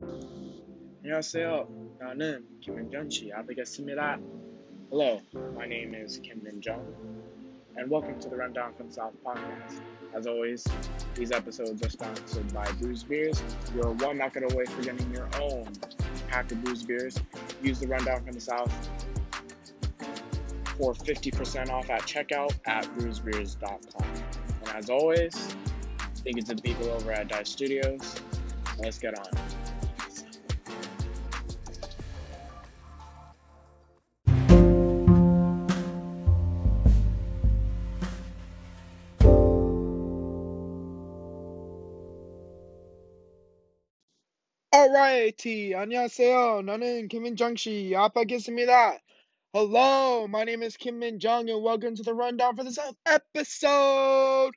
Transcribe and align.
안녕하세요. 0.00 1.96
나는 1.98 2.46
김민정 2.60 3.10
씨아되겠습니다. 3.10 4.20
Hello, 4.90 5.20
my 5.56 5.66
name 5.66 5.92
is 5.92 6.20
Kim 6.22 6.40
Minjung, 6.40 6.86
and 7.76 7.90
welcome 7.90 8.16
to 8.20 8.28
the 8.28 8.36
Rundown 8.36 8.74
from 8.74 8.92
South 8.92 9.14
podcast. 9.24 9.82
As 10.14 10.28
always, 10.28 10.64
these 11.16 11.32
episodes 11.32 11.82
are 11.82 11.88
sponsored 11.88 12.54
by 12.54 12.70
Brews 12.80 13.02
Beers. 13.02 13.42
You're 13.74 13.90
one 13.94 14.18
bucket 14.18 14.52
away 14.52 14.66
from 14.66 14.84
getting 14.84 15.12
your 15.12 15.28
own 15.40 15.66
pack 16.28 16.52
of 16.52 16.62
Brews 16.62 16.84
Beers. 16.84 17.18
Use 17.60 17.80
the 17.80 17.88
Rundown 17.88 18.22
from 18.22 18.34
the 18.34 18.40
South 18.40 18.70
for 20.78 20.94
50% 20.94 21.70
off 21.70 21.90
at 21.90 22.02
checkout 22.02 22.54
at 22.66 22.84
brewsbeers.com. 22.94 24.08
And 24.60 24.76
as 24.76 24.90
always, 24.90 25.34
thank 26.22 26.36
you 26.36 26.42
to 26.42 26.54
the 26.54 26.62
people 26.62 26.88
over 26.90 27.10
at 27.10 27.26
Dive 27.26 27.48
Studios. 27.48 28.14
Let's 28.78 29.00
get 29.00 29.18
on. 29.18 29.47
Alrighty, 44.87 45.73
안녕하세요. 45.75 46.61
나는 46.63 47.07
김민정 47.07 47.55
씨 47.55 47.93
아빠겠습니다. 47.95 48.99
Hello, 49.53 50.27
my 50.27 50.43
name 50.43 50.63
is 50.63 50.77
Kim 50.77 50.99
Min 50.99 51.19
Jung, 51.19 51.49
and 51.49 51.63
welcome 51.63 51.95
to 51.95 52.03
the 52.03 52.13
rundown 52.13 52.55
for 52.55 52.63
this 52.63 52.79
episode. 53.05 54.53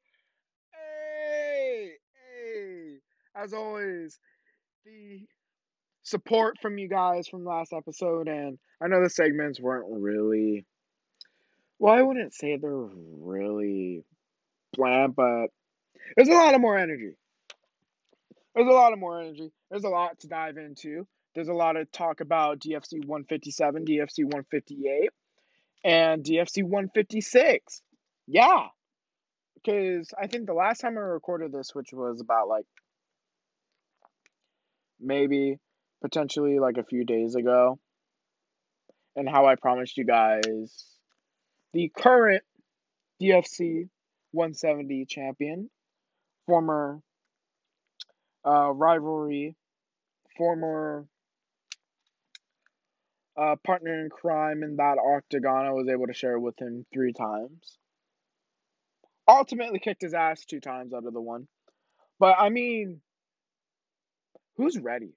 Hey, 0.73 1.93
hey. 2.15 3.01
As 3.35 3.53
always, 3.53 4.19
the 4.85 5.27
support 6.03 6.59
from 6.63 6.79
you 6.79 6.89
guys 6.89 7.29
from 7.29 7.45
last 7.45 7.73
episode, 7.73 8.29
and 8.29 8.59
I 8.81 8.89
know 8.89 9.03
the 9.03 9.11
segments 9.11 9.61
weren't 9.61 9.87
really, 9.89 10.65
well, 11.79 11.93
I 11.95 12.01
wouldn't 12.03 12.33
say 12.33 12.57
they're 12.57 12.71
really 12.73 14.05
bland, 14.73 15.15
but 15.15 15.49
there's 16.17 16.29
a 16.29 16.33
lot 16.33 16.55
of 16.55 16.61
more 16.61 16.79
energy. 16.79 17.13
There's 18.56 18.68
a 18.68 18.72
lot 18.72 18.94
of 18.94 19.00
more 19.00 19.22
energy. 19.22 19.52
There's 19.70 19.84
a 19.84 19.90
lot 19.90 20.20
to 20.20 20.28
dive 20.28 20.58
into. 20.58 21.08
There's 21.34 21.48
a 21.48 21.54
lot 21.54 21.78
of 21.78 21.92
talk 21.92 22.20
about 22.20 22.60
DFC 22.60 23.06
157, 23.06 23.86
DFC 23.86 24.26
158, 24.26 25.10
and 25.84 26.24
DFC 26.24 26.64
156. 26.64 27.82
Yeah. 28.28 28.68
Because 29.56 30.10
I 30.20 30.28
think 30.28 30.48
the 30.48 30.54
last 30.54 30.80
time 30.80 30.98
I 30.98 31.02
recorded 31.02 31.52
this, 31.52 31.72
which 31.74 31.90
was 31.94 32.20
about 32.20 32.50
like 32.50 32.66
maybe 35.00 35.60
potentially 36.02 36.60
like 36.60 36.78
a 36.78 36.84
few 36.84 37.06
days 37.06 37.36
ago, 37.36 37.80
and 39.16 39.30
how 39.30 39.46
I 39.46 39.56
promised 39.56 39.98
you 39.98 40.06
guys 40.06 40.92
the 41.74 41.92
current 41.96 42.44
DFC 43.22 43.88
170 44.32 45.06
champion, 45.06 45.70
former 46.48 47.02
uh, 48.47 48.73
rivalry, 48.73 49.57
former 50.37 51.07
uh, 53.37 53.57
partner 53.65 54.01
in 54.03 54.09
crime 54.09 54.63
in 54.63 54.77
that 54.77 54.97
octagon. 54.99 55.67
I 55.67 55.73
was 55.73 55.89
able 55.89 56.07
to 56.07 56.15
share 56.15 56.39
with 56.39 56.59
him 56.59 56.87
three 56.93 57.13
times. 57.13 57.79
Ultimately 59.29 59.81
kicked 59.81 60.03
his 60.03 60.15
ass 60.15 60.45
two 60.45 60.61
times 60.61 60.95
out 60.95 61.05
of 61.05 61.13
the 61.13 61.21
one. 61.21 61.49
But 62.19 62.37
I 62.39 62.49
mean, 62.49 63.01
who's 64.57 64.79
ready? 64.79 65.13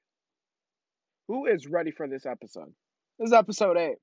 Who 1.27 1.45
is 1.45 1.67
ready 1.67 1.91
for 1.91 2.08
this 2.08 2.25
episode? 2.25 2.73
This 3.19 3.27
is 3.27 3.33
episode 3.33 3.77
eight. 3.77 3.97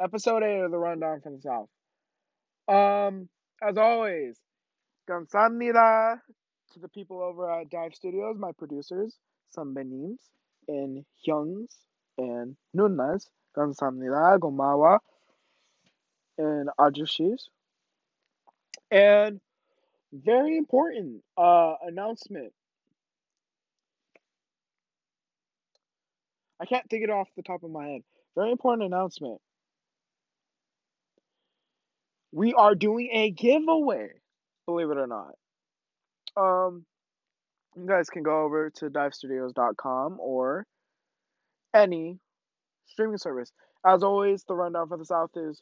Episode 0.00 0.42
eight 0.44 0.60
of 0.60 0.70
the 0.70 0.78
rundown 0.78 1.20
from 1.20 1.34
the 1.36 1.42
south. 1.42 1.68
Um, 2.68 3.28
as 3.60 3.76
always, 3.76 4.38
감사합니다 5.10 6.20
to 6.75 6.81
the 6.81 6.89
people 6.89 7.21
over 7.21 7.49
at 7.49 7.69
Dive 7.69 7.95
Studios, 7.95 8.35
my 8.37 8.51
producers, 8.51 9.17
Sanbenims, 9.57 10.19
and 10.67 11.05
Hyungs, 11.25 11.69
and 12.17 12.57
Nunas, 12.75 13.29
Gansamnila, 13.55 14.37
Gomawa, 14.39 14.99
and 16.37 16.69
Ajushis. 16.77 17.47
And 18.91 19.39
very 20.11 20.57
important 20.57 21.23
uh, 21.37 21.75
announcement. 21.81 22.51
I 26.59 26.65
can't 26.65 26.89
think 26.89 27.05
it 27.05 27.09
off 27.09 27.29
the 27.37 27.43
top 27.43 27.63
of 27.63 27.71
my 27.71 27.87
head. 27.87 28.01
Very 28.35 28.51
important 28.51 28.85
announcement. 28.85 29.39
We 32.33 32.53
are 32.53 32.75
doing 32.75 33.09
a 33.13 33.31
giveaway, 33.31 34.09
believe 34.65 34.89
it 34.89 34.97
or 34.97 35.07
not. 35.07 35.35
Um, 36.37 36.85
you 37.75 37.87
guys 37.87 38.09
can 38.09 38.23
go 38.23 38.43
over 38.43 38.69
to 38.77 38.89
divestudios.com 38.89 40.17
or 40.19 40.65
any 41.73 42.19
streaming 42.87 43.17
service. 43.17 43.51
As 43.85 44.03
always, 44.03 44.43
the 44.47 44.55
rundown 44.55 44.87
for 44.87 44.97
the 44.97 45.05
South 45.05 45.31
is 45.35 45.61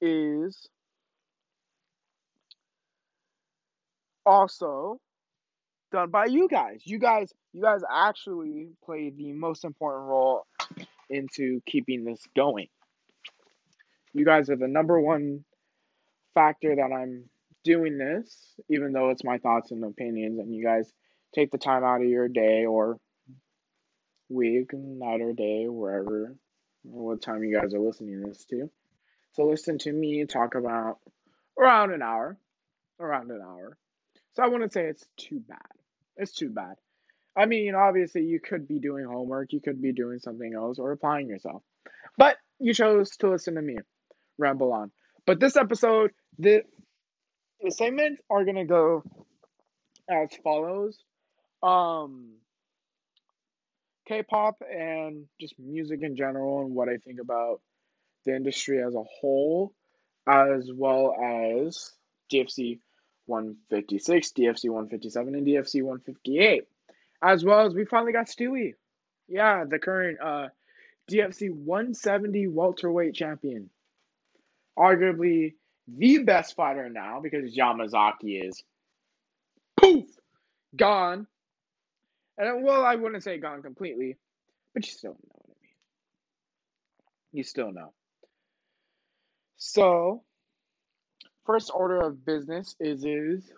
is 0.00 0.68
also 4.24 4.98
done 5.92 6.10
by 6.10 6.26
you 6.26 6.48
guys. 6.48 6.82
You 6.84 6.98
guys 6.98 7.32
you 7.52 7.62
guys 7.62 7.80
actually 7.90 8.70
play 8.84 9.10
the 9.10 9.32
most 9.32 9.64
important 9.64 10.06
role 10.06 10.46
into 11.10 11.60
keeping 11.66 12.04
this 12.04 12.22
going. 12.34 12.68
You 14.14 14.24
guys 14.24 14.48
are 14.50 14.56
the 14.56 14.68
number 14.68 15.00
one 15.00 15.44
factor 16.34 16.74
that 16.74 16.92
I'm 16.92 17.24
doing 17.64 17.98
this, 17.98 18.54
even 18.68 18.92
though 18.92 19.10
it's 19.10 19.24
my 19.24 19.38
thoughts 19.38 19.70
and 19.70 19.84
opinions, 19.84 20.38
and 20.38 20.54
you 20.54 20.64
guys 20.64 20.92
take 21.34 21.50
the 21.50 21.58
time 21.58 21.84
out 21.84 22.02
of 22.02 22.08
your 22.08 22.28
day 22.28 22.66
or 22.66 22.98
week, 24.28 24.70
night 24.72 25.20
or 25.20 25.32
day, 25.32 25.66
wherever, 25.68 26.34
what 26.82 27.22
time 27.22 27.44
you 27.44 27.58
guys 27.58 27.74
are 27.74 27.80
listening 27.80 28.22
to 28.22 28.28
this 28.28 28.44
to, 28.46 28.70
So 29.32 29.46
listen 29.46 29.78
to 29.78 29.92
me 29.92 30.24
talk 30.26 30.54
about 30.54 30.98
around 31.58 31.92
an 31.92 32.02
hour, 32.02 32.36
around 33.00 33.30
an 33.30 33.40
hour. 33.42 33.76
So 34.34 34.42
I 34.42 34.48
wouldn't 34.48 34.72
say 34.72 34.84
it's 34.84 35.04
too 35.16 35.40
bad. 35.46 35.58
It's 36.16 36.32
too 36.32 36.50
bad. 36.50 36.74
I 37.36 37.46
mean, 37.46 37.74
obviously, 37.74 38.24
you 38.24 38.40
could 38.40 38.68
be 38.68 38.78
doing 38.78 39.06
homework, 39.06 39.52
you 39.52 39.60
could 39.60 39.80
be 39.80 39.92
doing 39.92 40.18
something 40.18 40.52
else, 40.54 40.78
or 40.78 40.92
applying 40.92 41.28
yourself, 41.28 41.62
but 42.18 42.36
you 42.58 42.74
chose 42.74 43.16
to 43.18 43.30
listen 43.30 43.54
to 43.54 43.62
me 43.62 43.76
ramble 44.38 44.72
on. 44.72 44.90
But 45.26 45.40
this 45.40 45.56
episode, 45.56 46.10
the 46.38 46.62
the 47.62 47.70
segments 47.70 48.20
are 48.28 48.44
gonna 48.44 48.64
go 48.64 49.04
as 50.08 50.28
follows. 50.42 50.98
Um, 51.62 52.34
K-pop 54.06 54.62
and 54.68 55.26
just 55.40 55.54
music 55.58 56.00
in 56.02 56.16
general 56.16 56.62
and 56.62 56.74
what 56.74 56.88
I 56.88 56.96
think 56.96 57.20
about 57.20 57.60
the 58.24 58.34
industry 58.34 58.82
as 58.82 58.94
a 58.94 59.02
whole, 59.02 59.72
as 60.26 60.70
well 60.74 61.14
as 61.14 61.92
DFC 62.32 62.80
156, 63.26 64.32
DFC 64.32 64.68
157, 64.68 65.34
and 65.34 65.46
DFC 65.46 65.82
158, 65.82 66.64
as 67.22 67.44
well 67.44 67.66
as 67.66 67.74
we 67.74 67.84
finally 67.84 68.12
got 68.12 68.26
Stewie. 68.26 68.74
Yeah, 69.28 69.64
the 69.68 69.78
current 69.78 70.18
uh, 70.20 70.48
DFC 71.10 71.50
170 71.50 72.48
welterweight 72.48 73.14
champion, 73.14 73.70
arguably 74.76 75.54
the 75.88 76.18
best 76.18 76.56
fighter 76.56 76.88
now 76.88 77.20
because 77.20 77.54
Yamazaki 77.56 78.46
is 78.46 78.62
poof 79.80 80.06
gone. 80.76 81.26
And 82.38 82.64
well, 82.64 82.84
I 82.84 82.94
wouldn't 82.94 83.22
say 83.22 83.38
gone 83.38 83.62
completely, 83.62 84.16
but 84.74 84.86
you 84.86 84.92
still 84.92 85.12
know 85.12 85.18
what 85.32 85.46
I 85.46 85.54
mean. 85.60 85.70
You 87.32 87.44
still 87.44 87.72
know. 87.72 87.92
So, 89.56 90.22
first 91.46 91.70
order 91.74 92.00
of 92.00 92.24
business 92.24 92.74
is 92.80 93.04
is 93.04 93.52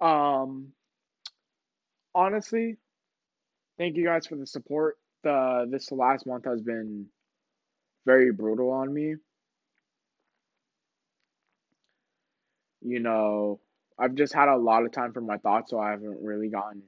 um 0.00 0.68
honestly, 2.14 2.78
thank 3.78 3.96
you 3.96 4.04
guys 4.04 4.26
for 4.26 4.36
the 4.36 4.46
support. 4.46 4.98
The 5.24 5.66
this 5.70 5.92
last 5.92 6.26
month 6.26 6.44
has 6.46 6.62
been 6.62 7.06
very 8.06 8.32
brutal 8.32 8.70
on 8.70 8.92
me. 8.92 9.16
You 12.90 13.00
know, 13.00 13.60
I've 13.98 14.14
just 14.14 14.32
had 14.32 14.48
a 14.48 14.56
lot 14.56 14.84
of 14.84 14.92
time 14.92 15.12
for 15.12 15.20
my 15.20 15.38
thoughts, 15.38 15.70
so 15.70 15.78
I 15.78 15.90
haven't 15.90 16.22
really 16.22 16.48
gotten 16.48 16.82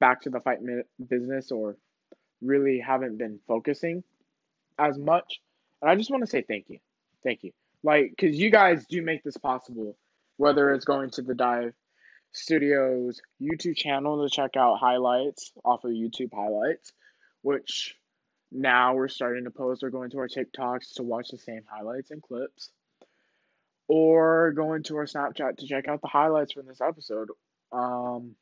back 0.00 0.22
to 0.22 0.30
the 0.30 0.40
fight 0.40 0.58
business 1.08 1.50
or 1.50 1.76
really 2.42 2.80
haven't 2.80 3.18
been 3.18 3.38
focusing 3.46 4.02
as 4.78 4.98
much. 4.98 5.40
And 5.80 5.90
I 5.90 5.94
just 5.94 6.10
want 6.10 6.22
to 6.22 6.30
say 6.30 6.42
thank 6.42 6.66
you. 6.68 6.78
Thank 7.22 7.42
you. 7.42 7.52
Like, 7.82 8.14
because 8.16 8.36
you 8.36 8.50
guys 8.50 8.84
do 8.86 9.02
make 9.02 9.22
this 9.22 9.36
possible, 9.36 9.96
whether 10.36 10.72
it's 10.72 10.84
going 10.84 11.10
to 11.10 11.22
the 11.22 11.34
dive 11.34 11.72
Studios 12.32 13.20
YouTube 13.40 13.76
channel 13.76 14.22
to 14.22 14.34
check 14.34 14.56
out 14.56 14.78
highlights 14.78 15.52
off 15.64 15.84
of 15.84 15.92
YouTube 15.92 16.34
highlights, 16.34 16.92
which 17.42 17.94
now 18.50 18.94
we're 18.94 19.08
starting 19.08 19.44
to 19.44 19.50
post 19.50 19.84
or 19.84 19.90
going 19.90 20.10
to 20.10 20.18
our 20.18 20.28
TikToks 20.28 20.94
to 20.94 21.02
watch 21.02 21.28
the 21.30 21.38
same 21.38 21.62
highlights 21.70 22.10
and 22.10 22.22
clips. 22.22 22.70
Or 23.86 24.52
go 24.52 24.72
into 24.72 24.96
our 24.96 25.04
Snapchat 25.04 25.58
to 25.58 25.66
check 25.66 25.88
out 25.88 26.00
the 26.00 26.08
highlights 26.08 26.52
from 26.52 26.66
this 26.66 26.80
episode. 26.80 27.28
Um, 27.72 28.34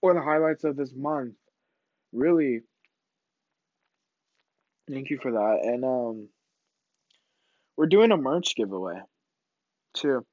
or 0.00 0.14
the 0.14 0.22
highlights 0.22 0.64
of 0.64 0.76
this 0.76 0.92
month. 0.94 1.34
Really, 2.12 2.60
thank 4.90 5.10
you 5.10 5.18
for 5.22 5.32
that. 5.32 5.60
And 5.62 5.84
um, 5.84 6.28
we're 7.76 7.86
doing 7.86 8.12
a 8.12 8.16
merch 8.16 8.54
giveaway 8.54 9.00
too. 9.94 10.24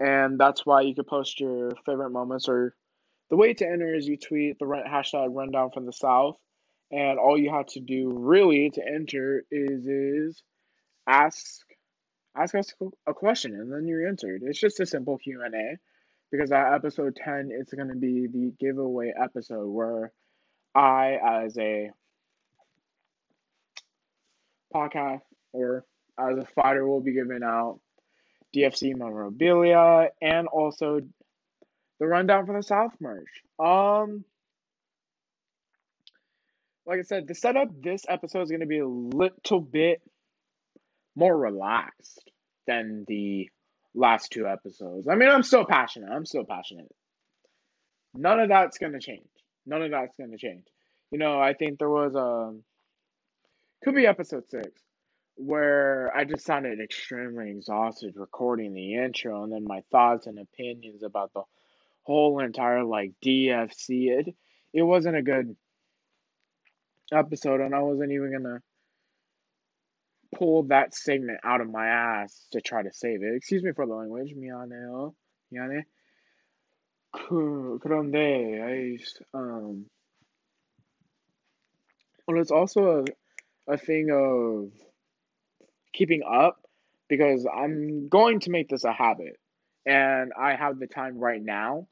And 0.00 0.38
that's 0.38 0.66
why 0.66 0.82
you 0.82 0.94
could 0.94 1.06
post 1.06 1.40
your 1.40 1.70
favorite 1.86 2.10
moments 2.10 2.48
or 2.48 2.74
the 3.30 3.36
way 3.36 3.54
to 3.54 3.66
enter 3.66 3.94
is 3.94 4.06
you 4.06 4.16
tweet 4.16 4.58
the 4.58 4.64
hashtag 4.64 5.28
rundown 5.34 5.70
from 5.70 5.86
the 5.86 5.92
south 5.92 6.36
and 6.90 7.18
all 7.18 7.38
you 7.38 7.50
have 7.50 7.66
to 7.66 7.80
do 7.80 8.12
really 8.12 8.70
to 8.70 8.82
enter 8.86 9.44
is 9.50 9.86
is 9.86 10.42
ask 11.06 11.64
ask 12.36 12.54
us 12.54 12.72
a 13.06 13.14
question 13.14 13.54
and 13.54 13.72
then 13.72 13.86
you're 13.86 14.08
answered. 14.08 14.42
it's 14.44 14.60
just 14.60 14.80
a 14.80 14.86
simple 14.86 15.18
q&a 15.18 15.76
because 16.30 16.50
at 16.50 16.74
episode 16.74 17.16
10 17.16 17.50
it's 17.52 17.72
going 17.72 17.88
to 17.88 17.94
be 17.94 18.26
the 18.26 18.52
giveaway 18.58 19.12
episode 19.22 19.66
where 19.66 20.12
i 20.74 21.16
as 21.24 21.56
a 21.58 21.90
podcast 24.74 25.20
or 25.52 25.84
as 26.18 26.36
a 26.38 26.46
fighter 26.54 26.86
will 26.86 27.00
be 27.00 27.12
giving 27.12 27.42
out 27.44 27.78
dfc 28.54 28.96
memorabilia 28.96 30.08
and 30.20 30.48
also 30.48 31.00
the 32.00 32.06
rundown 32.06 32.46
for 32.46 32.56
the 32.56 32.62
south 32.62 32.92
merch 33.00 33.42
um 33.58 34.24
like 36.86 36.98
I 36.98 37.02
said, 37.02 37.26
the 37.26 37.34
setup 37.34 37.68
this 37.82 38.04
episode 38.08 38.42
is 38.42 38.50
going 38.50 38.60
to 38.60 38.66
be 38.66 38.80
a 38.80 38.86
little 38.86 39.60
bit 39.60 40.02
more 41.16 41.36
relaxed 41.36 42.30
than 42.66 43.04
the 43.06 43.48
last 43.94 44.32
two 44.32 44.46
episodes. 44.46 45.08
I 45.08 45.14
mean, 45.14 45.28
I'm 45.28 45.42
still 45.42 45.64
passionate. 45.64 46.10
I'm 46.10 46.26
still 46.26 46.44
passionate. 46.44 46.92
None 48.14 48.40
of 48.40 48.48
that's 48.48 48.78
going 48.78 48.92
to 48.92 49.00
change. 49.00 49.28
None 49.66 49.82
of 49.82 49.90
that's 49.90 50.16
going 50.16 50.30
to 50.30 50.36
change. 50.36 50.64
You 51.10 51.18
know, 51.18 51.40
I 51.40 51.54
think 51.54 51.78
there 51.78 51.90
was 51.90 52.14
a 52.14 52.48
um, 52.48 52.64
could 53.82 53.94
be 53.94 54.06
episode 54.06 54.48
6 54.48 54.66
where 55.36 56.16
I 56.16 56.24
just 56.24 56.46
sounded 56.46 56.80
extremely 56.80 57.50
exhausted 57.50 58.14
recording 58.16 58.72
the 58.72 58.94
intro 58.94 59.42
and 59.42 59.52
then 59.52 59.64
my 59.64 59.82
thoughts 59.90 60.26
and 60.26 60.38
opinions 60.38 61.02
about 61.02 61.32
the 61.34 61.42
whole 62.04 62.38
entire 62.38 62.84
like 62.84 63.12
DFC 63.24 64.08
it 64.10 64.34
it 64.72 64.82
wasn't 64.82 65.16
a 65.16 65.22
good 65.22 65.54
episode, 67.12 67.60
and 67.60 67.74
I 67.74 67.80
wasn't 67.80 68.12
even 68.12 68.32
gonna 68.32 68.60
pull 70.34 70.64
that 70.64 70.94
segment 70.94 71.38
out 71.44 71.60
of 71.60 71.70
my 71.70 71.86
ass 71.86 72.46
to 72.52 72.60
try 72.60 72.82
to 72.82 72.92
save 72.92 73.22
it. 73.22 73.34
Excuse 73.34 73.62
me 73.62 73.72
for 73.72 73.86
the 73.86 73.94
language. 73.94 74.34
Miane, 74.36 74.86
oh, 74.90 75.14
miane. 75.52 75.84
I 78.62 78.98
Um, 79.32 79.86
well, 82.26 82.40
it's 82.40 82.50
also 82.50 83.04
a, 83.68 83.72
a 83.72 83.76
thing 83.76 84.10
of 84.10 84.70
keeping 85.92 86.22
up 86.22 86.58
because 87.08 87.46
I'm 87.46 88.08
going 88.08 88.40
to 88.40 88.50
make 88.50 88.68
this 88.68 88.84
a 88.84 88.92
habit. 88.92 89.38
And 89.86 90.32
I 90.38 90.54
have 90.56 90.78
the 90.78 90.86
time 90.86 91.18
right 91.18 91.42
now 91.42 91.86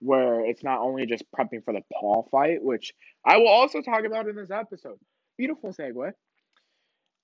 where 0.00 0.44
it's 0.44 0.64
not 0.64 0.80
only 0.80 1.06
just 1.06 1.24
prepping 1.32 1.64
for 1.64 1.72
the 1.72 1.82
Paul 1.92 2.28
fight, 2.30 2.62
which 2.62 2.92
I 3.24 3.36
will 3.36 3.48
also 3.48 3.80
talk 3.80 4.04
about 4.04 4.28
in 4.28 4.36
this 4.36 4.50
episode. 4.50 4.98
Beautiful 5.36 5.72
segue. 5.72 6.12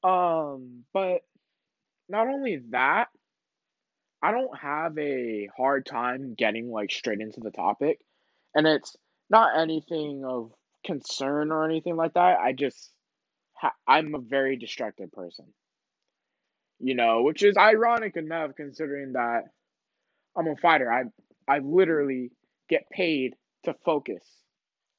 Um, 0.03 0.85
but 0.93 1.23
not 2.09 2.29
only 2.29 2.63
that, 2.71 3.09
I 4.23 4.33
don't 4.33 4.59
have 4.59 4.99
a 4.99 5.49
hard 5.57 5.87
time 5.87 6.35
getting 6.35 6.71
like 6.71 6.91
straight 6.91 7.21
into 7.21 7.41
the 7.41 7.51
topic, 7.51 8.01
and 8.55 8.67
it's 8.67 8.97
not 9.31 9.59
anything 9.59 10.25
of 10.25 10.53
concern 10.85 11.53
or 11.53 11.65
anything 11.65 11.97
like 11.97 12.15
that. 12.15 12.39
I 12.41 12.53
just 12.53 12.91
ha- 13.55 13.75
I'm 13.87 14.15
a 14.15 14.19
very 14.21 14.57
distracted 14.57 15.13
person. 15.13 15.47
You 16.81 16.95
know, 16.95 17.23
which 17.23 17.43
is 17.43 17.57
ironic 17.57 18.17
enough 18.17 18.53
considering 18.57 19.13
that 19.13 19.45
I'm 20.37 20.49
a 20.49 20.57
fighter. 20.57 20.91
I 20.93 21.05
I 21.49 21.59
literally 21.59 22.33
get 22.69 22.89
paid 22.91 23.35
to 23.65 23.75
focus 23.85 24.25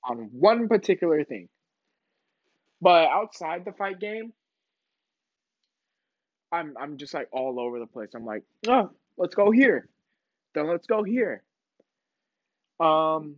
on 0.04 0.30
one 0.32 0.68
particular 0.68 1.24
thing. 1.24 1.50
But 2.82 3.10
outside 3.10 3.66
the 3.66 3.74
fight 3.74 4.00
game, 4.00 4.34
I'm 6.52 6.76
I'm 6.80 6.98
just 6.98 7.14
like 7.14 7.30
all 7.32 7.60
over 7.60 7.80
the 7.80 7.88
place. 7.88 8.10
I'm 8.14 8.26
like, 8.26 8.44
oh, 8.68 8.92
let's 9.18 9.36
go 9.36 9.52
here. 9.52 9.88
Then 10.54 10.68
let's 10.68 10.88
go 10.88 11.04
here. 11.04 11.44
Um 12.80 13.38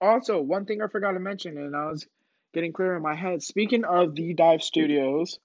also 0.00 0.40
one 0.40 0.64
thing 0.64 0.82
I 0.82 0.88
forgot 0.88 1.12
to 1.12 1.20
mention 1.20 1.56
and 1.58 1.76
I 1.76 1.86
was 1.86 2.06
getting 2.52 2.72
clear 2.72 2.96
in 2.96 3.02
my 3.02 3.14
head. 3.14 3.42
Speaking 3.42 3.84
of 3.84 4.14
the 4.14 4.34
dive 4.34 4.62
studios, 4.62 5.38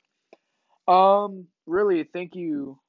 um 0.88 1.48
really 1.65 2.04
thank 2.04 2.36
you 2.36 2.80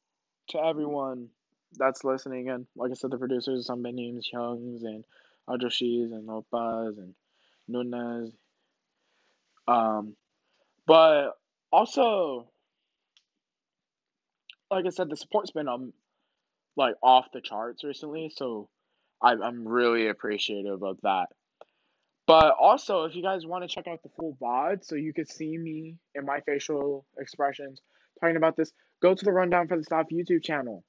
to 0.50 0.58
everyone 0.64 1.28
that's 1.76 2.04
listening. 2.04 2.48
And 2.48 2.66
like 2.76 2.90
I 2.90 2.94
said, 2.94 3.10
the 3.10 3.18
producers, 3.18 3.66
some 3.66 3.82
names, 3.82 4.28
Youngs 4.32 4.82
and 4.82 5.04
Ajoshis 5.48 6.12
and 6.12 6.28
Opas 6.28 6.98
and 6.98 7.14
Nunez. 7.66 8.32
Um, 9.66 10.16
but 10.86 11.32
also, 11.70 12.48
like 14.70 14.86
I 14.86 14.90
said, 14.90 15.08
the 15.08 15.16
support's 15.16 15.50
been 15.50 15.68
um 15.68 15.92
like 16.76 16.94
off 17.02 17.26
the 17.32 17.40
charts 17.40 17.84
recently, 17.84 18.30
so 18.34 18.68
I, 19.22 19.32
I'm 19.32 19.66
really 19.66 20.08
appreciative 20.08 20.82
of 20.82 20.98
that. 21.02 21.26
But 22.26 22.54
also, 22.60 23.04
if 23.04 23.16
you 23.16 23.22
guys 23.22 23.46
want 23.46 23.64
to 23.64 23.74
check 23.74 23.88
out 23.88 24.02
the 24.02 24.10
full 24.10 24.36
VOD 24.40 24.84
so 24.84 24.94
you 24.94 25.14
could 25.14 25.30
see 25.30 25.56
me 25.56 25.96
and 26.14 26.26
my 26.26 26.40
facial 26.40 27.06
expressions 27.18 27.80
talking 28.20 28.36
about 28.36 28.56
this, 28.56 28.70
go 29.00 29.14
to 29.14 29.24
the 29.24 29.32
Rundown 29.32 29.66
for 29.66 29.78
the 29.78 29.84
South 29.84 30.06
YouTube 30.12 30.44
channel. 30.44 30.84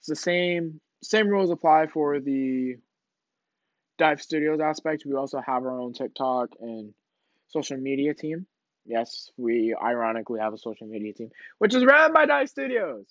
It's 0.00 0.08
the 0.08 0.16
same 0.16 0.80
same 1.02 1.28
rules 1.28 1.50
apply 1.50 1.88
for 1.88 2.18
the 2.18 2.76
Dive 3.98 4.22
Studios 4.22 4.60
aspect. 4.60 5.04
We 5.06 5.14
also 5.14 5.40
have 5.40 5.62
our 5.64 5.78
own 5.78 5.92
TikTok 5.92 6.50
and 6.60 6.94
social 7.48 7.76
media 7.76 8.14
team. 8.14 8.46
Yes, 8.86 9.30
we 9.36 9.74
ironically 9.74 10.40
have 10.40 10.52
a 10.52 10.58
social 10.58 10.86
media 10.86 11.12
team, 11.12 11.30
which 11.58 11.74
is 11.74 11.84
ran 11.84 12.12
by 12.12 12.26
Dive 12.26 12.48
Studios. 12.48 13.06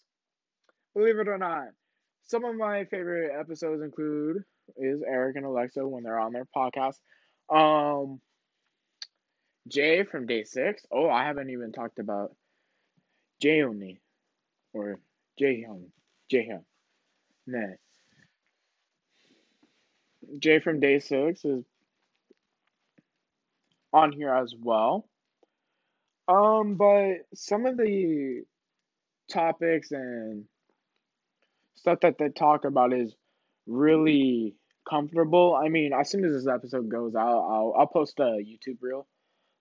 Believe 0.95 1.17
it 1.19 1.27
or 1.27 1.37
not. 1.37 1.69
Some 2.25 2.45
of 2.45 2.55
my 2.55 2.85
favorite 2.85 3.31
episodes 3.37 3.81
include 3.81 4.43
is 4.77 5.01
Eric 5.05 5.35
and 5.35 5.45
Alexa 5.45 5.85
when 5.87 6.03
they're 6.03 6.19
on 6.19 6.33
their 6.33 6.47
podcast. 6.55 6.97
Um 7.49 8.21
Jay 9.67 10.03
from 10.03 10.27
Day 10.27 10.43
Six. 10.43 10.85
Oh, 10.91 11.09
I 11.09 11.25
haven't 11.25 11.49
even 11.49 11.71
talked 11.71 11.99
about 11.99 12.35
Jay 13.41 13.63
only 13.63 14.01
or. 14.73 14.99
Jay 15.39 15.65
Hyun. 15.67 16.63
Nah. 17.47 17.73
Jay 20.37 20.59
from 20.59 20.79
Day 20.79 20.99
Six 20.99 21.43
is 21.43 21.65
on 23.91 24.11
here 24.11 24.33
as 24.33 24.53
well. 24.55 25.07
Um, 26.27 26.75
but 26.75 27.25
some 27.33 27.65
of 27.65 27.77
the 27.77 28.43
topics 29.29 29.91
and 29.91 30.45
stuff 31.75 31.99
that 32.01 32.17
they 32.17 32.29
talk 32.29 32.65
about 32.65 32.93
is 32.93 33.15
really 33.67 34.55
comfortable. 34.89 35.55
I 35.55 35.69
mean, 35.69 35.91
as 35.93 36.09
soon 36.09 36.25
as 36.25 36.33
this 36.33 36.47
episode 36.47 36.89
goes 36.89 37.15
out, 37.15 37.39
I'll 37.39 37.73
I'll 37.77 37.87
post 37.87 38.19
a 38.19 38.39
YouTube 38.39 38.77
reel 38.81 39.07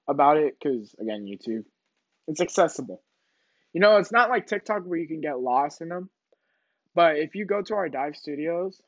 about 0.09 0.37
it 0.37 0.57
because 0.61 0.95
again, 1.01 1.25
YouTube, 1.25 1.65
it's 2.29 2.41
accessible. 2.41 3.03
You 3.73 3.81
know, 3.81 3.97
it's 3.97 4.13
not 4.13 4.29
like 4.29 4.47
TikTok 4.47 4.83
where 4.85 4.99
you 4.99 5.09
can 5.09 5.21
get 5.21 5.41
lost 5.41 5.81
in 5.81 5.89
them. 5.89 6.11
But 6.95 7.17
if 7.17 7.35
you 7.35 7.47
go 7.47 7.63
to 7.63 7.75
our 7.75 7.89
dive 7.89 8.17
studios, 8.17 8.81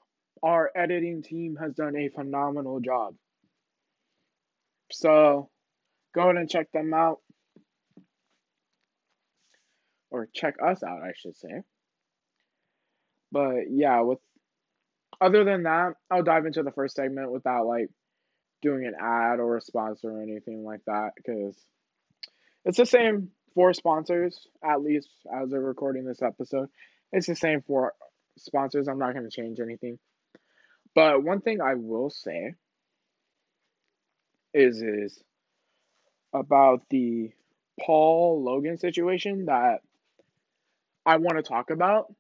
our 0.43 0.71
editing 0.77 1.23
team 1.23 1.57
has 1.61 1.75
done 1.75 1.97
a 1.97 2.11
phenomenal 2.11 2.81
job. 2.81 3.15
So 4.93 5.49
go 6.15 6.23
ahead 6.23 6.37
and 6.37 6.51
check 6.51 6.71
them 6.73 6.93
out. 6.93 7.21
Or 10.15 10.29
check 10.33 10.55
us 10.65 10.81
out, 10.85 11.03
I 11.03 11.13
should 11.17 11.37
say. 11.37 11.63
But 13.33 13.65
yeah, 13.69 14.03
with 14.03 14.21
other 15.21 15.43
than 15.43 15.65
that, 15.65 15.95
I'll 16.09 16.23
dive 16.23 16.47
into 16.47 16.63
the 16.63 16.71
first 16.71 16.95
segment 16.95 17.33
without 17.33 17.67
like 17.67 17.89
doing 18.63 18.87
an 18.87 18.95
ad 18.95 19.41
or 19.41 19.57
a 19.57 19.61
sponsor 19.61 20.13
or 20.13 20.23
anything 20.23 20.65
like 20.65 20.83
that 20.87 21.15
because 21.17 21.61
it's 22.65 22.79
the 22.79 22.87
same 22.87 23.33
for 23.57 23.73
sponsors, 23.73 24.47
at 24.63 24.83
least 24.83 25.09
as 25.35 25.51
they're 25.51 25.61
recording 25.61 26.05
this 26.05 26.23
episode. 26.23 26.69
It's 27.11 27.27
the 27.27 27.35
same 27.35 27.63
for 27.63 27.95
sponsors. 28.39 28.87
I'm 28.87 29.01
not 29.01 29.15
going 29.15 29.29
to 29.29 29.37
change 29.37 29.59
anything. 29.59 29.99
But 30.95 31.25
one 31.25 31.41
thing 31.41 31.61
I 31.61 31.75
will 31.75 32.11
say 32.11 32.55
is 34.53 34.81
is 34.81 35.21
about 36.33 36.83
the 36.89 37.33
Paul 37.81 38.45
Logan 38.45 38.79
situation 38.79 39.47
that 39.47 39.81
I 41.07 41.17
want 41.17 41.37
to 41.37 41.43
talk 41.43 41.71
about. 41.71 42.13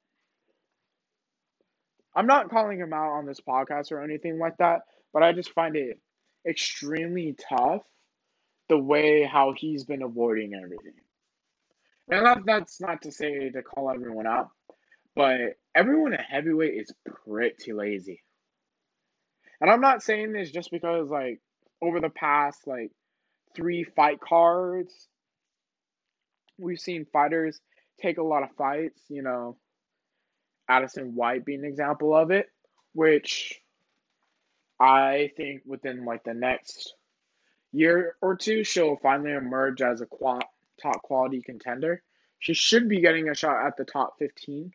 I'm 2.14 2.26
not 2.26 2.50
calling 2.50 2.78
him 2.78 2.92
out 2.92 3.12
on 3.12 3.26
this 3.26 3.40
podcast 3.40 3.90
or 3.90 4.02
anything 4.02 4.38
like 4.38 4.56
that, 4.58 4.82
but 5.12 5.22
I 5.22 5.32
just 5.32 5.52
find 5.52 5.74
it 5.76 5.98
extremely 6.46 7.34
tough 7.48 7.82
the 8.68 8.78
way 8.78 9.24
how 9.24 9.52
he's 9.56 9.84
been 9.84 10.02
avoiding 10.02 10.54
everything. 10.54 10.94
And 12.08 12.26
that, 12.26 12.38
that's 12.44 12.80
not 12.80 13.02
to 13.02 13.12
say 13.12 13.50
to 13.50 13.62
call 13.62 13.90
everyone 13.90 14.26
out, 14.26 14.50
but 15.16 15.38
everyone 15.74 16.12
at 16.12 16.24
heavyweight 16.28 16.74
is 16.74 16.92
pretty 17.24 17.72
lazy. 17.72 18.22
And 19.60 19.70
I'm 19.70 19.80
not 19.80 20.02
saying 20.02 20.32
this 20.32 20.50
just 20.50 20.70
because, 20.70 21.08
like, 21.08 21.40
over 21.80 22.00
the 22.00 22.10
past, 22.10 22.66
like, 22.66 22.90
three 23.56 23.84
fight 23.84 24.20
cards, 24.20 25.08
we've 26.58 26.78
seen 26.78 27.06
fighters 27.12 27.60
take 28.02 28.18
a 28.18 28.22
lot 28.24 28.44
of 28.44 28.50
fights, 28.56 29.02
you 29.08 29.22
know, 29.22 29.56
Addison 30.68 31.14
White 31.14 31.44
being 31.44 31.60
an 31.60 31.66
example 31.66 32.16
of 32.16 32.30
it, 32.30 32.48
which 32.94 33.60
I 34.80 35.32
think 35.36 35.62
within 35.66 36.04
like 36.04 36.24
the 36.24 36.34
next 36.34 36.94
year 37.72 38.16
or 38.22 38.36
two, 38.36 38.64
she'll 38.64 38.96
finally 39.02 39.32
emerge 39.32 39.82
as 39.82 40.00
a 40.00 40.06
qual- 40.06 40.42
top 40.82 41.02
quality 41.02 41.42
contender. 41.42 42.02
She 42.40 42.54
should 42.54 42.88
be 42.88 43.00
getting 43.00 43.28
a 43.28 43.34
shot 43.34 43.66
at 43.66 43.76
the 43.76 43.84
top 43.84 44.16
15 44.18 44.72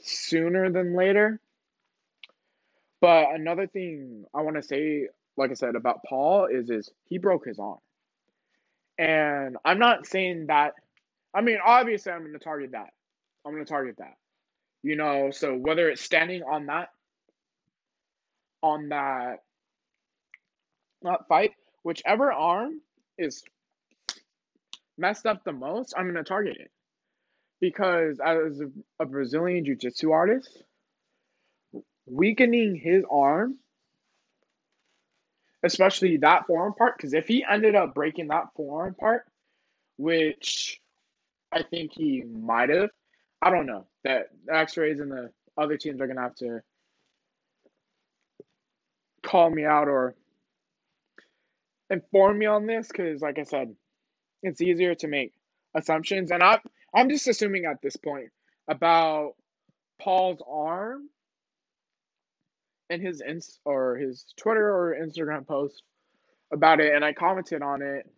sooner 0.00 0.70
than 0.70 0.96
later. 0.96 1.40
But 3.00 3.34
another 3.34 3.68
thing 3.68 4.26
I 4.34 4.42
want 4.42 4.56
to 4.56 4.62
say, 4.64 5.08
like 5.36 5.52
I 5.52 5.54
said 5.54 5.76
about 5.76 6.00
Paul, 6.08 6.46
is 6.46 6.70
is 6.70 6.90
he 7.06 7.18
broke 7.18 7.46
his 7.46 7.58
arm, 7.60 7.78
and 8.98 9.56
I'm 9.64 9.78
not 9.80 10.06
saying 10.06 10.48
that. 10.48 10.74
I 11.34 11.40
mean, 11.40 11.58
obviously, 11.64 12.12
I'm 12.12 12.20
going 12.20 12.32
to 12.32 12.38
target 12.38 12.72
that. 12.72 12.90
I'm 13.44 13.52
going 13.52 13.64
to 13.64 13.70
target 13.70 13.96
that. 13.98 14.14
You 14.82 14.96
know, 14.96 15.30
so 15.30 15.54
whether 15.54 15.88
it's 15.88 16.02
standing 16.02 16.42
on 16.42 16.66
that 16.66 16.90
on 18.62 18.88
that 18.88 19.40
not 21.02 21.28
fight, 21.28 21.52
whichever 21.82 22.32
arm 22.32 22.80
is 23.18 23.44
messed 24.96 25.26
up 25.26 25.44
the 25.44 25.52
most, 25.52 25.94
I'm 25.96 26.06
gonna 26.06 26.24
target 26.24 26.56
it. 26.58 26.70
Because 27.60 28.18
as 28.24 28.60
a, 28.60 29.02
a 29.02 29.06
Brazilian 29.06 29.64
jiu-jitsu 29.64 30.10
artist, 30.10 30.62
weakening 32.06 32.74
his 32.74 33.04
arm, 33.10 33.58
especially 35.62 36.18
that 36.18 36.46
forearm 36.46 36.74
part, 36.74 36.96
because 36.96 37.14
if 37.14 37.26
he 37.26 37.44
ended 37.48 37.74
up 37.74 37.94
breaking 37.94 38.28
that 38.28 38.48
forearm 38.56 38.94
part, 38.94 39.24
which 39.96 40.80
I 41.54 41.62
think 41.62 41.92
he 41.94 42.24
might 42.24 42.70
have, 42.70 42.90
I 43.42 43.50
don't 43.50 43.66
know. 43.66 43.86
That 44.04 44.28
X-rays 44.50 45.00
and 45.00 45.12
the 45.12 45.30
other 45.56 45.78
teams 45.78 46.00
are 46.00 46.08
gonna 46.08 46.22
have 46.22 46.36
to 46.36 46.60
call 49.22 49.50
me 49.50 49.64
out 49.64 49.88
or 49.88 50.16
inform 51.90 52.38
me 52.38 52.46
on 52.46 52.66
this 52.66 52.88
because, 52.88 53.22
like 53.22 53.38
I 53.38 53.44
said, 53.44 53.74
it's 54.42 54.60
easier 54.60 54.94
to 54.96 55.08
make 55.08 55.32
assumptions, 55.74 56.32
and 56.32 56.42
I'm 56.42 56.60
I'm 56.94 57.08
just 57.10 57.28
assuming 57.28 57.66
at 57.66 57.82
this 57.82 57.96
point 57.96 58.30
about 58.68 59.34
Paul's 60.00 60.42
arm 60.48 61.08
and 62.90 63.02
his 63.02 63.22
ins 63.22 63.58
or 63.64 63.96
his 63.96 64.26
Twitter 64.36 64.68
or 64.68 64.96
Instagram 65.00 65.46
post 65.46 65.82
about 66.52 66.80
it, 66.80 66.94
and 66.94 67.04
I 67.04 67.12
commented 67.12 67.62
on 67.62 67.82
it 67.82 68.10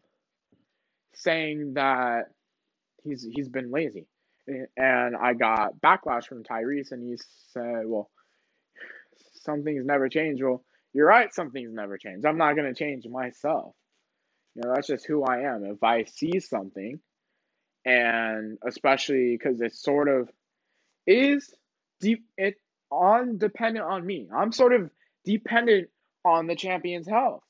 saying 1.14 1.75
that 1.75 2.31
he's 3.07 3.27
he's 3.35 3.49
been 3.49 3.71
lazy 3.71 4.07
and 4.77 5.17
I 5.17 5.35
got 5.35 5.81
backlash 5.81 6.27
from 6.27 6.45
Tyrese, 6.45 6.93
and 6.93 7.03
he 7.03 7.17
said, 7.53 7.87
"Well, 7.87 8.11
something's 9.43 9.87
never 9.87 10.09
changed." 10.09 10.43
Well, 10.43 10.65
you're 10.93 11.07
right. 11.07 11.33
something's 11.35 11.75
never 11.75 11.99
changed. 11.99 12.25
I'm 12.27 12.39
not 12.39 12.57
gonna 12.57 12.75
change 12.75 13.07
myself. 13.07 13.75
You 14.55 14.63
know, 14.65 14.75
that's 14.75 14.87
just 14.87 15.07
who 15.07 15.25
I 15.25 15.41
am. 15.43 15.65
If 15.65 15.83
I 15.83 16.05
see 16.05 16.41
something, 16.41 17.01
and 17.85 18.59
especially 18.67 19.37
because 19.37 19.61
it 19.61 19.75
sort 19.75 20.09
of 20.09 20.31
is 21.07 21.53
deep, 22.01 22.25
it 22.37 22.57
on 22.91 23.39
dependent 23.39 23.85
on 23.87 24.07
me. 24.07 24.29
I'm 24.35 24.53
sort 24.53 24.73
of 24.73 24.91
dependent 25.25 25.91
on 26.25 26.47
the 26.47 26.57
champion's 26.57 27.09
health 27.09 27.43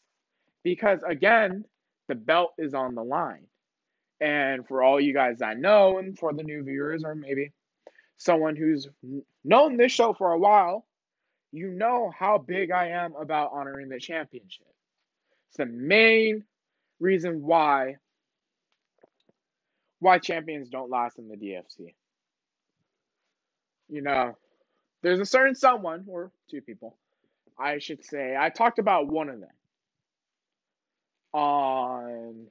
because 0.64 1.00
again, 1.06 1.64
the 2.08 2.14
belt 2.14 2.52
is 2.58 2.74
on 2.74 2.94
the 2.94 3.04
line. 3.04 3.46
And 4.20 4.66
for 4.66 4.82
all 4.82 5.00
you 5.00 5.12
guys 5.12 5.38
that 5.38 5.58
know, 5.58 5.98
and 5.98 6.18
for 6.18 6.32
the 6.32 6.42
new 6.42 6.62
viewers, 6.62 7.04
or 7.04 7.14
maybe 7.14 7.52
someone 8.16 8.56
who's 8.56 8.88
known 9.44 9.76
this 9.76 9.92
show 9.92 10.14
for 10.14 10.32
a 10.32 10.38
while, 10.38 10.86
you 11.52 11.70
know 11.70 12.10
how 12.16 12.38
big 12.38 12.70
I 12.70 12.88
am 12.88 13.14
about 13.14 13.52
honoring 13.52 13.88
the 13.88 14.00
championship. 14.00 14.66
It's 15.48 15.58
the 15.58 15.66
main 15.66 16.44
reason 16.98 17.42
why 17.42 17.96
why 19.98 20.18
champions 20.18 20.68
don't 20.68 20.90
last 20.90 21.18
in 21.18 21.28
the 21.28 21.36
DFC. 21.36 21.94
You 23.88 24.02
know, 24.02 24.36
there's 25.02 25.20
a 25.20 25.26
certain 25.26 25.54
someone 25.54 26.04
or 26.08 26.32
two 26.50 26.60
people, 26.60 26.96
I 27.58 27.78
should 27.78 28.04
say. 28.04 28.36
I 28.38 28.50
talked 28.50 28.78
about 28.78 29.06
one 29.08 29.28
of 29.28 29.40
them 29.40 29.48
on 31.32 32.46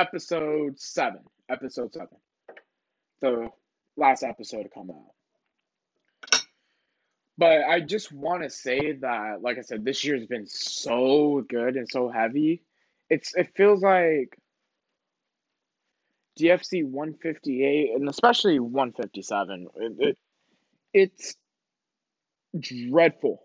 episode 0.00 0.80
seven. 0.80 1.20
Episode 1.48 1.92
seven. 1.92 2.16
The 3.20 3.50
last 3.96 4.22
episode 4.22 4.62
to 4.62 4.68
come 4.70 4.90
out. 4.90 6.40
But 7.36 7.64
I 7.64 7.80
just 7.80 8.10
want 8.10 8.42
to 8.42 8.50
say 8.50 8.92
that, 9.00 9.42
like 9.42 9.58
I 9.58 9.62
said, 9.62 9.84
this 9.84 10.04
year's 10.04 10.26
been 10.26 10.46
so 10.46 11.44
good 11.48 11.76
and 11.76 11.88
so 11.88 12.08
heavy. 12.08 12.62
It's 13.08 13.34
it 13.34 13.50
feels 13.56 13.82
like 13.82 14.38
DFC 16.38 16.84
158 16.84 17.90
and 17.94 18.08
especially 18.08 18.58
157. 18.58 19.68
It, 19.76 19.92
it 19.98 20.18
it's 20.92 21.36
dreadful. 22.58 23.42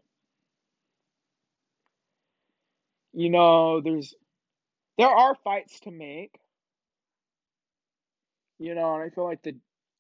You 3.14 3.30
know, 3.30 3.82
there's 3.82 4.14
there 4.98 5.10
are 5.10 5.36
fights 5.44 5.80
to 5.82 5.92
make. 5.92 6.38
You 8.58 8.74
know, 8.74 8.96
and 8.96 9.04
I 9.04 9.10
feel 9.14 9.26
like 9.26 9.44
the 9.44 9.56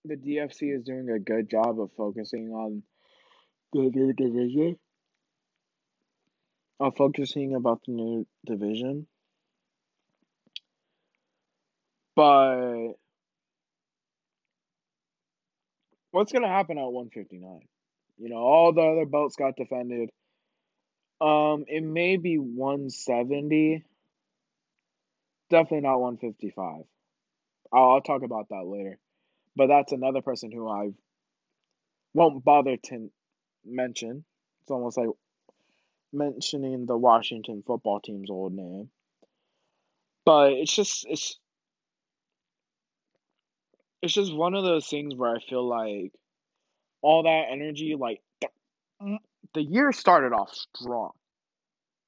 the 0.05 0.15
DFC 0.15 0.75
is 0.75 0.83
doing 0.83 1.09
a 1.09 1.19
good 1.19 1.49
job 1.49 1.79
of 1.79 1.89
focusing 1.97 2.49
on 2.51 2.83
the 3.73 3.89
new 3.93 4.13
division. 4.13 4.77
Of 6.79 6.95
focusing 6.95 7.55
about 7.55 7.81
the 7.85 7.93
new 7.93 8.27
division. 8.45 9.07
But 12.15 12.93
what's 16.11 16.31
gonna 16.31 16.47
happen 16.47 16.77
at 16.77 16.83
159? 16.85 17.59
You 18.17 18.29
know, 18.29 18.37
all 18.37 18.73
the 18.73 18.81
other 18.81 19.05
belts 19.05 19.35
got 19.35 19.57
defended. 19.57 20.09
Um, 21.19 21.65
it 21.67 21.83
may 21.83 22.17
be 22.17 22.37
170. 22.37 23.83
Definitely 25.49 25.81
not 25.81 25.99
155. 25.99 26.83
I'll, 27.75 27.91
I'll 27.91 28.01
talk 28.01 28.23
about 28.23 28.49
that 28.49 28.65
later. 28.65 28.97
But 29.55 29.67
that's 29.67 29.91
another 29.91 30.21
person 30.21 30.51
who 30.51 30.69
I 30.69 30.89
won't 32.13 32.43
bother 32.43 32.77
to 32.77 33.11
mention. 33.65 34.23
It's 34.61 34.71
almost 34.71 34.97
like 34.97 35.09
mentioning 36.11 36.85
the 36.85 36.97
Washington 36.97 37.63
football 37.65 37.99
team's 37.99 38.29
old 38.29 38.53
name. 38.53 38.89
But 40.25 40.53
it's 40.53 40.75
just 40.75 41.05
it's 41.09 41.39
it's 44.01 44.13
just 44.13 44.33
one 44.35 44.55
of 44.55 44.63
those 44.63 44.87
things 44.87 45.15
where 45.15 45.35
I 45.35 45.39
feel 45.39 45.67
like 45.67 46.11
all 47.01 47.23
that 47.23 47.45
energy, 47.51 47.95
like 47.99 48.21
the 49.53 49.61
year 49.61 49.91
started 49.91 50.33
off 50.33 50.51
strong, 50.75 51.11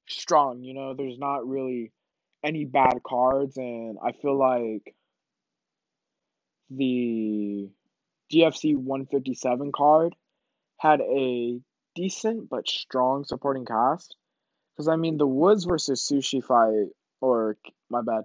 strong. 0.08 0.62
You 0.62 0.74
know, 0.74 0.94
there's 0.94 1.18
not 1.18 1.46
really 1.46 1.92
any 2.42 2.64
bad 2.64 3.00
cards, 3.06 3.56
and 3.56 3.98
I 4.04 4.12
feel 4.12 4.36
like 4.36 4.94
the 6.70 7.68
DFC 8.32 8.76
157 8.76 9.72
card 9.72 10.14
had 10.76 11.00
a 11.00 11.60
decent 11.94 12.48
but 12.48 12.68
strong 12.68 13.24
supporting 13.24 13.64
cast. 13.64 14.16
Because, 14.74 14.88
I 14.88 14.96
mean, 14.96 15.16
the 15.18 15.26
Woods 15.26 15.64
versus 15.64 16.00
Sushi 16.00 16.44
fight, 16.44 16.92
or 17.20 17.56
my 17.90 18.02
bad, 18.02 18.24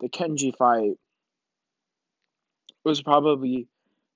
the 0.00 0.08
Kenji 0.08 0.56
fight 0.56 0.98
was 2.84 3.02
probably 3.02 3.68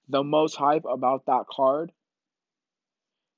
the 0.09 0.25
most 0.25 0.57
hype 0.57 0.85
about 0.89 1.27
that 1.27 1.45
card. 1.51 1.93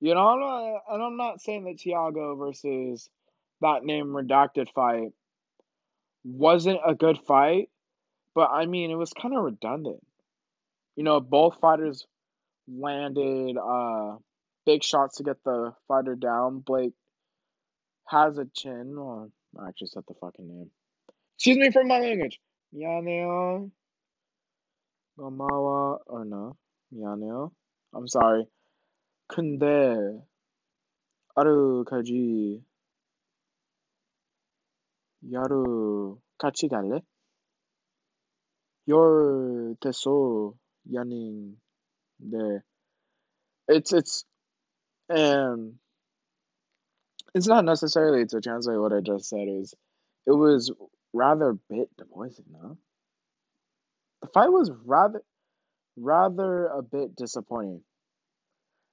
You 0.00 0.14
know, 0.14 0.20
I'm 0.20 0.40
not, 0.40 0.82
and 0.90 1.02
I'm 1.02 1.16
not 1.16 1.40
saying 1.40 1.64
that 1.64 1.78
Tiago 1.78 2.34
versus 2.36 3.08
that 3.60 3.84
name 3.84 4.06
redacted 4.06 4.72
fight 4.74 5.12
wasn't 6.24 6.80
a 6.86 6.94
good 6.94 7.18
fight, 7.26 7.68
but 8.34 8.50
I 8.50 8.66
mean, 8.66 8.90
it 8.90 8.96
was 8.96 9.12
kind 9.12 9.36
of 9.36 9.44
redundant 9.44 10.03
You 10.95 11.03
know, 11.03 11.19
both 11.19 11.59
fighters 11.59 12.05
landed 12.67 13.57
uh 13.57 14.17
big 14.65 14.83
shots 14.83 15.17
to 15.17 15.23
get 15.23 15.43
the 15.43 15.73
fighter 15.87 16.15
down. 16.15 16.59
Blake 16.59 16.93
has 18.05 18.37
a 18.37 18.45
chin. 18.53 18.95
Oh, 18.97 19.29
I 19.59 19.69
actually 19.69 19.87
said 19.87 20.03
the 20.07 20.15
fucking 20.19 20.47
name. 20.47 20.71
Excuse 21.35 21.57
me 21.57 21.71
for 21.71 21.83
my 21.83 21.99
language. 21.99 22.39
Yaneo. 22.75 23.71
Gomawa. 25.17 25.99
Or 26.05 26.25
no. 26.25 26.57
Yaneo. 26.93 27.51
I'm 27.93 28.07
sorry. 28.07 28.45
근데 29.27 29.95
아르까지 31.35 32.63
야루 35.31 36.19
같이 36.37 36.67
갈래? 36.67 37.01
열 38.87 39.75
됐어 39.79 40.53
Yawning, 40.90 41.56
there. 42.20 42.64
It's 43.68 43.92
it's 43.92 44.24
and 45.08 45.74
it's 47.34 47.48
not 47.48 47.64
necessarily 47.64 48.26
to 48.26 48.40
translate 48.40 48.80
what 48.80 48.92
I 48.92 49.00
just 49.00 49.28
said 49.28 49.48
is 49.48 49.74
it 50.26 50.32
was 50.32 50.72
rather 51.14 51.54
bit 51.70 51.90
disappointing, 51.96 52.46
no? 52.52 52.78
The 54.22 54.28
fight 54.28 54.50
was 54.52 54.70
rather 54.84 55.22
rather 55.96 56.66
a 56.68 56.82
bit 56.82 57.16
disappointing. 57.16 57.82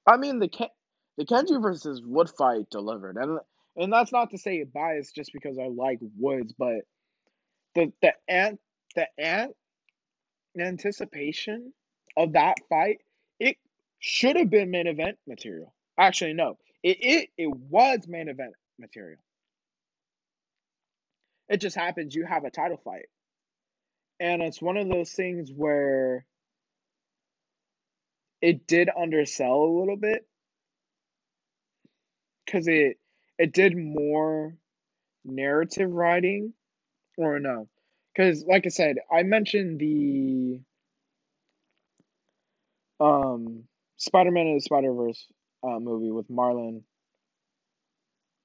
I 0.07 0.17
mean 0.17 0.39
the 0.39 0.49
Ken- 0.49 0.69
the 1.17 1.25
Kenji 1.25 1.61
versus 1.61 2.01
Wood 2.03 2.29
fight 2.29 2.69
delivered 2.71 3.17
and 3.17 3.39
and 3.77 3.93
that's 3.93 4.11
not 4.13 4.31
to 4.31 4.37
say 4.39 4.57
it 4.57 4.73
biased 4.73 5.15
just 5.15 5.33
because 5.33 5.57
I 5.59 5.67
like 5.67 5.99
Woods, 6.17 6.53
but 6.57 6.81
the 7.75 7.93
the 8.01 8.13
ant 8.29 8.59
the 8.95 9.07
ant 9.19 9.53
anticipation 10.59 11.73
of 12.17 12.33
that 12.33 12.57
fight 12.69 12.99
it 13.39 13.57
should 13.99 14.35
have 14.35 14.49
been 14.49 14.71
main 14.71 14.87
event 14.87 15.17
material. 15.27 15.73
Actually 15.99 16.33
no. 16.33 16.57
It, 16.83 16.97
it 17.01 17.29
it 17.37 17.47
was 17.55 18.07
main 18.07 18.29
event 18.29 18.53
material. 18.79 19.19
It 21.49 21.57
just 21.57 21.75
happens 21.75 22.15
you 22.15 22.25
have 22.25 22.45
a 22.45 22.51
title 22.51 22.77
fight. 22.83 23.07
And 24.19 24.41
it's 24.41 24.61
one 24.61 24.77
of 24.77 24.87
those 24.87 25.11
things 25.11 25.51
where 25.51 26.25
it 28.41 28.67
did 28.67 28.89
undersell 28.95 29.63
a 29.63 29.79
little 29.79 29.97
bit. 29.97 30.27
Because 32.45 32.67
it 32.67 32.97
it 33.37 33.53
did 33.53 33.75
more 33.75 34.55
narrative 35.25 35.91
writing 35.91 36.53
or 37.17 37.39
no. 37.39 37.67
Because 38.15 38.45
like 38.45 38.65
i 38.65 38.69
said 38.69 38.97
i 39.11 39.23
mentioned 39.23 39.79
the 39.79 40.61
um 43.01 43.63
spider-man 43.97 44.47
and 44.47 44.57
the 44.57 44.61
spider-verse 44.61 45.27
uh, 45.63 45.79
movie 45.79 46.11
with 46.11 46.27
marlon 46.29 46.83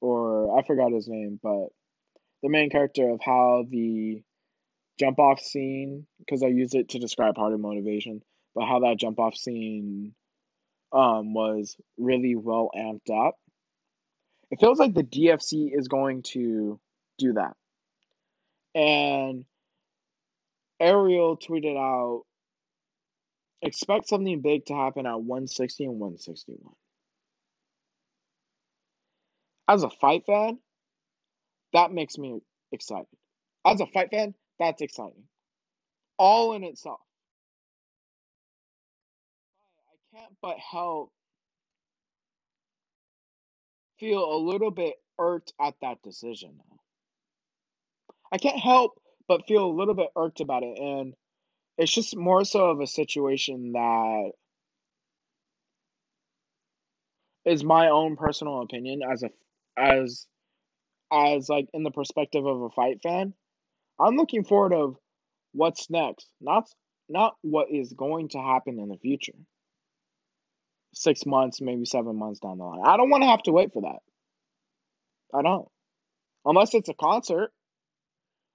or 0.01 0.59
i 0.59 0.63
forgot 0.67 0.93
his 0.93 1.09
name 1.09 1.39
but 1.43 1.67
the 2.43 2.49
main 2.49 2.71
character 2.71 3.11
of 3.11 3.21
how 3.23 3.65
the 3.71 4.23
jump 4.99 5.19
off 5.19 5.41
scene 5.41 6.07
because 6.19 6.43
i 6.43 6.47
use 6.47 6.75
it 6.75 6.89
to 6.91 6.99
describe 6.99 7.35
of 7.39 7.61
motivation 7.61 8.23
but 8.55 8.67
how 8.67 8.81
that 8.81 8.97
jump 8.99 9.19
off 9.19 9.37
scene 9.37 10.15
um 10.93 11.35
was 11.35 11.77
really 11.99 12.35
well 12.35 12.71
amped 12.77 13.11
up. 13.11 13.37
It 14.51 14.61
feels 14.61 14.79
like 14.79 14.95
the 14.95 15.03
dfc 15.03 15.77
is 15.77 15.89
going 15.89 16.23
to 16.33 16.81
do 17.19 17.35
that. 17.35 17.55
And 18.75 19.45
ariel 20.81 21.37
tweeted 21.39 21.77
out 21.77 22.25
expect 23.63 24.09
something 24.09 24.41
big 24.41 24.67
to 24.67 24.75
happen 24.75 25.07
at 25.07 25.21
160 25.21 25.85
and 25.85 25.99
161 25.99 26.75
as 29.69 29.83
a 29.83 29.91
fight 29.91 30.25
fan 30.27 30.59
that 31.73 31.93
makes 31.93 32.17
me 32.17 32.41
excited. 32.73 33.07
As 33.65 33.81
a 33.81 33.87
fight 33.87 34.11
fan 34.11 34.35
that's 34.59 34.81
exciting. 34.81 35.25
All 36.19 36.55
in 36.55 36.65
itself. 36.65 37.01
I 39.91 40.17
can't 40.17 40.33
but 40.41 40.57
help 40.59 41.13
feel 43.99 44.25
a 44.25 44.39
little 44.39 44.71
bit 44.71 44.95
irked 45.19 45.53
at 45.61 45.75
that 45.83 46.03
decision. 46.03 46.59
I 48.33 48.39
can't 48.39 48.59
help 48.59 49.01
but 49.29 49.47
feel 49.47 49.67
a 49.67 49.77
little 49.77 49.95
bit 49.95 50.09
irked 50.17 50.41
about 50.41 50.63
it, 50.63 50.79
and 50.79 51.15
it's 51.79 51.93
just 51.93 52.17
more 52.17 52.45
so 52.45 52.71
of 52.71 52.81
a 52.81 52.87
situation 52.87 53.73
that 53.73 54.33
is 57.45 57.63
my 57.63 57.91
own 57.91 58.17
personal 58.17 58.63
opinion 58.63 59.01
as 59.03 59.23
a 59.23 59.31
as 59.79 60.27
as 61.13 61.49
like 61.49 61.69
in 61.73 61.83
the 61.83 61.91
perspective 61.91 62.45
of 62.45 62.63
a 62.63 62.71
fight 62.71 63.01
fan. 63.03 63.35
I'm 64.01 64.17
looking 64.17 64.45
forward 64.45 64.75
of 64.75 64.97
what's 65.53 65.89
next, 65.91 66.27
not 66.41 66.69
not 67.09 67.35
what 67.43 67.69
is 67.71 67.93
going 67.93 68.31
to 68.31 68.39
happen 68.39 68.79
in 68.79 68.89
the 68.89 68.99
future. 68.99 69.35
Six 70.95 71.27
months, 71.27 71.61
maybe 71.61 71.85
seven 71.85 72.19
months 72.19 72.41
down 72.41 72.59
the 72.59 72.65
line. 72.65 72.81
I 72.85 72.97
don't 72.97 73.11
want 73.11 73.23
to 73.23 73.29
have 73.29 73.43
to 73.45 73.53
wait 73.53 73.73
for 73.73 73.83
that. 73.83 74.01
I 75.37 75.43
don't. 75.43 75.69
Unless 76.45 76.75
it's 76.75 76.89
a 76.89 76.95
concert. 76.95 77.51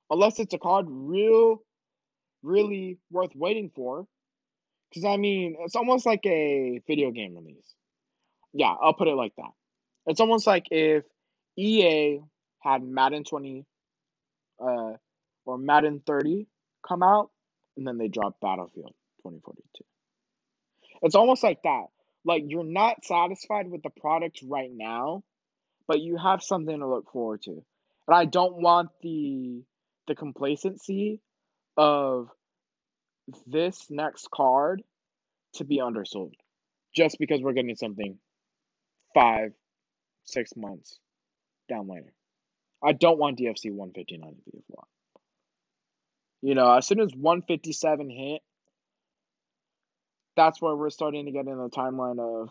Unless 0.10 0.40
it's 0.40 0.54
a 0.54 0.58
card 0.58 0.88
real, 0.90 1.62
really 2.44 2.98
worth 3.12 3.36
waiting 3.36 3.72
for. 3.76 4.06
Because, 4.90 5.06
I 5.06 5.18
mean, 5.18 5.56
it's 5.62 5.76
almost 5.76 6.06
like 6.06 6.26
a 6.26 6.82
video 6.86 7.12
game 7.12 7.36
release. 7.36 7.74
Yeah, 8.54 8.74
I'll 8.82 8.94
put 8.94 9.08
it 9.08 9.16
like 9.16 9.34
that. 9.38 9.52
It's 10.06 10.20
almost 10.20 10.46
like 10.48 10.68
if 10.72 11.06
EA 11.58 12.20
had 12.60 12.84
Madden 12.84 13.24
20 13.24 13.66
uh, 14.60 14.94
or 15.46 15.58
Madden 15.58 16.02
30 16.06 16.48
come 16.88 17.04
out 17.04 17.30
and 17.78 17.88
then 17.88 17.98
they 17.98 18.08
drop 18.08 18.40
Battlefield 18.42 18.94
2042. 19.24 19.84
It's 21.02 21.16
almost 21.16 21.44
like 21.44 21.64
that. 21.64 21.86
Like 22.24 22.44
you're 22.48 22.64
not 22.64 23.04
satisfied 23.04 23.70
with 23.70 23.82
the 23.82 23.90
product 23.90 24.42
right 24.48 24.70
now, 24.72 25.24
but 25.88 26.00
you 26.00 26.18
have 26.18 26.44
something 26.44 26.80
to 26.80 26.88
look 26.88 27.12
forward 27.12 27.42
to. 27.44 27.52
And 28.08 28.16
I 28.16 28.26
don't 28.26 28.62
want 28.62 28.90
the 29.02 29.64
the 30.08 30.16
complacency 30.16 31.22
of 31.78 32.30
this 33.48 33.88
next 33.90 34.30
card 34.32 34.84
to 35.54 35.64
be 35.64 35.80
undersold 35.80 36.34
just 36.96 37.18
because 37.20 37.42
we're 37.42 37.54
getting 37.54 37.76
something 37.76 38.18
five, 39.14 39.52
six 40.26 40.52
months 40.56 41.00
down 41.70 41.88
later. 41.88 42.14
I 42.84 42.94
don't 42.94 43.20
want 43.20 43.38
DFC 43.38 43.72
159 43.72 44.30
to 44.30 44.52
be 44.52 44.58
a 44.58 44.74
flop. 44.74 44.88
You 46.42 46.56
know, 46.56 46.72
as 46.74 46.88
soon 46.88 47.00
as 47.00 47.12
157 47.16 48.10
hit, 48.10 48.42
that's 50.36 50.62
where 50.62 50.76
we're 50.76 50.90
starting 50.90 51.26
to 51.26 51.32
get 51.32 51.46
in 51.46 51.58
the 51.58 51.70
timeline 51.70 52.20
of 52.20 52.50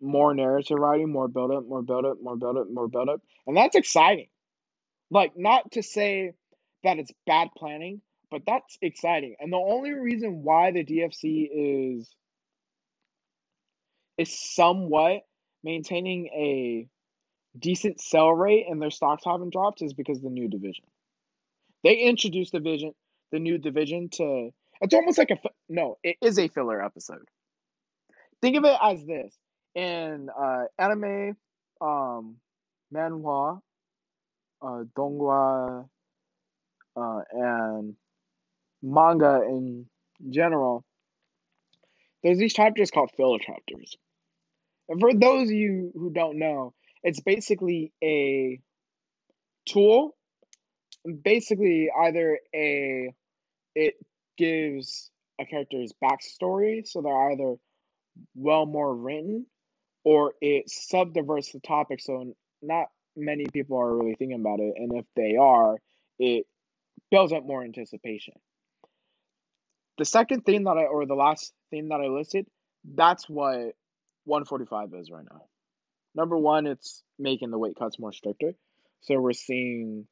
more 0.00 0.34
narrative 0.34 0.78
writing, 0.78 1.10
more 1.10 1.28
build 1.28 1.52
up, 1.52 1.64
more 1.66 1.82
build 1.82 2.04
up, 2.04 2.18
more 2.22 2.36
build 2.36 2.58
up, 2.58 2.66
more 2.70 2.88
build 2.88 3.08
up. 3.08 3.20
And 3.46 3.56
that's 3.56 3.74
exciting. 3.74 4.28
Like, 5.10 5.32
not 5.36 5.72
to 5.72 5.82
say 5.82 6.32
that 6.84 6.98
it's 6.98 7.10
bad 7.26 7.48
planning, 7.56 8.00
but 8.32 8.42
that's 8.46 8.78
exciting. 8.80 9.36
And 9.38 9.52
the 9.52 9.58
only 9.58 9.92
reason 9.92 10.42
why 10.42 10.72
the 10.72 10.82
DFC 10.84 11.48
is 11.52 12.10
is 14.16 14.54
somewhat 14.54 15.20
maintaining 15.62 16.28
a 16.28 16.88
decent 17.58 18.00
sell 18.00 18.32
rate 18.32 18.64
and 18.68 18.80
their 18.80 18.90
stocks 18.90 19.24
haven't 19.26 19.52
dropped 19.52 19.82
is 19.82 19.92
because 19.92 20.22
the 20.22 20.30
new 20.30 20.48
division. 20.48 20.84
They 21.84 21.98
introduced 21.98 22.52
the 22.52 22.60
vision, 22.60 22.94
the 23.32 23.38
new 23.38 23.58
division 23.58 24.08
to. 24.14 24.48
It's 24.80 24.94
almost 24.94 25.18
like 25.18 25.30
a 25.30 25.36
no. 25.68 25.98
It 26.02 26.16
is 26.22 26.38
a 26.38 26.48
filler 26.48 26.82
episode. 26.82 27.28
Think 28.40 28.56
of 28.56 28.64
it 28.64 28.76
as 28.82 29.04
this: 29.04 29.36
in 29.74 30.30
uh, 30.30 30.64
anime, 30.78 31.36
um, 31.82 32.36
manhwa, 32.94 33.60
uh, 34.62 34.84
donghua, 34.96 35.86
uh, 36.96 37.20
and 37.30 37.94
manga 38.82 39.42
in 39.46 39.86
general, 40.30 40.84
there's 42.22 42.38
these 42.38 42.54
chapters 42.54 42.90
called 42.90 43.10
filler 43.16 43.38
chapters. 43.38 43.96
And 44.88 45.00
for 45.00 45.12
those 45.14 45.48
of 45.48 45.54
you 45.54 45.92
who 45.94 46.10
don't 46.10 46.38
know, 46.38 46.74
it's 47.02 47.20
basically 47.20 47.92
a 48.02 48.60
tool. 49.68 50.14
Basically, 51.24 51.90
either 51.90 52.38
a 52.54 53.12
it 53.74 53.94
gives 54.36 55.10
a 55.40 55.46
character's 55.46 55.92
backstory, 56.02 56.86
so 56.86 57.00
they're 57.02 57.32
either 57.32 57.56
well 58.34 58.66
more 58.66 58.94
written, 58.94 59.46
or 60.04 60.34
it 60.40 60.66
subdiverts 60.68 61.52
the 61.52 61.60
topic 61.60 62.00
so 62.00 62.34
not 62.60 62.86
many 63.16 63.46
people 63.52 63.78
are 63.78 63.96
really 63.96 64.14
thinking 64.14 64.38
about 64.38 64.60
it. 64.60 64.74
And 64.76 64.92
if 64.94 65.04
they 65.16 65.36
are, 65.36 65.76
it 66.18 66.46
builds 67.10 67.32
up 67.32 67.44
more 67.44 67.64
anticipation. 67.64 68.34
The 69.98 70.04
second 70.04 70.42
thing 70.42 70.64
that 70.64 70.76
I, 70.76 70.84
or 70.84 71.06
the 71.06 71.14
last 71.14 71.52
thing 71.70 71.88
that 71.88 72.00
I 72.00 72.06
listed, 72.06 72.46
that's 72.84 73.28
what 73.28 73.74
145 74.24 74.88
is 74.94 75.10
right 75.10 75.24
now. 75.30 75.42
Number 76.14 76.36
one, 76.36 76.66
it's 76.66 77.02
making 77.18 77.50
the 77.50 77.58
weight 77.58 77.76
cuts 77.78 77.98
more 77.98 78.12
stricter. 78.12 78.52
So 79.02 79.18
we're 79.20 79.32
seeing 79.32 80.06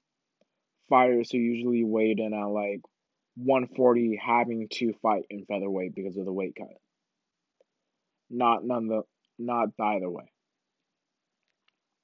fighters 0.89 1.31
who 1.31 1.39
usually 1.39 1.85
weighed 1.85 2.19
in 2.19 2.35
at 2.35 2.47
like 2.47 2.81
140 3.37 4.21
having 4.23 4.69
to 4.73 4.93
fight 5.01 5.25
in 5.31 5.45
featherweight 5.47 5.95
because 5.95 6.17
of 6.17 6.25
the 6.25 6.33
weight 6.33 6.55
cut. 6.57 6.69
Not 8.29 8.65
none 8.65 8.89
the 8.89 9.03
not 9.39 9.69
either 9.81 10.11
way. 10.11 10.31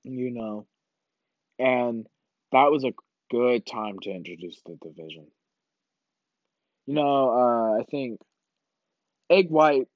You 0.05 0.31
know. 0.31 0.67
And 1.59 2.07
that 2.53 2.71
was 2.71 2.85
a 2.85 2.93
good 3.31 3.67
time 3.67 3.99
to 4.03 4.11
introduce 4.11 4.61
the 4.65 4.77
division. 4.83 5.27
You 6.87 6.95
know, 6.95 7.31
uh, 7.31 7.81
I 7.81 7.85
think 7.91 8.21
Egg 9.29 9.51
White 9.51 9.89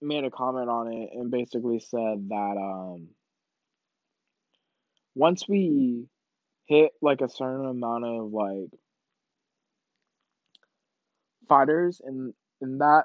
made 0.00 0.24
a 0.24 0.30
comment 0.30 0.68
on 0.68 0.92
it 0.92 1.10
and 1.12 1.30
basically 1.30 1.80
said 1.80 2.28
that 2.28 2.56
um, 2.56 3.08
once 5.14 5.48
we 5.48 6.06
hit 6.66 6.92
like 7.02 7.20
a 7.20 7.28
certain 7.28 7.66
amount 7.66 8.04
of 8.04 8.32
like 8.32 8.70
fighters 11.48 12.00
in 12.06 12.32
in 12.60 12.78
that 12.78 13.04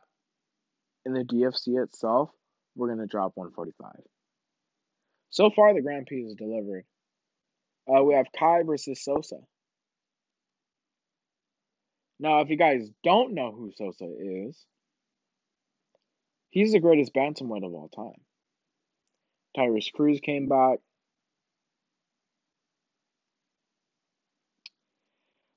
in 1.06 1.14
the 1.14 1.24
DFC 1.24 1.84
itself, 1.84 2.30
we're 2.76 2.90
gonna 2.90 3.08
drop 3.08 3.32
145. 3.36 3.92
So 5.32 5.50
far, 5.56 5.74
the 5.74 5.82
Grand 5.82 6.08
Prix 6.08 6.24
is 6.24 6.36
delivered. 6.36 6.86
Uh, 7.88 8.04
we 8.04 8.14
have 8.14 8.28
Kai 8.38 8.64
versus 8.64 9.04
Sosa. 9.04 9.38
Now, 12.20 12.42
if 12.42 12.50
you 12.50 12.58
guys 12.58 12.90
don't 13.04 13.34
know 13.34 13.52
who 13.52 13.72
Sosa 13.76 14.06
is, 14.20 14.66
he's 16.50 16.74
the 16.74 16.80
greatest 16.80 17.14
bantamweight 17.14 17.66
of 17.66 17.74
all 17.74 17.90
time. 17.96 18.22
Tyrese 19.58 19.94
Cruz 19.94 20.20
came 20.20 20.48
back. 20.48 20.80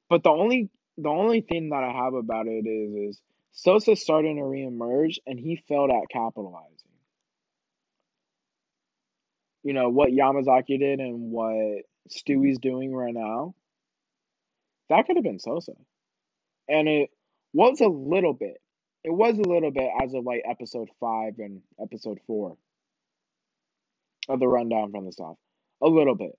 But 0.09 0.23
the 0.23 0.31
only 0.31 0.71
the 0.99 1.09
only 1.09 1.41
thing 1.41 1.71
that 1.71 1.83
I 1.83 1.91
have 1.91 2.15
about 2.15 2.47
it 2.47 2.67
is 2.69 3.17
is 3.17 3.23
Sosa 3.53 3.97
starting 3.97 4.37
to 4.37 4.43
reemerge 4.43 5.19
and 5.27 5.39
he 5.39 5.57
failed 5.69 5.91
at 5.91 6.09
capitalizing. 6.11 6.69
You 9.63 9.73
know 9.73 9.89
what 9.89 10.11
Yamazaki 10.11 10.79
did 10.79 11.01
and 11.01 11.31
what 11.33 11.83
Stewie's 12.11 12.59
doing 12.59 12.95
right 12.95 13.15
now. 13.15 13.55
That 14.89 15.07
could 15.07 15.17
have 15.17 15.25
been 15.25 15.39
Sosa. 15.39 15.73
And 16.73 16.89
it 16.89 17.11
was 17.53 17.81
a 17.83 17.87
little 17.87 18.33
bit. 18.33 18.57
It 19.05 19.13
was 19.13 19.39
a 19.39 19.49
little 19.49 19.71
bit 19.71 19.91
as 20.03 20.15
of 20.15 20.25
like 20.25 20.43
episode 20.49 20.89
five 20.99 21.35
and 21.39 21.61
episode 21.81 22.19
four 22.27 22.57
of 24.29 24.41
the 24.41 24.49
rundown 24.49 24.91
from 24.91 25.05
the 25.05 25.13
South. 25.13 25.37
A 25.83 25.87
little 25.87 26.15
bit. 26.15 26.33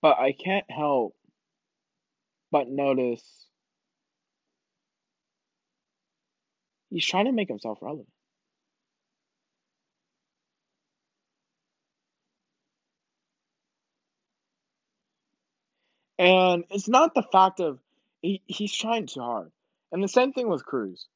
But 0.00 0.18
I 0.20 0.32
can't 0.32 0.70
help 0.70 1.16
but 2.52 2.68
notice 2.68 3.22
he's 6.90 7.06
trying 7.06 7.24
to 7.24 7.32
make 7.32 7.48
himself 7.48 7.78
relevant. 7.82 8.11
And 16.18 16.64
it's 16.70 16.88
not 16.88 17.14
the 17.14 17.22
fact 17.22 17.60
of 17.60 17.78
he, 18.20 18.42
he's 18.46 18.74
trying 18.74 19.06
too 19.06 19.20
hard. 19.20 19.50
And 19.90 20.02
the 20.02 20.08
same 20.08 20.32
thing 20.32 20.48
with 20.48 20.64
Cruz. 20.64 21.06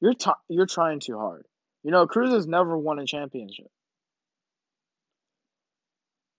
You're 0.00 0.14
t- 0.14 0.30
you're 0.48 0.66
trying 0.66 1.00
too 1.00 1.18
hard. 1.18 1.46
You 1.82 1.90
know, 1.90 2.06
Cruz 2.06 2.30
has 2.32 2.46
never 2.46 2.76
won 2.76 2.98
a 2.98 3.06
championship. 3.06 3.70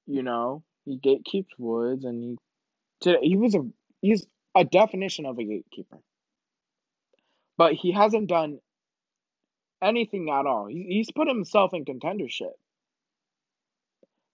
You 0.05 0.23
know, 0.23 0.63
he 0.85 0.97
gatekeeps 0.97 1.57
Woods, 1.57 2.05
and 2.05 2.37
he 3.01 3.17
he 3.21 3.35
was 3.35 3.55
a 3.55 3.61
he's 4.01 4.25
a 4.55 4.63
definition 4.63 5.25
of 5.25 5.37
a 5.37 5.43
gatekeeper. 5.43 5.99
But 7.57 7.73
he 7.73 7.91
hasn't 7.91 8.27
done 8.27 8.59
anything 9.81 10.29
at 10.29 10.45
all. 10.45 10.67
He, 10.67 10.85
he's 10.89 11.11
put 11.11 11.27
himself 11.27 11.73
in 11.73 11.85
contendership, 11.85 12.53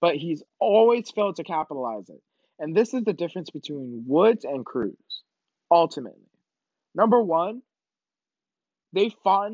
but 0.02 0.16
he's 0.16 0.44
always 0.60 1.10
failed 1.12 1.38
to 1.38 1.44
capitalize 1.44 2.10
it. 2.10 2.22
And 2.60 2.76
this 2.76 2.94
is 2.94 3.04
the 3.04 3.14
difference 3.14 3.50
between 3.50 4.06
Woods 4.08 4.46
and 4.46 4.66
Cruz, 4.66 4.96
ultimately. 5.72 6.20
Number 6.96 7.22
one, 7.22 7.62
they 8.94 9.10
fought 9.24 9.52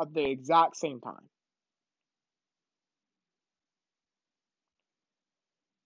at 0.00 0.12
the 0.12 0.24
exact 0.24 0.76
same 0.76 1.00
time. 1.00 1.28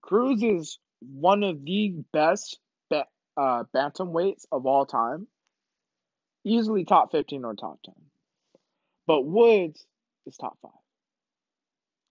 Cruz 0.02 0.42
is 0.42 0.78
one 1.00 1.42
of 1.42 1.64
the 1.64 1.94
best 2.12 2.58
ba- 2.90 3.06
uh, 3.36 3.64
bantamweights 3.74 4.44
of 4.52 4.66
all 4.66 4.86
time, 4.86 5.26
easily 6.44 6.84
top 6.84 7.12
15 7.12 7.44
or 7.44 7.54
top 7.54 7.78
10. 7.84 7.94
But 9.06 9.22
Woods 9.22 9.84
is 10.26 10.36
top 10.36 10.58
five. 10.62 10.72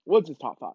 Woods 0.06 0.30
is 0.30 0.36
top 0.38 0.58
five. 0.60 0.72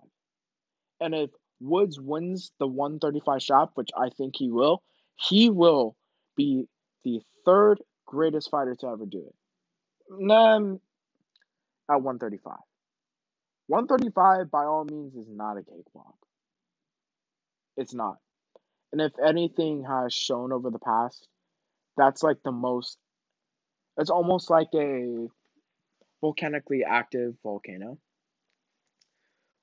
And 0.99 1.15
if 1.15 1.29
Woods 1.59 1.99
wins 1.99 2.51
the 2.59 2.67
135 2.67 3.41
shot, 3.41 3.71
which 3.75 3.89
I 3.97 4.09
think 4.09 4.35
he 4.37 4.49
will, 4.49 4.81
he 5.15 5.49
will 5.49 5.95
be 6.35 6.67
the 7.03 7.21
third 7.45 7.81
greatest 8.05 8.49
fighter 8.49 8.75
to 8.75 8.87
ever 8.87 9.05
do 9.05 9.25
it. 9.27 10.31
Um, 10.31 10.79
at 11.89 12.01
135. 12.01 12.57
135, 13.67 14.49
by 14.49 14.63
all 14.63 14.85
means, 14.85 15.15
is 15.15 15.27
not 15.29 15.57
a 15.57 15.63
cakewalk. 15.63 16.15
It's 17.77 17.93
not. 17.93 18.17
And 18.91 19.01
if 19.01 19.11
anything 19.23 19.83
has 19.83 20.13
shown 20.13 20.51
over 20.51 20.71
the 20.71 20.79
past, 20.79 21.27
that's 21.95 22.23
like 22.23 22.37
the 22.43 22.51
most, 22.51 22.97
it's 23.97 24.09
almost 24.09 24.49
like 24.49 24.69
a 24.73 25.27
volcanically 26.21 26.83
active 26.83 27.35
volcano 27.43 27.99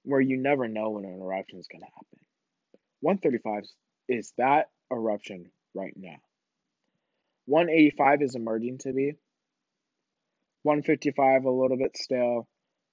where 0.06 0.20
you 0.20 0.36
never 0.36 0.68
know 0.68 0.90
when 0.90 1.04
an 1.04 1.20
eruption 1.20 1.58
is 1.58 1.66
going 1.66 1.82
to 1.82 1.86
happen. 1.86 2.20
135 3.00 3.64
is 4.08 4.32
that 4.38 4.70
eruption 4.90 5.50
right 5.74 5.94
now. 5.96 6.16
185 7.46 8.22
is 8.22 8.34
emerging 8.36 8.78
to 8.78 8.92
be. 8.92 9.14
155 10.62 11.44
a 11.44 11.50
little 11.50 11.76
bit 11.76 11.96
stale. 11.96 12.48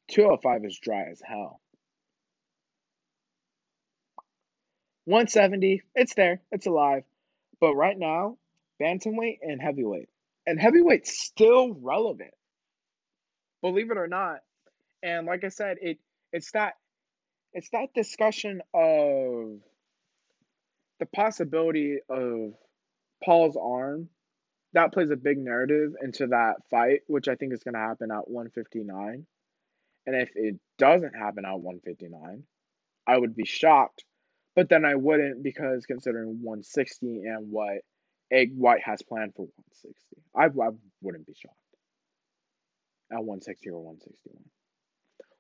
205 0.09 0.65
is 0.65 0.79
dry 0.79 1.05
as 1.11 1.21
hell. 1.23 1.61
170, 5.05 5.83
it's 5.95 6.15
there, 6.15 6.41
it's 6.51 6.65
alive. 6.65 7.03
But 7.59 7.75
right 7.75 7.97
now, 7.97 8.37
bantamweight 8.81 9.39
and 9.41 9.61
heavyweight. 9.61 10.09
And 10.47 10.59
heavyweight's 10.59 11.17
still 11.17 11.73
relevant. 11.73 12.33
Believe 13.61 13.91
it 13.91 13.97
or 13.97 14.07
not. 14.07 14.39
And 15.01 15.27
like 15.27 15.43
I 15.43 15.49
said, 15.49 15.77
it 15.81 15.99
it's 16.31 16.51
that 16.51 16.73
it's 17.53 17.69
that 17.69 17.93
discussion 17.93 18.61
of 18.73 19.59
the 20.99 21.05
possibility 21.13 21.99
of 22.09 22.53
Paul's 23.23 23.57
arm 23.57 24.09
that 24.73 24.91
plays 24.91 25.11
a 25.11 25.15
big 25.15 25.37
narrative 25.37 25.93
into 26.01 26.27
that 26.27 26.55
fight, 26.69 27.01
which 27.07 27.27
I 27.27 27.35
think 27.35 27.53
is 27.53 27.63
going 27.63 27.75
to 27.75 27.79
happen 27.79 28.09
at 28.11 28.29
159. 28.29 29.25
And 30.05 30.15
if 30.15 30.31
it 30.35 30.55
doesn't 30.77 31.13
happen 31.15 31.45
at 31.45 31.59
159, 31.59 32.43
I 33.07 33.17
would 33.17 33.35
be 33.35 33.45
shocked. 33.45 34.03
But 34.55 34.69
then 34.69 34.85
I 34.85 34.95
wouldn't 34.95 35.43
because 35.43 35.85
considering 35.85 36.39
160 36.41 37.23
and 37.25 37.51
what 37.51 37.79
Egg 38.31 38.51
White 38.55 38.81
has 38.83 39.01
planned 39.01 39.33
for 39.35 39.43
160, 39.43 40.21
I, 40.35 40.45
I 40.45 40.69
wouldn't 41.01 41.27
be 41.27 41.33
shocked 41.35 41.55
at 43.11 43.23
160 43.23 43.69
or 43.69 43.79
161. 43.79 44.43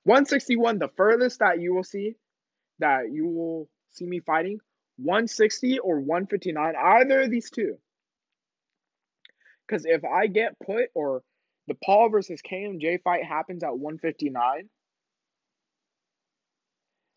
161, 0.05 0.79
the 0.79 0.89
furthest 0.97 1.39
that 1.39 1.61
you 1.61 1.73
will 1.73 1.83
see 1.83 2.15
that 2.79 3.11
you 3.11 3.27
will 3.27 3.69
see 3.91 4.05
me 4.05 4.19
fighting, 4.21 4.59
160 4.97 5.79
or 5.79 5.99
159, 5.99 6.75
either 6.77 7.21
of 7.21 7.31
these 7.31 7.49
two. 7.51 7.77
Because 9.67 9.85
if 9.85 10.03
I 10.05 10.27
get 10.27 10.59
put 10.65 10.85
or 10.95 11.23
the 11.67 11.75
Paul 11.85 12.09
versus 12.09 12.41
KMJ 12.41 13.01
fight 13.03 13.23
happens 13.25 13.63
at 13.63 13.77
159, 13.77 14.69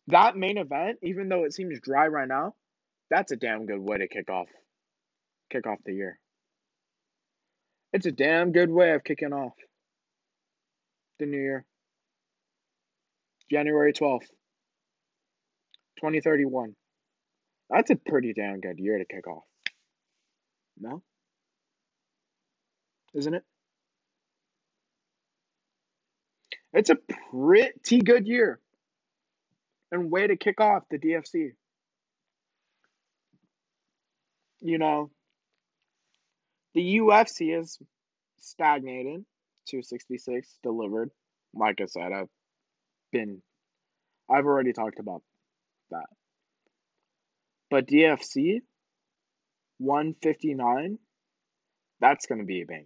that 0.07 0.37
main 0.37 0.57
event, 0.57 0.99
even 1.03 1.29
though 1.29 1.43
it 1.45 1.53
seems 1.53 1.79
dry 1.81 2.07
right 2.07 2.27
now, 2.27 2.55
that's 3.09 3.31
a 3.31 3.37
damn 3.37 3.65
good 3.65 3.79
way 3.79 3.97
to 3.99 4.07
kick 4.07 4.29
off 4.29 4.47
kick 5.51 5.67
off 5.67 5.79
the 5.85 5.93
year. 5.93 6.19
It's 7.93 8.05
a 8.05 8.11
damn 8.11 8.51
good 8.51 8.69
way 8.71 8.91
of 8.93 9.03
kicking 9.03 9.33
off. 9.33 9.53
the 11.19 11.25
new 11.27 11.37
year. 11.37 11.65
January 13.49 13.93
12th, 13.93 14.27
2031. 15.99 16.75
That's 17.69 17.89
a 17.91 17.95
pretty 17.95 18.33
damn 18.33 18.59
good 18.59 18.79
year 18.79 18.97
to 18.97 19.05
kick 19.05 19.27
off. 19.27 19.43
No? 20.79 21.01
Isn't 23.13 23.33
it? 23.33 23.43
It's 26.73 26.89
a 26.89 26.97
pretty 27.31 28.01
good 28.01 28.27
year 28.27 28.59
and 29.91 30.11
way 30.11 30.27
to 30.27 30.35
kick 30.35 30.59
off 30.61 30.83
the 30.89 30.99
DFC. 30.99 31.51
You 34.59 34.77
know, 34.77 35.11
the 36.73 36.99
UFC 36.99 37.57
is 37.59 37.79
stagnated. 38.39 39.25
266 39.67 40.59
delivered. 40.63 41.09
Like 41.53 41.81
I 41.81 41.85
said, 41.85 42.11
I've 42.13 42.29
been, 43.11 43.41
I've 44.29 44.45
already 44.45 44.73
talked 44.73 44.99
about 44.99 45.21
that. 45.91 46.07
But 47.69 47.87
DFC, 47.87 48.61
159, 49.79 50.97
that's 51.99 52.25
going 52.25 52.39
to 52.39 52.45
be 52.45 52.61
a 52.61 52.65
banger. 52.65 52.85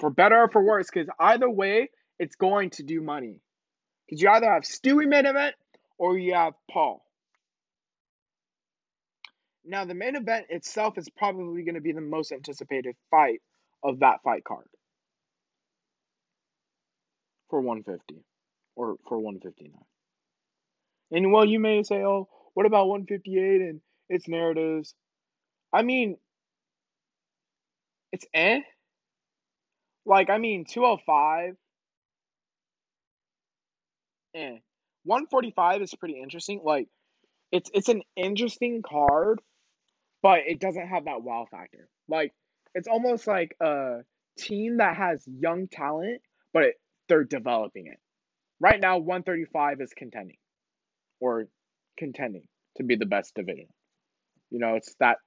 For 0.00 0.10
better 0.10 0.42
or 0.42 0.48
for 0.48 0.62
worse, 0.64 0.88
because 0.92 1.08
either 1.18 1.48
way, 1.48 1.90
it's 2.18 2.36
going 2.36 2.70
to 2.70 2.82
do 2.82 3.00
money. 3.00 3.40
Because 4.06 4.22
you 4.22 4.30
either 4.30 4.52
have 4.52 4.62
Stewie 4.62 5.06
main 5.06 5.26
event 5.26 5.54
or 5.98 6.18
you 6.18 6.34
have 6.34 6.54
Paul. 6.70 7.04
Now, 9.64 9.84
the 9.84 9.94
main 9.94 10.16
event 10.16 10.46
itself 10.48 10.98
is 10.98 11.08
probably 11.16 11.62
going 11.62 11.76
to 11.76 11.80
be 11.80 11.92
the 11.92 12.00
most 12.00 12.32
anticipated 12.32 12.96
fight 13.10 13.40
of 13.84 14.00
that 14.00 14.22
fight 14.24 14.42
card 14.44 14.66
for 17.52 17.60
150 17.60 18.24
or 18.76 18.96
for 19.06 19.18
159. 19.18 19.78
And 21.10 21.32
well, 21.32 21.44
you 21.44 21.60
may 21.60 21.82
say, 21.82 21.96
oh, 21.96 22.30
what 22.54 22.64
about 22.64 22.88
158 22.88 23.60
and 23.60 23.82
its 24.08 24.26
narratives? 24.26 24.94
I 25.70 25.82
mean, 25.82 26.16
it's 28.10 28.24
eh. 28.32 28.60
Like, 30.06 30.30
I 30.30 30.38
mean, 30.38 30.64
205, 30.64 31.56
eh. 34.34 34.58
145 35.04 35.82
is 35.82 35.94
pretty 35.94 36.18
interesting. 36.22 36.62
Like, 36.64 36.88
it's 37.50 37.70
it's 37.74 37.90
an 37.90 38.00
interesting 38.16 38.80
card, 38.80 39.42
but 40.22 40.40
it 40.46 40.58
doesn't 40.58 40.88
have 40.88 41.04
that 41.04 41.22
wow 41.22 41.46
factor. 41.50 41.90
Like, 42.08 42.32
it's 42.74 42.88
almost 42.88 43.26
like 43.26 43.54
a 43.60 43.98
team 44.38 44.78
that 44.78 44.96
has 44.96 45.22
young 45.26 45.68
talent, 45.68 46.22
but 46.54 46.62
it, 46.62 46.74
they're 47.12 47.24
developing 47.24 47.88
it. 47.88 47.98
Right 48.58 48.80
now, 48.80 48.96
135 48.96 49.82
is 49.82 49.92
contending, 49.94 50.38
or 51.20 51.44
contending 51.98 52.44
to 52.78 52.84
be 52.84 52.96
the 52.96 53.04
best 53.04 53.34
division. 53.34 53.66
You 54.50 54.60
know, 54.60 54.76
it's 54.76 54.94
that 54.98 55.18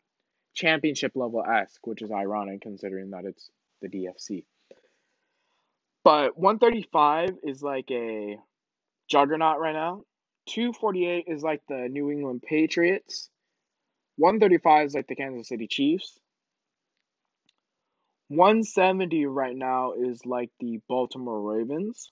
championship 0.56 1.12
level 1.14 1.44
esque, 1.44 1.86
which 1.86 2.02
is 2.02 2.10
ironic 2.12 2.62
considering 2.62 3.12
that 3.12 3.26
it's 3.26 3.52
the 3.84 3.90
DFC. 3.90 4.46
But 6.04 6.36
135 6.36 7.36
is 7.44 7.62
like 7.62 7.92
a 7.92 8.38
juggernaut 9.08 9.60
right 9.60 9.74
now. 9.74 10.02
248 10.48 11.26
is 11.28 11.44
like 11.44 11.62
the 11.70 11.88
New 11.88 12.10
England 12.10 12.42
Patriots. 12.42 13.30
135 14.18 14.88
is 14.88 14.96
like 14.96 15.08
the 15.08 15.16
Kansas 15.16 15.50
City 15.50 15.68
Chiefs. 15.68 16.20
170 18.28 19.28
right 19.28 19.56
now 19.56 19.94
is 19.94 20.26
like 20.26 20.50
the 20.60 20.80
Baltimore 20.90 21.56
Ravens. 21.56 22.12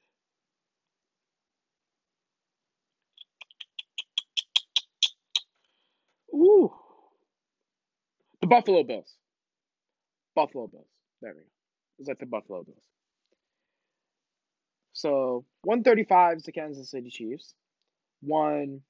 Ooh. 6.39 6.73
The 8.41 8.47
Buffalo 8.47 8.85
Bills. 8.85 9.13
Buffalo 10.35 10.69
Bills. 10.69 10.87
There 11.21 11.35
we 11.35 11.41
go. 11.41 12.11
Like 12.11 12.19
the 12.21 12.27
Buffalo 12.27 12.63
Bills. 12.63 12.85
So 14.93 15.45
135 15.63 16.39
is 16.39 16.43
the 16.45 16.53
Kansas 16.53 16.91
City 16.91 17.11
Chiefs. 17.11 17.55
One 18.21 18.83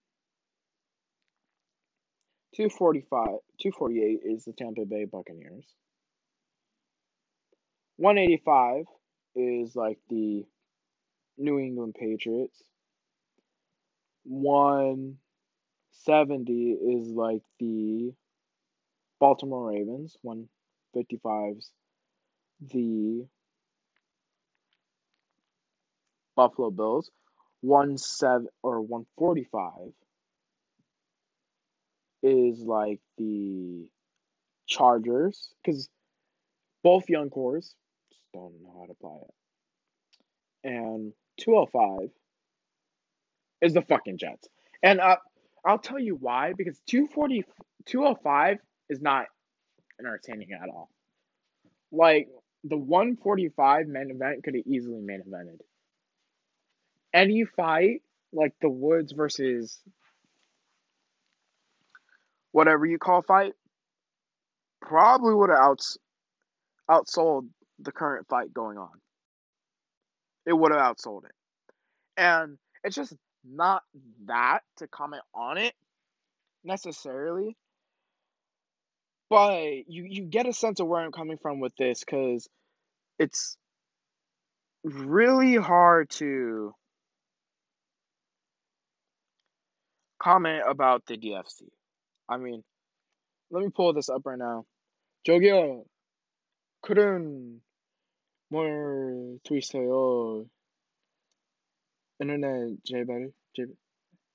245 2.55 3.41
248 3.61 4.21
is 4.25 4.45
the 4.45 4.53
Tampa 4.53 4.85
Bay 4.85 5.05
Buccaneers. 5.05 5.67
185 7.97 8.85
is 9.37 9.75
like 9.75 9.99
the 10.09 10.45
New 11.37 11.59
England 11.59 11.95
Patriots. 11.99 12.63
170 16.05 16.71
is 16.73 17.09
like 17.09 17.43
the 17.59 18.13
Baltimore 19.21 19.71
Ravens. 19.71 20.17
155's 20.25 21.71
the 22.61 23.27
Buffalo 26.37 26.71
Bills. 26.71 27.11
One 27.61 27.99
seven 27.99 28.49
or 28.63 28.81
one 28.81 29.07
forty 29.17 29.45
five 29.51 29.93
is 32.23 32.61
like 32.61 33.01
the 33.17 33.89
Chargers 34.69 35.53
because 35.63 35.89
both 36.85 37.09
young 37.09 37.31
cores 37.31 37.75
just 38.11 38.23
don't 38.33 38.55
know 38.63 38.75
how 38.79 38.87
to 38.87 38.95
play 38.95 39.19
it. 39.23 39.35
And 40.71 41.13
205 41.41 42.11
is 43.63 43.75
the 43.75 43.83
fucking 43.83 44.19
Jets. 44.19 44.49
And 44.83 45.01
uh, 45.01 45.17
I'll 45.69 45.79
tell 45.79 45.99
you 45.99 46.17
why 46.19 46.55
because 46.57 46.81
240 46.87 47.45
205 47.85 48.57
is 48.89 49.03
not 49.03 49.27
entertaining 50.01 50.49
at 50.53 50.71
all. 50.71 50.89
Like 51.93 52.29
the 52.65 52.79
145 52.79 53.87
main 53.87 54.11
event 54.11 54.43
could 54.43 54.55
have 54.55 54.67
easily 54.67 55.03
main 55.03 55.21
evented. 55.21 55.61
Any 57.13 57.45
fight 57.45 58.01
like 58.33 58.55
the 58.63 58.71
Woods 58.71 59.13
versus 59.13 59.79
whatever 62.53 62.87
you 62.87 62.99
call 62.99 63.21
fight, 63.21 63.53
probably 64.81 65.35
would 65.35 65.51
have 65.51 65.59
outs 65.59 65.99
outsold 66.91 67.47
the 67.79 67.93
current 67.93 68.27
fight 68.29 68.55
going 68.55 68.79
on. 68.79 68.89
It 70.47 70.55
would 70.55 70.73
have 70.73 70.97
outsold 70.97 71.25
it. 71.27 71.33
And 72.17 72.57
it's 72.83 72.97
just 72.97 73.15
not 73.44 73.84
that 74.26 74.62
to 74.78 74.88
comment 74.88 75.24
on 75.34 75.58
it 75.58 75.74
necessarily. 76.64 77.56
But 79.30 79.88
you, 79.88 80.06
you 80.08 80.24
get 80.24 80.48
a 80.48 80.54
sense 80.54 80.80
of 80.80 80.88
where 80.88 81.02
I'm 81.02 81.12
coming 81.12 81.38
from 81.42 81.60
with 81.60 81.76
this 81.76 82.04
because 82.04 82.48
it's 83.18 83.58
really 84.84 85.56
hard 85.56 86.10
to 86.12 86.74
comment 90.22 90.64
about 90.68 91.06
the 91.06 91.18
DFC. 91.18 91.64
I 92.30 92.38
mean, 92.38 92.64
let 93.52 93.64
me 93.64 93.70
pull 93.70 93.94
this 93.94 94.10
up 94.10 94.22
right 94.26 94.38
now. 94.38 94.66
저기요, 95.28 95.86
그런 96.82 97.62
뭘 98.50 99.40
트위스터요. 99.44 100.46
Internet, 102.21 102.85
J 102.85 103.03
buddy. 103.05 103.33
J 103.57 103.65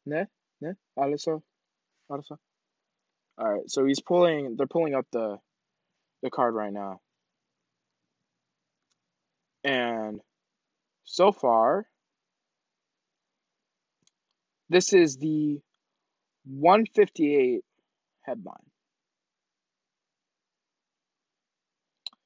Ne? 0.06 0.26
Ne? 0.62 0.74
Arisa? 0.98 1.42
Alright, 3.40 3.70
so 3.70 3.86
he's 3.86 4.02
pulling 4.02 4.56
they're 4.58 4.68
pulling 4.68 4.94
up 4.94 5.06
the 5.12 5.40
the 6.22 6.30
card 6.30 6.54
right 6.54 6.72
now. 6.72 7.00
And 9.64 10.20
so 11.06 11.32
far 11.32 11.88
this 14.70 14.94
is 14.94 15.18
the 15.18 15.60
158 16.46 17.64
headline. 18.22 18.56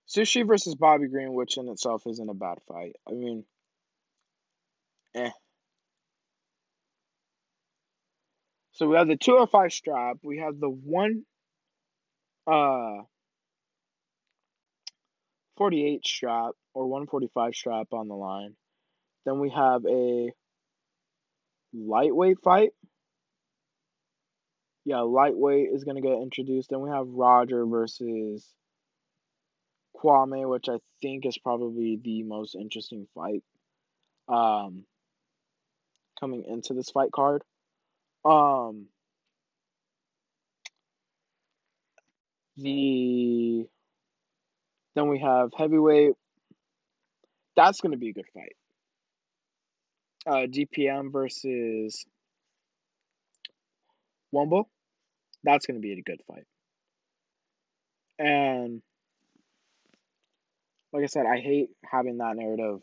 Sushi 0.08 0.48
versus 0.48 0.76
Bobby 0.76 1.08
Green, 1.08 1.34
which 1.34 1.58
in 1.58 1.68
itself 1.68 2.04
isn't 2.08 2.30
a 2.30 2.34
bad 2.34 2.60
fight. 2.68 2.96
I 3.08 3.12
mean, 3.12 3.44
eh. 5.16 5.32
So 8.78 8.88
we 8.88 8.96
have 8.96 9.08
the 9.08 9.18
205 9.18 9.74
strap. 9.74 10.18
We 10.22 10.38
have 10.38 10.60
the 10.60 10.70
one 10.70 11.24
uh 12.46 13.02
48 15.58 16.06
strap 16.06 16.52
or 16.76 16.86
145 16.86 17.56
strap 17.56 17.88
on 17.92 18.08
the 18.08 18.14
line. 18.14 18.56
Then 19.26 19.40
we 19.40 19.50
have 19.50 19.84
a 19.88 20.32
lightweight 21.74 22.38
fight. 22.44 22.70
Yeah, 24.86 25.00
lightweight 25.00 25.70
is 25.74 25.84
going 25.84 25.96
to 25.96 26.08
get 26.08 26.22
introduced. 26.22 26.70
Then 26.70 26.82
we 26.82 26.92
have 26.92 27.08
Roger 27.08 27.66
versus 27.66 28.48
Kwame, 29.96 30.48
which 30.48 30.70
I 30.70 30.78
think 31.02 31.26
is 31.26 31.40
probably 31.40 32.00
the 32.02 32.22
most 32.22 32.54
interesting 32.54 33.08
fight 33.16 33.44
um, 34.30 34.86
coming 36.20 36.44
into 36.48 36.76
this 36.76 36.92
fight 36.92 37.12
card. 37.12 37.42
Um, 38.28 38.88
the 42.58 43.66
then 44.96 45.08
we 45.08 45.20
have 45.20 45.52
heavyweight. 45.58 46.14
That's 47.56 47.80
going 47.80 47.94
to 47.94 47.98
be 47.98 48.10
a 48.10 48.14
good 48.14 48.26
fight. 48.34 48.56
Uh, 50.26 50.48
DPM 50.48 51.12
versus 51.12 52.06
Wumble. 54.34 54.66
That's 55.44 55.66
going 55.66 55.78
to 55.78 55.82
be 55.82 55.94
a 55.94 56.02
good 56.02 56.22
fight. 56.28 56.46
And 58.20 58.82
like 60.92 61.04
I 61.04 61.08
said, 61.08 61.26
I 61.26 61.40
hate 61.40 61.70
having 61.90 62.18
that 62.18 62.36
narrative 62.36 62.82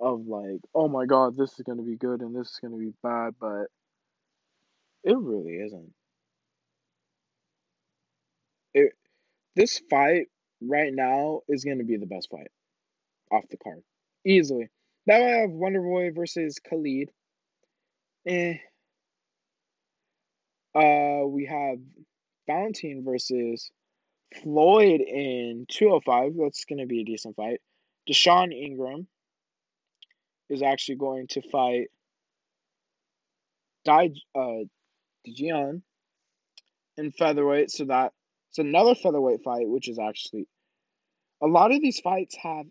of 0.00 0.26
like, 0.26 0.60
oh 0.74 0.88
my 0.88 1.04
god, 1.04 1.36
this 1.36 1.58
is 1.58 1.64
going 1.66 1.78
to 1.78 1.84
be 1.84 1.96
good 1.96 2.20
and 2.20 2.34
this 2.34 2.48
is 2.48 2.58
going 2.62 2.72
to 2.72 2.78
be 2.78 2.94
bad, 3.02 3.34
but 3.40 3.66
it 5.04 5.16
really 5.16 5.54
isn't. 5.54 5.92
It 8.74 8.92
this 9.56 9.80
fight 9.90 10.26
right 10.60 10.92
now 10.92 11.40
is 11.48 11.64
going 11.64 11.78
to 11.78 11.84
be 11.84 11.96
the 11.96 12.06
best 12.06 12.30
fight 12.30 12.50
off 13.30 13.48
the 13.50 13.56
card. 13.56 13.82
Easily. 14.24 14.68
Now 15.06 15.16
I 15.16 15.40
have 15.40 15.50
Wonder 15.50 15.80
Boy 15.80 16.10
versus 16.12 16.58
Khalid. 16.58 17.10
Eh. 18.26 18.54
Uh, 20.74 21.26
we 21.26 21.46
have 21.46 21.78
Valentine 22.46 23.02
versus 23.04 23.70
Floyd 24.42 25.00
in 25.00 25.66
205. 25.68 26.32
That's 26.38 26.64
going 26.66 26.80
to 26.80 26.86
be 26.86 27.00
a 27.00 27.04
decent 27.04 27.36
fight. 27.36 27.60
Deshaun 28.08 28.52
Ingram 28.52 29.06
is 30.48 30.62
actually 30.62 30.96
going 30.96 31.26
to 31.28 31.42
fight 31.42 31.88
Dai 33.84 34.10
uh 34.34 34.64
Dijon 35.24 35.82
in 36.96 37.12
featherweight, 37.12 37.70
so 37.70 37.84
that 37.84 38.12
it's 38.50 38.58
another 38.58 38.94
featherweight 38.94 39.42
fight, 39.44 39.68
which 39.68 39.88
is 39.88 39.98
actually 39.98 40.46
a 41.42 41.46
lot 41.46 41.72
of 41.72 41.80
these 41.80 42.00
fights 42.00 42.36
have 42.42 42.66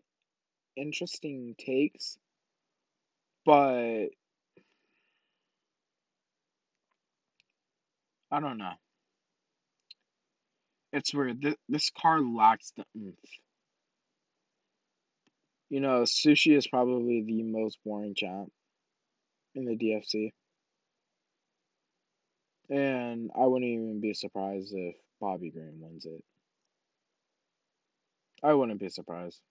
interesting 0.76 1.56
takes, 1.58 2.18
but 3.46 4.08
I 8.32 8.40
don't 8.40 8.58
know. 8.58 8.74
It's 10.94 11.14
weird. 11.14 11.42
This, 11.42 11.56
this 11.70 11.92
card 11.98 12.24
lacks 12.26 12.74
the 12.76 12.84
oomph. 12.98 13.16
You 15.70 15.82
know, 15.82 16.04
Sushi 16.04 16.56
is 16.56 16.68
probably 16.68 17.24
the 17.26 17.44
most 17.44 17.78
boring 17.86 18.16
champ 18.16 18.50
in 19.56 19.66
the 19.66 19.76
DFC. 19.78 20.32
And 22.70 23.32
I 23.36 23.46
wouldn't 23.46 23.70
even 23.70 24.02
be 24.02 24.14
surprised 24.14 24.74
if 24.76 24.96
Bobby 25.22 25.52
Green 25.52 25.80
wins 25.80 26.06
it. 26.06 26.24
I 28.44 28.54
wouldn't 28.54 28.80
be 28.80 28.90
surprised. 28.90 29.42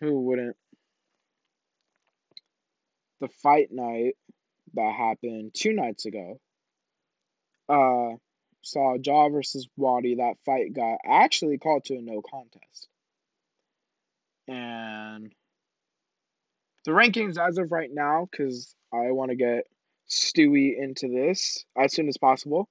Who 0.00 0.20
wouldn't? 0.20 0.56
The 3.20 3.28
fight 3.28 3.68
night 3.70 4.16
that 4.74 4.94
happened 4.94 5.52
two 5.54 5.72
nights 5.72 6.06
ago. 6.06 6.40
Uh, 7.68 8.16
saw 8.62 8.98
Jaw 8.98 9.28
versus 9.28 9.68
Wadi. 9.76 10.16
That 10.16 10.34
fight 10.44 10.72
got 10.72 10.98
actually 11.04 11.58
called 11.58 11.84
to 11.86 11.96
a 11.96 12.02
no 12.02 12.22
contest. 12.22 12.88
And 14.48 15.32
the 16.84 16.90
rankings 16.90 17.38
as 17.38 17.56
of 17.58 17.72
right 17.72 17.90
now, 17.90 18.28
because 18.30 18.74
I 18.94 19.10
want 19.10 19.30
to 19.30 19.36
get 19.36 19.64
Stewie 20.08 20.78
into 20.78 21.08
this 21.08 21.64
as 21.76 21.92
soon 21.92 22.08
as 22.08 22.16
possible. 22.16 22.68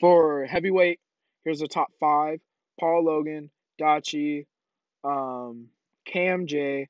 For 0.00 0.44
heavyweight, 0.44 1.00
here's 1.44 1.58
the 1.58 1.68
top 1.68 1.88
five: 1.98 2.40
Paul 2.78 3.04
Logan, 3.04 3.50
Dachi, 3.80 4.46
um, 5.02 5.68
Cam 6.04 6.46
J, 6.46 6.88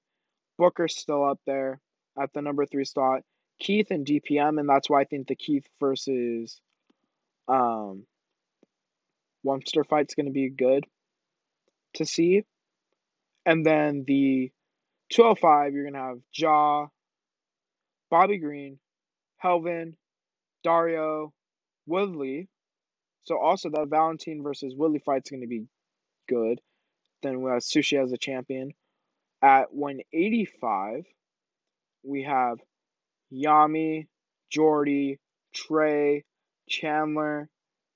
Booker's 0.58 0.96
still 0.96 1.24
up 1.24 1.40
there 1.46 1.80
at 2.20 2.32
the 2.34 2.42
number 2.42 2.66
three 2.66 2.84
spot. 2.84 3.22
Keith 3.58 3.90
and 3.90 4.06
DPM, 4.06 4.60
and 4.60 4.68
that's 4.68 4.88
why 4.88 5.00
I 5.00 5.04
think 5.04 5.26
the 5.26 5.34
Keith 5.34 5.66
versus 5.80 6.60
um, 7.48 8.04
Wumster 9.44 9.86
fight's 9.86 10.14
going 10.14 10.26
to 10.26 10.32
be 10.32 10.50
good 10.50 10.86
to 11.94 12.04
see. 12.04 12.44
And 13.46 13.64
then 13.64 14.04
the 14.06 14.52
205, 15.10 15.72
you're 15.72 15.84
going 15.84 15.94
to 15.94 16.00
have 16.00 16.18
Jaw, 16.32 16.88
Bobby 18.10 18.38
Green, 18.38 18.78
Helvin, 19.44 19.94
Dario, 20.64 21.32
Woodley. 21.86 22.48
So 23.24 23.38
also 23.38 23.70
that 23.70 23.88
Valentine 23.88 24.42
versus 24.42 24.74
Woodley 24.76 25.00
fight's 25.00 25.30
going 25.30 25.42
to 25.42 25.48
be 25.48 25.66
good. 26.28 26.60
Then 27.22 27.42
we 27.42 27.50
have 27.50 27.62
Sushi 27.62 28.02
as 28.02 28.12
a 28.12 28.18
champion. 28.18 28.72
At 29.42 29.72
185, 29.72 31.04
we 32.04 32.24
have 32.24 32.58
Yami, 33.32 34.06
Jordy, 34.50 35.18
Trey, 35.54 36.24
Chandler, 36.68 37.48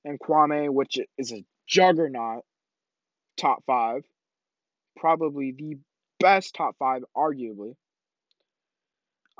and 0.04 0.18
Kwame, 0.20 0.70
which 0.72 0.98
is 1.18 1.32
a 1.32 1.44
juggernaut 1.68 2.44
top 3.36 3.64
five. 3.66 4.02
Probably 4.96 5.52
the 5.52 5.78
best 6.20 6.54
top 6.54 6.76
five, 6.78 7.02
arguably. 7.16 7.74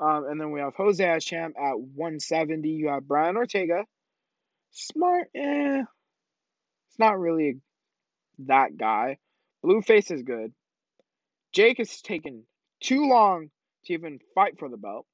Um, 0.03 0.25
and 0.29 0.39
then 0.39 0.51
we 0.51 0.59
have 0.59 0.75
Jose 0.75 1.03
as 1.03 1.23
champ 1.23 1.55
at 1.57 1.79
170. 1.79 2.67
You 2.69 2.89
have 2.89 3.07
Brian 3.07 3.37
Ortega. 3.37 3.85
Smart, 4.71 5.29
eh. 5.33 5.83
It's 6.89 6.99
not 6.99 7.19
really 7.19 7.59
that 8.39 8.75
guy. 8.75 9.17
Blueface 9.63 10.11
is 10.11 10.23
good. 10.23 10.51
Jake 11.53 11.77
has 11.77 12.01
taken 12.01 12.43
too 12.81 13.07
long 13.07 13.49
to 13.85 13.93
even 13.93 14.19
fight 14.35 14.59
for 14.59 14.67
the 14.67 14.77
belt. 14.77 15.05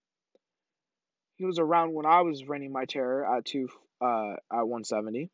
He 1.36 1.46
was 1.46 1.60
around 1.60 1.94
when 1.94 2.06
I 2.08 2.22
was 2.22 2.46
running 2.46 2.72
my 2.72 2.86
terror 2.86 3.26
at 3.38 3.46
two 3.46 3.70
uh 4.02 4.34
at 4.52 4.68
170. 4.68 5.20
And 5.20 5.30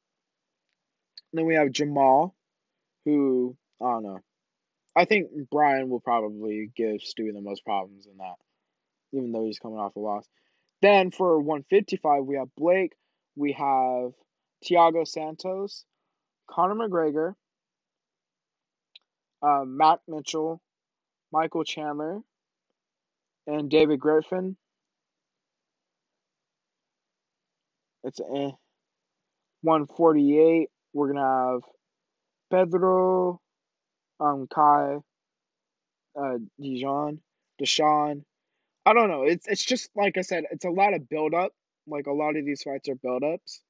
then 1.34 1.46
we 1.46 1.56
have 1.56 1.72
Jamal, 1.72 2.36
who 3.06 3.56
I 3.82 3.86
don't 3.86 4.04
know. 4.04 4.20
I 4.96 5.06
think 5.06 5.30
Brian 5.50 5.90
will 5.90 6.00
probably 6.00 6.72
give 6.76 6.98
Stewie 6.98 7.34
the 7.34 7.42
most 7.42 7.64
problems 7.64 8.06
in 8.06 8.18
that, 8.18 8.36
even 9.12 9.32
though 9.32 9.46
he's 9.46 9.60
coming 9.60 9.80
off 9.80 9.96
a 9.96 10.00
loss. 10.00 10.26
Then 10.82 11.12
for 11.12 11.40
155, 11.40 12.24
we 12.26 12.36
have 12.36 12.50
Blake, 12.58 12.94
we 13.36 13.54
have 13.54 14.12
Thiago 14.64 15.08
Santos, 15.08 15.86
Conor 16.50 16.76
McGregor, 16.76 17.34
uh, 19.42 19.64
Matt 19.66 20.00
Mitchell, 20.08 20.62
Michael 21.32 21.64
Chandler, 21.64 22.20
and 23.48 23.70
David 23.70 24.00
Griffin. 24.00 24.58
It's 28.04 28.20
eh. 28.20 28.52
148. 29.62 30.70
We're 30.94 31.12
gonna 31.12 31.52
have 31.54 31.62
Pedro, 32.52 33.42
um, 34.20 34.48
Kai, 34.48 34.98
uh, 36.16 36.38
Dijon, 36.60 37.20
Deshaun. 37.60 38.24
I 38.86 38.94
don't 38.94 39.10
know. 39.10 39.24
It's 39.24 39.48
it's 39.48 39.66
just 39.66 39.90
like 39.96 40.18
I 40.18 40.22
said. 40.22 40.46
It's 40.52 40.66
a 40.66 40.70
lot 40.70 40.94
of 40.94 41.10
build 41.10 41.34
up. 41.34 41.52
Like 41.88 42.08
a 42.08 42.14
lot 42.14 42.36
of 42.36 42.46
these 42.46 42.64
fights 42.64 42.90
are 42.90 42.96
build 42.96 43.24
ups. 43.24 43.62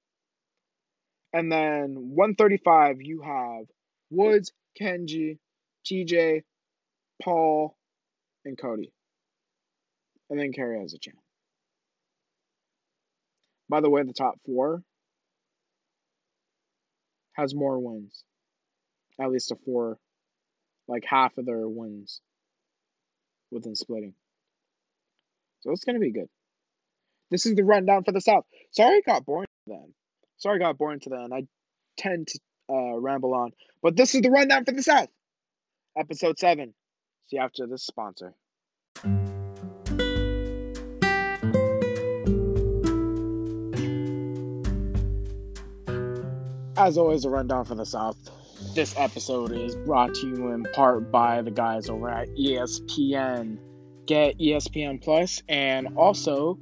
And 1.33 1.51
then 1.51 1.95
135, 2.15 3.01
you 3.01 3.21
have 3.21 3.65
Woods, 4.09 4.53
Kenji, 4.79 5.37
TJ, 5.85 6.43
Paul, 7.21 7.75
and 8.45 8.57
Cody. 8.57 8.93
And 10.29 10.39
then 10.39 10.53
Kerry 10.53 10.79
has 10.79 10.93
a 10.93 10.97
champ. 10.97 11.17
By 13.69 13.81
the 13.81 13.89
way, 13.89 14.03
the 14.03 14.13
top 14.13 14.35
four 14.45 14.81
has 17.33 17.53
more 17.53 17.79
wins. 17.79 18.23
At 19.19 19.31
least 19.31 19.51
a 19.51 19.55
four, 19.65 19.97
like 20.87 21.03
half 21.05 21.37
of 21.37 21.45
their 21.45 21.67
wins 21.67 22.21
within 23.51 23.75
splitting. 23.75 24.13
So 25.65 25.71
it's 25.71 25.83
gonna 25.83 25.99
be 25.99 26.11
good. 26.11 26.27
This 27.31 27.47
is 27.47 27.55
the 27.55 27.63
rundown 27.63 28.03
for 28.03 28.11
the 28.11 28.21
South. 28.21 28.45
Sorry, 28.71 28.97
it 28.97 29.05
got 29.05 29.25
boring 29.25 29.47
then. 29.65 29.95
Sorry, 30.37 30.57
I 30.57 30.59
got 30.59 30.77
boring 30.77 30.99
to 31.01 31.09
then. 31.09 31.33
I 31.33 31.47
tend 31.97 32.27
to 32.27 32.39
uh, 32.69 32.99
ramble 32.99 33.33
on, 33.33 33.51
but 33.81 33.95
this 33.95 34.13
is 34.13 34.21
the 34.21 34.29
rundown 34.29 34.63
for 34.65 34.73
the 34.73 34.83
South. 34.83 35.09
Episode 35.97 36.37
seven. 36.37 36.75
See 37.27 37.37
you 37.37 37.41
after 37.41 37.65
this 37.65 37.83
sponsor. 37.83 38.35
As 46.77 46.99
always, 46.99 47.25
a 47.25 47.29
rundown 47.31 47.65
for 47.65 47.73
the 47.73 47.85
South. 47.85 48.17
This 48.75 48.93
episode 48.97 49.51
is 49.51 49.75
brought 49.75 50.13
to 50.15 50.27
you 50.27 50.51
in 50.51 50.63
part 50.75 51.11
by 51.11 51.41
the 51.41 51.49
guys 51.49 51.89
over 51.89 52.07
at 52.07 52.27
ESPN. 52.35 53.57
Get 54.05 54.37
ESPN 54.37 55.01
Plus, 55.01 55.41
and 55.49 55.97
also, 55.97 56.59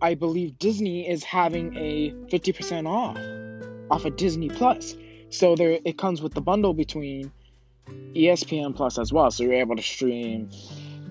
I 0.00 0.14
believe 0.14 0.58
Disney 0.58 1.08
is 1.08 1.24
having 1.24 1.74
a 1.76 2.10
50% 2.30 2.86
off 2.86 3.18
off 3.90 4.04
of 4.04 4.16
Disney 4.16 4.48
Plus. 4.48 4.96
So 5.30 5.54
there, 5.54 5.78
it 5.84 5.98
comes 5.98 6.20
with 6.20 6.34
the 6.34 6.40
bundle 6.40 6.74
between 6.74 7.32
ESPN 8.14 8.74
Plus 8.74 8.98
as 8.98 9.12
well. 9.12 9.30
So 9.30 9.44
you're 9.44 9.54
able 9.54 9.76
to 9.76 9.82
stream 9.82 10.50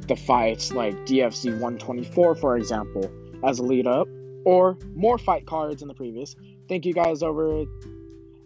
the 0.07 0.15
fights 0.15 0.71
like 0.71 0.93
DFC 1.05 1.51
124, 1.51 2.35
for 2.35 2.57
example, 2.57 3.11
as 3.43 3.59
a 3.59 3.63
lead 3.63 3.87
up, 3.87 4.07
or 4.45 4.77
more 4.95 5.17
fight 5.17 5.45
cards 5.45 5.81
in 5.81 5.87
the 5.87 5.93
previous. 5.93 6.35
Thank 6.67 6.85
you 6.85 6.93
guys 6.93 7.23
over 7.23 7.61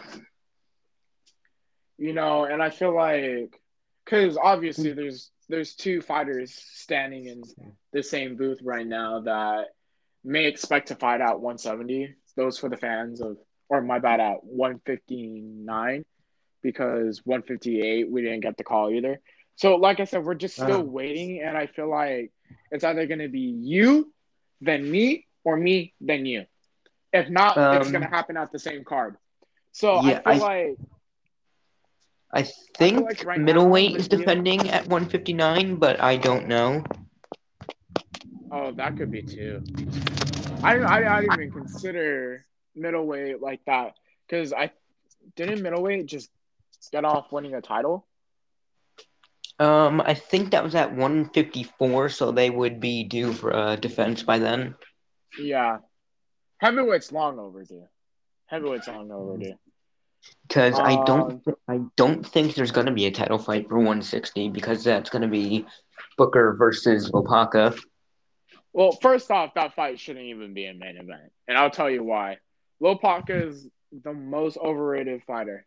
You 2.03 2.13
know 2.13 2.45
and 2.45 2.61
i 2.63 2.71
feel 2.71 2.95
like 2.95 3.61
because 4.05 4.37
obviously 4.37 4.93
there's 4.93 5.31
there's 5.49 5.75
two 5.75 6.01
fighters 6.01 6.53
standing 6.85 7.27
in 7.27 7.43
the 7.93 8.03
same 8.03 8.37
booth 8.37 8.59
right 8.65 8.87
now 8.87 9.21
that 9.21 9.67
may 10.25 10.47
expect 10.47 10.89
to 10.89 10.97
fight 10.97 11.21
at 11.21 11.39
170 11.41 12.15
those 12.37 12.59
for 12.59 12.69
the 12.69 12.77
fans 12.77 13.21
of 13.21 13.37
or 13.69 13.81
my 13.83 13.99
bad 14.01 14.19
at 14.21 14.39
159 14.45 16.05
because 16.63 17.21
158 17.25 18.11
we 18.11 18.23
didn't 18.23 18.41
get 18.41 18.57
the 18.57 18.65
call 18.65 18.91
either. 18.91 19.21
So 19.57 19.77
like 19.77 20.01
i 20.01 20.05
said 20.05 20.25
we're 20.25 20.35
just 20.35 20.55
still 20.57 20.81
Uh. 20.81 20.97
waiting 20.99 21.41
and 21.45 21.57
i 21.57 21.67
feel 21.67 21.89
like 21.91 22.33
it's 22.73 22.85
either 22.85 23.07
going 23.07 23.21
to 23.21 23.29
be 23.29 23.47
you 23.75 24.13
then 24.61 24.91
me 24.91 25.27
or 25.45 25.57
me 25.57 25.95
then 26.01 26.27
you. 26.27 26.45
If 27.13 27.29
not 27.29 27.57
it's 27.77 27.87
Um, 27.87 27.93
going 27.93 28.03
to 28.09 28.09
happen 28.19 28.37
at 28.37 28.51
the 28.53 28.59
same 28.59 28.83
card. 28.85 29.17
So 29.73 30.01
Yeah, 30.03 30.21
i 30.25 30.35
feel 30.35 30.45
I- 30.45 30.49
like 30.53 30.77
I 32.33 32.43
think 32.79 33.05
like 33.05 33.25
right 33.25 33.39
middleweight 33.39 33.97
is 33.97 34.09
defending 34.09 34.71
at 34.71 34.87
159, 34.87 35.77
but 35.77 36.01
I 36.01 36.17
don't 36.17 36.49
know. 36.49 36.83
Oh, 38.51 38.73
that 38.73 38.97
could 38.97 39.11
be 39.11 39.23
too. 39.23 39.63
I 40.63 40.79
I, 40.79 41.19
I 41.19 41.21
didn't 41.21 41.35
even 41.35 41.51
consider 41.51 42.47
middleweight 42.75 43.41
like 43.41 43.61
that 43.67 43.95
because 44.27 44.53
I 44.53 44.71
didn't 45.37 45.63
middleweight 45.63 46.07
just 46.07 46.31
get 46.91 47.05
off 47.05 47.33
winning 47.33 47.55
a 47.55 47.61
title. 47.61 48.07
Um, 49.59 50.01
I 50.01 50.15
think 50.15 50.51
that 50.51 50.65
was 50.65 50.75
at 50.75 50.95
154, 50.95 52.09
so 52.09 52.33
they 52.33 52.51
would 52.51 52.81
be 52.81 53.05
due 53.05 53.33
for 53.33 53.51
a 53.51 53.77
defense 53.77 54.23
by 54.23 54.39
then. 54.39 54.75
Yeah, 55.39 55.79
heavyweight's 56.59 57.13
long 57.13 57.39
overdue. 57.39 57.87
Heavyweight's 58.47 58.89
long 58.89 59.11
overdue. 59.13 59.55
Because 60.49 60.79
I 60.79 60.95
Um, 60.95 61.05
don't, 61.05 61.45
I 61.69 61.81
don't 61.97 62.27
think 62.27 62.55
there's 62.55 62.73
gonna 62.73 62.93
be 62.93 63.07
a 63.07 63.11
title 63.11 63.39
fight 63.39 63.69
for 63.69 63.77
160 63.77 64.51
because 64.51 64.85
that's 64.85 65.11
gonna 65.11 65.29
be 65.29 65.67
Booker 66.19 66.55
versus 66.59 67.11
Lopaka. 67.11 67.79
Well, 68.73 68.93
first 68.93 69.31
off, 69.31 69.55
that 69.55 69.75
fight 69.75 69.99
shouldn't 70.01 70.27
even 70.27 70.55
be 70.55 70.67
a 70.67 70.75
main 70.75 70.97
event, 70.97 71.33
and 71.49 71.59
I'll 71.59 71.71
tell 71.71 71.91
you 71.91 72.03
why. 72.03 72.39
Lopaka 72.83 73.49
is 73.49 73.69
the 73.93 74.13
most 74.13 74.57
overrated 74.57 75.23
fighter. 75.25 75.65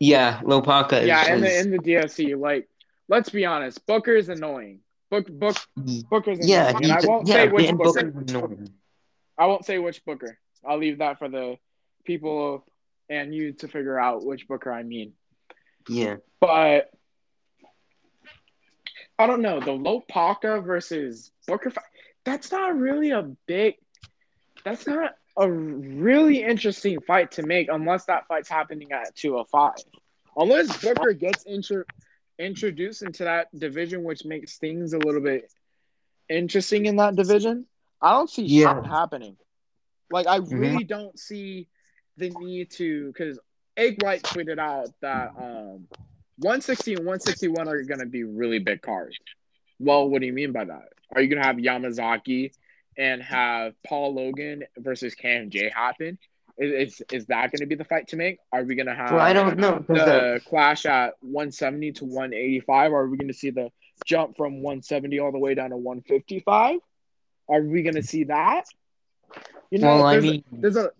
Yeah, 0.00 0.40
Lopaka 0.42 1.02
is. 1.02 1.06
Yeah, 1.08 1.34
in 1.34 1.40
the 1.40 1.48
is- 1.48 1.66
in 1.66 1.70
the 1.72 1.78
DFC, 1.78 2.34
like 2.34 2.68
let's 3.08 3.30
be 3.30 3.44
honest, 3.46 3.84
Booker 3.86 4.14
is 4.14 4.28
annoying. 4.28 4.80
Book 5.10 5.26
book 5.28 5.56
Booker's 6.10 6.38
annoying, 6.38 6.50
yeah, 6.50 6.76
and 6.76 6.92
I 6.92 7.00
won't 7.04 7.26
yeah, 7.26 7.34
say 7.34 7.48
which 7.48 7.70
Booker. 7.72 8.10
Booker's 8.10 8.30
annoying. 8.34 8.72
I 9.38 9.46
won't 9.46 9.64
say 9.64 9.78
which 9.78 10.04
Booker. 10.04 10.38
I'll 10.64 10.78
leave 10.78 10.98
that 10.98 11.18
for 11.18 11.28
the 11.28 11.56
people 12.04 12.64
and 13.10 13.34
you 13.34 13.52
to 13.54 13.68
figure 13.68 13.98
out 13.98 14.24
which 14.24 14.48
Booker 14.48 14.72
I 14.72 14.82
mean. 14.82 15.12
Yeah. 15.88 16.16
But 16.40 16.90
I 19.18 19.26
don't 19.26 19.42
know 19.42 19.60
the 19.60 19.72
Lopaka 19.72 20.64
versus 20.64 21.32
Booker 21.46 21.70
fight. 21.70 21.84
That's 22.24 22.52
not 22.52 22.76
really 22.76 23.10
a 23.10 23.22
big. 23.46 23.74
That's 24.64 24.86
not 24.86 25.14
a 25.36 25.50
really 25.50 26.42
interesting 26.42 27.00
fight 27.00 27.32
to 27.32 27.42
make 27.42 27.68
unless 27.70 28.04
that 28.06 28.26
fight's 28.26 28.48
happening 28.48 28.92
at 28.92 29.14
205. 29.14 29.74
Unless 30.36 30.82
Booker 30.82 31.12
gets 31.12 31.46
intro, 31.46 31.84
introduced 32.38 33.02
into 33.02 33.24
that 33.24 33.48
division, 33.56 34.04
which 34.04 34.24
makes 34.24 34.58
things 34.58 34.92
a 34.92 34.98
little 34.98 35.20
bit 35.20 35.50
interesting 36.28 36.86
in 36.86 36.96
that 36.96 37.16
division. 37.16 37.66
I 38.00 38.12
don't 38.12 38.30
see 38.30 38.44
Yeah. 38.44 38.74
shit 38.74 38.86
happening. 38.86 39.36
Like 40.10 40.26
I 40.26 40.38
mm-hmm. 40.38 40.58
really 40.58 40.84
don't 40.84 41.18
see 41.18 41.68
the 42.18 42.30
need 42.30 42.70
to 42.72 43.06
because 43.08 43.38
Egg 43.76 44.02
White 44.02 44.22
tweeted 44.22 44.58
out 44.58 44.88
that 45.00 45.32
um 45.38 45.86
160 46.40 46.92
and 46.94 47.00
161 47.00 47.68
are 47.68 47.82
going 47.82 47.98
to 48.00 48.06
be 48.06 48.22
really 48.24 48.58
big 48.60 48.80
cards. 48.82 49.16
Well, 49.80 50.08
what 50.08 50.20
do 50.20 50.26
you 50.26 50.32
mean 50.32 50.52
by 50.52 50.64
that? 50.64 50.88
Are 51.14 51.20
you 51.22 51.28
going 51.28 51.40
to 51.42 51.46
have 51.46 51.56
Yamazaki 51.56 52.52
and 52.96 53.22
have 53.22 53.74
Paul 53.86 54.14
Logan 54.14 54.64
versus 54.76 55.14
Cam 55.14 55.50
J 55.50 55.70
happen? 55.74 56.18
Is, 56.56 57.00
is, 57.00 57.02
is 57.12 57.26
that 57.26 57.52
going 57.52 57.60
to 57.60 57.66
be 57.66 57.76
the 57.76 57.84
fight 57.84 58.08
to 58.08 58.16
make? 58.16 58.38
Are 58.52 58.62
we 58.64 58.74
going 58.74 58.86
to 58.86 58.94
have 58.94 59.12
Well, 59.12 59.20
I 59.20 59.32
don't 59.32 59.58
know 59.58 59.84
the- 59.86 59.94
the 59.94 60.40
clash 60.46 60.86
at 60.86 61.14
170 61.20 61.92
to 61.92 62.04
185? 62.04 62.92
Are 62.92 63.06
we 63.08 63.16
going 63.16 63.28
to 63.28 63.34
see 63.34 63.50
the 63.50 63.70
jump 64.04 64.36
from 64.36 64.62
170 64.62 65.18
all 65.20 65.30
the 65.32 65.38
way 65.38 65.54
down 65.54 65.70
to 65.70 65.76
155? 65.76 66.80
Are 67.48 67.62
we 67.62 67.82
going 67.82 67.94
to 67.94 68.02
see 68.02 68.24
that? 68.24 68.64
You 69.70 69.78
know, 69.78 69.86
Well, 69.96 70.06
I 70.06 70.18
mean- 70.20 70.44
a, 70.52 70.60
there's 70.60 70.76
a, 70.76 70.90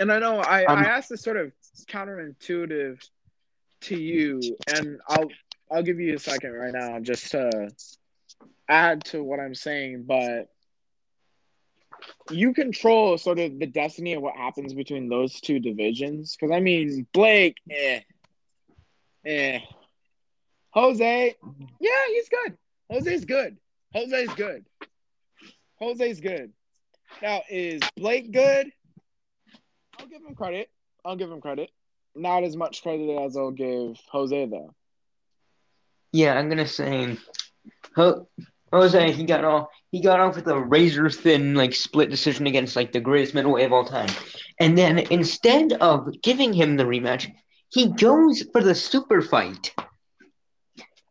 and 0.00 0.10
I 0.10 0.18
know 0.18 0.40
I, 0.40 0.64
Um, 0.64 0.78
I 0.78 0.84
asked 0.84 1.10
this 1.10 1.22
sort 1.22 1.36
of 1.36 1.52
counterintuitive 1.86 3.00
to 3.82 3.96
you, 3.96 4.40
and 4.74 5.00
I'll 5.08 5.28
I'll 5.70 5.82
give 5.82 6.00
you 6.00 6.14
a 6.16 6.18
second 6.18 6.52
right 6.52 6.72
now 6.72 6.98
just 7.00 7.30
to 7.32 7.68
add 8.68 9.04
to 9.06 9.22
what 9.22 9.38
I'm 9.40 9.54
saying, 9.54 10.04
but 10.06 10.48
you 12.30 12.54
control 12.54 13.18
sort 13.18 13.38
of 13.38 13.58
the 13.58 13.66
destiny 13.66 14.14
of 14.14 14.22
what 14.22 14.34
happens 14.34 14.72
between 14.74 15.08
those 15.08 15.40
two 15.40 15.60
divisions. 15.60 16.36
Because 16.36 16.52
I 16.54 16.60
mean, 16.60 17.06
Blake, 17.12 17.56
eh, 17.70 18.00
Eh. 19.24 19.60
Jose, 20.70 21.34
yeah, 21.80 21.90
he's 22.08 22.28
good. 22.28 22.56
Jose's 22.90 23.24
good. 23.24 23.58
Jose's 23.94 24.32
good. 24.34 24.64
Jose's 25.78 26.20
good. 26.20 26.52
Now, 27.20 27.42
is 27.50 27.82
Blake 27.96 28.30
good? 28.32 28.72
Give 30.10 30.24
him 30.24 30.34
credit. 30.34 30.68
I'll 31.04 31.14
give 31.14 31.30
him 31.30 31.40
credit. 31.40 31.70
Not 32.16 32.42
as 32.42 32.56
much 32.56 32.82
credit 32.82 33.16
as 33.20 33.36
I'll 33.36 33.52
give 33.52 33.96
Jose, 34.10 34.46
though. 34.46 34.74
Yeah, 36.12 36.36
I'm 36.36 36.48
gonna 36.48 36.66
say 36.66 37.16
Ho- 37.94 38.26
Jose. 38.72 39.12
He 39.12 39.22
got 39.22 39.44
off. 39.44 39.68
He 39.92 40.00
got 40.02 40.18
off 40.18 40.34
with 40.34 40.48
a 40.48 40.58
razor 40.58 41.08
thin 41.10 41.54
like 41.54 41.72
split 41.74 42.10
decision 42.10 42.48
against 42.48 42.74
like 42.74 42.90
the 42.90 42.98
greatest 42.98 43.34
middleweight 43.34 43.66
of 43.66 43.72
all 43.72 43.84
time, 43.84 44.10
and 44.58 44.76
then 44.76 44.98
instead 44.98 45.74
of 45.74 46.20
giving 46.22 46.52
him 46.52 46.76
the 46.76 46.84
rematch, 46.84 47.30
he 47.68 47.86
goes 47.92 48.42
for 48.50 48.60
the 48.60 48.74
super 48.74 49.22
fight. 49.22 49.72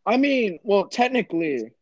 I 0.04 0.18
mean, 0.18 0.58
well, 0.62 0.88
technically, 0.88 1.72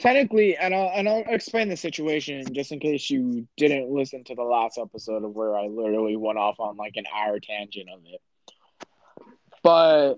technically, 0.00 0.56
and 0.56 0.74
I'll 0.74 0.90
and 0.94 1.08
I'll 1.08 1.24
explain 1.28 1.68
the 1.68 1.76
situation 1.76 2.52
just 2.52 2.72
in 2.72 2.80
case 2.80 3.08
you 3.08 3.46
didn't 3.56 3.90
listen 3.90 4.24
to 4.24 4.34
the 4.34 4.42
last 4.42 4.78
episode 4.78 5.22
of 5.22 5.32
where 5.32 5.56
I 5.56 5.66
literally 5.66 6.16
went 6.16 6.38
off 6.38 6.58
on 6.58 6.76
like 6.76 6.96
an 6.96 7.04
hour 7.14 7.38
tangent 7.38 7.88
of 7.90 8.00
it. 8.06 8.20
But 9.62 10.16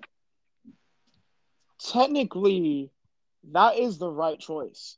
technically, 1.79 2.91
that 3.53 3.79
is 3.79 3.99
the 3.99 4.11
right 4.11 4.39
choice, 4.39 4.97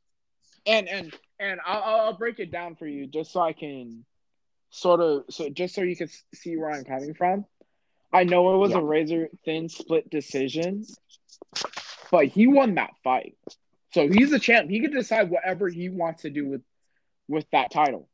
and 0.66 0.88
and 0.88 1.12
and 1.40 1.60
I'll 1.66 1.82
I'll 1.82 2.16
break 2.16 2.38
it 2.38 2.52
down 2.52 2.76
for 2.76 2.86
you 2.86 3.06
just 3.06 3.32
so 3.32 3.40
I 3.40 3.52
can 3.52 4.04
sort 4.70 5.00
of 5.00 5.24
so 5.30 5.48
just 5.48 5.74
so 5.74 5.82
you 5.82 5.96
can 5.96 6.08
see 6.34 6.56
where 6.56 6.70
I'm 6.70 6.84
coming 6.84 7.14
from. 7.14 7.46
I 8.12 8.22
know 8.22 8.54
it 8.54 8.58
was 8.58 8.70
Yeah. 8.70 8.78
a 8.78 8.82
razor 8.84 9.28
thin 9.44 9.68
split 9.68 10.08
decision, 10.08 10.84
but 12.12 12.26
he 12.26 12.46
won 12.46 12.76
that 12.76 12.90
fight. 13.02 13.36
So 13.94 14.08
he's 14.08 14.32
a 14.32 14.40
champ. 14.40 14.68
He 14.68 14.80
can 14.80 14.90
decide 14.90 15.30
whatever 15.30 15.68
he 15.68 15.88
wants 15.88 16.22
to 16.22 16.30
do 16.30 16.48
with 16.48 16.62
with 17.28 17.48
that 17.52 17.70
title. 17.70 18.08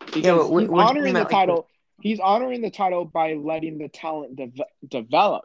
Because 0.00 0.24
Yeah, 0.24 0.34
but 0.34 0.50
what- 0.50 0.62
he's 0.62 0.68
what 0.68 0.78
do 0.78 0.82
you 0.82 0.88
honoring 0.88 1.14
the 1.14 1.20
about, 1.20 1.32
like, 1.32 1.40
title. 1.40 1.68
He's 2.02 2.18
honoring 2.18 2.60
the 2.60 2.70
title 2.70 3.04
by 3.04 3.34
letting 3.34 3.78
the 3.78 3.88
talent 3.88 4.34
de- 4.34 4.66
develop. 4.86 5.44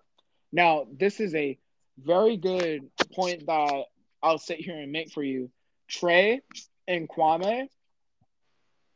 Now, 0.52 0.88
this 0.92 1.20
is 1.20 1.36
a 1.36 1.60
very 2.00 2.38
good 2.38 2.90
point 3.14 3.46
that 3.46 3.86
I'll 4.24 4.40
sit 4.40 4.58
here 4.58 4.78
and 4.80 4.92
make 4.92 5.12
for 5.12 5.22
you. 5.22 5.52
Trey 5.88 6.42
and 6.88 7.08
Kwame, 7.08 7.70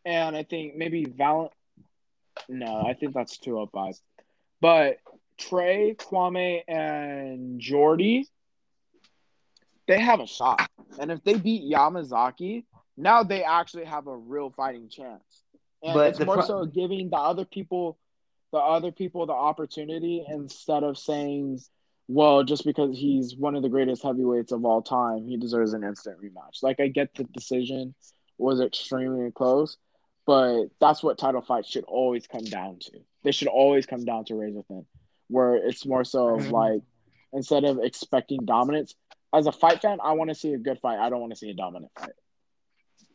and 0.04 0.36
I 0.36 0.42
think 0.42 0.76
maybe 0.76 1.06
Valent. 1.06 1.52
No, 2.50 2.82
I 2.82 2.96
think 2.96 3.14
that's 3.14 3.38
two 3.38 3.52
205. 3.52 4.00
But 4.62 4.98
Trey, 5.38 5.94
Kwame, 5.94 6.64
and 6.68 7.60
Jordy, 7.60 8.28
they 9.88 10.00
have 10.00 10.20
a 10.20 10.28
shot. 10.28 10.68
And 11.00 11.12
if 11.12 11.24
they 11.24 11.36
beat 11.36 11.64
Yamazaki, 11.64 12.66
now 12.98 13.24
they 13.24 13.44
actually 13.44 13.86
have 13.86 14.08
a 14.08 14.16
real 14.16 14.50
fighting 14.52 14.90
chance. 14.90 15.44
And 15.84 15.94
But 15.94 16.10
it's 16.10 16.20
more 16.20 16.36
pro- 16.36 16.46
so 16.46 16.66
giving 16.66 17.10
the 17.10 17.18
other 17.18 17.46
people 17.46 17.98
the 18.52 18.58
other 18.60 18.92
people 18.92 19.26
the 19.26 19.34
opportunity 19.34 20.24
instead 20.30 20.84
of 20.84 20.98
saying, 20.98 21.60
well, 22.08 22.44
just 22.44 22.64
because 22.64 22.98
he's 22.98 23.36
one 23.36 23.56
of 23.56 23.64
the 23.64 23.70
greatest 23.70 24.02
heavyweights 24.02 24.54
of 24.54 24.64
all 24.64 24.82
time, 24.82 25.28
he 25.28 25.36
deserves 25.36 25.74
an 25.74 25.84
instant 25.84 26.18
rematch. 26.22 26.64
Like 26.64 26.80
I 26.80 26.88
get 26.88 27.14
the 27.16 27.26
decision 27.26 27.94
was 28.38 28.62
extremely 28.62 29.32
close, 29.32 29.78
but 30.26 30.68
that's 30.80 31.04
what 31.04 31.18
title 31.18 31.42
fights 31.42 31.70
should 31.70 31.84
always 31.86 32.28
come 32.28 32.46
down 32.46 32.80
to. 32.80 32.92
They 33.24 33.32
should 33.32 33.48
always 33.50 33.86
come 33.86 34.06
down 34.06 34.24
to 34.26 34.36
razor 34.36 34.62
thin, 34.68 34.86
where 35.28 35.56
it's 35.56 35.86
more 35.86 36.06
so 36.06 36.36
of 36.36 36.44
Mhm. 36.44 36.52
like 36.52 36.82
instead 37.34 37.66
of 37.66 37.80
expecting 37.80 38.46
dominance. 38.46 38.96
As 39.36 39.48
a 39.48 39.52
fight 39.52 39.82
fan, 39.82 39.98
I 40.02 40.14
want 40.14 40.30
to 40.30 40.36
see 40.36 40.54
a 40.54 40.58
good 40.58 40.80
fight. 40.80 40.98
I 40.98 41.10
don't 41.10 41.20
want 41.20 41.34
to 41.34 41.38
see 41.38 41.50
a 41.50 41.54
dominant 41.54 41.92
fight. 42.00 42.14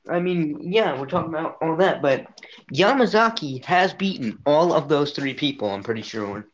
I 0.08 0.20
mean, 0.20 0.72
yeah, 0.72 0.98
we're 0.98 1.06
talking 1.06 1.30
about 1.30 1.56
all 1.62 1.76
that, 1.76 2.02
but 2.02 2.26
Yamazaki 2.74 3.64
has 3.64 3.94
beaten 3.94 4.38
all 4.44 4.72
of 4.74 4.88
those 4.88 5.12
three 5.12 5.34
people. 5.34 5.70
I'm 5.70 5.82
pretty 5.82 6.02
sure. 6.02 6.46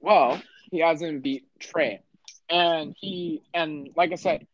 Well, 0.00 0.40
he 0.70 0.80
hasn't 0.80 1.22
beat 1.22 1.46
Trey, 1.58 2.00
and 2.48 2.94
he 2.98 3.42
and 3.52 3.90
like 3.96 4.12
I 4.12 4.16
said, 4.16 4.46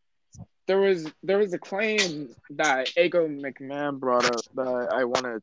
there 0.66 0.78
was 0.78 1.10
there 1.22 1.38
was 1.38 1.52
a 1.52 1.58
claim 1.58 2.34
that 2.50 2.90
Ego 2.96 3.28
McMahon 3.28 3.98
brought 4.00 4.24
up 4.24 4.42
that 4.54 4.88
I 4.92 5.04
want 5.04 5.24
to 5.24 5.42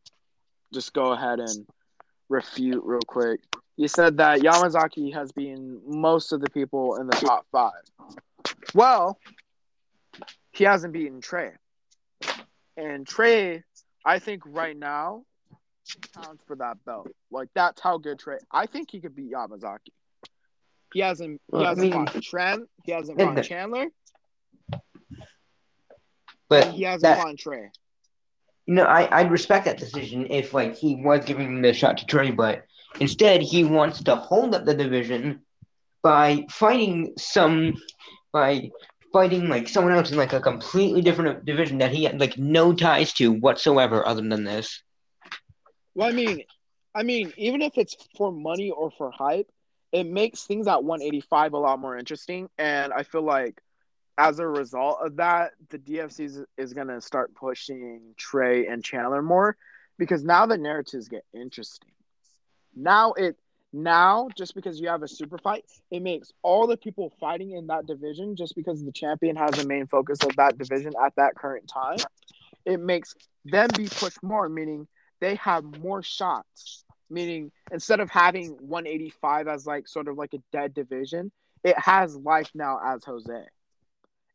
just 0.73 0.93
go 0.93 1.13
ahead 1.13 1.39
and 1.39 1.65
refute 2.27 2.83
real 2.83 3.01
quick. 3.05 3.41
He 3.79 3.87
said 3.87 4.17
that 4.17 4.41
Yamazaki 4.41 5.13
has 5.13 5.31
beaten 5.31 5.79
most 5.87 6.33
of 6.33 6.41
the 6.41 6.49
people 6.49 6.97
in 6.97 7.07
the 7.07 7.13
top 7.15 7.45
five. 7.49 7.71
Well, 8.75 9.17
he 10.51 10.65
hasn't 10.65 10.91
beaten 10.91 11.21
Trey, 11.21 11.51
and 12.75 13.07
Trey, 13.07 13.63
I 14.03 14.19
think 14.19 14.43
right 14.45 14.75
now 14.77 15.23
counts 16.13 16.43
for 16.45 16.57
that 16.57 16.83
belt. 16.85 17.09
Like 17.31 17.47
that's 17.55 17.79
how 17.79 17.97
good 17.99 18.19
Trey. 18.19 18.39
I 18.51 18.65
think 18.65 18.91
he 18.91 18.99
could 18.99 19.15
beat 19.15 19.31
Yamazaki. 19.31 19.93
He 20.93 20.99
hasn't. 20.99 21.39
Well, 21.47 21.61
he 21.61 21.65
I 21.65 21.69
hasn't 21.69 21.93
mean- 21.95 22.05
fought 22.07 22.21
Trent. 22.21 22.69
He 22.83 22.91
hasn't 22.91 23.17
fought 23.17 23.41
Chandler. 23.45 23.85
But 26.49 26.71
he 26.73 26.83
hasn't 26.83 27.03
that, 27.03 27.21
fought 27.23 27.37
Trey. 27.37 27.71
you 28.65 28.73
know, 28.73 28.83
I 28.83 29.19
I'd 29.21 29.31
respect 29.31 29.63
that 29.65 29.77
decision 29.77 30.27
if 30.29 30.53
like 30.53 30.75
he 30.75 30.97
was 30.97 31.23
giving 31.23 31.61
the 31.61 31.71
shot 31.71 31.99
to 31.99 32.05
Trey, 32.05 32.31
but 32.31 32.65
instead 32.99 33.41
he 33.41 33.63
wants 33.63 34.03
to 34.03 34.15
hold 34.15 34.55
up 34.55 34.65
the 34.65 34.73
division 34.73 35.41
by 36.01 36.45
fighting 36.49 37.13
some 37.17 37.73
by 38.31 38.69
fighting 39.11 39.49
like 39.49 39.67
someone 39.67 39.93
else 39.93 40.11
in 40.11 40.17
like 40.17 40.33
a 40.33 40.39
completely 40.39 41.01
different 41.01 41.45
division 41.45 41.79
that 41.79 41.91
he 41.91 42.03
had 42.03 42.19
like 42.19 42.37
no 42.37 42.73
ties 42.73 43.13
to 43.13 43.31
whatsoever 43.31 44.05
other 44.07 44.21
than 44.21 44.43
this. 44.43 44.83
Well, 45.95 46.07
I 46.07 46.11
mean, 46.11 46.43
I 46.95 47.03
mean, 47.03 47.33
even 47.37 47.61
if 47.61 47.77
it's 47.77 47.95
for 48.15 48.31
money 48.31 48.71
or 48.71 48.91
for 48.91 49.11
hype, 49.11 49.49
it 49.91 50.05
makes 50.05 50.43
things 50.43 50.67
at 50.67 50.83
185 50.83 51.53
a 51.53 51.57
lot 51.57 51.79
more 51.79 51.97
interesting. 51.97 52.49
And 52.57 52.93
I 52.93 53.03
feel 53.03 53.23
like 53.23 53.59
as 54.17 54.39
a 54.39 54.47
result 54.47 54.99
of 55.01 55.15
that, 55.15 55.51
the 55.69 55.79
DFC 55.79 56.25
is, 56.25 56.41
is 56.57 56.73
going 56.73 56.87
to 56.87 57.01
start 57.01 57.33
pushing 57.35 58.13
Trey 58.17 58.67
and 58.67 58.83
Chandler 58.83 59.21
more 59.21 59.57
because 59.97 60.23
now 60.23 60.45
the 60.45 60.57
narratives 60.57 61.07
get 61.07 61.23
interesting. 61.33 61.89
Now 62.79 63.13
it 63.13 63.37
now 63.73 64.29
just 64.37 64.55
because 64.55 64.79
you 64.79 64.89
have 64.89 65.03
a 65.03 65.07
super 65.07 65.37
fight, 65.37 65.65
it 65.91 66.01
makes 66.01 66.31
all 66.43 66.67
the 66.67 66.77
people 66.77 67.11
fighting 67.19 67.51
in 67.51 67.67
that 67.67 67.85
division 67.87 68.35
just 68.35 68.55
because 68.55 68.83
the 68.83 68.91
champion 68.91 69.35
has 69.35 69.51
the 69.57 69.65
main 69.67 69.87
focus 69.87 70.23
of 70.23 70.35
that 70.37 70.57
division 70.57 70.93
at 71.03 71.15
that 71.17 71.35
current 71.35 71.67
time. 71.67 71.99
It 72.65 72.79
makes 72.79 73.15
them 73.45 73.67
be 73.75 73.87
pushed 73.87 74.23
more, 74.23 74.49
meaning 74.49 74.87
they 75.19 75.35
have 75.35 75.63
more 75.63 76.01
shots. 76.03 76.85
Meaning 77.09 77.51
instead 77.71 77.99
of 77.99 78.09
having 78.09 78.51
185 78.59 79.47
as 79.47 79.65
like 79.67 79.87
sort 79.87 80.07
of 80.07 80.17
like 80.17 80.33
a 80.33 80.39
dead 80.51 80.73
division, 80.73 81.31
it 81.63 81.77
has 81.77 82.15
life 82.15 82.51
now 82.55 82.79
as 82.83 83.03
Jose. 83.05 83.45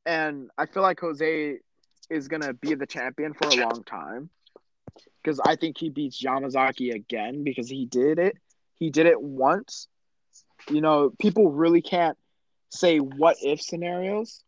And 0.06 0.50
I 0.58 0.66
feel 0.66 0.82
like 0.82 1.00
Jose 1.00 1.58
is 2.10 2.28
gonna 2.28 2.52
be 2.54 2.74
the 2.74 2.86
champion 2.86 3.34
for 3.34 3.48
a 3.48 3.54
long 3.54 3.84
time. 3.84 4.30
Because 5.22 5.40
I 5.40 5.56
think 5.56 5.78
he 5.78 5.88
beats 5.88 6.22
Yamazaki 6.22 6.94
again 6.94 7.44
because 7.44 7.68
he 7.68 7.86
did 7.86 8.18
it. 8.18 8.36
He 8.78 8.90
did 8.90 9.06
it 9.06 9.20
once. 9.20 9.88
You 10.68 10.80
know, 10.80 11.10
people 11.18 11.50
really 11.52 11.82
can't 11.82 12.16
say 12.70 12.98
what 12.98 13.36
if 13.42 13.60
scenarios 13.62 14.42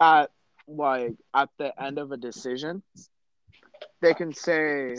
at 0.00 0.30
like 0.68 1.14
at 1.34 1.48
the 1.58 1.82
end 1.82 1.98
of 1.98 2.12
a 2.12 2.16
decision. 2.16 2.82
They 4.00 4.14
can 4.14 4.32
say 4.32 4.96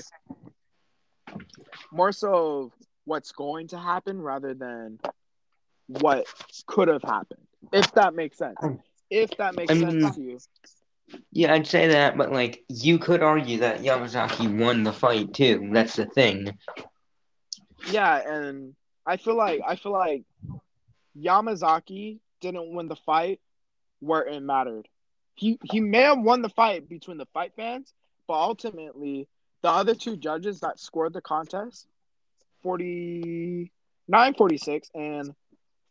more 1.91 2.11
so 2.11 2.71
what's 3.05 3.31
going 3.31 3.67
to 3.69 3.77
happen 3.77 4.21
rather 4.21 4.53
than 4.53 4.99
what 5.87 6.25
could 6.67 6.87
have 6.87 7.03
happened. 7.03 7.45
If 7.71 7.93
that 7.93 8.13
makes 8.13 8.37
sense. 8.37 8.57
Um, 8.61 8.79
if 9.09 9.37
that 9.37 9.55
makes 9.55 9.71
I 9.71 9.75
mean- 9.75 10.01
sense 10.01 10.15
to 10.15 10.21
you. 10.21 10.39
Yeah, 11.31 11.53
I'd 11.53 11.67
say 11.67 11.87
that, 11.89 12.17
but 12.17 12.31
like 12.31 12.63
you 12.69 12.99
could 12.99 13.21
argue 13.21 13.59
that 13.59 13.81
Yamazaki 13.81 14.59
won 14.59 14.83
the 14.83 14.93
fight 14.93 15.33
too. 15.33 15.69
That's 15.71 15.95
the 15.95 16.05
thing. 16.05 16.57
Yeah, 17.89 18.15
and 18.15 18.75
I 19.05 19.17
feel 19.17 19.35
like 19.35 19.61
I 19.65 19.75
feel 19.75 19.91
like 19.91 20.23
Yamazaki 21.19 22.19
didn't 22.41 22.73
win 22.73 22.87
the 22.87 22.95
fight 22.95 23.39
where 23.99 24.21
it 24.21 24.39
mattered. 24.41 24.87
He 25.35 25.59
he 25.63 25.79
may 25.79 26.01
have 26.01 26.19
won 26.19 26.41
the 26.41 26.49
fight 26.49 26.87
between 26.87 27.17
the 27.17 27.27
fight 27.33 27.53
fans, 27.55 27.93
but 28.27 28.35
ultimately 28.35 29.27
the 29.61 29.69
other 29.69 29.95
two 29.95 30.17
judges 30.17 30.59
that 30.59 30.79
scored 30.79 31.13
the 31.13 31.21
contest 31.21 31.87
49 32.61 34.33
46 34.35 34.89
and 34.93 35.33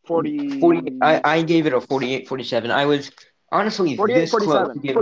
40, 0.05 0.59
40, 0.59 0.97
I, 1.01 1.21
I 1.23 1.41
gave 1.43 1.65
it 1.65 1.73
a 1.73 1.79
48 1.79 2.27
47. 2.27 2.71
I 2.71 2.85
was 2.85 3.09
honestly 3.53 3.95
this 3.95 4.35
close. 4.35 4.69
Give, 4.81 4.97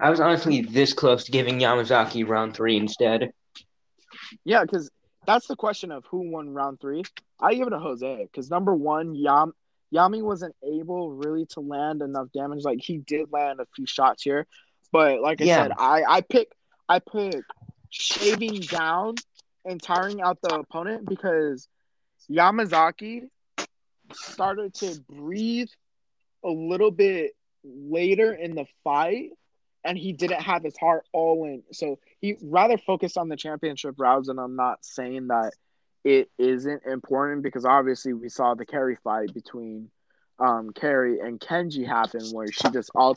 I 0.00 0.10
was 0.10 0.20
honestly 0.20 0.62
this 0.62 0.92
close 0.92 1.24
to 1.24 1.32
giving 1.32 1.58
Yamazaki 1.60 2.26
round 2.28 2.54
three 2.54 2.76
instead. 2.76 3.32
Yeah, 4.44 4.62
because 4.62 4.90
that's 5.26 5.46
the 5.46 5.56
question 5.56 5.92
of 5.92 6.04
who 6.10 6.30
won 6.30 6.50
round 6.50 6.80
three. 6.80 7.04
I 7.40 7.54
give 7.54 7.68
it 7.68 7.70
to 7.70 7.78
Jose 7.78 8.24
because 8.30 8.50
number 8.50 8.74
one, 8.74 9.14
Yam 9.14 9.52
Yami 9.94 10.22
wasn't 10.22 10.54
able 10.62 11.12
really 11.12 11.46
to 11.46 11.60
land 11.60 12.02
enough 12.02 12.28
damage. 12.32 12.64
Like 12.64 12.80
he 12.80 12.98
did 12.98 13.32
land 13.32 13.60
a 13.60 13.66
few 13.74 13.86
shots 13.86 14.22
here, 14.22 14.46
but 14.92 15.20
like 15.20 15.40
I 15.40 15.46
Yeah. 15.46 15.62
said, 15.62 15.72
I 15.78 16.02
I 16.08 16.20
pick 16.22 16.48
I 16.88 17.00
pick 17.00 17.44
shaving 17.90 18.66
down 18.66 19.22
and 19.64 19.82
tiring 19.82 20.20
out 20.20 20.40
the 20.42 20.54
opponent 20.54 21.08
because 21.08 21.68
Yamazaki 22.30 23.28
started 24.12 24.74
to 24.74 24.94
breathe 25.08 25.68
a 26.44 26.48
little 26.50 26.90
bit 26.90 27.32
later 27.64 28.32
in 28.32 28.54
the 28.54 28.66
fight 28.84 29.30
and 29.84 29.96
he 29.96 30.12
didn't 30.12 30.42
have 30.42 30.62
his 30.62 30.76
heart 30.76 31.04
all 31.12 31.44
in. 31.44 31.62
So 31.72 31.98
he 32.20 32.36
rather 32.42 32.76
focused 32.78 33.16
on 33.18 33.28
the 33.28 33.36
championship 33.36 33.94
rounds 33.98 34.28
and 34.28 34.38
I'm 34.38 34.56
not 34.56 34.84
saying 34.84 35.28
that 35.28 35.52
it 36.04 36.30
isn't 36.38 36.84
important 36.86 37.42
because 37.42 37.64
obviously 37.64 38.12
we 38.12 38.28
saw 38.28 38.54
the 38.54 38.66
Kerry 38.66 38.96
fight 39.02 39.32
between 39.34 39.90
um 40.38 40.70
Kerry 40.72 41.20
and 41.20 41.38
Kenji 41.38 41.86
happen 41.86 42.22
where 42.32 42.50
she 42.50 42.70
just 42.70 42.90
all 42.94 43.16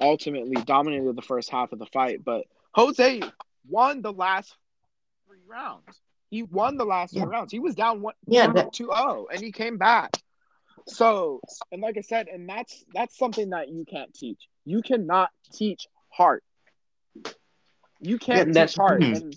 ultimately 0.00 0.62
dominated 0.64 1.14
the 1.16 1.22
first 1.22 1.50
half 1.50 1.72
of 1.72 1.78
the 1.78 1.86
fight. 1.86 2.24
But 2.24 2.44
Jose 2.74 3.22
won 3.68 4.02
the 4.02 4.12
last 4.12 4.56
three 5.26 5.38
rounds. 5.46 5.84
He 6.30 6.42
won 6.42 6.76
the 6.76 6.84
last 6.86 7.12
Yeah. 7.14 7.22
three 7.24 7.32
rounds. 7.32 7.52
He 7.52 7.58
was 7.60 7.74
down 7.74 8.00
one 8.02 8.14
Yeah, 8.26 8.50
that- 8.52 8.72
2-0 8.72 9.26
and 9.32 9.40
he 9.40 9.52
came 9.52 9.76
back. 9.78 10.10
So, 10.86 11.40
and 11.72 11.80
like 11.80 11.96
I 11.96 12.02
said, 12.02 12.28
and 12.28 12.48
that's 12.48 12.84
that's 12.92 13.16
something 13.18 13.50
that 13.50 13.68
you 13.70 13.84
can't 13.84 14.12
teach. 14.14 14.40
You 14.64 14.82
cannot 14.82 15.30
teach 15.52 15.86
heart. 16.10 16.42
You 18.00 18.18
can't 18.18 18.48
Yeah, 18.48 18.52
that's- 18.52 18.72
teach 18.72 18.78
heart. 18.78 19.02
hmm. 19.02 19.12
And 19.14 19.36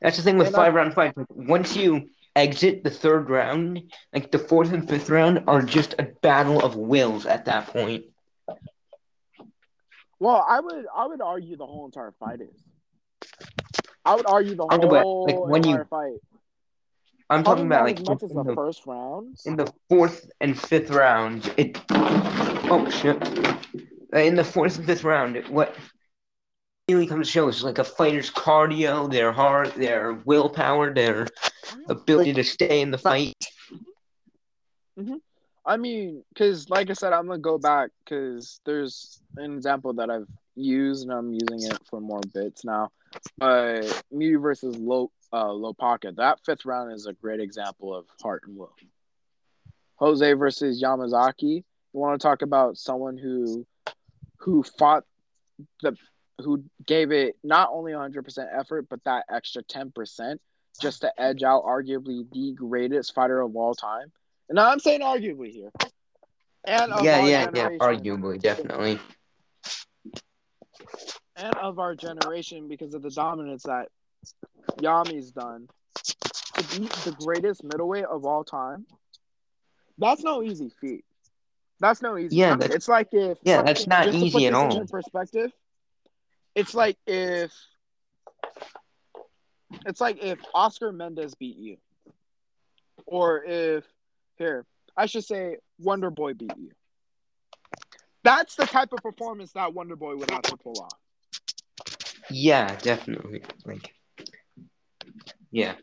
That's 0.00 0.16
the 0.18 0.22
thing 0.22 0.38
with 0.38 0.48
And 0.48 0.56
I- 0.56 0.58
five 0.64 0.74
round 0.74 0.94
fights. 0.94 1.16
Like, 1.16 1.26
once 1.30 1.76
you 1.76 2.08
exit 2.34 2.84
the 2.84 2.90
third 2.90 3.28
round, 3.30 3.92
like 4.12 4.30
the 4.30 4.38
fourth 4.38 4.72
and 4.72 4.86
fifth 4.88 5.08
round 5.10 5.44
are 5.46 5.62
just 5.62 5.94
a 5.98 6.04
battle 6.04 6.62
of 6.62 6.76
wills 6.76 7.24
at 7.26 7.46
that 7.46 7.66
point. 7.68 8.04
well, 10.18 10.44
I 10.48 10.60
would 10.60 10.86
I 10.94 11.06
would 11.06 11.20
argue 11.20 11.56
the 11.56 11.66
whole 11.66 11.86
entire 11.86 12.12
fight 12.18 12.40
is. 12.40 12.62
I 14.04 14.14
would 14.14 14.26
argue 14.26 14.54
the 14.54 14.66
I 14.70 14.76
know, 14.76 14.88
but, 14.88 15.02
whole 15.02 15.24
like, 15.26 15.38
when 15.50 15.64
you- 15.64 15.70
entire 15.70 15.84
fight. 15.86 16.20
I'm 17.28 17.42
Probably 17.42 17.64
talking 17.64 17.66
about 17.66 17.84
like 17.84 18.00
as 18.00 18.08
much 18.08 18.22
as 18.22 18.30
in 18.30 18.36
the 18.36 18.44
the, 18.44 18.54
first 18.54 18.86
rounds. 18.86 19.46
in 19.46 19.56
the 19.56 19.72
fourth 19.88 20.30
and 20.40 20.58
fifth 20.58 20.90
round. 20.90 21.52
It 21.56 21.80
oh 21.90 22.88
shit. 22.90 23.20
Uh, 24.14 24.18
In 24.18 24.36
the 24.36 24.44
fourth 24.44 24.78
and 24.78 24.86
fifth 24.86 25.02
round, 25.02 25.36
it, 25.36 25.50
what 25.50 25.74
really 26.88 27.06
comes 27.08 27.26
to 27.26 27.32
show 27.32 27.48
is 27.48 27.64
like 27.64 27.78
a 27.78 27.84
fighter's 27.84 28.30
cardio, 28.30 29.10
their 29.10 29.32
heart, 29.32 29.74
their 29.74 30.22
willpower, 30.24 30.94
their 30.94 31.26
ability 31.88 32.32
to 32.34 32.44
stay 32.44 32.80
in 32.80 32.92
the 32.92 32.98
fight. 32.98 33.34
I 35.66 35.76
mean, 35.76 36.22
because 36.32 36.70
like 36.70 36.90
I 36.90 36.92
said, 36.92 37.12
I'm 37.12 37.26
gonna 37.26 37.38
go 37.38 37.58
back 37.58 37.90
because 38.04 38.60
there's 38.64 39.20
an 39.36 39.52
example 39.52 39.92
that 39.94 40.10
I've 40.10 40.28
used 40.54 41.02
and 41.02 41.12
I'm 41.12 41.32
using 41.32 41.70
it 41.70 41.78
for 41.90 42.00
more 42.00 42.20
bits 42.32 42.64
now. 42.64 42.90
Uh, 43.40 43.82
Mew 44.12 44.38
versus 44.38 44.76
low 44.76 45.10
uh 45.36 45.72
pocket. 45.74 46.16
That 46.16 46.38
fifth 46.44 46.64
round 46.64 46.92
is 46.92 47.06
a 47.06 47.12
great 47.12 47.40
example 47.40 47.94
of 47.94 48.06
heart 48.22 48.42
and 48.46 48.56
will. 48.56 48.72
Jose 49.96 50.32
versus 50.34 50.82
Yamazaki. 50.82 51.62
You 51.62 52.00
want 52.00 52.20
to 52.20 52.26
talk 52.26 52.42
about 52.42 52.76
someone 52.76 53.16
who 53.16 53.66
who 54.38 54.62
fought 54.62 55.04
the 55.82 55.96
who 56.38 56.62
gave 56.86 57.12
it 57.12 57.34
not 57.42 57.70
only 57.72 57.92
100% 57.92 58.46
effort 58.58 58.86
but 58.90 59.02
that 59.04 59.24
extra 59.32 59.62
10% 59.62 60.36
just 60.82 61.00
to 61.00 61.10
edge 61.20 61.42
out 61.42 61.64
arguably 61.64 62.30
the 62.30 62.52
greatest 62.52 63.14
fighter 63.14 63.40
of 63.40 63.56
all 63.56 63.74
time. 63.74 64.12
And 64.50 64.60
I'm 64.60 64.78
saying 64.78 65.00
arguably 65.00 65.50
here. 65.50 65.70
And 66.64 66.92
Yeah, 67.02 67.24
yeah, 67.24 67.50
yeah. 67.54 67.68
Arguably, 67.80 68.38
definitely. 68.38 68.98
and 71.36 71.54
of 71.56 71.78
our 71.78 71.94
generation 71.94 72.68
because 72.68 72.92
of 72.92 73.00
the 73.00 73.10
dominance 73.10 73.62
that 73.62 73.88
Yami's 74.80 75.30
done 75.30 75.68
to 76.54 76.78
beat 76.78 76.90
the 77.04 77.16
greatest 77.24 77.64
middleweight 77.64 78.04
of 78.04 78.24
all 78.24 78.44
time. 78.44 78.86
That's 79.98 80.22
no 80.22 80.42
easy 80.42 80.70
feat. 80.80 81.04
That's 81.80 82.02
no 82.02 82.16
easy. 82.16 82.36
Yeah, 82.36 82.56
feat. 82.56 82.70
it's 82.72 82.88
like 82.88 83.08
if 83.12 83.38
Yeah, 83.42 83.62
that's 83.62 83.86
not 83.86 84.04
just 84.04 84.18
to 84.18 84.24
put 84.30 84.38
easy 84.38 84.46
at 84.46 84.54
all. 84.54 84.84
perspective, 84.86 85.52
it's 86.54 86.74
like 86.74 86.96
if 87.06 87.52
it's 89.84 90.00
like 90.00 90.22
if 90.22 90.38
Oscar 90.54 90.92
Mendez 90.92 91.34
beat 91.34 91.56
you, 91.56 91.76
or 93.06 93.42
if 93.44 93.84
here 94.38 94.64
I 94.96 95.06
should 95.06 95.24
say 95.24 95.56
Wonder 95.78 96.10
Boy 96.10 96.34
beat 96.34 96.56
you. 96.56 96.70
That's 98.24 98.56
the 98.56 98.66
type 98.66 98.92
of 98.92 99.02
performance 99.02 99.52
that 99.52 99.72
Wonder 99.72 99.96
Boy 99.96 100.16
would 100.16 100.30
have 100.30 100.42
to 100.42 100.56
pull 100.56 100.80
off. 100.80 100.98
Yeah, 102.30 102.74
definitely. 102.76 103.42
Like, 103.64 103.94
yeah, 105.50 105.74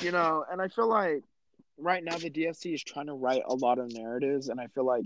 you 0.00 0.10
know, 0.10 0.44
and 0.50 0.60
I 0.60 0.68
feel 0.68 0.88
like 0.88 1.22
right 1.78 2.02
now 2.02 2.18
the 2.18 2.30
DFC 2.30 2.74
is 2.74 2.82
trying 2.82 3.06
to 3.06 3.14
write 3.14 3.42
a 3.46 3.54
lot 3.54 3.78
of 3.78 3.92
narratives, 3.92 4.48
and 4.48 4.60
I 4.60 4.66
feel 4.68 4.84
like 4.86 5.04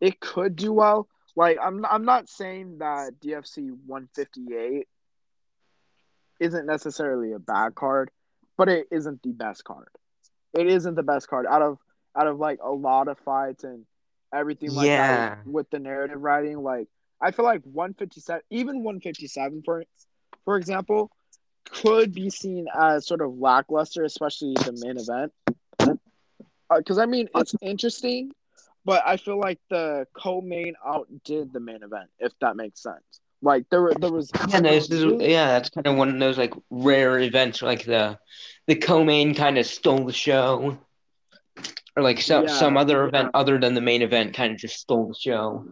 it 0.00 0.20
could 0.20 0.56
do 0.56 0.72
well. 0.72 1.08
Like 1.36 1.58
I'm, 1.62 1.84
I'm 1.86 2.04
not 2.04 2.28
saying 2.28 2.78
that 2.78 3.20
DFC 3.20 3.70
158 3.86 4.86
isn't 6.40 6.66
necessarily 6.66 7.32
a 7.32 7.38
bad 7.38 7.74
card, 7.74 8.10
but 8.56 8.68
it 8.68 8.86
isn't 8.90 9.22
the 9.22 9.32
best 9.32 9.64
card. 9.64 9.88
It 10.52 10.66
isn't 10.66 10.94
the 10.94 11.02
best 11.02 11.28
card 11.28 11.46
out 11.48 11.62
of 11.62 11.78
out 12.16 12.26
of 12.26 12.38
like 12.38 12.58
a 12.62 12.70
lot 12.72 13.08
of 13.08 13.18
fights 13.18 13.64
and 13.64 13.84
everything 14.34 14.72
like 14.72 14.94
Yeah. 14.94 14.96
that 14.96 15.36
with 15.44 15.68
the 15.70 15.78
narrative 15.78 16.20
writing. 16.20 16.58
Like 16.62 16.88
I 17.20 17.30
feel 17.30 17.44
like 17.44 17.62
157, 17.64 18.42
even 18.50 18.82
157 18.82 19.62
for 19.64 19.84
for 20.44 20.56
example, 20.56 21.10
could 21.72 22.12
be 22.12 22.30
seen 22.30 22.66
as 22.78 23.06
sort 23.06 23.20
of 23.20 23.38
lackluster, 23.38 24.04
especially 24.04 24.54
the 24.54 24.72
main 24.80 24.98
event. 24.98 25.32
Uh, 26.70 26.78
because 26.78 26.98
I 26.98 27.06
mean, 27.06 27.28
it's 27.34 27.54
interesting, 27.60 28.32
but 28.84 29.02
I 29.06 29.16
feel 29.16 29.38
like 29.38 29.58
the 29.70 30.06
co-main 30.14 30.74
outdid 30.86 31.52
the 31.52 31.60
main 31.60 31.82
event, 31.82 32.10
if 32.18 32.32
that 32.40 32.56
makes 32.56 32.82
sense. 32.82 33.20
Like 33.42 33.68
there, 33.70 33.82
were, 33.82 33.92
there 33.94 34.12
was 34.12 34.30
yeah. 34.48 34.62
Is 34.62 34.88
yeah. 34.90 35.46
That's 35.48 35.70
kind 35.70 35.86
of 35.86 35.96
one 35.96 36.08
of 36.10 36.18
those 36.20 36.38
like 36.38 36.54
rare 36.70 37.18
events, 37.18 37.60
like 37.60 37.84
the 37.84 38.18
the 38.68 38.76
co-main 38.76 39.34
kind 39.34 39.58
of 39.58 39.66
stole 39.66 40.04
the 40.04 40.12
show, 40.12 40.78
or 41.96 42.02
like 42.02 42.20
some 42.20 42.46
Yeah, 42.46 42.56
some 42.56 42.76
other 42.76 43.02
yeah. 43.02 43.08
event 43.08 43.30
other 43.34 43.58
than 43.58 43.74
the 43.74 43.80
main 43.80 44.02
event 44.02 44.34
kind 44.34 44.52
of 44.52 44.58
just 44.58 44.78
stole 44.78 45.08
the 45.08 45.14
show. 45.14 45.66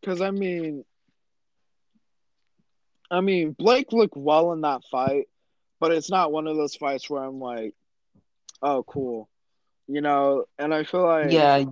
Because 0.00 0.20
I 0.20 0.30
mean, 0.30 0.84
I 3.10 3.20
mean, 3.20 3.52
Blake 3.52 3.92
looked 3.92 4.16
well 4.16 4.52
in 4.52 4.62
that 4.62 4.82
fight, 4.90 5.28
but 5.80 5.92
it's 5.92 6.10
not 6.10 6.32
one 6.32 6.46
of 6.46 6.56
those 6.56 6.74
fights 6.74 7.08
where 7.08 7.22
I'm 7.22 7.38
like, 7.40 7.74
oh, 8.62 8.82
cool, 8.84 9.28
you 9.86 10.00
know. 10.00 10.44
And 10.58 10.74
I 10.74 10.84
feel 10.84 11.04
like 11.06 11.30
Yeah, 11.30 11.64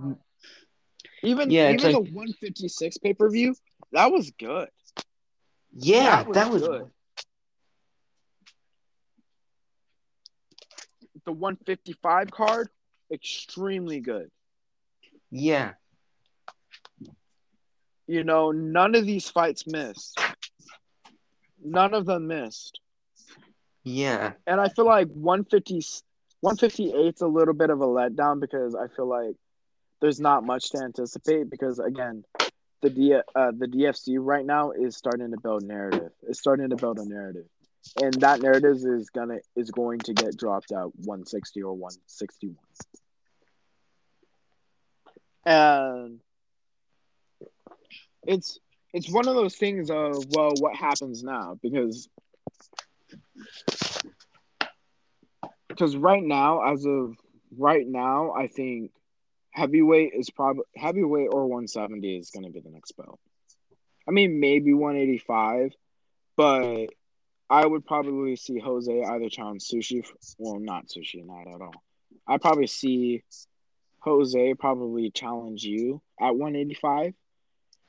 even 1.23 1.51
Yeah, 1.51 1.71
even 1.71 1.91
the 1.91 1.99
like- 1.99 2.11
156 2.13 2.97
pay 2.99 3.13
per 3.13 3.29
view 3.29 3.55
that 3.91 4.11
was 4.11 4.31
good. 4.31 4.69
yeah. 5.73 6.23
That 6.23 6.27
was 6.27 6.35
That 6.35 6.51
was 6.51 6.61
good. 6.63 6.91
The 11.25 11.31
155 11.31 12.29
card, 12.31 12.69
extremely 13.11 13.99
good. 13.99 14.29
yeah. 15.31 15.73
You 18.07 18.23
know, 18.23 18.51
none 18.51 18.93
of 18.93 19.07
these 19.07 19.27
fights 19.29 19.65
missed. 19.65 20.19
None 21.65 21.93
of 21.93 22.05
them 22.05 22.27
missed. 22.27 22.79
Yeah, 23.83 24.33
And 24.47 24.59
I 24.59 24.69
feel 24.69 24.85
like 24.85 25.09
150, 25.09 25.75
158 26.41 27.15
is 27.15 27.21
a 27.21 27.27
little 27.27 27.53
bit 27.53 27.69
of 27.69 27.81
a 27.81 27.85
letdown 27.85 28.39
because 28.39 28.75
I 28.75 28.87
feel 28.95 29.07
like 29.07 29.35
there's 30.01 30.19
not 30.19 30.43
much 30.43 30.71
to 30.71 30.83
anticipate 30.83 31.49
because 31.49 31.79
again, 31.79 32.23
the 32.81 32.89
D, 32.89 33.13
uh, 33.13 33.51
the 33.57 33.67
DFC 33.67 34.17
right 34.19 34.45
now 34.45 34.71
is 34.71 34.97
starting 34.97 35.31
to 35.31 35.37
build 35.37 35.63
narrative. 35.63 36.11
It's 36.27 36.39
starting 36.39 36.69
to 36.69 36.75
build 36.75 36.99
a 36.99 37.05
narrative, 37.07 37.45
and 38.01 38.13
that 38.15 38.41
narrative 38.41 38.77
is 38.83 39.09
gonna 39.09 39.37
is 39.55 39.71
going 39.71 39.99
to 39.99 40.13
get 40.13 40.37
dropped 40.37 40.71
at 40.71 40.95
160 40.97 41.63
or 41.63 41.73
161. 41.73 42.57
And 45.45 46.19
it's 48.27 48.59
it's 48.95 49.11
one 49.11 49.27
of 49.27 49.35
those 49.35 49.55
things 49.55 49.89
of 49.91 50.25
well, 50.29 50.53
what 50.59 50.73
happens 50.73 51.21
now? 51.21 51.59
Because 51.61 52.07
because 55.67 55.97
right 55.97 56.23
now, 56.23 56.61
as 56.71 56.85
of 56.85 57.17
right 57.57 57.85
now, 57.85 58.31
I 58.31 58.47
think 58.47 58.91
heavyweight 59.51 60.13
is 60.13 60.29
probably 60.29 60.63
heavyweight 60.77 61.27
or 61.29 61.41
170 61.41 62.17
is 62.17 62.29
going 62.29 62.45
to 62.45 62.49
be 62.49 62.61
the 62.61 62.69
next 62.69 62.93
belt. 62.93 63.19
I 64.07 64.11
mean, 64.11 64.39
maybe 64.39 64.73
185, 64.73 65.73
but 66.37 66.87
I 67.49 67.65
would 67.65 67.85
probably 67.85 68.37
see 68.37 68.59
Jose 68.59 69.03
either 69.03 69.27
challenge 69.27 69.63
Sushi. 69.63 70.07
Well, 70.37 70.57
not 70.57 70.87
Sushi, 70.87 71.25
not 71.25 71.53
at 71.53 71.61
all. 71.61 71.83
I 72.25 72.37
probably 72.37 72.67
see 72.67 73.25
Jose 73.99 74.53
probably 74.53 75.11
challenge 75.11 75.63
you 75.65 76.01
at 76.17 76.33
185. 76.37 77.13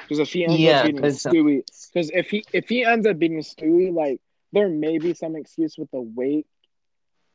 Because 0.01 0.19
if 0.21 0.33
he 0.33 0.45
ends 0.45 0.61
Yeah, 0.61 0.81
up 0.81 0.85
beating 0.87 1.03
uh, 1.05 1.09
Stewie, 1.09 1.63
because 1.93 2.11
if 2.11 2.31
he 2.31 2.45
if 2.53 2.69
he 2.69 2.85
ends 2.85 3.07
up 3.07 3.19
beating 3.19 3.41
Stewie, 3.41 3.93
like 3.93 4.21
there 4.53 4.69
may 4.69 4.99
be 4.99 5.15
some 5.15 5.37
excuse 5.37 5.77
with 5.77 5.91
the 5.91 6.01
weight, 6.01 6.47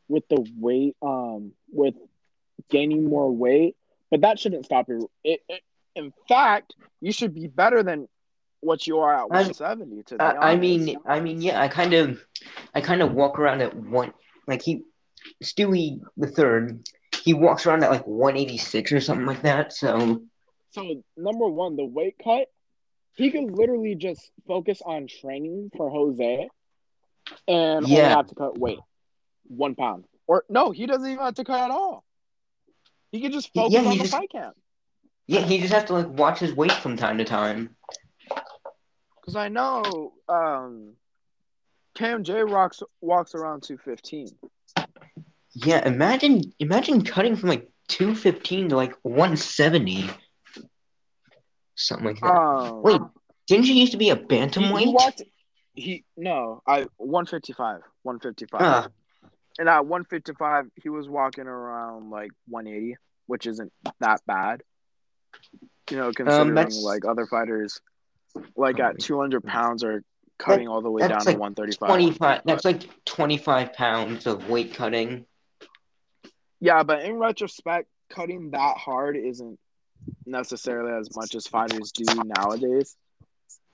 with 0.08 0.28
the 0.30 0.46
weight, 0.58 0.96
um, 1.02 1.52
with 1.72 1.96
gaining 2.70 3.06
more 3.06 3.32
weight, 3.32 3.76
but 4.10 4.22
that 4.22 4.40
shouldn't 4.40 4.66
stop 4.66 4.88
you. 4.90 5.10
It, 5.24 5.42
it 5.50 5.62
in 5.96 6.14
fact, 6.28 6.76
you 7.02 7.12
should 7.12 7.34
be 7.34 7.48
better 7.48 7.84
than 7.84 8.08
what 8.62 8.88
you 8.88 9.00
are 9.00 9.14
at 9.14 9.30
170. 9.30 10.04
To 10.04 10.16
be 10.16 10.20
I, 10.24 10.52
I 10.52 10.56
mean, 10.56 10.98
I 11.06 11.20
mean, 11.20 11.42
yeah, 11.42 11.62
I 11.62 11.68
kind 11.68 11.94
of, 11.94 12.24
I 12.74 12.82
kind 12.82 13.02
of 13.02 13.14
walk 13.14 13.40
around 13.40 13.62
at 13.62 13.76
one, 13.76 14.14
like 14.48 14.62
he, 14.62 14.84
Stewie 15.44 16.00
the 16.18 16.28
third, 16.28 16.88
he 17.24 17.34
walks 17.34 17.66
around 17.66 17.84
at 17.84 17.92
like 17.92 18.08
186 18.08 18.92
or 18.92 19.02
something 19.02 19.26
like 19.26 19.42
that. 19.44 19.74
So 19.74 20.22
So 20.72 21.04
number 21.18 21.48
one, 21.48 21.76
the 21.76 21.86
weight 21.86 22.16
cut, 22.24 22.48
he 23.16 23.30
could 23.32 23.52
literally 23.52 23.96
just 23.96 24.32
focus 24.48 24.82
on 24.86 25.08
training 25.08 25.72
for 25.76 25.90
Jose, 25.90 26.50
and 27.48 27.86
only 27.86 27.92
Yeah. 27.96 28.10
have 28.16 28.28
to 28.28 28.36
cut 28.36 28.58
weight, 28.58 28.80
one 29.48 29.76
pound, 29.76 30.06
or 30.28 30.46
no, 30.50 30.72
he 30.72 30.86
doesn't 30.86 31.06
even 31.10 31.24
have 31.24 31.36
to 31.36 31.44
cut 31.44 31.60
at 31.62 31.72
all. 31.72 32.04
He 33.12 33.20
could 33.22 33.34
just 33.34 33.54
focus 33.54 33.74
Yeah, 33.74 33.80
on 33.82 33.98
the 33.98 34.04
just- 34.04 34.12
fight 34.14 34.30
camp. 34.32 34.56
yeah, 35.28 35.42
he 35.42 35.60
just 35.60 35.74
has 35.74 35.84
to 35.86 35.94
like 35.94 36.08
watch 36.08 36.40
his 36.40 36.54
weight 36.54 36.72
from 36.72 36.96
time 36.96 37.18
to 37.18 37.26
time. 37.26 37.76
Because 39.20 39.36
I 39.36 39.50
know 39.50 40.14
um, 40.30 40.96
J 41.96 42.44
rocks 42.44 42.82
walks 43.02 43.36
around 43.36 43.64
two 43.64 43.78
fifteen. 43.78 44.30
Yeah, 45.54 45.86
imagine, 45.86 46.54
imagine 46.60 47.04
cutting 47.04 47.36
from 47.36 47.50
like 47.50 47.70
215 47.90 48.70
to 48.70 48.76
like 48.78 48.94
170, 49.04 50.10
something 51.88 52.08
like 52.08 52.20
that. 52.22 52.28
Um, 52.30 52.82
Wait, 52.84 53.02
didn't 53.48 53.66
you 53.68 53.74
used 53.76 53.92
to 53.94 53.98
be 53.98 54.10
a 54.10 54.16
bantamweight? 54.16 54.80
he 54.80 54.88
walked. 54.94 55.22
He 55.74 56.04
no, 56.18 56.62
I 56.68 56.88
one 56.98 57.26
fifty 57.26 57.54
five, 57.54 57.82
one 58.04 58.20
fifty 58.20 58.46
five. 58.46 58.62
Ah, 58.62 58.88
And 59.58 59.70
at 59.70 59.86
155, 59.86 60.68
he 60.82 60.90
was 60.90 61.08
walking 61.08 61.48
around 61.48 62.10
like 62.10 62.32
180, 62.48 62.98
which 63.28 63.48
isn't 63.48 63.72
that 64.00 64.22
bad. 64.26 64.64
You 65.90 65.98
know, 65.98 66.12
considering 66.12 66.58
Um, 66.58 66.84
like 66.84 67.06
other 67.06 67.26
fighters, 67.26 67.80
like 68.56 68.80
at 68.80 69.00
200 69.00 69.44
pounds, 69.44 69.84
are 69.84 70.04
cutting 70.38 70.68
all 70.68 70.82
the 70.82 70.90
way 70.90 71.02
down 71.02 71.20
like 71.26 71.36
to 71.36 71.40
135. 71.40 71.88
25. 71.88 72.42
That's 72.46 72.66
like 72.66 72.90
25 73.06 73.74
pounds 73.74 74.28
of 74.28 74.50
weight 74.50 74.74
cutting. 74.74 75.26
Yeah, 76.60 76.84
but 76.84 77.04
in 77.04 77.16
retrospect, 77.16 77.88
cutting 78.10 78.52
that 78.52 78.78
hard 78.78 79.16
isn't 79.18 79.58
necessarily 80.26 80.94
as 80.94 81.16
much 81.16 81.36
as 81.36 81.48
fighters 81.48 81.92
do 81.92 82.06
nowadays. 82.38 82.96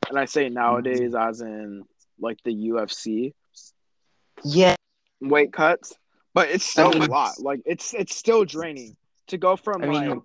And 0.10 0.18
I 0.18 0.26
say 0.26 0.50
nowadays 0.50 1.14
as 1.16 1.42
in 1.42 1.84
like 2.20 2.38
the 2.44 2.54
UFC 2.70 3.34
Yeah, 4.44 4.76
weight 5.22 5.52
cuts, 5.54 5.94
but 6.34 6.50
it's 6.50 6.66
still 6.66 6.90
I 6.90 7.00
mean- 7.00 7.04
a 7.04 7.12
lot. 7.12 7.40
Like 7.40 7.62
it's 7.66 7.94
it's 7.94 8.16
still 8.16 8.46
draining 8.46 8.96
to 9.28 9.38
go 9.38 9.56
from 9.56 9.84
I 9.84 9.88
mean- 9.88 10.10
like 10.10 10.20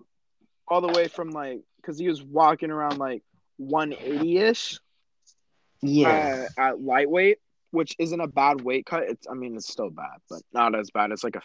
all 0.69 0.81
the 0.81 0.89
way 0.93 1.09
from 1.09 1.31
like 1.31 1.61
because 1.77 1.99
he 1.99 2.09
was 2.09 2.23
walking 2.23 2.71
around 2.71 2.99
like 2.99 3.23
180 3.59 4.39
ish 4.39 4.79
yeah. 5.83 6.47
uh, 6.57 6.61
at 6.61 6.81
lightweight, 6.81 7.39
which 7.73 7.95
isn't 7.99 8.21
a 8.21 8.29
bad 8.29 8.61
weight 8.61 8.87
cut. 8.87 9.03
It's 9.03 9.27
I 9.29 9.35
mean 9.35 9.57
it's 9.57 9.69
still 9.71 9.91
bad, 9.91 10.19
but 10.31 10.43
not 10.53 10.75
as 10.79 10.91
bad. 10.91 11.11
It's 11.11 11.25
like 11.25 11.37
a 11.37 11.43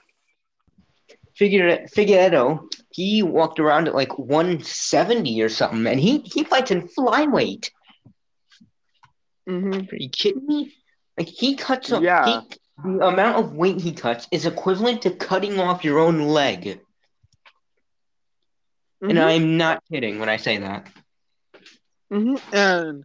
Figure 1.38 1.85
Figueiredo, 1.95 2.59
he 2.91 3.21
walked 3.23 3.59
around 3.59 3.88
at 3.88 3.95
like 3.95 4.17
170 4.17 5.41
or 5.41 5.49
something, 5.49 5.85
and 5.88 5.99
he 5.99 6.19
he 6.19 6.43
fights 6.43 6.71
in 6.71 6.88
flyweight. 6.88 7.69
mm-hmm. 9.47 9.88
Are 9.91 9.97
you 9.97 10.09
kidding 10.09 10.45
me? 10.45 10.73
Like 11.17 11.27
he 11.27 11.55
cuts 11.55 11.91
up. 11.91 12.03
Yeah. 12.03 12.25
He, 12.25 12.39
the 12.83 13.07
amount 13.07 13.38
of 13.38 13.53
weight 13.55 13.81
he 13.81 13.93
cuts 13.93 14.27
is 14.31 14.45
equivalent 14.45 15.01
to 15.03 15.11
cutting 15.11 15.59
off 15.59 15.83
your 15.83 15.99
own 15.99 16.21
leg, 16.27 16.79
Mm-hmm. 19.03 19.09
and 19.09 19.19
I'm 19.19 19.57
not 19.57 19.83
kidding 19.91 20.19
when 20.19 20.29
I 20.29 20.38
say 20.38 20.57
that. 20.57 20.88
hmm 22.11 22.35
And 22.53 23.03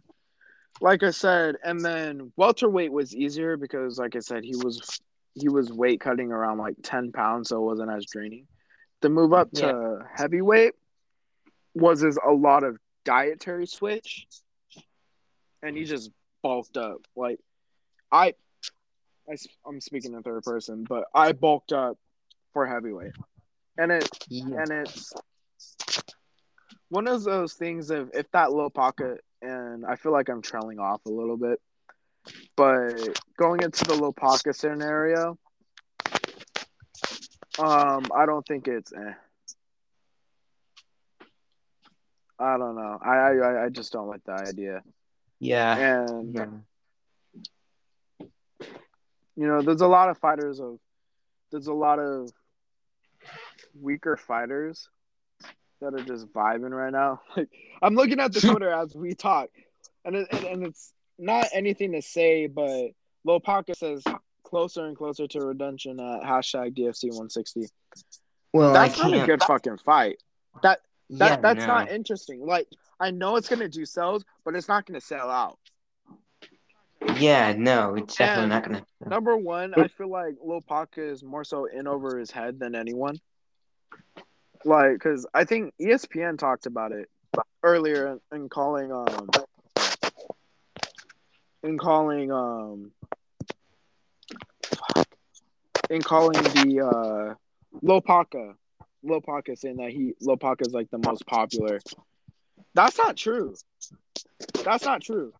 like 0.81 1.03
I 1.03 1.11
said, 1.11 1.55
and 1.63 1.83
then 1.83 2.31
welterweight 2.37 2.91
was 2.91 3.15
easier 3.15 3.57
because, 3.57 3.97
like 3.97 4.15
I 4.15 4.19
said, 4.19 4.43
he 4.43 4.55
was 4.55 4.99
he 5.33 5.49
was 5.49 5.71
weight 5.71 5.99
cutting 5.99 6.31
around 6.31 6.57
like 6.59 6.75
ten 6.83 7.11
pounds, 7.11 7.49
so 7.49 7.57
it 7.57 7.65
wasn't 7.65 7.91
as 7.91 8.05
draining. 8.05 8.47
The 9.01 9.09
move 9.09 9.33
up 9.33 9.51
to 9.53 9.99
heavyweight 10.15 10.73
was 11.75 12.03
is 12.03 12.17
a 12.25 12.31
lot 12.31 12.63
of 12.63 12.77
dietary 13.03 13.65
switch, 13.65 14.27
and 15.61 15.75
he 15.75 15.83
just 15.83 16.11
bulked 16.41 16.77
up. 16.77 16.97
Like 17.15 17.39
I, 18.11 18.33
I 19.29 19.35
am 19.67 19.81
speaking 19.81 20.13
in 20.13 20.21
third 20.23 20.43
person, 20.43 20.85
but 20.87 21.05
I 21.13 21.31
bulked 21.31 21.73
up 21.73 21.97
for 22.53 22.65
heavyweight, 22.65 23.13
and 23.77 23.91
it 23.91 24.07
Yeah. 24.29 24.61
and 24.61 24.71
it's 24.71 25.11
one 26.89 27.07
of 27.07 27.23
those 27.23 27.53
things 27.53 27.89
of 27.89 28.11
if 28.13 28.29
that 28.31 28.49
Lopaka 28.49 29.17
and 29.41 29.85
I 29.85 29.95
feel 29.95 30.11
like 30.11 30.29
I'm 30.29 30.41
trailing 30.41 30.79
off 30.79 31.01
a 31.05 31.09
little 31.09 31.37
bit, 31.37 31.59
but 32.55 32.93
going 33.37 33.61
into 33.61 33.83
the 33.85 33.93
Lopaka 33.95 34.55
scenario, 34.55 35.37
um, 37.59 38.05
I 38.15 38.25
don't 38.25 38.45
think 38.45 38.67
it's. 38.67 38.91
Eh. 38.93 39.13
I 42.39 42.57
don't 42.57 42.75
know. 42.75 42.99
I, 43.01 43.15
I 43.15 43.65
I 43.65 43.69
just 43.69 43.93
don't 43.93 44.07
like 44.07 44.23
the 44.25 44.33
idea, 44.33 44.81
Yeah. 45.39 45.77
and 45.77 46.33
Yeah. 46.33 46.45
you 49.35 49.47
know, 49.47 49.61
there's 49.61 49.81
a 49.81 49.87
lot 49.87 50.09
of 50.09 50.17
fighters 50.17 50.59
of, 50.59 50.79
there's 51.51 51.67
a 51.67 51.73
lot 51.73 51.99
of 51.99 52.29
weaker 53.79 54.17
fighters 54.17 54.89
that 55.81 55.93
are 55.93 56.03
just 56.03 56.27
vibing 56.33 56.71
right 56.71 56.91
now. 56.91 57.21
Like 57.37 57.49
I'm 57.81 57.95
looking 57.95 58.19
at 58.19 58.33
the 58.33 58.41
Twitter 58.49 58.71
as 58.71 58.95
we 58.95 59.13
talk, 59.13 59.49
and 60.05 60.15
it, 60.15 60.27
and, 60.31 60.43
and 60.45 60.63
it's 60.65 60.93
not 61.23 61.47
anything 61.53 61.93
to 61.93 62.01
say, 62.01 62.47
but 62.47 62.91
Pocket 63.43 63.77
says 63.77 64.03
closer 64.43 64.85
and 64.85 64.95
closer 64.95 65.27
to 65.27 65.39
redemption 65.39 65.99
at 65.99 66.21
hashtag 66.21 66.77
DFC 66.77 67.05
160. 67.05 67.67
Well, 68.51 68.73
That's 68.73 68.99
I 68.99 69.09
not 69.09 69.23
a 69.23 69.25
good 69.25 69.41
fucking 69.43 69.77
fight. 69.77 70.21
That 70.61 70.81
that 71.09 71.29
yeah, 71.29 71.35
that's 71.37 71.59
no. 71.61 71.67
not 71.67 71.91
interesting. 71.91 72.45
Like 72.45 72.67
I 72.99 73.11
know 73.11 73.35
it's 73.35 73.49
gonna 73.49 73.67
do 73.67 73.85
sales, 73.85 74.23
but 74.45 74.55
it's 74.55 74.67
not 74.67 74.85
gonna 74.85 75.01
sell 75.01 75.29
out. 75.29 75.57
Yeah, 77.17 77.53
no, 77.57 77.95
it's 77.95 78.15
definitely 78.15 78.43
And- 78.43 78.49
not 78.51 78.63
gonna. 78.63 78.85
Number 79.05 79.35
one, 79.35 79.73
I 79.75 79.87
feel 79.87 80.09
like 80.09 80.35
Lil 80.43 80.63
is 80.97 81.23
more 81.23 81.43
so 81.43 81.65
in 81.65 81.87
over 81.87 82.17
his 82.17 82.31
head 82.31 82.59
than 82.59 82.75
anyone. 82.75 83.19
Like, 84.65 84.93
because 84.93 85.25
I 85.33 85.43
think 85.43 85.73
ESPN 85.81 86.37
talked 86.37 86.65
about 86.65 86.91
it 86.93 87.09
earlier 87.63 88.19
in, 88.31 88.37
in 88.43 88.49
calling 88.49 88.91
um 88.91 89.29
in 91.63 91.77
calling 91.77 92.31
um 92.31 92.91
in 95.89 96.01
calling 96.01 96.41
the 96.41 96.81
uh 96.81 97.35
Lopaka 97.83 98.53
Lopaka 99.05 99.57
saying 99.57 99.77
that 99.77 99.91
he 99.91 100.13
Lopaka 100.21 100.67
is 100.67 100.73
like 100.73 100.89
the 100.91 100.97
most 100.97 101.25
popular. 101.25 101.79
That's 102.73 102.97
not 102.97 103.17
true. 103.17 103.55
That's 104.63 104.85
not 104.85 105.01
true. 105.01 105.33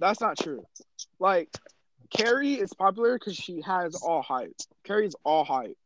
That's 0.00 0.20
not 0.20 0.38
true. 0.38 0.64
Like 1.18 1.48
Carrie 2.10 2.54
is 2.54 2.72
popular 2.74 3.18
because 3.18 3.36
she 3.36 3.60
has 3.62 3.94
all 3.94 4.22
hype. 4.22 4.54
Carrie's 4.84 5.14
all 5.24 5.44
hype. 5.44 5.76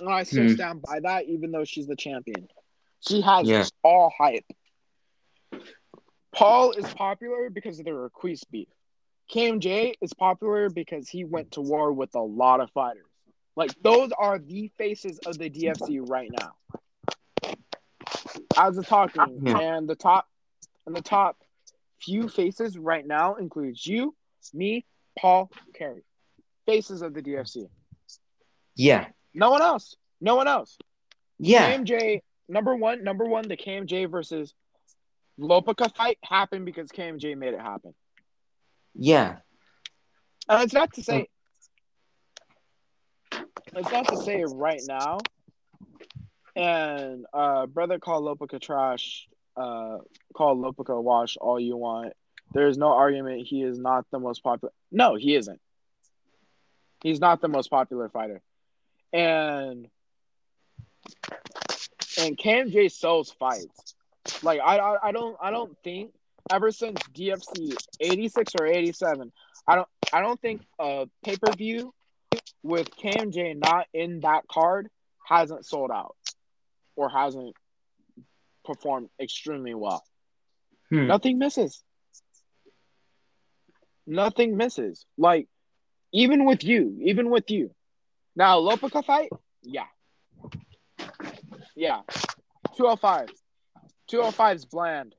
And 0.00 0.08
I 0.08 0.24
still 0.24 0.48
Hmm. 0.48 0.54
stand 0.54 0.82
by 0.82 1.00
that 1.00 1.26
even 1.26 1.52
though 1.52 1.64
she's 1.64 1.86
the 1.86 1.96
champion. 1.96 2.48
She 3.00 3.20
has 3.20 3.46
Yeah. 3.48 3.66
all 3.82 4.12
hype. 4.16 4.44
Paul 6.34 6.72
is 6.72 6.92
popular 6.94 7.48
because 7.50 7.78
of 7.78 7.84
the 7.84 7.94
Requise 7.94 8.44
beef. 8.44 8.68
KMJ 9.32 9.94
is 10.00 10.12
popular 10.12 10.68
because 10.68 11.08
he 11.08 11.24
went 11.24 11.52
to 11.52 11.60
war 11.60 11.92
with 11.92 12.14
a 12.14 12.20
lot 12.20 12.60
of 12.60 12.70
fighters. 12.72 13.06
Like 13.56 13.70
those 13.82 14.10
are 14.18 14.38
the 14.38 14.68
faces 14.76 15.18
of 15.26 15.38
the 15.38 15.48
DFC 15.48 16.00
right 16.08 16.30
now. 16.30 17.54
As 18.58 18.76
a 18.78 18.82
talking, 18.82 19.40
Yeah. 19.46 19.58
and 19.58 19.88
the 19.88 19.94
top 19.96 20.28
and 20.86 20.94
the 20.94 21.00
top 21.02 21.38
few 22.00 22.28
faces 22.28 22.76
right 22.76 23.06
now 23.06 23.36
includes 23.36 23.86
you, 23.86 24.14
me, 24.52 24.84
Paul, 25.18 25.50
Kerry. 25.74 26.02
Faces 26.66 27.02
of 27.02 27.14
the 27.14 27.22
DFC. 27.22 27.68
Yeah, 28.76 29.06
No 29.32 29.50
one 29.50 29.62
else. 29.62 29.96
No 30.20 30.34
one 30.36 30.48
else. 30.48 30.76
yeah, 31.38 31.70
KMJ 31.76 32.22
number 32.48 32.74
one, 32.74 33.04
number 33.04 33.24
one, 33.24 33.46
the 33.48 33.56
KMJ 33.56 34.10
versus 34.10 34.52
Lopaka 35.38 35.94
fight 35.94 36.18
happened 36.22 36.64
because 36.64 36.90
KMJ 36.90 37.36
made 37.36 37.54
it 37.54 37.60
happen. 37.60 37.94
yeah. 38.94 39.36
And 40.48 40.62
it's 40.62 40.74
not 40.74 40.92
to 40.94 41.02
say 41.02 41.28
it's 43.74 43.90
not 43.90 44.08
to 44.08 44.16
say 44.18 44.44
right 44.44 44.82
now. 44.86 45.18
And 46.54 47.26
uh 47.32 47.66
brother 47.66 47.98
call 47.98 48.22
Lopaka 48.22 48.60
trash, 48.60 49.26
uh 49.56 49.98
call 50.34 50.56
Lopaka 50.56 51.02
wash 51.02 51.36
all 51.36 51.58
you 51.58 51.76
want. 51.76 52.12
There's 52.52 52.78
no 52.78 52.92
argument 52.92 53.46
he 53.46 53.62
is 53.62 53.78
not 53.78 54.04
the 54.12 54.18
most 54.20 54.42
popular 54.42 54.72
No, 54.92 55.16
he 55.16 55.34
isn't. 55.34 55.60
He's 57.02 57.20
not 57.20 57.40
the 57.40 57.48
most 57.48 57.70
popular 57.70 58.08
fighter. 58.08 58.40
And 59.12 59.88
and 62.18 62.36
KMJ 62.38 62.92
sells 62.92 63.32
fights. 63.32 63.93
Like 64.42 64.60
I, 64.60 64.78
I 64.78 65.08
I 65.08 65.12
don't 65.12 65.36
I 65.40 65.50
don't 65.50 65.76
think 65.84 66.12
ever 66.50 66.70
since 66.70 67.00
DFC 67.14 67.74
86 68.00 68.52
or 68.58 68.66
87, 68.66 69.32
I 69.66 69.76
don't 69.76 69.88
I 70.12 70.20
don't 70.20 70.40
think 70.40 70.62
a 70.78 71.06
pay-per-view 71.24 71.92
with 72.62 72.94
Cam 72.96 73.30
KMJ 73.30 73.58
not 73.58 73.86
in 73.92 74.20
that 74.20 74.46
card 74.48 74.88
hasn't 75.26 75.66
sold 75.66 75.90
out 75.90 76.16
or 76.96 77.08
hasn't 77.08 77.54
performed 78.64 79.08
extremely 79.20 79.74
well. 79.74 80.04
Hmm. 80.90 81.06
Nothing 81.06 81.38
misses. 81.38 81.82
Nothing 84.06 84.56
misses. 84.56 85.04
Like 85.16 85.48
even 86.12 86.44
with 86.44 86.64
you, 86.64 86.98
even 87.02 87.30
with 87.30 87.50
you. 87.50 87.70
Now 88.36 88.60
Lopaka 88.60 89.04
fight, 89.04 89.30
yeah. 89.62 89.86
Yeah. 91.76 92.02
205. 92.76 93.28
205 94.08 94.56
is 94.56 94.64
bland. 94.64 95.14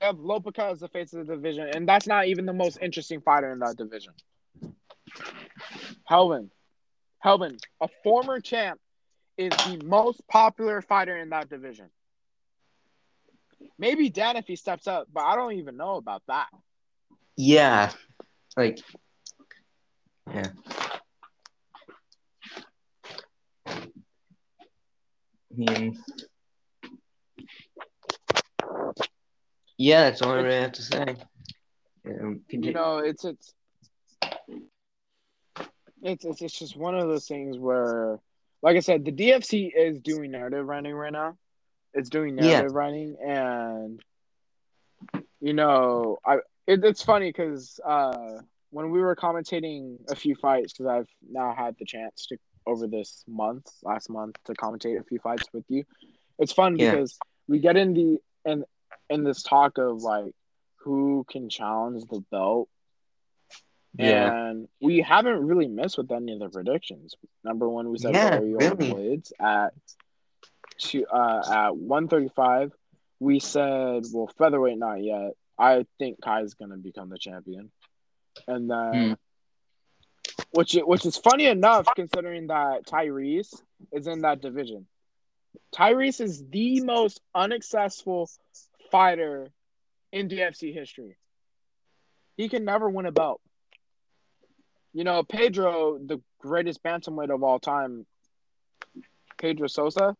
Have 0.00 0.16
Lopaka 0.16 0.72
as 0.72 0.80
the 0.80 0.88
face 0.88 1.12
of 1.12 1.26
the 1.26 1.34
division, 1.34 1.68
and 1.74 1.86
that's 1.88 2.06
not 2.06 2.26
even 2.26 2.46
the 2.46 2.52
most 2.52 2.78
interesting 2.80 3.20
fighter 3.20 3.52
in 3.52 3.58
that 3.58 3.76
division. 3.76 4.14
Helvin. 6.10 6.50
Helvin, 7.24 7.58
a 7.80 7.88
former 8.02 8.40
champ, 8.40 8.80
is 9.36 9.50
the 9.66 9.80
most 9.84 10.26
popular 10.28 10.80
fighter 10.80 11.16
in 11.16 11.30
that 11.30 11.48
division. 11.50 11.86
Maybe 13.78 14.08
Dan 14.08 14.36
if 14.36 14.46
he 14.46 14.56
steps 14.56 14.86
up, 14.86 15.08
but 15.12 15.24
I 15.24 15.34
don't 15.34 15.54
even 15.54 15.76
know 15.76 15.96
about 15.96 16.22
that. 16.28 16.48
Yeah, 17.36 17.92
like 18.56 18.80
yeah. 20.32 20.48
I 23.66 23.82
mean, 25.54 25.98
yeah, 29.78 30.10
that's 30.10 30.22
all 30.22 30.32
I 30.32 30.40
really 30.40 30.60
have 30.60 30.72
to 30.72 30.82
say. 30.82 31.16
Um, 32.06 32.42
You 32.48 32.72
know, 32.72 32.98
it's 32.98 33.24
it's 33.24 33.54
it's 36.02 36.24
it's, 36.24 36.42
it's 36.42 36.58
just 36.58 36.76
one 36.76 36.94
of 36.94 37.08
those 37.08 37.26
things 37.26 37.58
where, 37.58 38.18
like 38.62 38.76
I 38.76 38.80
said, 38.80 39.04
the 39.04 39.12
DFC 39.12 39.72
is 39.74 40.00
doing 40.00 40.30
narrative 40.32 40.66
writing 40.66 40.94
right 40.94 41.12
now. 41.12 41.36
It's 41.94 42.08
doing 42.10 42.34
Yeah. 42.36 42.62
narrative 42.62 42.74
writing, 42.74 43.16
and 43.24 44.00
you 45.40 45.52
know, 45.54 46.18
I 46.24 46.36
it, 46.66 46.84
it's 46.84 47.02
funny 47.02 47.30
because 47.30 47.78
uh, 47.84 48.40
when 48.70 48.90
we 48.90 49.00
were 49.00 49.16
commentating 49.16 49.98
a 50.08 50.16
few 50.16 50.34
fights, 50.36 50.72
because 50.72 50.86
I've 50.86 51.08
now 51.30 51.54
had 51.56 51.76
the 51.78 51.84
chance 51.84 52.26
to 52.28 52.36
over 52.66 52.86
this 52.86 53.24
month, 53.28 53.66
last 53.82 54.10
month, 54.10 54.36
to 54.46 54.52
commentate 54.54 55.00
a 55.00 55.04
few 55.04 55.18
fights 55.20 55.48
with 55.52 55.64
you. 55.68 55.84
It's 56.38 56.52
fun 56.52 56.76
Yeah. 56.76 56.90
because 56.90 57.18
we 57.48 57.58
get 57.58 57.76
in 57.76 57.94
the 57.94 58.18
in 58.44 58.64
in 59.08 59.24
this 59.24 59.42
talk 59.42 59.78
of 59.78 60.02
like 60.02 60.32
who 60.84 61.24
can 61.28 61.48
challenge 61.48 62.04
the 62.10 62.20
belt 62.30 62.68
yeah, 63.98 64.32
and 64.38 64.68
we 64.80 65.00
haven't 65.00 65.46
really 65.46 65.68
missed 65.68 65.98
with 65.98 66.10
any 66.10 66.32
of 66.32 66.40
the 66.40 66.48
predictions. 66.48 67.14
Number 67.44 67.68
one, 67.68 67.90
we 67.90 67.98
said 67.98 68.16
Yeah, 68.16 68.30
Ariel 68.30 68.76
really. 68.76 68.76
Blades 68.76 69.32
at 69.40 69.72
two 70.78 71.06
uh 71.06 71.42
at 71.68 71.76
one 71.76 72.08
thirty 72.08 72.28
five. 72.28 72.72
We 73.20 73.38
said 73.40 74.04
well 74.12 74.30
featherweight 74.38 74.78
not 74.78 75.02
yet. 75.02 75.32
I 75.58 75.86
think 75.98 76.20
Kai's 76.20 76.54
gonna 76.54 76.76
become 76.76 77.08
the 77.08 77.18
champion. 77.18 77.70
And 78.46 78.70
then 78.70 79.14
Hmm. 79.14 79.14
which 80.52 80.74
which 80.74 81.04
is 81.06 81.16
funny 81.16 81.46
enough 81.46 81.94
considering 81.94 82.48
that 82.48 82.86
Tyrese 82.86 83.54
is 83.92 84.06
in 84.06 84.22
that 84.22 84.40
division. 84.40 84.86
Tyrese 85.74 86.20
is 86.20 86.44
the 86.48 86.80
most 86.80 87.20
unsuccessful 87.34 88.28
fighter 88.90 89.48
in 90.12 90.28
DFC 90.28 90.72
history. 90.72 91.16
He 92.36 92.48
can 92.48 92.64
never 92.64 92.88
win 92.88 93.06
a 93.06 93.12
belt. 93.12 93.40
You 94.92 95.04
know, 95.04 95.22
Pedro, 95.22 95.98
the 95.98 96.20
greatest 96.40 96.82
bantamweight 96.82 97.34
of 97.34 97.42
all 97.42 97.58
time, 97.58 98.06
Pedro 99.38 99.66
Sosa, 99.66 100.16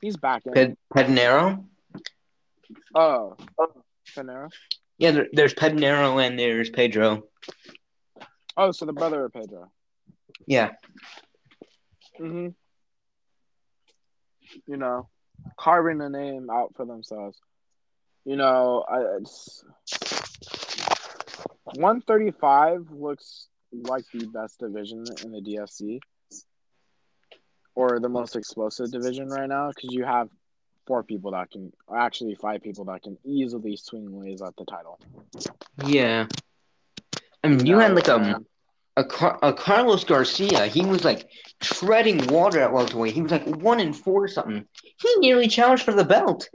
he's 0.00 0.16
back 0.16 0.42
in. 0.46 0.52
Ped- 0.52 0.76
Pednero. 0.94 1.64
oh, 2.94 3.36
Panera. 4.16 4.50
Yeah, 4.98 5.10
there, 5.12 5.26
there's 5.32 5.54
Pednero 5.54 6.24
and 6.24 6.38
there's 6.38 6.70
Pedro. 6.70 7.24
Oh, 8.56 8.72
so 8.72 8.86
the 8.86 8.92
brother 8.92 9.26
of 9.26 9.32
Pedro. 9.32 9.70
Yeah, 10.46 10.70
hmm 12.18 12.48
You 14.66 14.76
know, 14.76 15.08
carving 15.58 16.00
a 16.00 16.08
name 16.08 16.48
out 16.50 16.74
for 16.76 16.84
themselves. 16.84 17.38
You 18.24 18.36
know, 18.36 18.84
I 18.88 19.18
it's, 19.18 19.64
135 21.64 22.90
looks 22.90 23.48
like 23.72 24.04
the 24.12 24.26
best 24.26 24.60
division 24.60 25.04
in 25.24 25.32
the 25.32 25.40
DFC 25.40 26.00
or 27.74 28.00
the 28.00 28.08
most 28.08 28.36
explosive 28.36 28.90
division 28.90 29.28
right 29.28 29.48
now 29.48 29.68
because 29.68 29.92
you 29.92 30.04
have 30.04 30.28
four 30.86 31.02
people 31.02 31.32
that 31.32 31.50
can, 31.50 31.72
actually 31.94 32.34
five 32.34 32.62
people 32.62 32.84
that 32.86 33.02
can 33.02 33.18
easily 33.24 33.76
swing 33.76 34.10
ways 34.12 34.40
at 34.42 34.56
the 34.56 34.64
title. 34.64 34.98
yeah. 35.84 36.26
I 37.42 37.48
mean, 37.48 37.66
you 37.66 37.78
had 37.78 37.94
like 37.94 38.08
and- 38.08 38.46
a, 38.96 39.04
Car- 39.04 39.38
a 39.42 39.52
Carlos 39.52 40.04
Garcia. 40.04 40.66
He 40.66 40.84
was 40.84 41.04
like 41.04 41.28
treading 41.60 42.26
water 42.28 42.60
at 42.60 42.72
welterweight. 42.72 43.14
He 43.14 43.22
was 43.22 43.30
like 43.32 43.46
one 43.46 43.80
in 43.80 43.92
four 43.92 44.26
something. 44.28 44.66
He 44.98 45.16
nearly 45.16 45.48
challenged 45.48 45.82
for 45.84 45.92
the 45.92 46.04
belt 46.04 46.48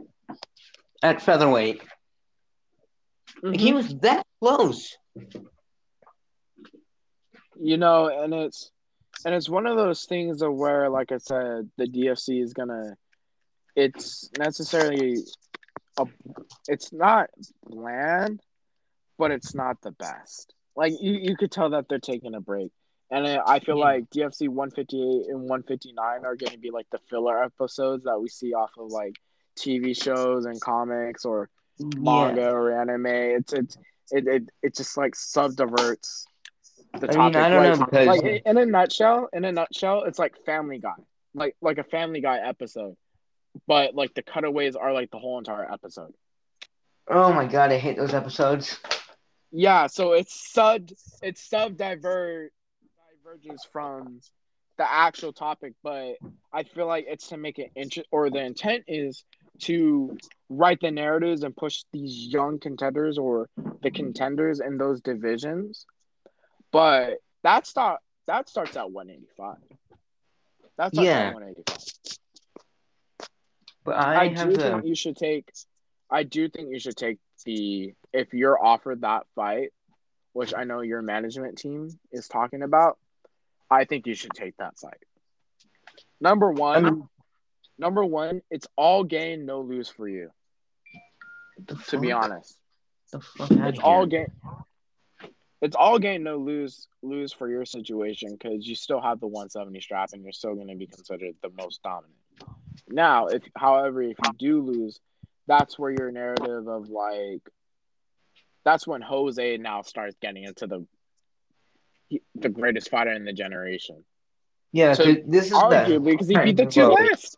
at 1.04 1.22
featherweight. 1.22 1.82
Like, 3.44 3.60
he 3.60 3.72
Mhm. 3.72 3.76
was 3.76 3.96
that 4.00 4.26
close. 4.42 4.96
you 7.60 7.78
know 7.78 8.08
and 8.08 8.34
it's 8.34 8.72
and 9.26 9.36
it's 9.36 9.50
one 9.50 9.66
of 9.68 9.76
those 9.78 10.06
things 10.06 10.42
of 10.42 10.54
where 10.54 10.90
like 10.90 11.12
i 11.12 11.18
said 11.18 11.70
the 11.78 11.86
dfc 11.86 12.42
is 12.42 12.54
gonna 12.54 12.96
it's 13.76 14.30
necessarily 14.40 15.18
a, 15.98 16.06
it's 16.68 16.92
not 16.92 17.30
bland 17.66 18.42
but 19.18 19.32
it's 19.32 19.54
not 19.54 19.80
the 19.82 19.92
best 19.92 20.54
like 20.82 20.94
you, 21.06 21.14
you 21.28 21.36
could 21.40 21.52
tell 21.52 21.70
that 21.72 21.86
they're 21.90 22.00
taking 22.14 22.34
a 22.36 22.42
break 22.42 22.72
and 23.12 23.28
I 23.28 23.34
I 23.56 23.60
feel 23.60 23.78
Yeah. 23.78 23.90
like 23.90 24.04
DFC 24.16 24.48
158 24.50 25.30
and 25.30 25.42
159 25.50 26.26
are 26.26 26.36
going 26.36 26.54
to 26.54 26.58
be 26.58 26.72
like 26.72 26.88
the 26.92 27.00
filler 27.10 27.44
episodes 27.44 28.04
that 28.06 28.20
we 28.22 28.30
see 28.30 28.54
off 28.54 28.72
of 28.78 28.88
like 29.02 29.16
TV 29.60 29.94
shows 30.06 30.46
and 30.46 30.60
comics 30.72 31.26
or 31.26 31.50
manga 31.80 32.50
or 32.52 32.72
anime. 32.82 33.06
It's 33.38 33.54
it's 33.54 33.78
it 34.12 34.28
it, 34.36 34.44
it 34.64 34.76
just 34.76 34.98
like 34.98 35.16
subverts 35.16 36.26
the 37.00 37.08
I 37.10 37.14
topic. 37.14 37.36
mean, 37.36 37.44
I 37.46 37.50
don't 37.50 37.64
like, 37.64 37.80
know 37.80 37.86
because 37.86 38.08
like 38.24 38.42
in 38.46 38.58
a 38.58 38.66
nutshell, 38.66 39.30
in 39.34 39.46
a 39.46 39.52
nutshell, 39.52 40.04
it's 40.04 40.20
like 40.20 40.34
Family 40.46 40.80
Guy, 40.80 41.00
like 41.34 41.56
like 41.62 41.78
a 41.78 41.84
Family 41.84 42.22
Guy 42.22 42.38
episode, 42.40 42.96
but 43.68 43.96
like 43.96 44.14
the 44.14 44.24
cutaways 44.24 44.76
are 44.76 44.94
like 44.94 45.12
the 45.12 45.20
whole 45.20 45.38
entire 45.38 45.70
episode. 45.72 46.14
oh 47.10 47.34
my 47.34 47.46
god, 47.46 47.72
I 47.72 47.78
hate 47.78 47.98
those 47.98 48.14
episodes. 48.14 48.80
Yeah, 49.52 49.88
so 49.88 50.14
it's 50.14 50.52
sub 50.52 50.90
it's 51.22 51.44
sub 51.44 51.78
diverges 51.78 52.52
from 53.72 54.22
the 54.78 54.90
actual 54.92 55.34
topic, 55.34 55.74
but 55.84 56.16
I 56.54 56.64
feel 56.64 56.88
like 56.88 57.06
it's 57.08 57.28
to 57.30 57.38
make 57.38 57.60
it 57.60 57.72
interest 57.76 58.08
or 58.12 58.30
the 58.30 58.40
intent 58.40 58.86
is 58.88 59.24
to 59.64 60.18
write 60.50 60.80
the 60.82 60.90
narratives 60.92 61.44
and 61.44 61.56
push 61.56 61.84
these 61.92 62.28
young 62.28 62.60
contenders 62.60 63.18
or 63.18 63.50
the 63.84 63.92
contenders 63.92 64.60
in 64.60 64.78
those 64.78 65.02
divisions. 65.02 65.86
But 66.72 67.18
that 67.44 67.68
start 67.68 68.00
that 68.28 68.48
starts 68.48 68.78
at 68.78 68.90
185. 68.90 69.58
That's 70.78 70.98
Yeah. 70.98 71.28
at 71.28 71.34
185. 71.34 72.18
But 73.84 73.96
I, 73.98 74.22
I, 74.22 74.28
do 74.30 74.52
the 74.52 74.58
think 74.58 74.86
you 74.86 74.96
should 74.96 75.18
take. 75.18 75.52
I 76.10 76.24
do 76.24 76.48
think 76.50 76.70
you 76.72 76.80
should 76.80 76.96
take 76.96 77.18
the 77.44 77.94
if 78.14 78.34
you're 78.34 78.64
offered 78.64 79.02
that 79.02 79.26
fight, 79.36 79.70
which 80.34 80.54
I 80.56 80.64
know 80.64 80.82
your 80.82 81.02
management 81.02 81.58
team 81.58 81.90
is 82.12 82.28
talking 82.28 82.62
about. 82.64 82.98
I 83.70 83.86
think 83.86 84.06
you 84.06 84.16
should 84.16 84.34
take 84.34 84.58
that 84.58 84.78
fight. 84.78 85.04
Number 86.20 86.52
one, 86.52 86.84
mean, 86.84 87.10
number 87.78 88.04
one, 88.04 88.42
it's 88.52 88.68
all 88.76 89.04
gain, 89.04 89.46
no 89.46 89.62
lose 89.62 89.88
for 89.90 90.08
you. 90.08 90.30
To 91.88 91.98
be 92.00 92.12
honest, 92.12 92.58
The 93.12 93.20
fuck 93.22 93.52
it's 93.52 93.80
all 93.80 94.06
gain. 94.06 94.28
it's 95.62 95.76
all 95.76 96.00
gain 96.00 96.24
no 96.24 96.38
lose 96.38 96.88
lose 97.02 97.32
for 97.32 97.48
your 97.50 97.66
situation 97.66 98.32
because 98.32 98.68
you 98.68 98.76
still 98.76 99.00
have 99.02 99.20
the 99.20 99.28
170 99.28 99.80
strap 99.80 100.10
and 100.14 100.24
you're 100.24 100.32
still 100.32 100.56
going 100.56 100.68
to 100.70 100.76
be 100.76 100.88
considered 100.88 101.36
the 101.42 101.52
most 101.58 101.82
dominant. 101.84 102.16
Now, 102.90 103.28
if 103.28 103.44
however 103.56 104.02
if 104.02 104.18
you 104.26 104.34
do 104.38 104.62
lose, 104.62 105.00
that's 105.52 105.78
where 105.78 105.92
your 105.92 106.14
narrative 106.14 106.66
of 106.70 106.88
like 106.88 107.42
that's 108.64 108.88
when 108.88 109.02
Jose 109.02 109.58
now 109.58 109.82
starts 109.82 110.16
getting 110.22 110.46
into 110.46 110.66
the 110.66 110.86
the 112.36 112.48
greatest 112.48 112.90
fighter 112.90 113.12
in 113.12 113.26
the 113.26 113.34
generation. 113.34 114.06
Yeah, 114.72 114.94
So, 114.94 115.04
this 115.26 115.48
is 115.48 115.52
Arguably, 115.52 116.12
because 116.12 116.30
he 116.30 116.38
beat 116.38 116.56
the 116.56 116.68
two 116.68 116.86
last. 116.86 117.38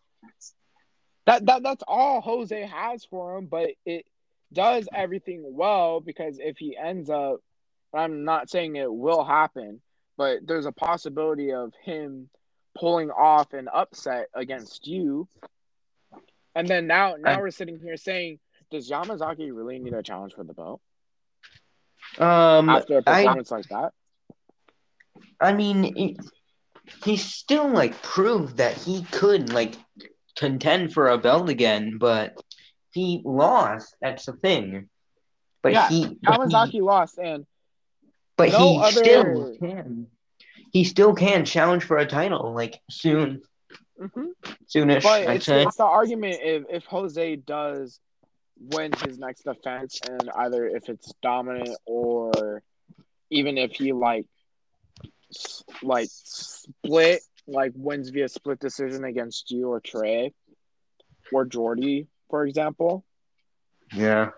That 1.26 1.44
that 1.48 1.64
that's 1.64 1.84
all 1.88 2.22
Jose 2.22 2.68
has 2.68 3.04
for 3.06 3.36
him, 3.36 3.48
but 3.48 3.72
it 3.84 4.06
does 4.52 4.88
everything 4.94 5.42
well 5.44 6.00
because 6.00 6.38
if 6.40 6.58
he 6.58 6.78
ends 6.78 7.10
up, 7.10 7.38
I'm 7.96 8.26
not 8.26 8.48
saying 8.52 8.76
it 8.76 8.94
will 8.94 9.24
happen, 9.24 9.82
but 10.18 10.46
there's 10.46 10.68
a 10.68 10.72
possibility 10.72 11.52
of 11.52 11.74
him 11.84 12.30
pulling 12.78 13.10
off 13.10 13.54
an 13.54 13.70
upset 13.74 14.28
against 14.36 14.86
you. 14.86 15.28
And 16.56 16.68
then 16.68 16.88
now 16.88 17.16
now 17.20 17.32
I- 17.32 17.42
we're 17.42 17.52
sitting 17.52 17.80
here 17.80 17.98
saying, 17.98 18.40
does 18.72 18.90
Yamazaki 18.90 19.56
really 19.56 19.80
need 19.80 19.94
a 19.94 20.04
challenge 20.04 20.34
for 20.34 20.44
the 20.44 20.54
belt 20.54 20.82
um 22.20 22.70
after 22.70 22.98
a 22.98 23.04
I 23.06 23.24
performance 23.24 23.52
like 23.52 23.68
that? 23.70 23.92
I 25.40 25.54
mean, 25.54 25.98
it, 25.98 26.18
he 27.04 27.18
still 27.18 27.70
like 27.70 28.02
proved 28.02 28.58
that 28.58 28.76
he 28.78 29.04
could 29.04 29.52
like 29.52 29.76
contend 30.36 30.94
for 30.94 31.10
a 31.10 31.18
belt 31.18 31.50
again, 31.50 31.98
but 32.00 32.36
he 32.92 33.22
lost. 33.26 33.96
That's 34.02 34.26
the 34.26 34.34
thing. 34.34 34.90
But 35.62 35.74
Yeah, 35.74 35.88
he, 35.88 36.18
but 36.22 36.50
he, 36.50 36.56
Yamazaki 36.56 36.82
lost, 36.82 37.18
and 37.18 37.46
but 38.38 38.52
no 38.52 38.58
he 38.58 38.78
other- 38.80 38.92
still 38.92 39.56
can. 39.60 40.08
He 40.72 40.84
still 40.84 41.14
can 41.14 41.46
challenge 41.46 41.84
for 41.84 41.98
a 41.98 42.06
title 42.06 42.54
like 42.54 42.82
soon, 42.90 43.42
Mm-hmm. 44.04 44.52
soonish. 44.68 45.04
But 45.04 45.28
I'd 45.28 45.36
it's, 45.38 45.46
say. 45.46 45.64
it's 45.64 45.78
the 45.78 45.86
argument 45.86 46.40
if, 46.42 46.64
if 46.70 46.86
Jose 46.86 47.36
does 47.38 48.00
win 48.60 48.92
his 49.06 49.18
next 49.18 49.44
defense, 49.44 50.00
and 50.08 50.30
either 50.36 50.68
if 50.68 50.90
it's 50.90 51.14
dominant 51.22 51.70
or 51.86 52.62
even 53.30 53.58
if 53.58 53.72
he 53.72 53.94
like 53.94 54.26
like 55.82 56.10
split 56.12 57.22
like 57.48 57.72
wins 57.76 58.10
via 58.10 58.30
split 58.30 58.60
decision 58.60 59.04
against 59.04 59.52
you 59.52 59.70
or 59.70 59.80
Trey 59.80 60.34
or 61.32 61.46
Jordy, 61.46 62.08
for 62.30 62.46
example, 62.46 63.04
Yeah. 63.94 64.32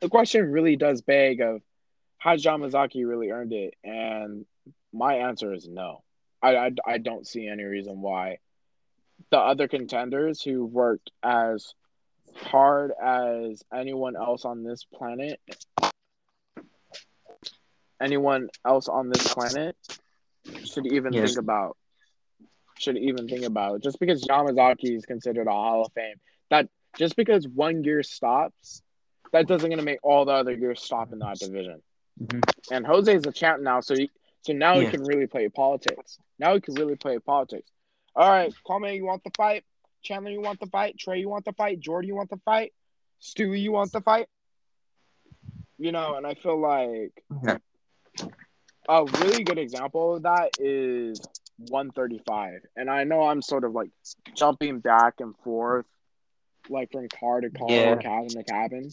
the 0.00 0.08
question 0.08 0.50
really 0.50 0.76
does 0.76 1.02
beg 1.02 1.40
of 1.40 1.62
has 2.18 2.44
Yamazaki 2.44 3.06
really 3.06 3.30
earned 3.30 3.52
it? 3.52 3.74
And 3.82 4.44
my 4.92 5.14
answer 5.16 5.52
is 5.52 5.66
no. 5.68 6.02
I, 6.42 6.56
I, 6.56 6.70
I 6.86 6.98
don't 6.98 7.26
see 7.26 7.46
any 7.48 7.64
reason 7.64 8.00
why 8.00 8.38
the 9.30 9.38
other 9.38 9.68
contenders 9.68 10.42
who 10.42 10.64
worked 10.64 11.10
as 11.22 11.74
hard 12.34 12.92
as 13.02 13.62
anyone 13.74 14.16
else 14.16 14.44
on 14.44 14.62
this 14.62 14.84
planet, 14.84 15.40
anyone 18.00 18.48
else 18.66 18.88
on 18.88 19.10
this 19.10 19.26
planet 19.34 19.76
should 20.64 20.86
even 20.86 21.12
Yes. 21.12 21.34
think 21.34 21.38
about 21.38 21.76
should 22.78 22.96
even 22.96 23.28
think 23.28 23.44
about. 23.44 23.82
Just 23.82 24.00
because 24.00 24.26
Yamazaki 24.26 24.96
is 24.96 25.04
considered 25.04 25.46
a 25.46 25.50
Hall 25.50 25.82
of 25.82 25.92
Fame, 25.92 26.18
that 26.48 26.68
just 26.96 27.14
because 27.14 27.46
one 27.46 27.82
gear 27.82 28.02
stops, 28.02 28.82
that 29.32 29.46
doesn't 29.46 29.68
gonna 29.68 29.82
make 29.82 29.98
all 30.02 30.24
the 30.24 30.32
other 30.32 30.56
gears 30.56 30.80
stop 30.82 31.12
in 31.12 31.18
that 31.18 31.38
division. 31.38 31.82
Mhm. 32.22 32.40
And 32.70 32.86
Jose 32.86 33.14
is 33.14 33.26
a 33.26 33.32
champ 33.32 33.60
now, 33.60 33.80
so 33.80 33.94
he, 33.96 34.10
so 34.42 34.54
now 34.54 34.78
Yeah. 34.78 34.80
he 34.80 34.90
can 34.90 35.04
really 35.04 35.26
play 35.26 35.48
politics. 35.50 36.18
Now 36.38 36.54
he 36.54 36.60
can 36.60 36.74
really 36.74 36.96
play 36.96 37.18
politics. 37.18 37.70
All 38.16 38.28
right, 38.28 38.52
Kwame, 38.66 38.96
you 38.96 39.04
want 39.04 39.22
the 39.24 39.30
fight? 39.36 39.64
Chandler, 40.02 40.30
you 40.30 40.40
want 40.40 40.60
the 40.60 40.66
fight? 40.66 40.98
Trey, 40.98 41.20
you 41.20 41.28
want 41.28 41.44
the 41.44 41.52
fight? 41.52 41.78
Jordy, 41.78 42.08
you 42.08 42.16
want 42.16 42.30
the 42.30 42.40
fight? 42.44 42.72
Stewie, 43.22 43.60
you 43.60 43.72
want 43.72 43.92
the 43.92 44.00
fight? 44.00 44.26
You 45.78 45.92
know, 45.92 46.14
and 46.16 46.26
I 46.26 46.34
feel 46.34 46.58
like 46.58 47.22
Yeah. 47.44 47.58
a 48.88 49.04
really 49.04 49.44
good 49.44 49.58
example 49.58 50.16
of 50.16 50.22
that 50.22 50.52
is 50.58 51.20
135. 51.68 52.62
And 52.76 52.90
I 52.90 53.04
know 53.04 53.22
I'm 53.22 53.42
sort 53.42 53.64
of 53.64 53.72
like 53.72 53.90
jumping 54.34 54.80
back 54.80 55.20
and 55.20 55.36
forth, 55.44 55.86
like 56.68 56.90
from 56.90 57.08
car 57.08 57.40
to 57.42 57.50
car 57.50 57.70
Yeah. 57.70 57.88
or 57.90 57.98
cabin 57.98 58.28
to 58.30 58.42
cabin. 58.44 58.90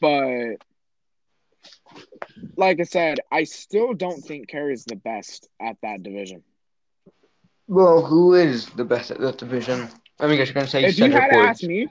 But 0.00 0.56
like 2.56 2.80
I 2.80 2.84
said, 2.84 3.20
I 3.30 3.44
still 3.44 3.94
don't 3.94 4.20
think 4.22 4.48
Kerry's 4.48 4.84
the 4.84 4.96
best 4.96 5.48
at 5.60 5.76
that 5.82 6.02
division. 6.02 6.42
Well, 7.68 8.04
who 8.04 8.34
is 8.34 8.66
the 8.70 8.84
best 8.84 9.10
at 9.10 9.20
that 9.20 9.38
division? 9.38 9.88
I 10.20 10.24
mean, 10.26 10.32
I 10.32 10.36
guess 10.36 10.48
you're 10.48 10.54
gonna 10.54 10.66
say 10.66 10.84
If 10.84 10.98
you 10.98 11.10
Cedric 11.10 11.12
had 11.12 11.30
Woods. 11.30 11.46
ask 11.48 11.62
me, 11.62 11.88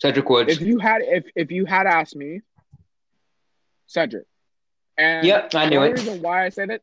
Cedric 0.00 0.28
Woods. 0.28 0.52
if 0.52 0.60
you 0.60 0.78
had 0.78 1.02
if 1.02 1.24
if 1.34 1.50
you 1.50 1.64
had 1.66 1.86
asked 1.86 2.16
me, 2.16 2.40
Cedric. 3.86 4.26
And 4.96 5.28
Yep, 5.28 5.54
I 5.54 5.64
the 5.64 5.68
knew 5.68 5.82
only 5.82 5.92
it. 5.92 5.98
reason 5.98 6.20
why 6.20 6.44
I 6.44 6.48
say 6.50 6.66
that, 6.66 6.82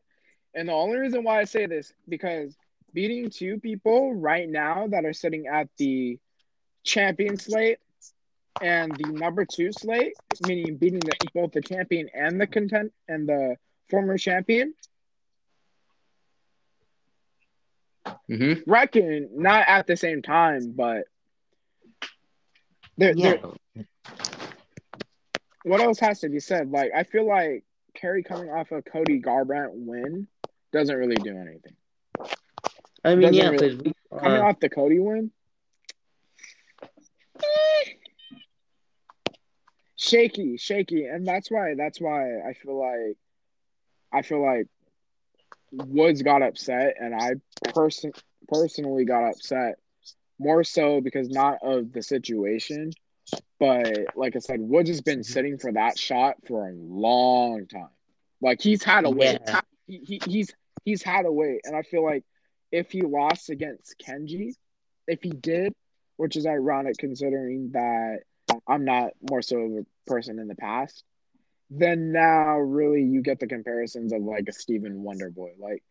and 0.54 0.68
the 0.68 0.72
only 0.72 0.98
reason 0.98 1.24
why 1.24 1.40
I 1.40 1.44
say 1.44 1.66
this 1.66 1.92
because 2.08 2.56
beating 2.92 3.30
two 3.30 3.58
people 3.58 4.14
right 4.14 4.48
now 4.48 4.86
that 4.88 5.04
are 5.04 5.12
sitting 5.12 5.46
at 5.46 5.68
the 5.78 6.18
champion 6.84 7.36
slate 7.36 7.78
and 8.60 8.98
the 8.98 9.12
number 9.12 9.44
two 9.44 9.72
slate, 9.72 10.14
meaning 10.40 10.76
beating 10.76 11.06
the, 11.06 11.16
both 11.34 11.52
the 11.52 11.62
champion 11.62 12.08
and 12.14 12.40
the 12.40 12.46
content 12.46 12.92
and 13.08 13.28
the 13.28 13.56
former 13.90 14.16
champion, 14.18 14.74
hmm 18.28 18.54
reckon 18.66 19.28
not 19.34 19.64
at 19.68 19.86
the 19.86 19.96
same 19.96 20.22
time, 20.22 20.72
but 20.74 21.04
there, 22.96 23.14
Yeah. 23.16 23.36
there, 23.74 23.84
what 25.64 25.80
else 25.80 25.98
has 26.00 26.20
to 26.20 26.28
be 26.28 26.40
said? 26.40 26.70
Like, 26.70 26.92
I 26.94 27.04
feel 27.04 27.26
like 27.26 27.64
Kerry 27.94 28.22
coming 28.22 28.50
off 28.50 28.72
a 28.72 28.82
Cody 28.82 29.20
Garbrandt 29.20 29.70
win 29.72 30.26
doesn't 30.72 30.96
really 30.96 31.16
do 31.16 31.36
anything. 31.36 31.76
I 33.04 33.14
mean, 33.14 33.22
Doesn't 33.22 33.34
yeah, 33.36 33.48
really- 33.50 33.76
because 33.76 33.92
Coming 34.20 34.42
uh, 34.42 34.44
off 34.44 34.60
the 34.60 34.68
Cody 34.68 34.98
win, 34.98 35.30
shaky, 39.96 40.56
shaky, 40.56 41.04
and 41.06 41.26
that's 41.26 41.50
why 41.50 41.74
that's 41.76 42.00
why 42.00 42.40
I 42.40 42.52
feel 42.54 42.78
like 42.78 43.16
I 44.12 44.22
feel 44.22 44.42
like 44.44 44.66
Woods 45.72 46.22
got 46.22 46.42
upset, 46.42 46.96
and 47.00 47.14
I 47.14 47.34
person 47.72 48.12
personally 48.48 49.04
got 49.04 49.30
upset 49.30 49.76
more 50.38 50.64
so 50.64 51.00
because 51.00 51.28
not 51.28 51.58
of 51.62 51.92
the 51.92 52.02
situation, 52.02 52.92
but 53.58 54.16
like 54.16 54.36
I 54.36 54.40
said, 54.40 54.60
Woods 54.60 54.90
has 54.90 55.00
been 55.00 55.20
mm-hmm. 55.20 55.32
sitting 55.32 55.58
for 55.58 55.72
that 55.72 55.98
shot 55.98 56.36
for 56.46 56.68
a 56.68 56.72
long 56.72 57.66
time. 57.66 57.88
Like 58.40 58.60
he's 58.60 58.82
had 58.82 59.04
a 59.04 59.10
wait. 59.10 59.40
Yeah. 59.46 59.60
He, 59.86 59.98
he, 59.98 60.20
he's 60.26 60.54
he's 60.84 61.02
had 61.02 61.26
a 61.26 61.32
wait, 61.32 61.62
and 61.64 61.76
I 61.76 61.82
feel 61.82 62.04
like 62.04 62.24
if 62.70 62.90
he 62.90 63.02
lost 63.02 63.50
against 63.50 63.96
Kenji, 64.04 64.54
if 65.06 65.22
he 65.22 65.30
did, 65.30 65.72
which 66.16 66.36
is 66.36 66.46
ironic 66.46 66.96
considering 66.98 67.70
that 67.72 68.20
I'm 68.66 68.84
not 68.84 69.12
more 69.30 69.42
so 69.42 69.58
of 69.58 69.72
a 69.72 69.86
person 70.06 70.38
in 70.38 70.48
the 70.48 70.54
past, 70.54 71.04
then 71.78 72.12
now 72.12 72.58
really 72.58 73.02
you 73.02 73.22
get 73.22 73.40
the 73.40 73.46
comparisons 73.46 74.12
of 74.12 74.22
like 74.22 74.46
a 74.48 74.52
Steven 74.52 75.02
Wonderboy. 75.02 75.58
Like, 75.58 75.82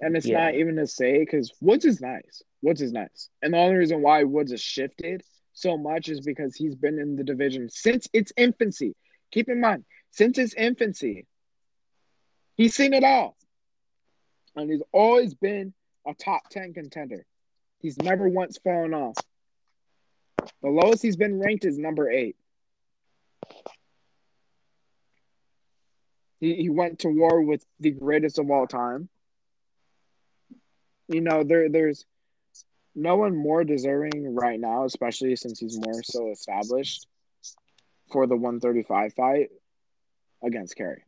and 0.00 0.16
it's 0.16 0.26
Yeah. 0.26 0.44
not 0.44 0.54
even 0.54 0.76
to 0.76 0.86
say 0.86 1.18
because 1.18 1.52
Woods 1.60 1.84
is 1.84 2.00
nice. 2.00 2.42
Woods 2.62 2.82
is 2.82 2.92
nice. 2.92 3.28
And 3.42 3.52
the 3.54 3.58
only 3.58 3.76
reason 3.76 4.02
why 4.02 4.22
Woods 4.24 4.52
has 4.52 4.60
shifted 4.60 5.22
so 5.52 5.76
much 5.76 6.08
is 6.08 6.20
because 6.20 6.54
he's 6.54 6.74
been 6.76 6.98
in 6.98 7.16
the 7.16 7.24
division 7.24 7.68
since 7.68 8.08
its 8.12 8.32
infancy. 8.36 8.94
Keep 9.32 9.48
in 9.48 9.60
mind, 9.60 9.84
since 10.10 10.38
its 10.38 10.54
infancy, 10.54 11.26
he's 12.56 12.74
seen 12.74 12.94
it 12.94 13.04
all. 13.04 13.36
And 14.54 14.70
he's 14.70 14.82
always 14.92 15.34
been 15.34 15.74
a 16.06 16.14
top 16.14 16.48
10 16.50 16.74
contender. 16.74 17.24
He's 17.80 17.98
never 17.98 18.28
once 18.28 18.58
fallen 18.58 18.94
off. 18.94 19.16
The 20.62 20.68
lowest 20.68 21.02
he's 21.02 21.16
been 21.16 21.40
ranked 21.40 21.64
is 21.64 21.78
number 21.78 22.10
eight. 22.10 22.36
He, 26.42 26.56
he 26.56 26.68
went 26.68 26.98
to 26.98 27.08
war 27.08 27.40
with 27.40 27.64
the 27.78 27.92
greatest 27.92 28.40
of 28.40 28.50
all 28.50 28.66
time. 28.66 29.08
You 31.06 31.20
know, 31.20 31.44
there 31.44 31.68
there's 31.70 32.04
no 32.96 33.14
one 33.16 33.36
more 33.36 33.62
deserving 33.62 34.34
right 34.34 34.58
now, 34.58 34.84
especially 34.84 35.36
since 35.36 35.60
he's 35.60 35.78
more 35.78 36.02
so 36.02 36.32
established 36.32 37.06
for 38.10 38.26
the 38.26 38.34
135 38.34 39.14
fight 39.14 39.50
against 40.42 40.74
Kerry. 40.74 41.04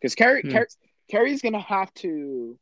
Because 0.00 0.14
Kerry, 0.14 0.42
Hmm. 0.42 0.50
Kerry 0.50 0.66
Kerry's 1.10 1.42
gonna 1.42 1.60
have 1.60 1.92
to 1.94 2.56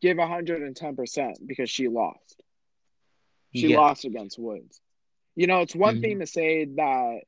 give 0.00 0.16
110% 0.18 1.34
because 1.44 1.68
she 1.68 1.88
lost. 1.88 2.40
She 3.52 3.66
Yeah. 3.66 3.78
lost 3.78 4.04
against 4.04 4.38
Woods. 4.38 4.80
You 5.34 5.48
know, 5.48 5.62
it's 5.62 5.74
one 5.74 5.96
Mhm. 5.96 6.00
thing 6.02 6.18
to 6.20 6.26
say 6.26 6.66
that 6.66 7.22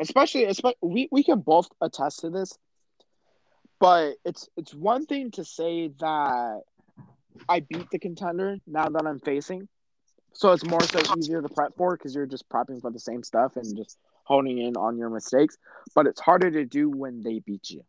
especially, 0.00 0.44
especially 0.44 0.78
we, 0.82 1.08
we 1.12 1.22
can 1.22 1.40
both 1.40 1.68
attest 1.80 2.20
to 2.20 2.30
this. 2.30 2.58
But 3.78 4.16
it's 4.24 4.48
it's 4.56 4.74
one 4.74 5.06
thing 5.06 5.30
to 5.32 5.44
say 5.44 5.88
that 6.00 6.60
I 7.48 7.60
beat 7.60 7.90
the 7.90 7.98
contender 7.98 8.58
now 8.66 8.88
that 8.88 9.06
I'm 9.06 9.20
facing, 9.20 9.68
so 10.34 10.52
it's 10.52 10.66
more 10.66 10.82
so 10.82 11.00
easier 11.16 11.40
to 11.40 11.48
prep 11.48 11.76
for 11.76 11.96
because 11.96 12.14
you're 12.14 12.26
just 12.26 12.48
prepping 12.48 12.82
for 12.82 12.90
the 12.90 12.98
same 12.98 13.22
stuff 13.22 13.56
and 13.56 13.76
just 13.76 13.98
honing 14.24 14.58
in 14.58 14.76
on 14.76 14.98
your 14.98 15.08
mistakes. 15.08 15.56
But 15.94 16.06
it's 16.06 16.20
harder 16.20 16.50
to 16.50 16.66
do 16.66 16.90
when 16.90 17.22
they 17.22 17.38
beat 17.38 17.70
you, 17.70 17.82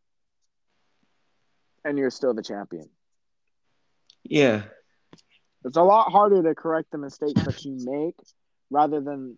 and 1.84 1.98
you're 1.98 2.10
still 2.10 2.34
the 2.34 2.44
champion. 2.44 2.90
Yeah. 4.24 4.64
It's 5.66 5.78
a 5.78 5.84
lot 5.84 6.12
harder 6.12 6.42
to 6.42 6.56
correct 6.56 6.92
the 6.92 6.98
mistakes 6.98 7.44
that 7.44 7.64
you 7.66 7.78
make 7.84 8.16
rather 8.70 9.02
than 9.02 9.38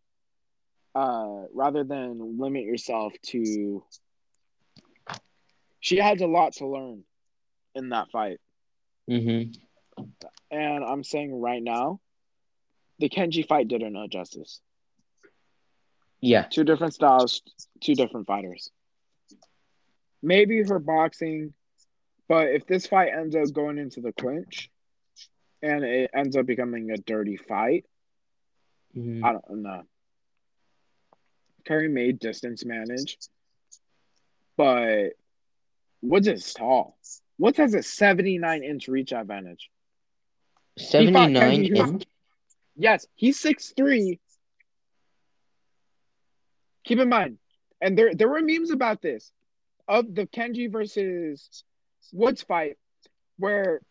uh 0.96 1.44
rather 1.54 1.84
than 1.84 2.38
limit 2.40 2.64
yourself 2.64 3.14
to 3.24 3.84
she 5.80 5.98
has 5.98 6.22
a 6.22 6.28
lot 6.28 6.54
to 6.54 6.68
learn 6.68 7.04
in 7.76 7.90
that 7.90 8.10
fight. 8.10 8.40
Mm-hmm. 9.10 9.52
And 10.50 10.84
I'm 10.84 11.04
saying 11.04 11.38
right 11.42 11.62
now, 11.62 12.00
the 13.00 13.10
Kenji 13.10 13.46
fight 13.46 13.68
did 13.68 13.82
her 13.82 13.90
no 13.90 14.08
justice. 14.08 14.62
Yeah. 16.22 16.44
Two 16.44 16.64
different 16.64 16.94
styles, 16.94 17.42
two 17.82 17.96
different 17.96 18.28
fighters. 18.28 18.72
Maybe 20.22 20.64
her 20.64 20.80
boxing, 20.80 21.54
but 22.30 22.48
if 22.48 22.66
this 22.66 22.88
fight 22.88 23.12
ends 23.14 23.36
up 23.36 23.52
going 23.52 23.78
into 23.78 24.00
the 24.00 24.14
clinch 24.14 24.70
and 25.62 25.84
it 25.84 26.12
ends 26.14 26.38
up 26.38 26.46
becoming 26.46 26.92
a 26.92 26.98
dirty 26.98 27.36
fight, 27.36 27.86
Mm-hmm. 28.96 29.26
I 29.26 29.32
don't 29.34 29.64
know. 29.64 29.84
Curry 31.66 31.88
made 31.90 32.20
distance 32.20 32.66
manage, 32.66 33.18
but 34.58 35.10
Woods 36.02 36.28
is 36.28 36.54
tall. 36.54 36.98
Woods 37.38 37.58
has 37.58 37.74
a 37.74 37.82
79 37.84 38.64
inch 38.64 38.88
reach 38.88 39.14
advantage. 39.14 39.70
Seventy 40.78 41.12
nine 41.12 41.34
Kenji 41.34 41.68
who's- 41.70 41.90
inch. 41.90 42.04
Yes, 42.76 43.08
he's 43.16 43.40
six 43.40 43.72
three. 43.78 44.20
Keep 46.84 47.00
in 47.00 47.10
mind, 47.10 47.38
and 47.80 47.98
there 47.98 48.14
there 48.16 48.28
were 48.28 48.42
memes 48.42 48.72
about 48.72 49.02
this 49.02 49.32
of 49.88 50.14
the 50.16 50.26
Kenji 50.26 50.72
versus 50.72 51.64
Woods 52.12 52.42
fight, 52.42 52.78
where 53.38 53.82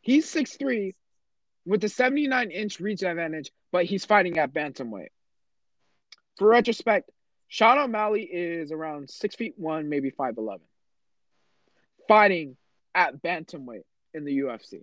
he's 0.00 0.28
six 0.28 0.56
three 0.56 0.94
with 1.64 1.80
the 1.80 1.88
seventy 1.88 2.26
nine 2.26 2.50
inch 2.50 2.80
reach 2.80 3.02
advantage, 3.02 3.52
but 3.70 3.84
he's 3.84 4.04
fighting 4.04 4.38
at 4.38 4.52
bantamweight. 4.52 5.08
For 6.38 6.48
retrospect, 6.48 7.10
Sean 7.48 7.78
O'Malley 7.78 8.22
is 8.22 8.72
around 8.72 9.10
six 9.10 9.34
feet 9.34 9.54
one, 9.56 9.88
maybe 9.88 10.10
five 10.10 10.38
eleven, 10.38 10.66
fighting 12.06 12.56
at 12.94 13.22
bantamweight 13.22 13.84
in 14.14 14.24
the 14.24 14.38
UFC. 14.38 14.82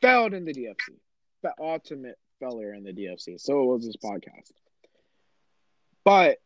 Failed 0.00 0.34
in 0.34 0.44
the 0.44 0.54
DFC 0.54 0.96
the 1.42 1.52
ultimate 1.58 2.18
failure 2.38 2.74
in 2.74 2.84
the 2.84 2.92
DFC. 2.92 3.40
So 3.40 3.62
it 3.62 3.66
was 3.66 3.86
this 3.86 3.96
podcast. 3.96 4.52
But 6.04 6.38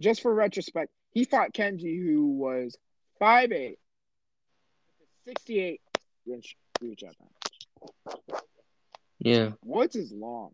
just 0.00 0.22
for 0.22 0.32
retrospect, 0.32 0.90
he 1.10 1.24
fought 1.24 1.52
Kenji, 1.52 2.02
who 2.02 2.26
was 2.26 2.76
5'8, 3.20 3.76
68 5.26 5.80
inch 6.26 6.56
reach. 6.80 7.04
Yeah. 9.18 9.50
Woods 9.64 9.94
is 9.94 10.12
long. 10.12 10.52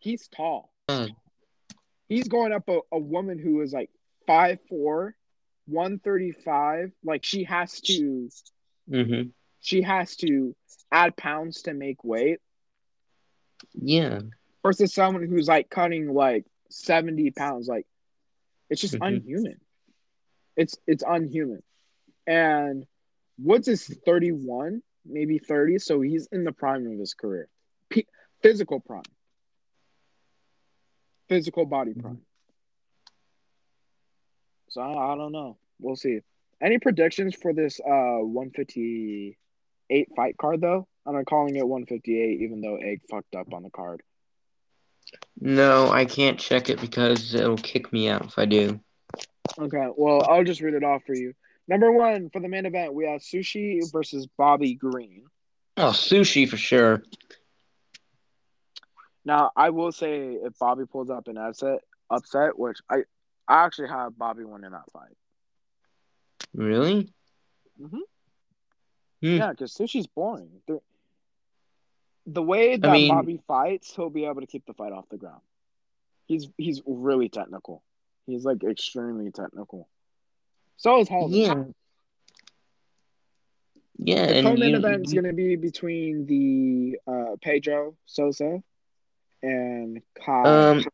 He's 0.00 0.26
tall. 0.28 0.72
Uh. 0.88 1.08
He's 2.08 2.28
going 2.28 2.52
up 2.52 2.68
a, 2.68 2.80
a 2.92 2.98
woman 2.98 3.38
who 3.38 3.60
is 3.60 3.72
like 3.72 3.90
5'4, 4.28 5.12
135. 5.66 6.92
Like 7.04 7.24
she 7.24 7.44
has 7.44 7.80
to 7.82 8.28
Mm-hmm. 8.90 9.28
she 9.60 9.82
has 9.82 10.16
to 10.16 10.56
add 10.90 11.16
pounds 11.16 11.62
to 11.62 11.74
make 11.74 12.02
weight. 12.02 12.40
Yeah. 13.74 14.20
versus 14.62 14.92
someone 14.92 15.22
who's 15.28 15.46
like 15.48 15.70
cutting 15.70 16.12
like 16.12 16.44
70 16.70 17.30
pounds 17.30 17.68
like 17.68 17.86
it's 18.68 18.80
just 18.80 18.94
Mhm. 18.94 19.06
unhuman 19.06 19.60
it's 20.56 20.76
it's 20.86 21.02
unhuman 21.06 21.62
and 22.26 22.86
woods 23.38 23.68
is 23.68 23.86
31 24.04 24.82
maybe 25.04 25.38
30 25.38 25.78
so 25.78 26.00
he's 26.00 26.26
in 26.32 26.44
the 26.44 26.52
prime 26.52 26.86
of 26.86 26.98
his 26.98 27.14
career 27.14 27.48
P- 27.88 28.06
physical 28.42 28.80
prime 28.80 29.02
physical 31.30 31.64
body 31.64 31.94
prime 31.94 32.20
so 34.68 34.82
I, 34.82 35.12
I 35.12 35.16
don't 35.16 35.32
know 35.32 35.56
we'll 35.80 35.96
see 35.96 36.20
any 36.60 36.78
predictions 36.78 37.34
for 37.34 37.54
this 37.54 37.80
uh 37.80 38.18
158 38.20 40.08
fight 40.16 40.36
card 40.36 40.60
though 40.60 40.86
i'm 41.06 41.24
calling 41.24 41.56
it 41.56 41.66
158 41.66 42.42
even 42.42 42.60
though 42.60 42.76
egg 42.76 43.00
fucked 43.08 43.34
up 43.34 43.54
on 43.54 43.62
the 43.62 43.70
card 43.70 44.02
No, 45.40 45.90
I 45.90 46.04
can't 46.04 46.38
check 46.38 46.68
it 46.68 46.80
because 46.80 47.34
it'll 47.34 47.56
kick 47.56 47.92
me 47.92 48.08
out 48.08 48.26
if 48.26 48.38
I 48.38 48.44
do. 48.44 48.78
Okay, 49.58 49.88
well, 49.96 50.22
I'll 50.28 50.44
just 50.44 50.60
read 50.60 50.74
it 50.74 50.84
off 50.84 51.02
for 51.06 51.14
you. 51.14 51.32
Number 51.66 51.90
one 51.92 52.30
for 52.30 52.40
the 52.40 52.48
main 52.48 52.66
event, 52.66 52.94
we 52.94 53.06
have 53.06 53.20
Sushi 53.20 53.80
versus 53.90 54.26
Bobby 54.36 54.74
Green. 54.74 55.24
Oh, 55.76 55.90
sushi 55.90 56.48
for 56.48 56.56
sure. 56.56 57.02
Now, 59.24 59.50
I 59.56 59.70
will 59.70 59.92
say 59.92 60.34
if 60.34 60.58
Bobby 60.58 60.86
pulls 60.86 61.10
up 61.10 61.28
an 61.28 61.36
upset, 61.36 61.80
upset, 62.10 62.58
which 62.58 62.78
I, 62.88 63.04
I 63.46 63.64
actually 63.64 63.88
have 63.88 64.16
Bobby 64.18 64.44
winning 64.44 64.70
that 64.70 64.90
fight. 64.92 65.16
Really? 66.54 67.12
Mhm. 67.80 67.98
Hmm. 69.22 69.36
Yeah, 69.36 69.50
because 69.50 69.74
Sushi's 69.74 70.06
boring. 70.06 70.48
The, 70.66 70.80
the 72.26 72.42
way 72.42 72.76
that 72.76 72.90
mean- 72.92 73.08
Bobby 73.08 73.40
fights, 73.46 73.94
he'll 73.94 74.10
be 74.10 74.24
able 74.24 74.40
to 74.40 74.46
keep 74.46 74.64
the 74.66 74.74
fight 74.74 74.92
off 74.92 75.08
the 75.10 75.18
ground. 75.18 75.42
He's 76.26 76.48
he's 76.56 76.80
really 76.86 77.28
technical. 77.28 77.82
He's 78.26 78.44
like 78.44 78.62
extremely 78.62 79.30
technical. 79.32 79.88
So 80.76 81.00
is 81.00 81.08
Holden. 81.08 81.36
Yeah. 81.36 81.64
Yeah, 84.02 84.26
The 84.26 84.36
and 84.36 84.46
co-main 84.46 84.74
event 84.76 85.06
is 85.06 85.12
going 85.12 85.24
to 85.24 85.32
be 85.34 85.56
between 85.56 86.24
the 86.26 86.98
uh, 87.06 87.36
Pedro 87.42 87.96
Sosa 88.06 88.62
and 89.42 90.00
Kai. 90.24 90.44
um, 90.44 90.84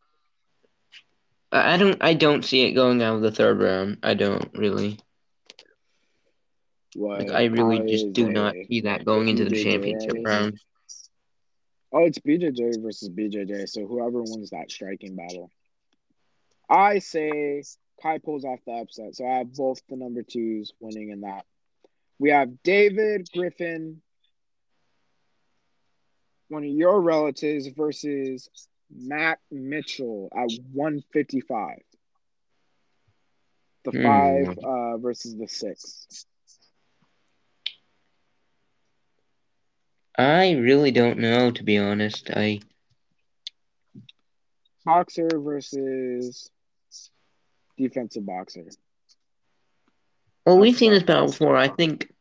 I 1.52 1.77
don't, 1.77 2.02
I 2.02 2.14
don't 2.14 2.44
see 2.44 2.62
it 2.62 2.73
going 2.73 3.02
out 3.02 3.16
of 3.16 3.23
the 3.23 3.31
third 3.31 3.60
round. 3.60 3.98
I 4.02 4.14
don't 4.14 4.51
really. 4.55 4.98
what 6.94 7.20
Like, 7.20 7.31
I 7.31 7.44
really 7.47 7.90
just 7.90 8.12
do 8.12 8.31
not 8.31 8.55
see 8.68 8.82
that 8.82 9.05
going 9.05 9.28
into 9.28 9.44
the 9.44 9.51
BJJ. 9.51 9.62
championship 9.62 10.27
round. 10.27 10.60
Oh, 11.93 12.05
it's 12.05 12.18
BJJ 12.18 12.82
versus 12.82 13.09
BJJ. 13.09 13.68
So 13.68 13.86
whoever 13.86 14.23
wins 14.23 14.51
that 14.51 14.70
striking 14.70 15.16
battle, 15.16 15.51
I 16.68 16.98
say 16.98 17.62
Kai 18.02 18.18
pulls 18.18 18.44
off 18.44 18.59
the 18.66 18.73
upset. 18.73 19.14
So 19.14 19.27
I 19.27 19.39
have 19.39 19.55
both 19.55 19.81
the 19.89 19.97
number 19.97 20.23
twos 20.23 20.73
winning 20.81 21.10
in 21.10 21.23
that. 21.23 21.44
We 22.18 22.31
have 22.31 22.62
David 22.62 23.28
Griffin, 23.32 24.02
one 26.48 26.62
of 26.64 26.70
your 26.70 27.01
relatives, 27.01 27.66
versus 27.68 28.48
Matt 28.90 29.39
Mitchell 29.51 30.28
at 30.36 30.51
155. 30.73 31.78
The 33.85 33.93
Hmm. 33.93 34.02
five 34.02 34.59
uh, 34.62 34.97
versus 34.98 35.36
the 35.36 35.48
six. 35.48 36.06
I 40.18 40.52
really 40.52 40.90
don't 40.90 41.18
know, 41.18 41.51
to 41.51 41.62
be 41.62 41.78
honest. 41.78 42.31
I 42.35 42.60
Boxer 44.85 45.39
versus 45.39 46.51
defensive 47.77 48.24
boxer. 48.27 48.66
well, 50.44 50.59
we've 50.59 50.77
seen 50.77 50.93
this 50.93 51.02
battle 51.02 51.27
before. 51.28 51.56
I 51.56 51.68
think 51.68 52.12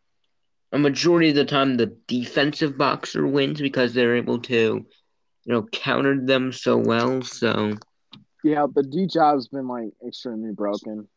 a 0.71 0.77
majority 0.77 1.29
of 1.29 1.35
the 1.35 1.45
time 1.45 1.77
the 1.77 1.95
defensive 2.07 2.77
boxer 2.77 3.25
wins 3.25 3.61
because 3.61 3.93
they're 3.93 4.15
able 4.15 4.39
to, 4.39 4.53
you 4.53 4.85
know, 5.53 5.63
counter 5.71 6.19
them 6.25 6.51
so 6.51 6.77
well. 6.77 7.21
So 7.23 7.79
Yeah, 8.43 8.67
but 8.67 8.89
D 8.91 9.07
jab's 9.07 9.47
been 9.49 9.67
like 9.67 9.93
extremely 10.05 10.51
broken. 10.53 11.09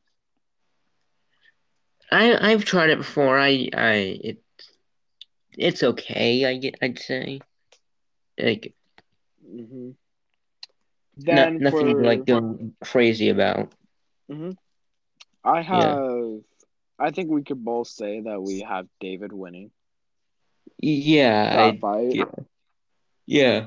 I 2.12 2.50
I've 2.52 2.64
tried 2.64 2.90
it 2.90 2.98
before. 2.98 3.38
I 3.38 3.68
I 3.74 3.92
it 4.22 4.38
it's 5.58 5.82
okay. 5.82 6.44
I 6.44 6.56
get 6.56 6.76
I'd 6.82 6.98
say 6.98 7.40
like 8.38 8.74
hmm 9.42 9.90
no, 11.30 11.46
nothing 11.58 11.96
for 11.96 12.02
like 12.02 12.24
going 12.26 12.74
crazy 12.82 13.28
about. 13.28 13.72
I 15.44 15.62
have, 15.62 16.42
I 16.98 17.10
think 17.10 17.30
we 17.30 17.42
could 17.42 17.64
both 17.64 17.88
say 17.88 18.20
that 18.22 18.42
we 18.42 18.60
have 18.60 18.86
David 19.00 19.32
winning 19.32 19.70
Yeah, 20.78 21.56
that 21.56 21.74
I 21.74 21.78
fight. 21.78 22.14
yeah. 22.14 22.24
yeah. 23.26 23.66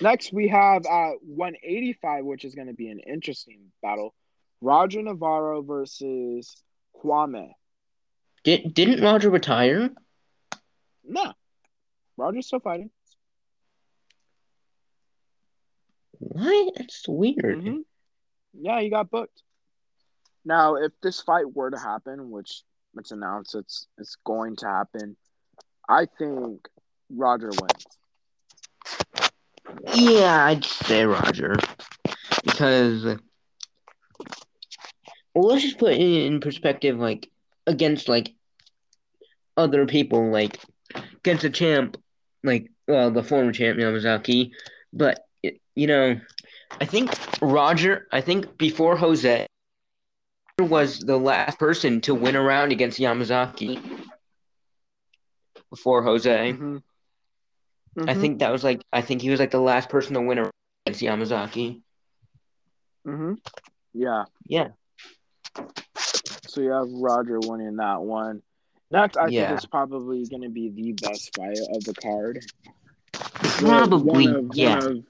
Next, 0.00 0.32
we 0.32 0.48
have 0.48 0.86
at 0.86 1.16
185, 1.22 2.24
which 2.24 2.44
is 2.44 2.54
going 2.54 2.68
to 2.68 2.72
be 2.74 2.88
an 2.88 3.00
interesting 3.00 3.70
battle. 3.82 4.14
Roger 4.62 5.02
Navarro 5.02 5.60
versus 5.62 6.62
Kwame. 6.96 7.50
Did 8.44 8.72
didn't 8.74 9.02
Roger 9.02 9.28
retire? 9.30 9.90
No, 11.06 11.32
Roger's 12.16 12.46
still 12.46 12.60
fighting. 12.60 12.90
What? 16.18 16.74
That's 16.76 17.06
weird. 17.08 17.58
Mhm. 17.58 17.84
Yeah, 18.54 18.80
he 18.80 18.88
got 18.88 19.10
booked. 19.10 19.42
Now, 20.44 20.76
if 20.76 20.92
this 21.02 21.20
fight 21.20 21.54
were 21.54 21.70
to 21.70 21.78
happen, 21.78 22.30
which 22.30 22.62
it's 22.96 23.10
announced 23.10 23.54
it's 23.54 23.86
it's 23.98 24.16
going 24.24 24.56
to 24.56 24.66
happen, 24.66 25.16
I 25.88 26.06
think 26.18 26.68
Roger 27.10 27.50
wins. 27.50 27.86
Yeah, 29.94 30.44
I'd 30.44 30.64
say 30.64 31.04
Roger 31.04 31.56
because 32.44 33.04
well, 35.34 35.48
let's 35.48 35.62
just 35.62 35.78
put 35.78 35.94
it 35.94 36.00
in 36.00 36.40
perspective, 36.40 36.98
like 36.98 37.30
against 37.66 38.08
like 38.08 38.34
other 39.56 39.86
people, 39.86 40.30
like 40.30 40.60
against 41.16 41.44
a 41.44 41.50
champ, 41.50 41.96
like 42.42 42.70
well, 42.86 43.10
the 43.10 43.22
former 43.22 43.52
champ 43.52 43.78
Yamazaki, 43.78 44.52
but 44.92 45.26
you 45.74 45.86
know, 45.86 46.20
I 46.80 46.84
think 46.84 47.10
Roger. 47.40 48.06
I 48.12 48.20
think 48.20 48.58
before 48.58 48.96
Jose 48.96 49.46
was 50.60 51.00
the 51.00 51.16
last 51.16 51.58
person 51.58 52.00
to 52.02 52.14
win 52.14 52.36
a 52.36 52.42
round 52.42 52.70
against 52.72 52.98
Yamazaki. 53.00 53.82
Before 55.70 56.02
Jose, 56.02 56.52
Mhm. 56.52 56.82
I 57.96 58.14
Mhm. 58.14 58.20
think 58.20 58.38
that 58.38 58.52
was 58.52 58.62
like 58.62 58.82
I 58.92 59.00
think 59.02 59.20
he 59.22 59.30
was 59.30 59.40
like 59.40 59.50
the 59.50 59.60
last 59.60 59.88
person 59.88 60.14
to 60.14 60.20
win 60.20 60.38
a 60.38 60.42
round 60.42 60.52
against 60.86 61.02
Yamazaki. 61.02 61.82
Mhm. 63.04 63.40
Yeah. 63.92 64.26
Yeah. 64.46 64.68
So 66.46 66.60
you 66.60 66.70
have 66.70 66.88
Roger 66.88 67.40
winning 67.40 67.76
that 67.76 68.02
one. 68.02 68.42
Next, 68.92 69.16
I 69.16 69.28
Yeah. 69.28 69.48
think 69.48 69.56
it's 69.56 69.66
probably 69.66 70.24
going 70.26 70.42
to 70.42 70.48
be 70.48 70.68
the 70.68 70.92
best 70.92 71.34
fight 71.34 71.58
of 71.58 71.82
the 71.82 71.94
card. 71.94 72.44
Probably, 73.58 74.28
one 74.28 74.36
of, 74.36 74.54
yeah. 74.54 74.76
One 74.76 74.86
of, 74.86 75.04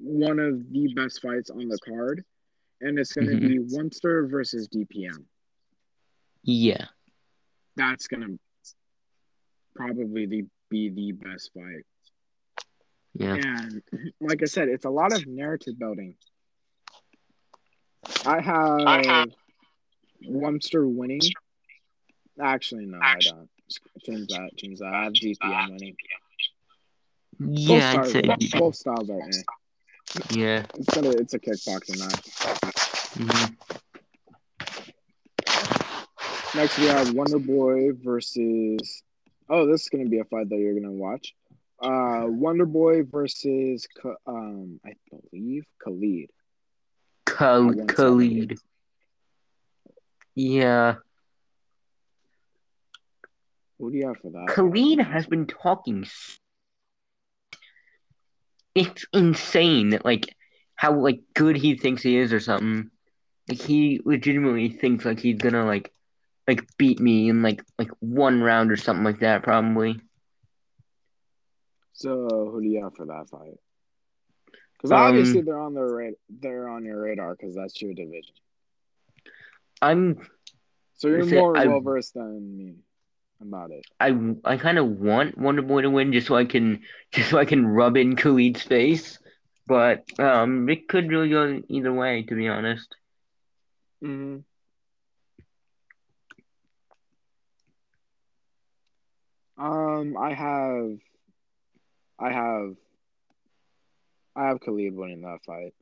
one 0.00 0.38
of 0.40 0.72
the 0.72 0.92
best 0.94 1.22
fights 1.22 1.50
on 1.50 1.68
the 1.68 1.78
card, 1.78 2.24
and 2.80 2.98
it's 2.98 3.12
going 3.12 3.26
to 3.28 3.34
Mhm. 3.34 3.48
be 3.48 3.58
Wunster 3.76 4.26
versus 4.26 4.68
DPM. 4.68 5.26
Yeah. 6.42 6.86
That's 7.76 8.06
going 8.06 8.22
to 8.22 8.38
probably 9.74 10.26
the, 10.26 10.46
be 10.68 10.88
the 10.90 11.12
best 11.12 11.52
fight. 11.54 11.84
Yeah. 13.14 13.34
And 13.34 13.82
like 14.20 14.42
I 14.42 14.46
said, 14.46 14.68
it's 14.68 14.84
a 14.84 14.90
lot 14.90 15.12
of 15.12 15.26
narrative 15.26 15.78
building. 15.78 16.16
I 18.24 18.40
have 18.40 19.28
Wumster 20.24 20.88
winning. 20.90 21.20
Actually, 22.40 22.86
no, 22.86 22.98
I 23.00 23.16
don't. 23.20 23.48
Change 24.02 24.28
that. 24.28 24.50
Change 24.56 24.78
that. 24.78 24.94
I 24.94 25.04
have 25.04 25.12
DPM 25.12 25.70
winning. 25.72 25.96
Both 27.40 27.58
Yeah, 27.58 28.00
I'd 28.00 28.06
say 28.08 28.22
are, 28.22 28.36
both 28.60 28.76
styles 28.76 29.10
are 29.10 29.20
eh. 29.20 29.42
Yeah. 30.30 30.64
It's 30.74 30.96
a, 30.96 31.10
it's 31.10 31.34
a 31.34 31.38
kickboxing 31.38 31.98
match. 32.00 32.24
Mhm. 33.18 33.56
Next, 36.54 36.78
we 36.78 36.86
have 36.86 37.12
Wonder 37.14 37.38
Boy 37.38 37.92
versus. 37.92 39.02
Oh, 39.48 39.66
this 39.66 39.82
is 39.82 39.88
going 39.88 40.04
to 40.04 40.10
be 40.10 40.18
a 40.18 40.24
fight 40.24 40.48
that 40.48 40.56
you're 40.58 40.72
going 40.72 40.84
to 40.84 40.90
watch. 40.90 41.34
Uh, 41.80 42.24
Wonder 42.26 42.66
Boy 42.66 43.02
versus, 43.04 43.86
um, 44.26 44.80
I 44.84 44.94
believe 45.30 45.64
Khalid. 45.82 46.30
Khal- 47.26 47.70
second. 47.70 47.88
Khalid. 47.88 48.58
Yeah. 50.34 50.96
Who 53.78 53.90
do 53.92 53.96
you 53.98 54.08
have 54.08 54.16
for 54.18 54.30
that? 54.30 54.48
Khalid 54.48 54.98
has 55.00 55.26
been 55.26 55.46
talking. 55.46 56.06
It's 58.74 59.04
insane 59.12 59.90
that 59.90 60.04
like 60.04 60.34
how 60.76 60.98
like 61.00 61.20
good 61.34 61.56
he 61.56 61.76
thinks 61.76 62.02
he 62.02 62.16
is 62.16 62.32
or 62.32 62.40
something. 62.40 62.90
Like 63.48 63.60
he 63.60 64.00
legitimately 64.04 64.70
thinks 64.70 65.04
like 65.04 65.20
he's 65.20 65.38
gonna 65.38 65.64
like 65.66 65.92
like 66.46 66.64
beat 66.78 67.00
me 67.00 67.28
in 67.28 67.42
like 67.42 67.62
like 67.78 67.90
one 68.00 68.42
round 68.42 68.70
or 68.72 68.76
something 68.76 69.04
like 69.04 69.20
that 69.20 69.42
probably. 69.42 70.00
So, 71.92 72.50
who 72.50 72.60
do 72.62 72.68
you 72.68 72.82
have 72.82 72.94
for 72.94 73.06
that 73.06 73.28
fight? 73.30 73.58
Because 74.76 74.90
Um, 74.90 74.92
obviously 74.92 75.42
they're 75.42 75.60
on 75.60 75.74
their 75.74 75.88
ra- 75.88 76.10
they're 76.28 76.68
on 76.68 76.84
your 76.84 77.00
radar 77.02 77.34
because 77.34 77.54
that's 77.54 77.80
your 77.82 77.94
division. 77.94 78.34
I'm 79.82 80.18
So 80.94 81.08
you're 81.08 81.26
more 81.26 81.58
well 81.58 81.80
versed 81.80 82.14
than 82.14 82.56
me 82.56 82.76
about 83.40 83.70
it. 83.70 83.84
I 84.00 84.16
I 84.44 84.56
kind 84.56 84.78
of 84.78 84.86
want 84.86 85.38
Wonder 85.38 85.62
Boy 85.62 85.82
to 85.82 85.90
win 85.90 86.12
just 86.12 86.26
so 86.26 86.36
I 86.36 86.44
can 86.44 86.82
just 87.12 87.30
so 87.30 87.38
I 87.38 87.44
can 87.44 87.66
rub 87.66 87.96
in 87.96 88.16
Khalid's 88.16 88.62
face, 88.62 89.18
but 89.66 90.04
um 90.18 90.68
it 90.68 90.88
could 90.88 91.08
really 91.10 91.30
go 91.30 91.62
either 91.68 91.92
way 91.92 92.22
to 92.24 92.34
be 92.34 92.48
honest. 92.48 92.94
Mm-hmm. 94.02 94.38
Um, 99.56 100.16
I 100.16 100.34
have, 100.34 100.98
I 102.18 102.30
have, 102.32 102.76
I 104.36 104.46
have 104.46 104.60
Khalid 104.60 104.94
winning 104.94 105.22
that 105.22 105.40
fight. 105.44 105.74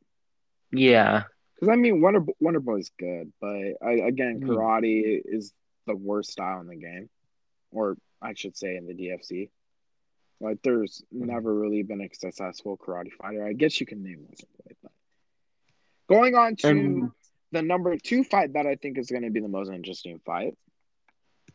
Yeah. 0.73 1.25
Because 1.55 1.73
I 1.73 1.77
mean, 1.77 2.01
Wonder 2.01 2.25
Wonder 2.41 2.61
Boy's 2.61 2.91
good, 2.99 3.33
but 3.41 3.75
I, 3.83 3.93
again, 4.07 4.41
Mhm. 4.41 4.49
karate 4.49 5.21
is 5.25 5.53
the 5.87 5.95
worst 5.95 6.31
style 6.33 6.61
in 6.61 6.69
the 6.69 6.77
game, 6.77 7.09
or 7.73 7.97
I 8.23 8.35
should 8.35 8.57
say, 8.57 8.77
in 8.77 8.87
the 8.87 8.95
DFC. 8.95 9.51
Like, 10.41 10.59
there's 10.63 11.03
mm-hmm. 11.15 11.27
never 11.27 11.55
really 11.55 11.83
been 11.83 12.01
a 12.01 12.09
successful 12.13 12.77
karate 12.77 13.13
fighter. 13.13 13.47
I 13.47 13.53
guess 13.53 13.81
you 13.81 13.87
can 13.87 14.03
name 14.03 14.27
but 14.83 14.93
going 16.09 16.35
on 16.35 16.57
to 16.57 16.69
And 16.69 17.11
the 17.53 17.63
number 17.63 17.97
two 17.97 18.25
fight 18.25 18.53
that 18.53 18.67
I 18.67 18.77
think 18.77 18.99
is 18.99 19.11
going 19.11 19.23
to 19.23 19.31
be 19.31 19.41
the 19.41 19.49
most 19.49 19.71
interesting 19.71 20.21
fight, 20.25 20.55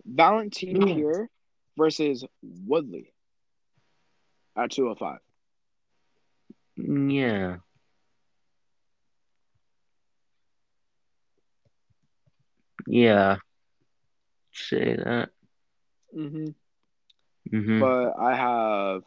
Valentin 0.05 0.77
mm. 0.77 0.89
Yeah. 0.89 0.95
here 0.95 1.29
versus 1.77 2.25
Woodley 2.41 3.13
at 4.55 4.71
205. 4.71 5.19
yeah. 6.77 7.57
Yeah. 12.87 13.37
Say 14.53 14.97
that. 14.97 15.29
Mm-hmm. 16.15 16.47
hmm 17.49 17.79
But 17.79 18.13
I 18.19 18.35
have, 18.35 19.03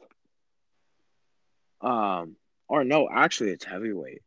um, 1.81 2.36
or 2.68 2.85
no, 2.85 3.09
actually, 3.12 3.51
it's 3.51 3.64
heavyweight. 3.64 4.22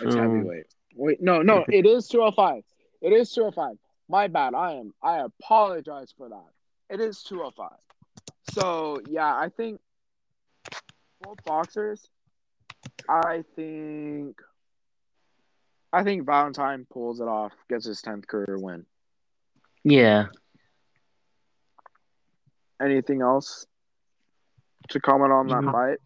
It's 0.00 0.14
So 0.14 0.20
heavyweight. 0.20 0.66
Wait, 0.94 1.20
no, 1.20 1.42
no, 1.42 1.64
it 1.68 1.86
is 1.86 2.08
205. 2.08 2.62
It 3.00 3.12
is 3.12 3.32
205. 3.32 3.76
My 4.08 4.28
bad. 4.28 4.54
I 4.54 4.74
am. 4.74 4.92
I 5.02 5.20
apologize 5.20 6.12
for 6.16 6.28
that. 6.28 6.48
It 6.90 7.00
is 7.00 7.22
205. 7.22 7.70
So 8.52 9.00
yeah, 9.08 9.34
I 9.34 9.48
think 9.48 9.80
both 11.22 11.42
boxers. 11.44 12.06
I 13.08 13.44
think. 13.56 14.40
I 15.94 16.02
think 16.04 16.24
Valentine 16.24 16.86
pulls 16.90 17.20
it 17.20 17.28
off, 17.28 17.52
gets 17.68 17.84
his 17.84 18.00
tenth 18.00 18.26
career 18.26 18.56
win. 18.58 18.86
Yeah. 19.84 20.26
Anything 22.80 23.22
else 23.22 23.66
to 24.88 25.00
comment 25.00 25.32
on 25.32 25.46
that 25.48 25.62
Mhm. 25.62 25.72
fight? 25.72 25.98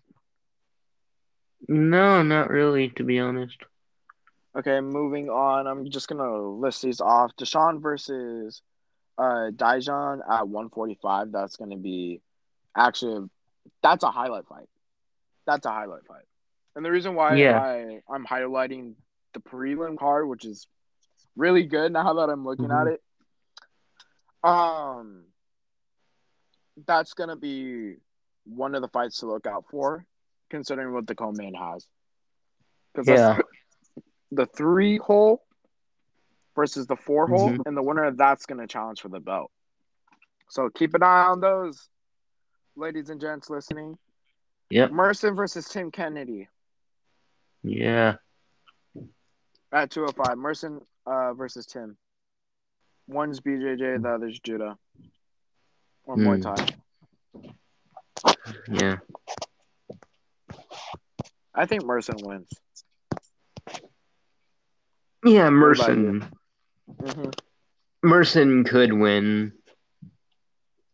No, 1.69 2.23
not 2.23 2.51
really, 2.51 2.91
to 2.91 3.05
be 3.05 3.19
honest. 3.19 3.63
Okay, 4.55 4.81
moving 4.81 5.29
on. 5.29 5.67
I'm 5.67 5.89
just 5.91 6.09
gonna 6.09 6.39
list 6.39 6.83
these 6.83 7.01
off. 7.01 7.35
Deshaun 7.37 7.81
versus 7.81 8.63
uh 9.19 9.51
Dijon 9.51 10.23
at 10.29 10.47
145. 10.49 11.33
That's 11.33 11.57
gonna 11.57 11.77
be 11.77 12.21
actually 12.77 13.29
that's 13.83 14.05
a 14.05 14.11
highlight 14.11 14.47
fight. 14.47 14.69
That's 15.47 15.67
a 15.67 15.71
highlight 15.71 16.05
fight. 16.07 16.25
And 16.75 16.85
the 16.85 16.91
reason 16.91 17.15
why 17.15 17.37
Yeah. 17.37 17.59
I, 17.59 18.03
I'm 18.09 18.27
highlighting 18.27 18.95
the 19.33 19.41
prelim 19.41 19.99
card, 19.99 20.29
which 20.29 20.45
is 20.45 20.67
really 21.37 21.63
good 21.65 21.93
now 21.93 22.13
that 22.15 22.29
I'm 22.29 22.45
looking 22.45 22.71
at 22.71 22.87
Mhm. 22.87 22.93
it. 22.93 23.03
Um 24.47 25.25
that's 26.87 27.15
gonna 27.15 27.37
be 27.37 27.97
one 28.45 28.75
of 28.75 28.83
the 28.83 28.89
fights 28.89 29.19
to 29.19 29.27
look 29.27 29.47
out 29.47 29.65
for, 29.71 30.07
considering 30.51 30.93
what 30.93 31.07
the 31.07 31.15
co-main 31.15 31.55
has. 31.55 31.87
Because 32.95 33.09
Yeah. 33.09 33.39
the 34.31 34.47
three 34.47 34.99
hole 34.99 35.45
versus 36.55 36.87
the 36.87 36.97
4 36.97 37.27
hole, 37.29 37.51
Mhm. 37.51 37.67
and 37.67 37.77
the 37.77 37.83
winner 37.83 38.05
of 38.05 38.17
that's 38.17 38.47
going 38.47 38.61
to 38.61 38.67
challenge 38.67 39.03
for 39.03 39.09
the 39.09 39.21
belt. 39.21 39.53
So 40.49 40.71
keep 40.71 40.95
an 40.95 41.03
eye 41.03 41.27
on 41.27 41.41
those, 41.41 41.91
ladies 42.77 43.11
and 43.11 43.21
gents 43.21 43.51
listening. 43.51 43.99
Yep. 44.71 44.91
Merson 44.91 45.35
versus 45.35 45.69
Tim 45.69 45.91
Kennedy 45.91 46.49
Yeah. 47.63 48.17
at 49.73 49.91
205. 49.91 50.39
Merson 50.39 50.81
uh, 51.05 51.35
versus 51.35 51.67
Tim. 51.67 51.99
One's 53.09 53.41
BJJ, 53.41 54.03
the 54.03 54.09
other's 54.09 54.39
judo. 54.41 54.79
Or 56.05 56.17
Muay. 56.17 56.43
Thai. 56.43 56.67
Yeah. 58.69 58.97
I 61.55 61.67
think 61.67 61.85
Merson 61.85 62.17
wins. 62.21 62.49
Yeah, 65.25 65.43
about 65.49 65.53
Merson. 65.53 66.29
hmm 67.01 67.31
Merson 68.03 68.65
could 68.65 68.93
win. 68.93 69.53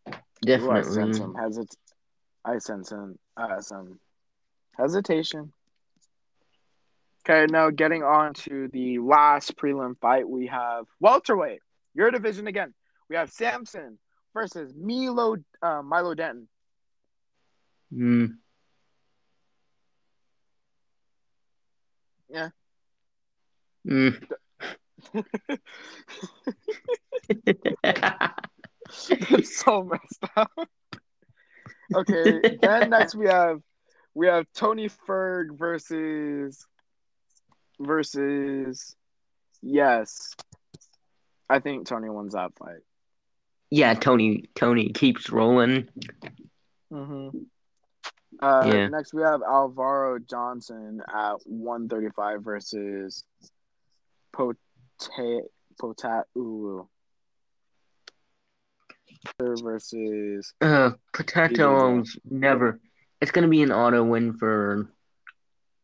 Ooh, 0.07 0.11
I 0.11 0.15
Definitely. 0.45 0.83
sense 0.93 1.17
some 1.17 1.33
hesit- 1.35 1.75
I 2.45 2.57
sense 2.57 2.89
some, 2.89 3.17
uh, 3.37 3.61
some 3.61 3.99
hesitation. 4.77 5.53
Okay, 7.25 7.45
now 7.49 7.69
getting 7.69 8.03
on 8.03 8.33
to 8.33 8.67
the 8.69 8.99
last 8.99 9.55
prelim 9.55 9.97
fight, 9.99 10.27
we 10.27 10.47
have 10.47 10.85
welterweight, 10.99 11.61
your 11.93 12.11
division 12.11 12.47
again. 12.47 12.73
We 13.09 13.15
have 13.15 13.31
Samson 13.31 13.99
versus 14.33 14.73
Milo 14.75 15.37
uh, 15.61 15.81
Milo 15.81 16.13
Denton. 16.13 16.47
Mm. 17.93 18.37
Yeah. 22.29 22.49
Mm. 23.87 24.23
So 29.43 29.83
messed 29.83 30.23
up. 30.35 30.51
Okay, 31.95 32.41
then 32.61 32.89
next 32.89 33.15
we 33.15 33.27
have 33.27 33.61
we 34.13 34.27
have 34.27 34.45
Tony 34.53 34.89
Ferg 34.89 35.57
versus 35.57 36.65
versus 37.79 38.95
yes. 39.61 40.35
I 41.49 41.59
think 41.59 41.87
Tony 41.87 42.09
wins 42.09 42.33
that 42.33 42.51
fight. 42.57 42.81
yeah, 43.69 43.93
Tony. 43.93 44.49
Tony 44.55 44.89
keeps 44.89 45.29
rolling. 45.29 45.87
Mm-hmm. 46.91 47.37
Uh, 48.41 48.63
Yeah. 48.65 48.87
Next, 48.87 49.13
we 49.13 49.21
have 49.23 49.41
Alvaro 49.41 50.19
Johnson 50.19 51.01
at 51.07 51.35
135 51.45 52.43
versus 52.43 53.23
Pote 54.31 54.57
Potat 55.79 56.23
Ulu. 56.35 56.85
Versus 59.39 60.53
Uh, 60.61 60.91
Potato's 61.13 62.17
never. 62.29 62.79
It's 63.21 63.31
gonna 63.31 63.47
be 63.47 63.61
an 63.63 63.71
auto 63.71 64.03
win 64.03 64.33
for. 64.33 64.89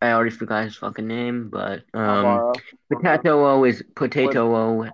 I 0.01 0.11
already 0.11 0.29
forgot 0.31 0.65
his 0.65 0.75
fucking 0.77 1.07
name, 1.07 1.49
but 1.49 1.83
um. 1.93 2.53
Potato 2.91 3.63
is 3.63 3.83
Potato. 3.95 4.89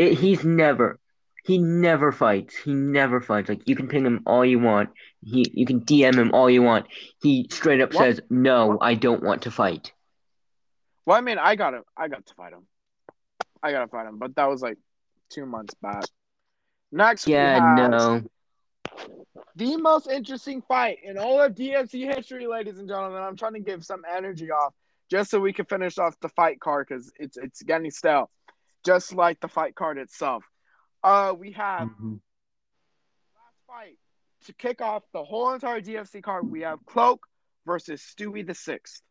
It, 0.00 0.18
he's 0.18 0.42
never. 0.44 0.98
He 1.44 1.58
never 1.58 2.10
fights. 2.10 2.56
He 2.56 2.72
never 2.72 3.20
fights. 3.20 3.50
Like 3.50 3.68
you 3.68 3.76
can 3.76 3.86
ping 3.86 4.06
him 4.06 4.22
all 4.26 4.46
you 4.46 4.58
want. 4.58 4.88
He 5.22 5.44
you 5.52 5.66
can 5.66 5.80
DM 5.82 6.14
him 6.14 6.32
all 6.32 6.48
you 6.48 6.62
want. 6.62 6.86
He 7.22 7.46
straight 7.50 7.82
up 7.82 7.92
What? 7.92 8.00
says, 8.04 8.20
"No, 8.30 8.78
I 8.80 8.94
don't 8.94 9.22
want 9.22 9.42
to 9.42 9.50
fight." 9.50 9.92
Well, 11.04 11.18
I 11.18 11.20
mean, 11.20 11.36
I 11.36 11.54
got 11.54 11.74
him. 11.74 11.82
I 11.98 12.08
got 12.08 12.24
to 12.24 12.34
fight 12.34 12.54
him. 12.54 12.66
I 13.62 13.72
got 13.72 13.80
to 13.80 13.88
fight 13.88 14.06
him, 14.06 14.18
but 14.18 14.34
that 14.36 14.48
was 14.48 14.62
like 14.62 14.78
two 15.28 15.44
months 15.44 15.74
back. 15.82 16.04
Next, 16.92 17.26
Yeah, 17.26 17.58
no. 17.58 18.22
the 19.54 19.76
most 19.76 20.08
interesting 20.08 20.62
fight 20.62 20.98
in 21.02 21.18
all 21.18 21.42
of 21.42 21.54
DFC 21.54 22.14
history, 22.14 22.46
ladies 22.46 22.78
and 22.78 22.88
gentlemen. 22.88 23.22
I'm 23.22 23.36
trying 23.36 23.52
to 23.54 23.60
give 23.60 23.84
some 23.84 24.02
energy 24.10 24.50
off 24.50 24.72
just 25.10 25.30
so 25.30 25.40
we 25.40 25.52
can 25.52 25.66
finish 25.66 25.98
off 25.98 26.18
the 26.20 26.28
fight 26.30 26.58
card 26.58 26.86
because 26.88 27.12
it's 27.18 27.36
it's 27.36 27.62
getting 27.62 27.90
stale, 27.90 28.30
just 28.84 29.12
like 29.14 29.40
the 29.40 29.48
fight 29.48 29.74
card 29.74 29.98
itself. 29.98 30.44
Uh, 31.02 31.34
we 31.36 31.52
have 31.52 31.88
Mhm. 31.88 32.20
last 33.34 33.56
fight 33.66 33.98
to 34.46 34.52
kick 34.54 34.80
off 34.80 35.02
the 35.12 35.24
whole 35.24 35.52
entire 35.52 35.80
DFC 35.80 36.20
card. 36.22 36.50
We 36.50 36.60
have 36.62 36.84
Cloak 36.86 37.26
versus 37.66 38.02
Stewie 38.02 38.46
the 38.46 38.54
Sixth. 38.54 39.02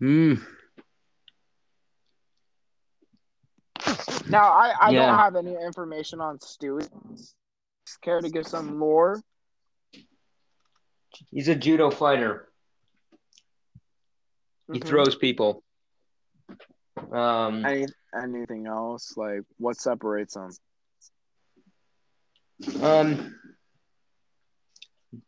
Mm. 0.00 0.40
Now, 4.28 4.52
I 4.52 4.74
I 4.80 4.90
Yeah. 4.90 5.06
don't 5.06 5.18
have 5.18 5.36
any 5.36 5.54
information 5.54 6.20
on 6.20 6.38
Stewie. 6.38 6.88
Care 8.02 8.20
to 8.20 8.28
give 8.28 8.46
some 8.46 8.78
lore? 8.78 9.20
He's 11.30 11.48
a 11.48 11.54
judo 11.54 11.90
fighter. 11.90 12.52
He 14.70 14.78
Mhm. 14.78 14.86
throws 14.86 15.16
people. 15.16 15.64
Um, 17.10 17.64
Any, 17.64 17.86
anything 18.14 18.66
else? 18.66 19.16
Like 19.16 19.42
what 19.58 19.76
separates 19.76 20.34
them? 20.34 20.50
um, 22.82 23.34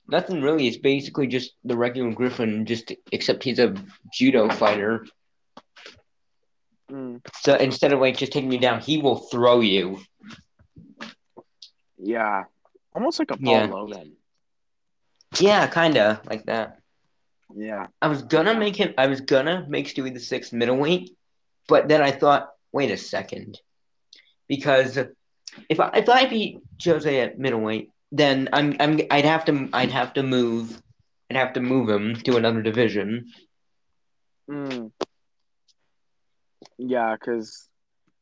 nothing 0.08 0.42
really. 0.42 0.66
It's 0.66 0.78
basically 0.78 1.26
just 1.26 1.52
the 1.64 1.76
regular 1.76 2.12
Griffin, 2.12 2.66
just 2.66 2.92
except 3.12 3.42
he's 3.44 3.58
a 3.58 3.74
judo 4.12 4.48
fighter. 4.48 5.06
Mm, 6.90 7.20
So 7.40 7.54
instead 7.54 7.92
of 7.92 8.00
like 8.00 8.16
just 8.16 8.32
taking 8.32 8.52
you 8.52 8.58
down, 8.58 8.80
he 8.80 8.98
will 8.98 9.16
throw 9.16 9.60
you. 9.60 10.00
yeah, 11.98 12.44
almost 12.94 13.18
like 13.18 13.30
a 13.30 13.36
Paul 13.36 13.88
Yeah. 13.88 14.04
Yeah, 15.38 15.66
kinda 15.68 16.20
like 16.28 16.46
that. 16.46 16.80
Yeah. 17.54 17.86
I 18.02 18.08
was 18.08 18.22
gonna 18.22 18.54
make 18.54 18.76
him. 18.76 18.94
I 18.98 19.06
was 19.06 19.20
gonna 19.20 19.66
make 19.68 19.86
Stewie 19.86 20.12
the 20.12 20.20
sixth 20.20 20.52
middleweight, 20.52 21.16
but 21.68 21.88
then 21.88 22.02
I 22.02 22.10
thought, 22.10 22.48
wait 22.72 22.90
a 22.90 22.96
second, 22.96 23.60
because 24.48 24.96
if 25.68 25.80
I 25.80 25.90
if 25.94 26.08
I 26.08 26.26
beat 26.26 26.58
Jose 26.84 27.20
at 27.20 27.38
middleweight, 27.38 27.90
then 28.12 28.48
I'm 28.52 28.76
I'm 28.80 29.00
I'd 29.10 29.24
have 29.24 29.44
to 29.46 29.68
I'd 29.72 29.90
have 29.90 30.14
to 30.14 30.22
move, 30.22 30.80
I'd 31.30 31.36
have 31.36 31.52
to 31.54 31.60
move 31.60 31.88
him 31.88 32.14
to 32.22 32.36
another 32.36 32.62
division. 32.62 33.30
Mm. 34.48 34.90
Yeah, 36.78 37.14
because 37.14 37.68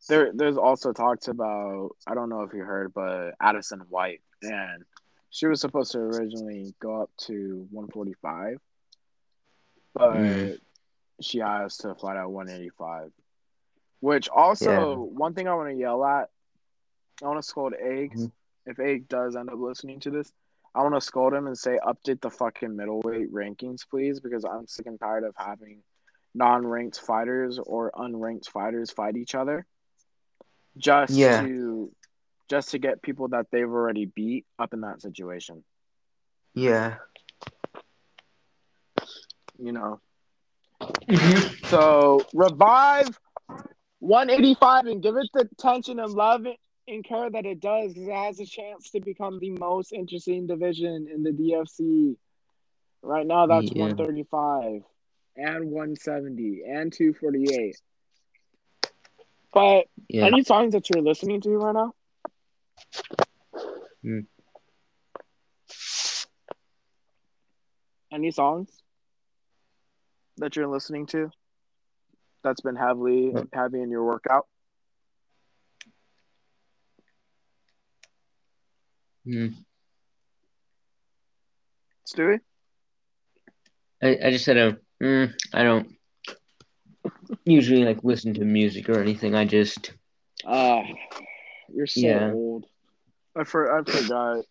there 0.08 0.30
there's 0.34 0.56
also 0.56 0.92
talks 0.92 1.28
about 1.28 1.90
I 2.06 2.14
don't 2.14 2.28
know 2.28 2.42
if 2.42 2.52
you 2.52 2.60
heard, 2.60 2.92
but 2.94 3.32
Addison 3.40 3.80
White 3.88 4.20
and 4.42 4.84
she 5.30 5.46
was 5.46 5.60
supposed 5.60 5.92
to 5.92 5.98
originally 5.98 6.74
go 6.80 7.02
up 7.02 7.10
to 7.26 7.66
145, 7.70 8.56
but 9.94 10.14
Mm. 10.14 10.58
she 11.20 11.38
has 11.38 11.76
to 11.78 11.94
fight 11.96 12.16
at 12.16 12.30
185. 12.30 13.10
Which 14.00 14.28
also 14.28 14.70
Yeah. 14.90 14.94
one 14.96 15.34
thing 15.34 15.48
I 15.48 15.54
want 15.54 15.70
to 15.70 15.74
yell 15.74 16.04
at, 16.04 16.30
I 17.22 17.26
want 17.26 17.38
to 17.38 17.42
scold 17.48 17.74
Eggs. 17.74 18.26
Mhm. 18.26 18.32
If 18.66 18.78
Egg 18.78 19.08
does 19.08 19.34
end 19.34 19.50
up 19.50 19.58
listening 19.58 19.98
to 20.00 20.10
this, 20.10 20.32
I 20.74 20.82
want 20.82 20.94
to 20.94 21.00
scold 21.00 21.32
him 21.34 21.46
and 21.46 21.58
say 21.58 21.78
update 21.82 22.20
the 22.20 22.30
fucking 22.30 22.76
middleweight 22.76 23.32
rankings, 23.32 23.88
please, 23.88 24.20
because 24.20 24.44
I'm 24.44 24.66
sick 24.66 24.86
and 24.86 25.00
tired 25.00 25.24
of 25.24 25.34
having 25.36 25.82
non-ranked 26.34 27.00
fighters 27.00 27.58
or 27.58 27.90
unranked 27.92 28.48
fighters 28.48 28.90
fight 28.90 29.16
each 29.16 29.34
other 29.34 29.66
just 30.76 31.14
Yeah. 31.14 31.40
to 31.42 31.92
just 32.48 32.70
to 32.70 32.78
get 32.78 33.02
people 33.02 33.28
that 33.28 33.50
they've 33.50 33.68
already 33.68 34.04
beat 34.06 34.46
up 34.58 34.72
in 34.72 34.82
that 34.82 35.02
situation 35.02 35.64
Yeah. 36.54 36.98
you 39.58 39.72
know 39.72 40.00
so 41.64 42.24
revive 42.32 43.18
185 44.00 44.86
and 44.86 45.02
give 45.02 45.16
it 45.16 45.28
the 45.34 45.48
attention 45.52 45.98
and 45.98 46.12
love 46.12 46.46
and 46.86 47.04
care 47.04 47.30
that 47.30 47.44
it 47.44 47.60
does 47.60 47.92
because 47.92 48.08
it 48.08 48.14
has 48.14 48.40
a 48.40 48.46
chance 48.46 48.90
to 48.90 49.00
become 49.00 49.38
the 49.38 49.50
most 49.50 49.92
interesting 49.92 50.46
division 50.46 51.08
in 51.12 51.22
the 51.22 51.30
dfc 51.30 52.16
right 53.02 53.26
now 53.26 53.46
that's 53.46 53.70
Yeah. 53.74 53.82
135 53.82 54.82
and 55.36 55.70
170 55.70 56.62
and 56.66 56.92
248 56.92 57.76
but 59.52 59.86
Yeah. 60.08 60.26
Any 60.26 60.42
songs 60.44 60.72
that 60.74 60.88
you're 60.90 61.02
listening 61.02 61.40
to 61.42 61.50
right 61.58 61.74
now? 61.74 61.94
Hmm. 64.02 64.20
Any 68.12 68.30
songs 68.30 68.70
that 70.38 70.56
you're 70.56 70.66
listening 70.68 71.06
to 71.06 71.30
that's 72.42 72.60
been 72.60 72.76
heavily 72.76 73.30
Hmm. 73.30 73.42
heavy 73.52 73.80
in 73.80 73.90
your 73.90 74.04
workout? 74.04 74.46
Mm. 79.26 79.54
Stewie? 82.06 82.40
I, 84.02 84.18
I 84.24 84.30
just 84.30 84.44
said 84.44 84.56
a. 84.56 84.78
Mm, 85.02 85.34
I 85.52 85.62
don't 85.62 85.94
usually 87.44 87.84
like 87.84 88.02
listen 88.02 88.34
to 88.34 88.44
music 88.44 88.88
or 88.88 89.00
anything. 89.00 89.34
I 89.34 89.44
just 89.44 89.92
Ah, 90.46 90.82
you're 91.74 91.86
so 91.86 92.00
Yeah. 92.00 92.30
old. 92.32 92.66
I 93.36 93.44
for 93.44 93.78
I 93.78 93.82
forgot. 93.84 94.44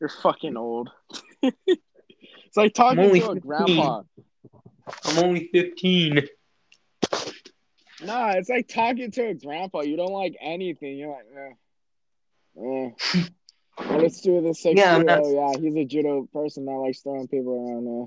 You're 0.00 0.10
fucking 0.22 0.56
old. 0.56 0.90
It's 2.46 2.56
like 2.56 2.74
talking 2.74 2.98
to 2.98 3.26
a 3.30 3.34
15. 3.34 3.40
grandpa. 3.40 4.02
I'm 5.06 5.18
only 5.20 5.48
15. 5.52 6.26
Nah, 8.02 8.32
it's 8.32 8.48
like 8.48 8.68
talking 8.68 9.10
to 9.12 9.28
a 9.28 9.34
grandpa. 9.34 9.80
You 9.82 9.96
don't 9.96 10.12
like 10.12 10.36
anything. 10.40 10.96
You're 10.96 11.10
like, 11.10 11.26
eh. 11.36 12.90
eh. 13.16 13.24
Well, 13.88 14.00
let's 14.00 14.20
do 14.20 14.40
the 14.40 14.54
six 14.54 14.78
Yeah, 14.78 14.98
not- 14.98 15.24
Yeah, 15.24 15.52
he's 15.58 15.74
a 15.76 15.84
judo 15.84 16.28
person 16.32 16.66
that 16.66 16.72
likes 16.72 17.00
throwing 17.00 17.28
people 17.28 17.52
around 17.52 17.84
there. 17.86 18.06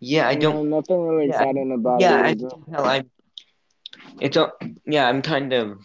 Yeah, 0.00 0.28
I 0.28 0.36
don't. 0.36 0.54
know, 0.70 0.76
nothing 0.76 1.00
really 1.00 1.26
Yeah, 1.28 1.40
exciting 1.40 1.72
about 1.72 2.00
it. 2.00 2.04
Yeah, 2.04 2.26
it. 2.28 2.40
It? 2.42 2.52
tell. 2.70 2.84
I. 2.84 3.02
It's 4.20 4.36
a. 4.36 4.52
Yeah, 4.86 5.08
I'm 5.08 5.22
kind 5.22 5.52
of. 5.52 5.80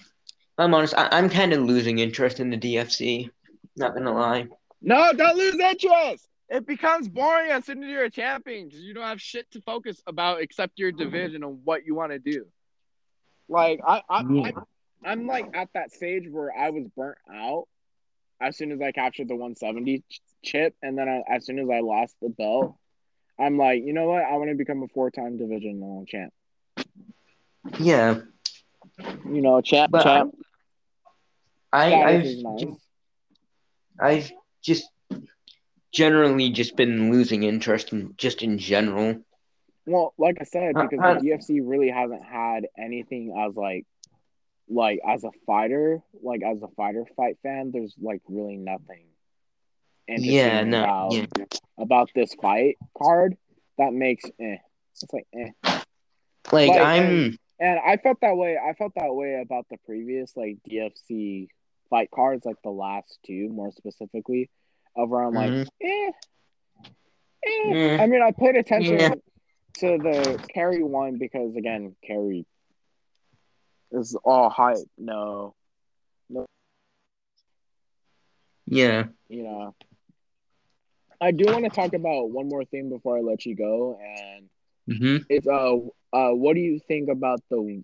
I'm 0.57 0.73
honest. 0.73 0.93
I, 0.95 1.09
I'm 1.11 1.29
kind 1.29 1.51
of 1.53 1.61
losing 1.61 1.97
interest 1.97 2.39
in 2.39 2.51
the 2.51 2.57
DFC. 2.57 3.31
Not 3.75 3.95
gonna 3.95 4.13
lie. 4.13 4.47
No, 4.81 5.11
don't 5.13 5.35
lose 5.37 5.55
interest. 5.55 6.27
It 6.49 6.67
becomes 6.67 7.07
boring 7.07 7.49
as 7.49 7.65
soon 7.65 7.83
as 7.83 7.89
you're 7.89 8.03
a 8.03 8.11
champion 8.11 8.67
because 8.67 8.81
you 8.81 8.93
don't 8.93 9.05
have 9.05 9.19
shit 9.19 9.49
to 9.51 9.61
focus 9.61 9.99
about 10.05 10.41
except 10.41 10.77
your 10.77 10.91
division 10.91 11.43
and 11.43 11.61
what 11.63 11.85
you 11.85 11.95
want 11.95 12.11
to 12.11 12.19
do. 12.19 12.45
Like 13.49 13.81
I, 13.85 14.01
I, 14.09 14.23
Yeah. 14.23 14.51
I, 15.03 15.11
I'm 15.11 15.27
like 15.27 15.55
at 15.55 15.69
that 15.73 15.91
stage 15.91 16.27
where 16.29 16.51
I 16.57 16.69
was 16.69 16.85
burnt 16.95 17.17
out 17.33 17.67
as 18.41 18.57
soon 18.57 18.71
as 18.71 18.81
I 18.81 18.91
captured 18.91 19.27
the 19.27 19.35
170 19.35 19.99
ch- 20.09 20.21
chip, 20.43 20.75
and 20.81 20.97
then 20.97 21.07
I, 21.07 21.23
as 21.29 21.45
soon 21.45 21.59
as 21.59 21.69
I 21.69 21.79
lost 21.79 22.15
the 22.21 22.29
belt, 22.29 22.75
I'm 23.39 23.57
like, 23.57 23.83
you 23.83 23.93
know 23.93 24.05
what? 24.09 24.23
I 24.23 24.35
want 24.37 24.49
to 24.49 24.55
become 24.55 24.83
a 24.83 24.87
four-time 24.89 25.37
division 25.37 25.81
uh, 25.83 26.05
champ. 26.05 26.33
Yeah, 27.79 28.21
You 29.25 29.41
know, 29.41 29.61
champ, 29.61 29.91
But 29.91 30.03
champ. 30.03 30.35
I. 31.71 31.93
I've. 32.03 32.25
nice. 32.25 32.63
I've 33.99 34.31
just 34.61 34.85
generally 35.91 36.49
just 36.49 36.75
been 36.75 37.11
losing 37.11 37.43
interest 37.43 37.93
in 37.93 38.13
just 38.17 38.41
in 38.41 38.57
general. 38.57 39.23
Well, 39.85 40.13
like 40.17 40.37
I 40.39 40.45
said, 40.45 40.75
because 40.75 40.99
uh, 41.01 41.19
the 41.19 41.29
UFC 41.29 41.59
really 41.61 41.89
hasn't 41.89 42.23
had 42.23 42.67
anything 42.77 43.35
as 43.37 43.55
like, 43.55 43.85
like 44.69 44.99
as 45.07 45.23
a 45.23 45.31
fighter, 45.45 46.01
like 46.21 46.41
as 46.41 46.61
a 46.61 46.69
fighter 46.69 47.05
fight 47.17 47.37
fan, 47.43 47.71
there's 47.71 47.93
like 48.01 48.21
really 48.27 48.55
nothing. 48.57 49.05
Yeah, 50.07 50.63
no, 50.63 50.83
about, 50.83 51.13
yeah. 51.13 51.25
about 51.77 52.09
this 52.13 52.33
fight 52.41 52.77
card 52.97 53.37
that 53.77 53.93
makes 53.93 54.25
eh. 54.39 54.57
It's 55.01 55.13
like 55.13 55.27
eh. 55.33 55.49
Like, 56.51 56.69
Like, 56.69 56.81
I'm. 56.81 57.37
And 57.59 57.79
I 57.79 57.97
felt 57.97 58.19
that 58.21 58.35
way. 58.35 58.57
I 58.57 58.73
felt 58.73 58.93
that 58.95 59.13
way 59.13 59.41
about 59.41 59.67
the 59.69 59.77
previous 59.85 60.35
like 60.35 60.57
DFC 60.69 61.47
fight 61.89 62.09
cards, 62.11 62.45
like 62.45 62.61
the 62.63 62.69
last 62.69 63.19
two 63.25 63.49
more 63.49 63.71
specifically, 63.71 64.49
of 64.95 65.09
where 65.09 65.23
I'm 65.23 65.33
like, 65.33 65.51
Mhm. 65.51 65.67
eh, 65.81 66.11
eh. 67.45 67.97
I 68.01 68.07
mean, 68.07 68.21
I 68.21 68.31
paid 68.31 68.55
attention 68.55 68.99
Yeah. 68.99 69.13
To 69.79 69.97
the 69.97 70.39
carry 70.53 70.83
one 70.83 71.17
because 71.17 71.55
again, 71.55 71.95
carry 72.05 72.45
is 73.91 74.15
all 74.23 74.49
hype. 74.49 74.87
No, 74.97 75.55
no. 76.29 76.45
Yeah. 78.65 79.07
you 79.29 79.43
know. 79.43 79.75
I 81.21 81.31
do 81.31 81.49
want 81.49 81.65
to 81.65 81.71
talk 81.71 81.93
about 81.93 82.31
one 82.31 82.47
more 82.49 82.65
thing 82.65 82.89
before 82.89 83.17
I 83.17 83.21
let 83.21 83.45
you 83.45 83.55
go, 83.55 83.97
and 83.99 84.49
hmm 84.87 85.17
it's 85.29 85.47
uh 85.47 85.75
uh 86.13 86.31
what 86.31 86.55
do 86.55 86.61
you 86.61 86.79
think 86.79 87.09
about 87.09 87.39
the 87.49 87.83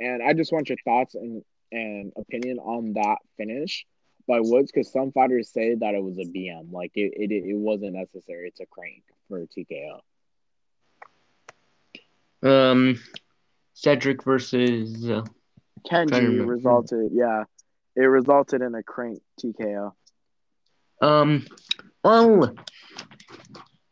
and 0.00 0.22
I 0.22 0.32
just 0.34 0.52
want 0.52 0.68
your 0.68 0.78
thoughts 0.84 1.14
and 1.14 1.42
and 1.72 2.12
opinion 2.16 2.58
on 2.58 2.94
that 2.94 3.18
finish 3.36 3.86
by 4.26 4.40
Woods 4.40 4.70
because 4.72 4.92
some 4.92 5.12
fighters 5.12 5.50
say 5.52 5.74
that 5.74 5.94
it 5.94 6.02
was 6.02 6.18
a 6.18 6.24
BM 6.24 6.72
like 6.72 6.92
it 6.94 7.12
it, 7.16 7.30
it 7.32 7.56
wasn't 7.56 7.94
necessary 7.94 8.52
to 8.56 8.66
crank 8.66 9.02
for 9.28 9.40
TKO. 9.46 10.00
Um, 12.42 13.00
Cedric 13.74 14.24
versus. 14.24 15.08
Uh, 15.08 15.24
Kenji 15.88 16.46
resulted 16.46 17.12
yeah 17.12 17.44
it 17.96 18.02
resulted 18.02 18.62
in 18.62 18.74
a 18.74 18.82
crank 18.82 19.20
TKO. 19.40 19.92
um. 21.02 21.46
Well, 22.04 22.54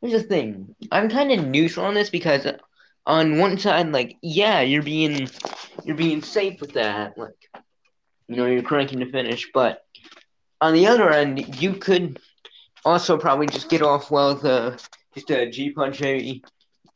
here's 0.00 0.22
the 0.22 0.28
thing. 0.28 0.74
I'm 0.92 1.08
kind 1.08 1.32
of 1.32 1.46
neutral 1.46 1.86
on 1.86 1.94
this 1.94 2.08
because 2.08 2.46
on 3.04 3.38
one 3.38 3.58
side, 3.58 3.90
like, 3.92 4.16
yeah, 4.22 4.60
you're 4.60 4.82
being 4.82 5.28
you're 5.84 5.96
being 5.96 6.22
safe 6.22 6.60
with 6.60 6.74
that, 6.74 7.18
like, 7.18 7.34
you 8.28 8.36
know, 8.36 8.46
you're 8.46 8.62
cranking 8.62 9.00
to 9.00 9.10
finish, 9.10 9.50
but 9.52 9.84
on 10.60 10.72
the 10.72 10.86
other 10.86 11.10
end, 11.10 11.60
you 11.60 11.74
could 11.74 12.20
also 12.84 13.18
probably 13.18 13.46
just 13.46 13.68
get 13.68 13.82
off 13.82 14.10
well 14.10 14.34
with 14.34 14.44
a 14.44 14.78
just 15.14 15.30
a 15.30 15.50
G 15.50 15.70
punch, 15.70 16.00
maybe 16.00 16.44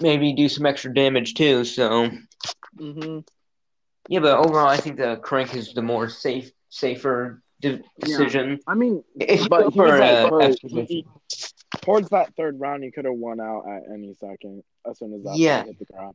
maybe 0.01 0.33
do 0.33 0.49
some 0.49 0.67
extra 0.67 0.93
damage 0.93 1.35
too. 1.35 1.65
So 1.65 2.11
Mm-hmm. 2.79 3.19
yeah, 4.09 4.21
but 4.21 4.39
overall, 4.39 4.69
I 4.69 4.77
think 4.79 4.97
the 4.97 5.17
crank 5.17 5.55
is 5.55 5.75
the 5.75 5.83
more 5.83 6.09
safe, 6.09 6.51
safer 6.71 7.43
de- 7.61 7.83
decision. 7.99 8.61
I 8.67 8.75
mean, 8.75 9.03
If 9.19 9.49
but 9.49 9.65
go 9.65 9.71
he 9.71 9.81
was 9.81 9.91
for, 10.29 10.43
uh, 10.43 10.55
he- 10.89 11.07
towards 11.83 12.09
that 12.11 12.35
third 12.37 12.59
round, 12.61 12.85
he 12.85 12.91
could 12.91 13.05
have 13.05 13.15
won 13.15 13.41
out 13.41 13.65
at 13.69 13.83
any 13.93 14.15
second 14.15 14.63
as 14.89 14.99
soon 14.99 15.13
as 15.15 15.23
that 15.25 15.37
Yeah. 15.37 15.65
hit 15.65 15.79
the 15.79 15.85
ground. 15.87 16.15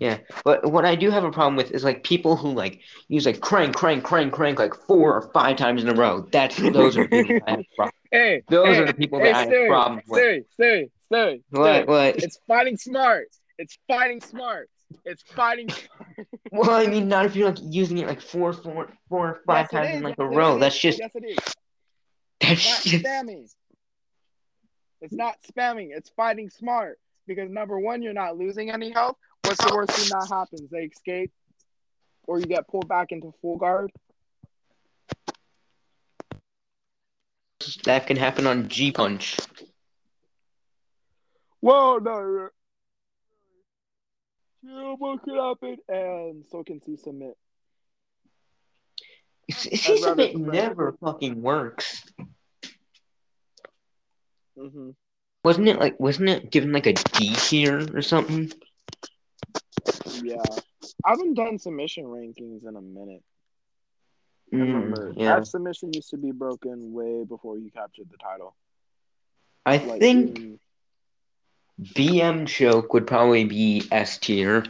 Yeah, 0.00 0.18
but 0.44 0.70
what 0.72 0.84
I 0.84 0.96
do 0.96 1.10
have 1.10 1.22
a 1.22 1.30
problem 1.30 1.54
with 1.54 1.70
is 1.70 1.84
like 1.84 2.02
people 2.02 2.34
who 2.36 2.50
like 2.52 2.80
use 3.08 3.26
like 3.26 3.40
crank, 3.40 3.74
crank, 3.76 4.02
crank, 4.02 4.32
crank 4.32 4.58
like 4.58 4.74
four 4.74 5.14
or 5.14 5.30
five 5.32 5.56
times 5.56 5.82
in 5.82 5.88
a 5.88 5.94
row. 5.94 6.26
That's 6.32 6.56
those 6.56 6.96
are 6.96 7.02
the 7.06 7.08
people 7.22 7.40
I 7.46 7.50
have 7.52 7.64
problems. 7.76 7.94
Hey, 8.10 8.42
Those 8.48 8.76
hey, 8.76 8.82
are 8.82 8.86
the 8.86 8.94
people 8.94 9.18
hey, 9.20 9.32
that 9.32 9.34
I 9.36 9.44
have 9.44 9.68
problems 9.68 10.02
with. 10.08 10.44
Stewie, 10.58 10.90
Stewie, 11.12 11.42
What? 11.50 11.86
Stewie. 11.86 11.88
What? 11.88 12.16
It's 12.20 12.38
fighting 12.46 12.76
smart. 12.76 13.28
It's 13.58 13.78
fighting 13.88 14.20
smart. 14.20 14.68
It's 15.04 15.22
fighting. 15.34 15.68
Well, 16.52 16.70
I 16.70 16.86
mean, 16.86 17.08
not 17.08 17.26
if 17.26 17.34
you're 17.36 17.48
like 17.50 17.58
using 17.62 17.98
it 17.98 18.06
like 18.06 18.20
four, 18.20 18.52
four, 18.52 18.88
four 19.08 19.28
or 19.28 19.40
five 19.46 19.70
Yes, 19.70 19.70
times 19.70 19.94
in 19.94 20.02
like 20.02 20.18
a 20.18 20.26
Yes, 20.28 20.28
row. 20.28 20.58
it 20.58 20.58
That's 20.58 20.78
just 20.78 20.98
Yes, 20.98 21.10
it 21.14 21.24
is. 21.24 21.38
that's 22.40 22.50
It's 22.50 22.64
not 22.64 22.84
just 22.84 23.04
spamming. 23.04 23.48
It's 25.00 25.16
not 25.16 25.36
spamming. 25.42 25.88
It's 25.92 26.10
fighting 26.10 26.50
smart. 26.50 26.98
Because 27.26 27.50
number 27.50 27.78
one, 27.78 28.02
you're 28.02 28.12
not 28.12 28.36
losing 28.38 28.70
any 28.70 28.90
health. 28.90 29.16
What's 29.42 29.62
the 29.62 29.70
worst 29.70 29.94
thing 29.94 30.08
that 30.08 30.28
happens? 30.30 30.70
They 30.70 30.84
escape, 30.84 31.32
or 32.26 32.38
you 32.38 32.46
get 32.46 32.68
pulled 32.68 32.88
back 32.88 33.12
into 33.12 33.32
full 33.40 33.56
guard. 33.58 33.90
that 37.84 38.06
can 38.06 38.16
happen 38.16 38.46
on 38.46 38.68
G 38.68 38.90
punch. 38.92 39.36
Whoa, 41.62 41.98
no. 41.98 42.48
Yeah, 44.64 44.94
what 44.98 45.22
could 45.22 45.36
happen? 45.38 45.76
And 45.88 46.44
so 46.50 46.64
can 46.64 46.82
C 46.82 46.96
submit. 46.96 47.36
C 49.50 49.96
submit 49.96 50.36
never 50.36 50.92
fucking 51.00 51.40
works. 51.40 52.02
Mm-hmm. 54.58 54.90
Wasn't 55.44 55.68
it 55.68 55.78
like 55.78 55.98
wasn't 56.00 56.30
it 56.30 56.50
given 56.50 56.72
like 56.72 56.86
a 56.86 56.94
D 56.94 57.34
tier 57.34 57.88
or 57.96 58.02
something? 58.02 58.52
Yeah. 60.22 60.42
I 61.04 61.10
haven't 61.10 61.34
done 61.34 61.58
submission 61.58 62.04
rankings 62.04 62.66
in 62.66 62.74
a 62.76 62.80
minute. 62.80 63.22
Mm, 64.52 64.60
remember 64.60 65.12
yeah. 65.16 65.36
that 65.36 65.46
submission 65.46 65.92
used 65.92 66.10
to 66.10 66.16
be 66.16 66.32
broken 66.32 66.92
way 66.92 67.24
before 67.24 67.56
you 67.56 67.70
captured 67.70 68.08
the 68.10 68.16
title. 68.18 68.54
I 69.64 69.78
Like, 69.78 70.00
think 70.00 70.38
even- 70.38 70.58
BM 71.80 72.46
choke 72.46 72.92
would 72.92 73.06
probably 73.06 73.44
be 73.44 73.82
S 73.90 74.18
tier. 74.18 74.64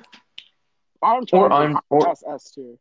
arm 1.03 1.25
Or 1.33 1.53
arm, 1.53 1.79
or 1.91 2.07
That's 2.07 2.23
S 2.27 2.51
tier. 2.53 2.77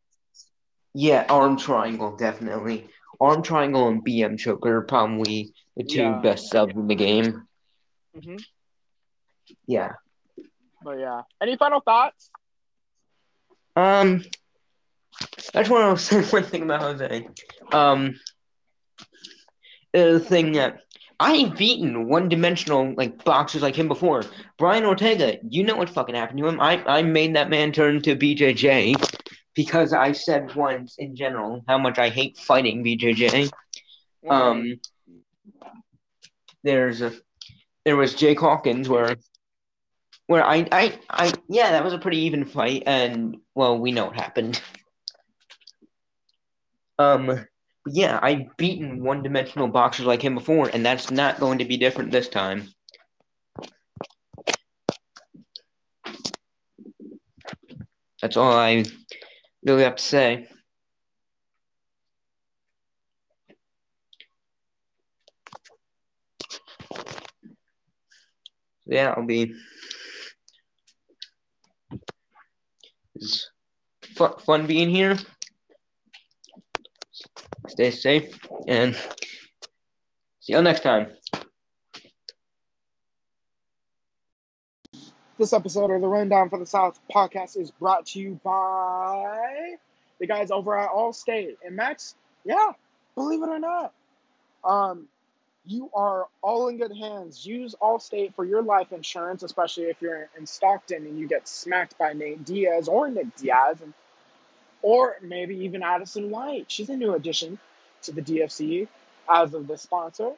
yeah, 0.94 1.26
arm 1.28 1.56
triangle 1.56 2.16
definitely. 2.16 2.88
Arm 3.20 3.42
triangle 3.42 3.88
and 3.88 4.04
BM 4.04 4.36
choke 4.38 4.64
are 4.66 4.82
probably 4.82 5.52
the 5.76 5.84
two 5.84 6.14
Yeah. 6.14 6.20
best 6.22 6.50
subs 6.50 6.74
in 6.74 6.86
the 6.86 6.94
game. 6.94 7.46
hmm 8.14 8.36
Yeah. 9.66 9.92
But 10.82 10.98
yeah. 10.98 11.22
Any 11.40 11.56
final 11.56 11.80
thoughts? 11.80 12.30
Um, 13.76 14.22
I 15.54 15.60
just 15.62 15.70
want 15.70 15.98
to 15.98 16.04
say 16.22 16.22
one 16.32 16.44
thing 16.44 16.62
about 16.62 16.80
Jose. 16.82 17.28
Um, 17.72 18.14
the 19.92 20.20
thing 20.20 20.52
that 20.52 20.80
I've 21.22 21.56
beaten 21.56 22.08
one-dimensional 22.08 22.94
like 22.96 23.24
boxers 23.24 23.62
like 23.62 23.76
him 23.76 23.86
before. 23.86 24.24
Brian 24.58 24.84
Ortega, 24.84 25.38
you 25.48 25.62
know 25.62 25.76
what 25.76 25.88
fucking 25.88 26.16
happened 26.16 26.40
to 26.40 26.48
him? 26.48 26.60
I 26.60 26.82
I 26.84 27.02
made 27.02 27.36
that 27.36 27.48
man 27.48 27.70
turn 27.70 28.02
to 28.02 28.16
BJJ 28.16 28.96
because 29.54 29.92
I 29.92 30.10
said 30.12 30.52
once 30.56 30.96
in 30.98 31.14
general 31.14 31.62
how 31.68 31.78
much 31.78 31.98
I 32.00 32.08
hate 32.08 32.38
fighting 32.38 32.82
BJJ. 32.82 33.52
Um, 34.28 34.80
there's 36.64 37.02
a 37.02 37.12
there 37.84 37.96
was 37.96 38.14
Jake 38.16 38.40
Hawkins 38.40 38.88
where 38.88 39.14
where 40.26 40.44
I 40.44 40.66
I 40.72 40.98
I 41.08 41.32
yeah 41.48 41.70
that 41.70 41.84
was 41.84 41.92
a 41.92 41.98
pretty 41.98 42.18
even 42.18 42.46
fight 42.46 42.82
and 42.86 43.36
well 43.54 43.78
we 43.78 43.92
know 43.92 44.06
what 44.06 44.16
happened. 44.16 44.60
Um, 46.98 47.46
yeah, 47.86 48.18
I've 48.22 48.56
beaten 48.56 49.02
one 49.02 49.22
dimensional 49.22 49.66
boxers 49.68 50.06
like 50.06 50.22
him 50.22 50.34
before, 50.34 50.70
and 50.72 50.86
that's 50.86 51.10
not 51.10 51.40
going 51.40 51.58
to 51.58 51.64
be 51.64 51.76
different 51.76 52.12
this 52.12 52.28
time. 52.28 52.68
That's 58.20 58.36
all 58.36 58.52
I 58.52 58.84
really 59.64 59.82
have 59.82 59.96
to 59.96 60.02
say. 60.02 60.48
Yeah, 68.86 69.14
I'll 69.16 69.26
be. 69.26 69.54
It's 73.16 73.50
fun 74.46 74.66
being 74.66 74.88
here. 74.90 75.18
Stay 77.68 77.90
safe 77.90 78.38
and 78.66 78.94
see 80.40 80.52
you 80.52 80.62
next 80.62 80.82
time. 80.82 81.08
This 85.38 85.52
episode 85.52 85.90
of 85.90 86.00
the 86.00 86.08
Rundown 86.08 86.50
for 86.50 86.58
the 86.58 86.66
South 86.66 87.00
podcast 87.12 87.56
is 87.56 87.70
brought 87.70 88.06
to 88.06 88.20
you 88.20 88.40
by 88.44 89.76
the 90.18 90.26
guys 90.26 90.50
over 90.50 90.78
at 90.78 90.90
Allstate. 90.90 91.56
And 91.64 91.74
Max, 91.76 92.14
yeah, 92.44 92.72
believe 93.14 93.42
it 93.42 93.48
or 93.48 93.58
not, 93.58 93.92
um, 94.64 95.08
you 95.64 95.90
are 95.94 96.26
all 96.42 96.68
in 96.68 96.78
good 96.78 96.96
hands. 96.96 97.46
Use 97.46 97.74
Allstate 97.80 98.34
for 98.34 98.44
your 98.44 98.62
life 98.62 98.92
insurance, 98.92 99.42
especially 99.42 99.84
if 99.84 100.02
you're 100.02 100.28
in 100.36 100.46
Stockton 100.46 101.06
and 101.06 101.18
you 101.18 101.28
get 101.28 101.48
smacked 101.48 101.96
by 101.98 102.12
Nate 102.12 102.44
Diaz 102.44 102.88
or 102.88 103.08
Nick 103.08 103.34
Diaz, 103.36 103.80
and, 103.80 103.94
or 104.82 105.16
maybe 105.22 105.56
even 105.64 105.82
Addison 105.82 106.30
White. 106.30 106.66
She's 106.68 106.88
a 106.90 106.96
new 106.96 107.14
addition 107.14 107.58
to 108.02 108.12
the 108.12 108.22
DFC 108.22 108.88
as 109.28 109.54
of 109.54 109.66
the 109.66 109.78
sponsor, 109.78 110.32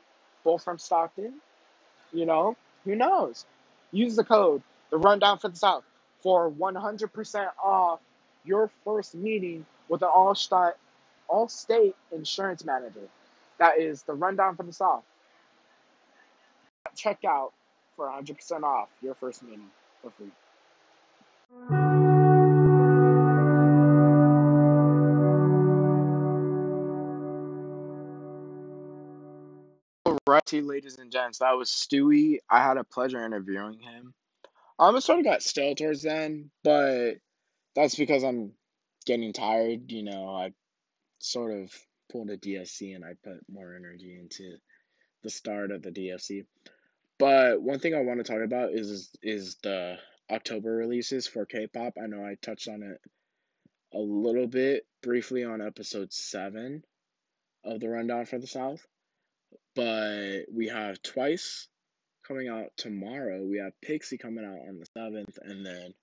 both 0.45 0.63
from 0.63 0.79
Stockton. 0.79 1.35
You 2.13 2.27
know, 2.27 2.57
who 2.85 2.95
knows? 2.95 3.45
Use 3.91 4.17
the 4.17 4.25
code, 4.25 4.63
the 4.91 4.99
rundown 4.99 5.39
for 5.39 5.49
the 5.49 5.57
South, 5.57 5.85
for 6.21 6.51
100% 6.51 7.47
off 7.63 8.01
your 8.45 8.71
first 8.85 9.15
meeting 9.15 9.67
with 9.89 10.03
an 10.03 10.09
all-state, 10.15 10.75
all-state 11.29 11.97
insurance 12.13 12.65
manager. 12.65 13.09
That 13.59 13.79
is 13.79 14.03
the 14.03 14.15
rundown 14.15 14.57
for 14.57 14.63
the 14.65 14.73
South 14.73 15.05
check 16.95 17.25
out 17.25 17.53
for 17.97 18.07
100% 18.07 18.63
off 18.63 18.89
your 19.03 19.15
first 19.15 19.43
meeting 19.43 19.71
for 20.03 20.11
free. 20.11 20.31
Alright, 30.27 30.55
ladies 30.55 30.97
and 30.97 31.13
gents, 31.13 31.41
that 31.41 31.53
was 31.53 31.69
Stewie. 31.69 32.39
I 32.49 32.63
had 32.63 32.79
a 32.79 32.85
pleasure 32.85 33.23
interviewing 33.23 33.79
him. 33.79 34.15
Um, 34.79 34.97
it 34.97 35.03
sort 35.03 35.19
of 35.19 35.27
got 35.27 35.43
stale 35.43 35.75
towards 35.75 36.01
then, 36.01 36.51
but 36.63 37.17
that's 37.75 37.95
because 37.95 38.25
I'm 38.25 38.53
getting 39.05 39.35
tired. 39.35 39.93
You 39.93 40.03
know, 40.03 40.35
I 40.35 40.55
sort 41.19 41.53
of 41.53 41.71
pulled 42.11 42.31
a 42.31 42.39
DFC 42.39 42.97
and 42.97 43.05
I 43.05 43.17
put 43.23 43.45
more 43.53 43.77
energy 43.77 44.19
into 44.19 44.57
the 45.23 45.29
start 45.29 45.71
of 45.71 45.83
the 45.83 45.91
DFC. 45.91 46.47
But 47.19 47.61
one 47.61 47.79
thing 47.79 47.95
I 47.95 48.01
want 48.01 48.25
to 48.25 48.33
talk 48.33 48.43
about 48.43 48.73
is 48.73 49.11
is 49.23 49.57
the 49.63 49.99
October 50.31 50.75
releases 50.75 51.27
for 51.27 51.45
K-pop. 51.45 51.99
I 52.03 52.07
know 52.07 52.25
I 52.25 52.37
touched 52.41 52.69
on 52.69 52.83
it 52.83 52.99
a 53.93 54.01
little 54.01 54.47
bit 54.47 54.87
briefly 55.03 55.45
on 55.45 55.61
episode 55.61 56.15
7 56.15 56.83
of 57.63 57.79
the 57.79 57.91
rundown 57.91 58.25
for 58.25 58.39
the 58.39 58.47
South. 58.47 58.87
But 59.75 60.45
we 60.53 60.69
have 60.69 61.03
Twice 61.03 61.69
coming 62.27 62.49
out 62.49 62.71
tomorrow. 62.77 63.43
We 63.43 63.59
have 63.59 63.73
Pixie 63.83 64.19
coming 64.19 64.45
out 64.45 64.69
on 64.69 64.79
the 64.79 64.87
7th 64.99 65.39
and 65.43 65.65
then 65.65 65.95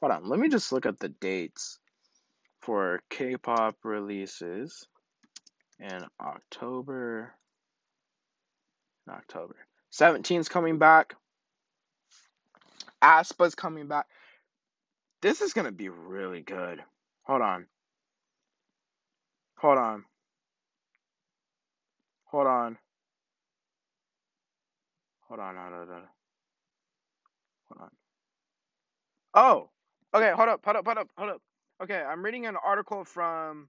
hold 0.00 0.12
on, 0.12 0.28
let 0.28 0.38
me 0.38 0.48
just 0.48 0.72
look 0.72 0.86
at 0.86 0.98
the 0.98 1.08
dates 1.08 1.78
for 2.60 3.02
K-pop 3.10 3.76
releases 3.84 4.86
in 5.80 6.04
October 6.20 7.34
in 9.06 9.12
October. 9.12 9.56
17's 9.92 10.48
coming 10.48 10.78
back. 10.78 11.14
aespa's 13.02 13.54
coming 13.54 13.86
back. 13.86 14.06
This 15.22 15.40
is 15.40 15.52
to 15.66 15.72
be 15.72 15.88
really 15.88 16.40
good. 16.40 16.82
Hold 17.22 17.42
on. 17.42 17.66
Hold 19.58 19.78
on. 19.78 20.04
Hold 22.26 22.46
on. 22.46 22.78
Hold 25.34 25.48
on. 25.48 25.56
Hold 25.56 25.90
on. 25.90 26.02
Hold 27.68 27.80
on. 27.82 27.90
Oh. 29.34 29.70
Okay, 30.14 30.32
hold 30.36 30.48
up, 30.48 30.60
hold 30.64 30.76
up, 30.76 30.86
hold 30.86 30.98
up, 30.98 31.08
hold 31.18 31.30
up. 31.30 31.42
Okay, 31.82 32.00
I'm 32.02 32.24
reading 32.24 32.46
an 32.46 32.56
article 32.64 33.04
from 33.04 33.68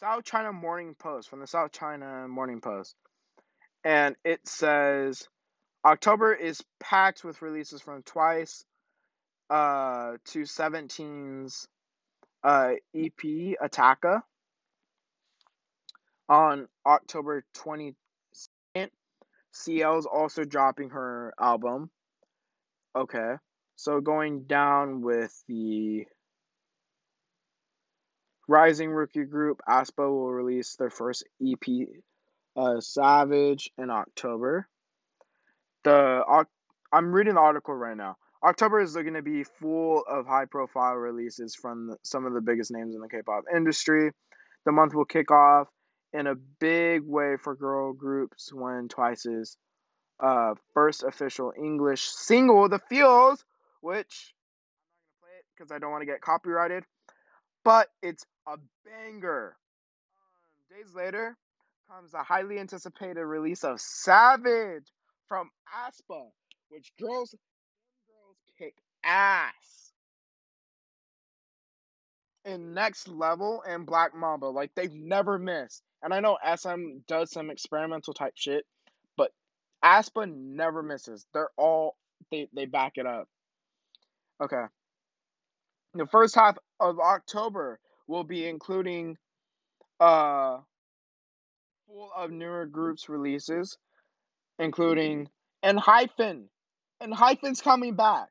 South 0.00 0.24
China 0.24 0.52
Morning 0.52 0.94
Post, 0.98 1.28
from 1.30 1.40
the 1.40 1.46
South 1.46 1.72
China 1.72 2.28
Morning 2.28 2.60
Post. 2.60 2.96
And 3.84 4.16
it 4.24 4.46
says 4.46 5.28
October 5.84 6.34
is 6.34 6.62
packed 6.80 7.24
with 7.24 7.42
releases 7.42 7.80
from 7.82 8.02
Twice 8.04 8.64
uh, 9.50 10.14
to 10.26 10.40
17's 10.42 11.68
uh, 12.44 12.72
EP 12.96 13.56
Attacca 13.62 14.22
on 16.28 16.68
October 16.86 17.44
22nd. 17.56 17.94
CL's 19.52 20.06
also 20.06 20.44
dropping 20.44 20.90
her 20.90 21.34
album. 21.38 21.90
Okay. 22.96 23.34
So 23.76 24.00
going 24.00 24.44
down 24.44 25.02
with 25.02 25.32
the 25.48 26.06
Rising 28.48 28.90
Rookie 28.90 29.24
Group, 29.24 29.60
aespa 29.68 30.08
will 30.08 30.32
release 30.32 30.76
their 30.76 30.90
first 30.90 31.24
EP, 31.42 31.88
uh, 32.56 32.80
Savage, 32.80 33.70
in 33.78 33.90
October 33.90 34.68
the 35.84 36.44
I'm 36.92 37.12
reading 37.12 37.34
the 37.34 37.40
article 37.40 37.74
right 37.74 37.96
now. 37.96 38.16
October 38.44 38.80
is 38.80 38.94
going 38.94 39.14
to 39.14 39.22
be 39.22 39.44
full 39.44 40.02
of 40.08 40.26
high 40.26 40.46
profile 40.46 40.94
releases 40.94 41.54
from 41.54 41.96
some 42.02 42.26
of 42.26 42.34
the 42.34 42.40
biggest 42.40 42.70
names 42.72 42.94
in 42.94 43.00
the 43.00 43.08
K-pop 43.08 43.44
industry. 43.54 44.10
The 44.66 44.72
month 44.72 44.94
will 44.94 45.04
kick 45.04 45.30
off 45.30 45.68
in 46.12 46.26
a 46.26 46.34
big 46.34 47.02
way 47.06 47.36
for 47.36 47.54
girl 47.54 47.92
groups 47.92 48.52
when 48.52 48.88
Twice's 48.88 49.56
uh, 50.20 50.54
first 50.74 51.02
official 51.02 51.52
English 51.56 52.02
single, 52.02 52.68
The 52.68 52.78
Feels, 52.78 53.44
which 53.80 54.34
I'm 54.72 54.88
not 54.88 54.94
going 54.94 55.08
to 55.08 55.20
play 55.20 55.30
it 55.38 55.44
because 55.56 55.72
I 55.72 55.78
don't 55.78 55.90
want 55.90 56.02
to 56.02 56.06
get 56.06 56.20
copyrighted, 56.20 56.84
but 57.64 57.88
it's 58.02 58.24
a 58.46 58.58
banger. 58.84 59.56
Um, 60.70 60.78
days 60.78 60.94
later 60.94 61.36
comes 61.90 62.12
the 62.12 62.22
highly 62.22 62.58
anticipated 62.58 63.24
release 63.24 63.64
of 63.64 63.80
Savage 63.80 64.86
from 65.28 65.50
aespa, 65.74 66.28
which 66.68 66.92
girls, 67.00 67.34
girls 68.06 68.36
kick 68.58 68.74
ass. 69.04 69.91
In 72.44 72.74
next 72.74 73.08
level 73.08 73.62
and 73.66 73.86
Black 73.86 74.14
Mamba, 74.14 74.46
like 74.46 74.72
they've 74.74 74.92
never 74.92 75.38
missed. 75.38 75.82
And 76.02 76.12
I 76.12 76.20
know 76.20 76.38
SM 76.56 76.98
does 77.06 77.30
some 77.30 77.50
experimental 77.50 78.14
type 78.14 78.32
shit, 78.34 78.64
but 79.16 79.30
aespa 79.84 80.26
never 80.28 80.82
misses. 80.82 81.24
They're 81.32 81.50
all 81.56 81.96
they 82.30 82.48
they 82.52 82.66
back 82.66 82.94
it 82.96 83.06
up. 83.06 83.28
Okay. 84.42 84.64
The 85.94 86.06
first 86.06 86.34
half 86.34 86.56
of 86.80 86.98
October 86.98 87.78
will 88.08 88.24
be 88.24 88.46
including 88.48 89.16
uh 90.00 90.58
full 91.86 92.10
of 92.16 92.30
newer 92.32 92.66
groups 92.66 93.08
releases 93.08 93.78
including 94.58 95.28
ENHYPEN. 95.62 96.48
And 97.00 97.12
hyphen's 97.12 97.60
coming 97.60 97.96
back. 97.96 98.28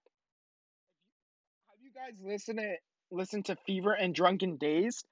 Have 1.67 1.79
you 1.83 1.91
guys 1.93 2.13
listened 2.23 2.59
to 2.59 2.75
listen 3.11 3.43
to 3.43 3.55
Fever 3.67 3.93
and 3.93 4.15
Drunk-Dazed? 4.15 5.05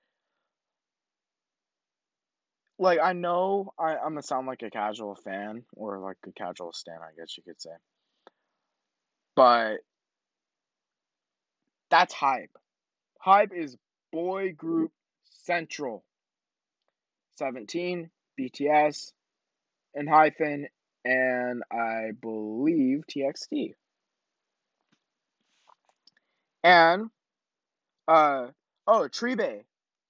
Like 2.79 2.99
I 3.03 3.11
know 3.11 3.73
I, 3.77 3.97
I'm 3.97 4.11
gonna 4.11 4.23
sound 4.23 4.47
like 4.47 4.63
a 4.63 4.69
casual 4.69 5.15
fan 5.15 5.63
or 5.75 5.99
like 5.99 6.15
a 6.25 6.31
casual 6.31 6.71
stan, 6.71 6.99
I 7.01 7.13
guess 7.19 7.35
you 7.37 7.43
could 7.43 7.61
say. 7.61 7.71
But 9.35 9.79
that's 11.89 12.13
hype. 12.13 12.57
HYBE 13.25 13.51
is 13.53 13.77
boy 14.11 14.53
group 14.53 14.91
central. 15.45 16.03
17, 17.35 18.09
BTS, 18.39 19.13
ENHYPEN, 19.97 20.67
and 21.05 21.63
I 21.71 22.11
believe 22.21 23.03
TXT. 23.09 23.75
And 26.63 27.09
uh 28.09 28.47
oh, 28.87 29.07
Tribe 29.07 29.63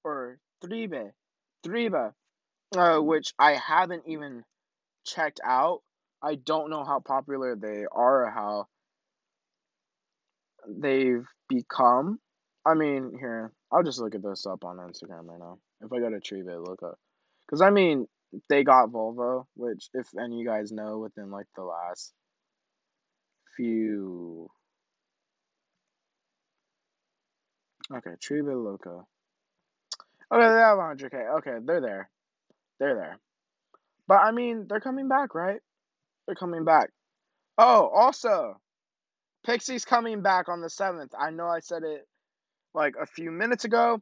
or 0.03 0.39
Tribe, 0.65 1.11
Tribe, 1.65 2.13
uh, 2.77 2.97
which 2.99 3.33
I 3.37 3.53
haven't 3.53 4.03
even 4.07 4.43
checked 5.05 5.41
out. 5.43 5.81
I 6.23 6.35
don't 6.35 6.69
know 6.69 6.83
how 6.85 6.99
popular 6.99 7.55
they 7.55 7.85
are 7.91 8.25
or 8.25 8.31
how 8.31 8.67
they've 10.67 11.25
become. 11.49 12.19
I 12.65 12.73
mean, 12.73 13.17
here, 13.19 13.51
I'll 13.71 13.83
just 13.83 13.99
look 13.99 14.15
at 14.15 14.23
this 14.23 14.45
up 14.45 14.63
on 14.63 14.77
Instagram 14.77 15.27
right 15.27 15.39
now. 15.39 15.59
If 15.81 15.91
I 15.91 15.99
go 15.99 16.09
to 16.09 16.19
Treebit, 16.19 16.65
look 16.65 16.83
up. 16.83 16.97
Because, 17.45 17.61
I 17.61 17.69
mean, 17.69 18.05
they 18.49 18.63
got 18.63 18.89
Volvo, 18.89 19.45
which, 19.55 19.89
if 19.93 20.07
any 20.17 20.35
of 20.35 20.39
you 20.39 20.45
guys 20.45 20.71
know, 20.71 20.99
within 20.99 21.31
like 21.31 21.47
the 21.55 21.63
last 21.63 22.13
few. 23.55 24.49
Okay, 27.93 28.11
Treebit 28.21 28.63
Loco. 28.63 29.07
Okay, 30.31 30.47
they 30.47 30.59
have 30.59 30.77
100k. 30.77 31.37
Okay, 31.37 31.57
they're 31.65 31.81
there. 31.81 32.09
They're 32.79 32.95
there. 32.95 33.19
But, 34.07 34.19
I 34.19 34.31
mean, 34.31 34.67
they're 34.69 34.79
coming 34.79 35.07
back, 35.07 35.33
right? 35.33 35.59
They're 36.25 36.35
coming 36.35 36.65
back. 36.65 36.91
Oh, 37.57 37.87
also, 37.87 38.59
Pixie's 39.45 39.85
coming 39.85 40.21
back 40.21 40.49
on 40.49 40.61
the 40.61 40.67
7th. 40.67 41.11
I 41.19 41.31
know 41.31 41.47
I 41.47 41.59
said 41.59 41.83
it 41.83 42.07
like 42.73 42.93
a 43.01 43.07
few 43.07 43.31
minutes 43.31 43.65
ago, 43.65 44.01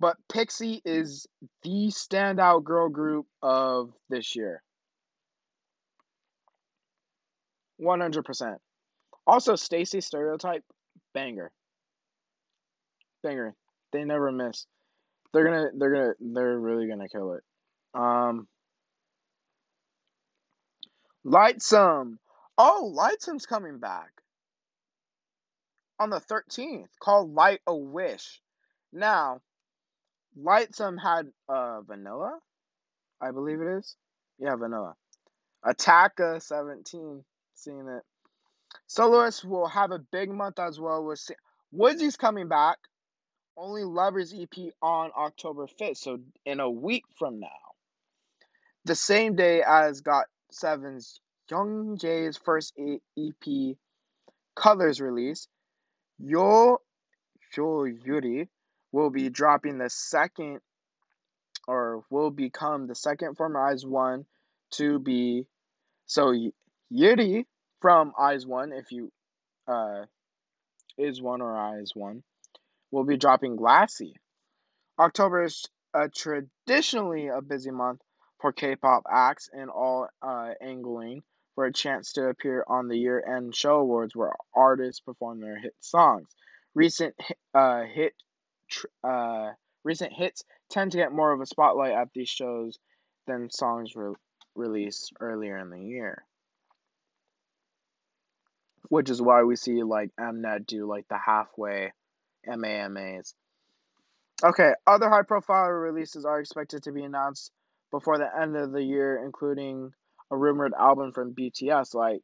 but 0.00 0.16
Pixie 0.32 0.80
is 0.84 1.26
the 1.62 1.88
standout 1.88 2.64
girl 2.64 2.88
group 2.88 3.26
of 3.42 3.92
this 4.08 4.34
year. 4.34 4.62
100%. 7.80 8.56
Also, 9.26 9.52
STAYC 9.52 10.02
Stereotype, 10.02 10.64
banger. 11.12 11.52
Banger. 13.22 13.54
They 13.92 14.04
never 14.04 14.32
miss. 14.32 14.66
They're 15.32 15.44
gonna, 15.44 15.70
they're 15.76 15.92
gonna, 15.92 16.14
they're 16.20 16.58
really 16.58 16.88
gonna 16.88 17.08
kill 17.08 17.32
it. 17.32 17.42
Um, 17.94 18.46
LIGHTSUM. 21.26 22.18
Oh, 22.58 22.94
LIGHTSUM's 22.96 23.46
coming 23.46 23.78
back 23.78 24.10
on 25.98 26.10
the 26.10 26.20
13th 26.20 26.88
called 27.00 27.32
Light 27.32 27.60
a 27.66 27.74
Wish. 27.74 28.40
Now, 28.92 29.40
LIGHTSUM 30.38 31.00
had 31.00 31.28
uh, 31.48 31.80
Vanilla, 31.82 32.38
I 33.20 33.30
believe 33.30 33.60
it 33.60 33.68
is. 33.78 33.96
Yeah, 34.38 34.56
Vanilla. 34.56 34.94
Attacca 35.64 36.42
17, 36.42 37.24
seeing 37.54 37.88
it. 37.88 38.02
Soloist 38.86 39.44
will 39.44 39.68
have 39.68 39.92
a 39.92 39.98
big 39.98 40.30
month 40.30 40.58
as 40.58 40.80
well. 40.80 41.04
With 41.04 41.20
Woodsy's 41.70 42.16
coming 42.16 42.48
back. 42.48 42.78
Only 43.56 43.84
Lovers 43.84 44.34
EP 44.34 44.72
on 44.80 45.10
October 45.16 45.66
5th, 45.66 45.98
so 45.98 46.18
in 46.44 46.60
a 46.60 46.70
week 46.70 47.04
from 47.18 47.40
now. 47.40 47.48
The 48.84 48.94
same 48.94 49.36
day 49.36 49.62
as 49.62 50.00
Got 50.00 50.26
Seven's 50.50 51.20
Youngjae's 51.50 52.38
first 52.38 52.74
EP 52.78 53.76
Colors 54.54 55.00
release, 55.00 55.48
Yo 56.18 56.80
Yo 57.56 57.84
Yuri 57.84 58.48
will 58.92 59.10
be 59.10 59.28
dropping 59.28 59.78
the 59.78 59.90
second 59.90 60.60
or 61.68 62.04
will 62.10 62.30
become 62.30 62.86
the 62.86 62.94
second 62.94 63.36
from 63.36 63.56
IZ*ONE 63.56 64.26
to 64.72 64.98
be 64.98 65.46
so 66.06 66.34
Yuri 66.90 67.46
from 67.80 68.12
Eyes 68.18 68.42
IZ*ONE 68.42 68.72
if 68.72 68.92
you 68.92 69.12
uh 69.66 70.04
is 70.98 71.22
one 71.22 71.40
or 71.40 71.80
IZ*ONE 71.80 72.22
will 72.92 73.04
be 73.04 73.16
dropping 73.16 73.56
Glassy. 73.56 74.14
October 74.98 75.42
is 75.44 75.64
uh, 75.94 76.08
traditionally 76.14 77.26
a 77.28 77.40
busy 77.40 77.72
month 77.72 78.00
for 78.40 78.52
K-pop 78.52 79.04
acts 79.10 79.48
and 79.52 79.70
all 79.70 80.08
uh, 80.22 80.50
angling 80.60 81.22
for 81.54 81.64
a 81.64 81.72
chance 81.72 82.12
to 82.12 82.28
appear 82.28 82.64
on 82.68 82.88
the 82.88 82.96
year-end 82.96 83.54
show 83.54 83.76
awards 83.76 84.14
where 84.14 84.32
artists 84.54 85.00
perform 85.00 85.40
their 85.40 85.58
hit 85.58 85.74
songs. 85.80 86.28
Recent 86.74 87.14
uh, 87.54 87.82
hit 87.82 88.14
uh, 89.04 89.50
recent 89.84 90.12
hits 90.12 90.44
tend 90.70 90.92
to 90.92 90.98
get 90.98 91.12
more 91.12 91.32
of 91.32 91.40
a 91.40 91.46
spotlight 91.46 91.92
at 91.92 92.08
these 92.14 92.28
shows 92.28 92.78
than 93.26 93.50
songs 93.50 93.94
re- 93.94 94.14
released 94.54 95.12
earlier 95.20 95.58
in 95.58 95.70
the 95.70 95.80
year. 95.80 96.24
Which 98.88 99.10
is 99.10 99.20
why 99.20 99.42
we 99.42 99.56
see 99.56 99.82
like 99.82 100.10
Mnet 100.18 100.66
do 100.66 100.86
like 100.86 101.06
the 101.08 101.18
halfway 101.18 101.92
MAMAs. 102.46 103.34
Okay, 104.44 104.72
other 104.86 105.08
high 105.08 105.22
profile 105.22 105.68
releases 105.68 106.24
are 106.24 106.40
expected 106.40 106.82
to 106.84 106.92
be 106.92 107.04
announced 107.04 107.52
before 107.92 108.18
the 108.18 108.28
end 108.40 108.56
of 108.56 108.72
the 108.72 108.82
year, 108.82 109.22
including 109.24 109.92
a 110.30 110.36
rumored 110.36 110.72
album 110.78 111.12
from 111.12 111.34
BTS. 111.34 111.94
Like, 111.94 112.22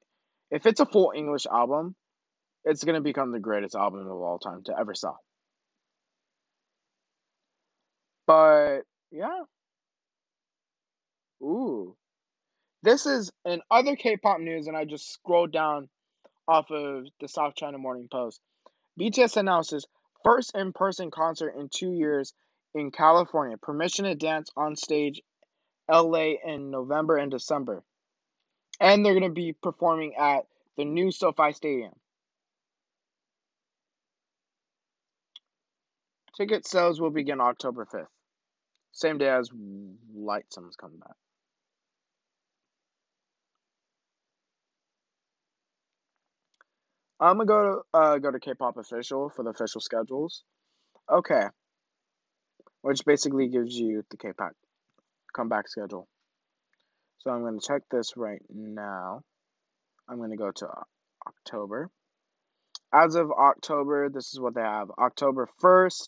if 0.51 0.67
it's 0.67 0.81
a 0.81 0.87
full 0.87 1.13
English 1.15 1.47
album, 1.47 1.95
it's 2.65 2.83
going 2.83 2.97
to 2.97 3.01
become 3.01 3.31
the 3.31 3.39
greatest 3.39 3.77
album 3.77 4.01
of 4.01 4.13
all 4.13 4.39
time 4.39 4.63
to 4.65 4.75
ever 4.79 4.95
sell. 4.95 5.21
But, 8.27 8.81
yeah. 9.11 9.43
Ooh. 11.43 11.95
This 12.83 13.07
is 13.07 13.31
in 13.45 13.61
other 13.71 13.97
K 13.97 14.17
pop 14.17 14.41
news, 14.41 14.67
and 14.67 14.77
I 14.77 14.85
just 14.85 15.13
scrolled 15.13 15.53
down 15.53 15.89
off 16.47 16.71
of 16.71 17.05
the 17.21 17.29
South 17.29 17.55
China 17.55 17.79
Morning 17.79 18.09
Post. 18.11 18.41
BTS 18.99 19.37
announces 19.37 19.87
first 20.29 20.55
in 20.55 20.75
person 20.75 21.11
concert 21.11 21.55
in 21.59 21.71
two 21.71 21.91
years 21.91 22.35
in 22.75 22.91
California. 22.91 23.57
Permission 23.57 24.05
to 24.05 24.15
dance 24.15 24.51
on 24.57 24.77
stage 24.77 25.23
LA 25.91 26.35
in 26.45 26.71
November 26.71 27.17
and 27.17 27.31
December. 27.31 27.83
And 28.79 29.05
they're 29.05 29.15
going 29.15 29.23
to 29.23 29.31
be 29.31 29.55
performing 29.55 30.15
at 30.17 30.43
the 30.77 30.85
new 30.85 31.11
SoFi 31.11 31.53
Stadium. 31.53 31.93
Ticket 36.37 36.67
sales 36.67 37.01
will 37.01 37.11
begin 37.11 37.41
October 37.41 37.87
5th. 37.91 38.07
Same 38.93 39.17
day 39.17 39.31
as 39.31 39.51
LIGHTSUM's 39.51 40.77
coming 40.77 40.99
back. 40.99 41.17
I'm 47.21 47.39
gonna 47.39 47.47
go 47.47 47.83
to 47.93 47.99
uh, 47.99 48.19
go 48.19 48.31
to 48.31 48.39
K-pop 48.39 48.77
official 48.77 49.31
for 49.31 49.43
the 49.43 49.51
official 49.51 49.81
schedules. 49.81 50.45
Okay, 51.11 51.45
which 52.83 53.05
basically 53.05 53.49
gives 53.49 53.75
you 53.75 54.05
the 54.11 54.17
K-pop 54.17 54.53
comeback 55.35 55.69
schedule. 55.69 56.07
So 57.19 57.31
I'm 57.31 57.43
gonna 57.43 57.61
check 57.61 57.83
this 57.91 58.17
right 58.17 58.43
now. 58.49 59.23
I'm 60.09 60.21
gonna 60.21 60.37
go 60.37 60.51
to 60.51 60.69
October. 61.27 61.91
As 62.93 63.17
of 63.17 63.31
October, 63.31 64.09
this 64.09 64.33
is 64.33 64.41
what 64.41 64.55
they 64.55 64.63
have. 64.63 64.91
October 64.99 65.49
1st, 65.63 66.07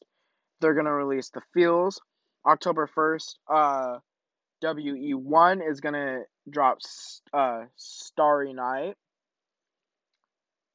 they're 0.61 0.74
gonna 0.74 0.95
release 0.95 1.31
the 1.31 1.43
Feels. 1.53 2.01
October 2.47 2.89
1st, 2.97 3.35
uh, 3.49 3.99
WE1 4.62 5.69
is 5.69 5.81
gonna 5.81 6.20
drop 6.49 6.78
uh, 7.35 7.65
Starry 7.77 8.53
Night. 8.55 8.97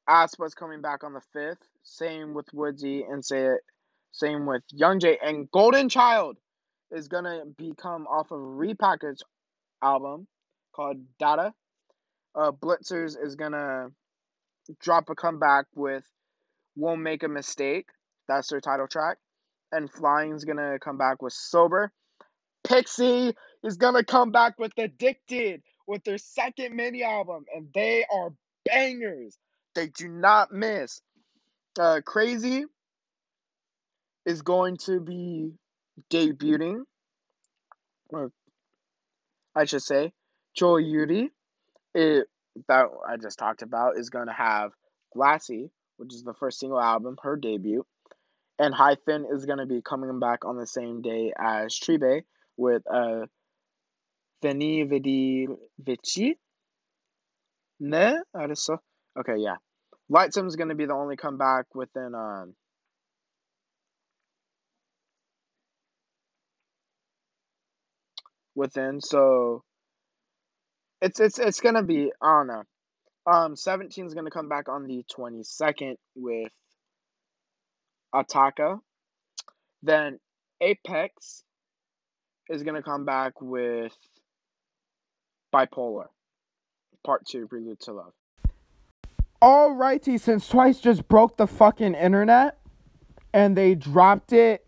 Aespa's 0.08 0.54
coming 0.54 0.80
back 0.80 1.04
on 1.04 1.12
the 1.12 1.22
5th. 1.34 1.56
Same 1.82 2.34
with 2.34 2.46
Woodsy 2.52 3.02
and 3.08 3.24
say 3.24 3.46
it. 3.46 3.60
Same 4.12 4.46
with 4.46 4.62
Youngjae 4.74 5.16
and 5.22 5.50
Golden 5.50 5.88
Child 5.88 6.38
is 6.90 7.08
gonna 7.08 7.44
become 7.56 8.06
off 8.06 8.30
of 8.30 8.40
a 8.40 8.42
repackaged 8.42 9.20
album 9.82 10.26
called 10.74 10.98
Data. 11.18 11.52
Uh, 12.34 12.52
Blitzers 12.52 13.16
is 13.22 13.34
gonna 13.34 13.88
drop 14.80 15.10
a 15.10 15.14
comeback 15.14 15.66
with 15.74 16.04
Won't 16.76 17.02
Make 17.02 17.22
a 17.22 17.28
Mistake. 17.28 17.88
That's 18.28 18.48
their 18.48 18.60
title 18.60 18.88
track. 18.88 19.18
And 19.72 19.90
Flying's 19.90 20.44
gonna 20.44 20.78
come 20.78 20.98
back 20.98 21.22
with 21.22 21.32
Sober. 21.32 21.92
Pixie 22.64 23.34
is 23.62 23.76
gonna 23.76 24.04
come 24.04 24.30
back 24.30 24.58
with 24.58 24.72
Addicted 24.78 25.62
with 25.86 26.02
their 26.04 26.18
second 26.18 26.74
mini 26.74 27.02
album, 27.02 27.44
and 27.54 27.68
they 27.74 28.04
are 28.12 28.30
bangers. 28.64 29.38
They 29.76 29.88
do 29.88 30.08
not 30.08 30.50
miss. 30.52 31.02
Uh, 31.78 32.00
Crazy 32.04 32.64
is 34.24 34.40
going 34.40 34.78
to 34.86 35.00
be 35.00 35.52
debuting, 36.10 36.80
or 38.08 38.32
I 39.54 39.66
should 39.66 39.82
say, 39.82 40.12
Choi 40.54 40.78
Yuri, 40.78 41.30
it, 41.94 42.26
that 42.68 42.86
I 43.06 43.18
just 43.18 43.38
talked 43.38 43.60
about, 43.60 43.98
is 43.98 44.08
going 44.08 44.28
to 44.28 44.32
have 44.32 44.72
Glassy, 45.14 45.70
which 45.98 46.14
is 46.14 46.22
the 46.22 46.32
first 46.32 46.58
single 46.58 46.80
album, 46.80 47.16
her 47.22 47.36
debut, 47.36 47.84
and 48.58 48.74
Hyphen 48.74 49.26
is 49.30 49.44
going 49.44 49.58
to 49.58 49.66
be 49.66 49.82
coming 49.82 50.18
back 50.18 50.46
on 50.46 50.56
the 50.56 50.66
same 50.66 51.02
day 51.02 51.34
as 51.38 51.76
Tribe 51.76 52.24
with 52.56 52.82
uh, 52.90 53.26
Veni 54.42 54.84
Vidi 54.84 55.48
Vici. 55.78 56.38
Ne? 57.78 58.16
Okay, 59.18 59.36
yeah. 59.36 59.56
LIGHTSUM 60.10 60.46
is 60.46 60.56
going 60.56 60.68
to 60.68 60.74
be 60.74 60.86
the 60.86 60.94
only 60.94 61.16
comeback 61.16 61.66
within 61.74 62.14
um, 62.14 62.54
within. 68.56 69.00
So 69.00 69.62
it's 71.00 71.20
it's 71.20 71.38
it's 71.38 71.60
gonna 71.60 71.82
be 71.84 72.10
I 72.20 72.26
don't 72.38 72.46
know. 72.48 72.62
Um, 73.30 73.56
17 73.56 74.06
is 74.06 74.14
gonna 74.14 74.30
come 74.30 74.48
back 74.48 74.68
on 74.68 74.86
the 74.86 75.04
22nd 75.16 75.96
with 76.16 76.50
Attacca. 78.14 78.78
Then 79.82 80.18
Apex 80.60 81.42
is 82.48 82.62
gonna 82.62 82.82
come 82.82 83.04
back 83.04 83.40
with 83.40 83.92
Bipolar, 85.54 86.06
Part 87.04 87.26
Two, 87.26 87.46
Prelude 87.48 87.80
to 87.80 87.92
Love. 87.92 88.12
Alrighty, 89.41 90.19
since 90.19 90.47
Twice 90.47 90.79
just 90.79 91.07
broke 91.07 91.37
the 91.37 91.47
fucking 91.47 91.95
internet 91.95 92.57
and 93.33 93.57
they 93.57 93.75
dropped 93.75 94.33
it. 94.33 94.65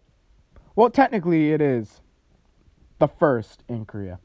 Well, 0.76 0.89
technically, 0.89 1.51
it 1.51 1.61
is 1.61 2.01
the 2.99 3.07
first 3.07 3.64
in 3.68 3.85
Korea. 3.85 4.19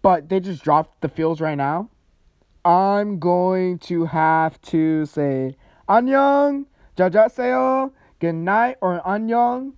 But 0.00 0.28
they 0.28 0.40
just 0.40 0.62
dropped 0.62 1.00
the 1.00 1.08
feels 1.08 1.40
right 1.40 1.56
now. 1.56 1.90
I'm 2.64 3.18
going 3.18 3.78
to 3.80 4.06
have 4.06 4.60
to 4.62 5.04
say 5.04 5.56
안녕, 5.86 6.64
자자세요, 6.96 7.92
good 8.20 8.34
night, 8.34 8.78
or 8.80 9.02
안녕, 9.04 9.74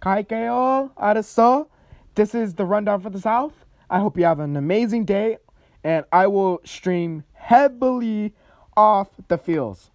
갈게요, 0.00 0.90
알았어. 0.96 1.68
This 2.16 2.34
is 2.34 2.54
the 2.54 2.64
rundown 2.64 3.00
for 3.00 3.10
the 3.10 3.20
South. 3.20 3.64
I 3.88 4.00
hope 4.00 4.18
you 4.18 4.24
have 4.24 4.40
an 4.40 4.56
amazing 4.56 5.04
day, 5.04 5.38
and 5.84 6.04
I 6.10 6.26
will 6.26 6.60
stream 6.64 7.22
heavily 7.41 8.33
off 8.77 9.09
the 9.27 9.37
feels. 9.37 9.89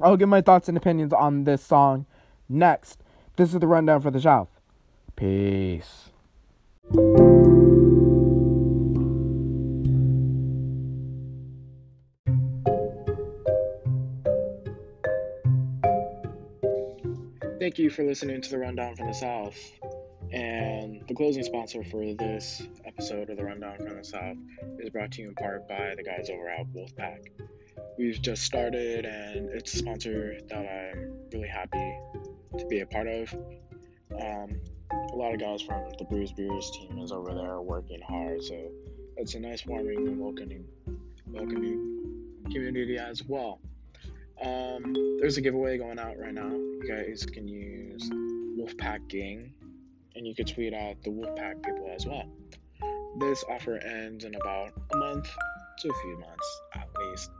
I'll 0.00 0.16
give 0.16 0.28
my 0.28 0.40
thoughts 0.40 0.68
and 0.68 0.76
opinions 0.76 1.12
on 1.12 1.44
this 1.44 1.62
song 1.62 2.06
next. 2.48 3.02
This 3.36 3.52
is 3.52 3.60
the 3.60 3.66
rundown 3.66 4.00
for 4.00 4.10
the 4.10 4.20
South. 4.20 4.48
Peace. 5.16 6.10
Thank 17.58 17.78
you 17.78 17.90
for 17.90 18.02
listening 18.02 18.42
to 18.42 18.50
the 18.50 18.58
Rundown 18.58 18.96
from 18.96 19.06
the 19.06 19.14
South. 19.14 19.56
And 20.32 21.06
the 21.06 21.14
closing 21.14 21.42
sponsor 21.42 21.84
for 21.84 22.14
this 22.14 22.62
episode 22.86 23.28
of 23.28 23.36
the 23.36 23.44
Rundown 23.44 23.76
from 23.76 23.98
the 23.98 24.04
South 24.04 24.38
is 24.78 24.88
brought 24.88 25.12
to 25.12 25.22
you 25.22 25.28
in 25.28 25.34
part 25.34 25.68
by 25.68 25.94
the 25.94 26.02
guys 26.02 26.30
over 26.30 26.48
at 26.48 26.66
Wolfpack. 26.72 27.26
We've 27.98 28.20
just 28.20 28.42
started, 28.42 29.04
and 29.04 29.50
it's 29.50 29.74
a 29.74 29.76
sponsor 29.76 30.38
that 30.48 30.56
I'm 30.56 31.12
really 31.32 31.48
happy 31.48 31.98
to 32.58 32.66
be 32.66 32.80
a 32.80 32.86
part 32.86 33.08
of. 33.08 33.34
Um, 34.18 34.58
a 35.12 35.16
lot 35.16 35.34
of 35.34 35.40
guys 35.40 35.60
from 35.60 35.84
the 35.98 36.04
Bruise 36.04 36.32
Beers 36.32 36.70
team 36.70 36.98
is 36.98 37.12
over 37.12 37.34
there 37.34 37.60
working 37.60 38.00
hard, 38.00 38.42
so 38.42 38.70
it's 39.18 39.34
a 39.34 39.40
nice, 39.40 39.66
warming, 39.66 40.08
and 40.08 40.18
welcoming, 40.18 40.64
welcoming 41.26 42.32
community 42.50 42.96
as 42.96 43.22
well. 43.22 43.60
Um, 44.42 44.94
there's 45.20 45.36
a 45.36 45.42
giveaway 45.42 45.76
going 45.76 45.98
out 45.98 46.18
right 46.18 46.32
now. 46.32 46.48
You 46.48 46.84
guys 46.88 47.26
can 47.26 47.46
use 47.46 48.08
Wolfpack 48.58 49.08
Gang, 49.08 49.52
and 50.14 50.26
you 50.26 50.34
can 50.34 50.46
tweet 50.46 50.74
out 50.74 51.02
the 51.02 51.10
Wolfpack 51.10 51.62
people 51.64 51.90
as 51.94 52.06
well. 52.06 52.28
This 53.18 53.44
offer 53.48 53.76
ends 53.78 54.24
in 54.24 54.34
about 54.34 54.72
a 54.92 54.96
month 54.96 55.28
to 55.80 55.88
a 55.88 55.94
few 56.02 56.18
months 56.18 56.60
at 56.74 56.88
least. 56.98 57.30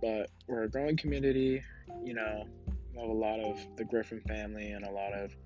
But 0.00 0.30
we're 0.46 0.64
a 0.64 0.68
growing 0.68 0.96
community, 0.96 1.62
you 2.04 2.14
know, 2.14 2.46
we 2.94 3.00
have 3.00 3.10
a 3.10 3.12
lot 3.12 3.40
of 3.40 3.60
the 3.76 3.84
Griffin 3.84 4.20
family 4.20 4.72
and 4.72 4.84
a 4.84 4.90
lot 4.90 5.12
of 5.12 5.36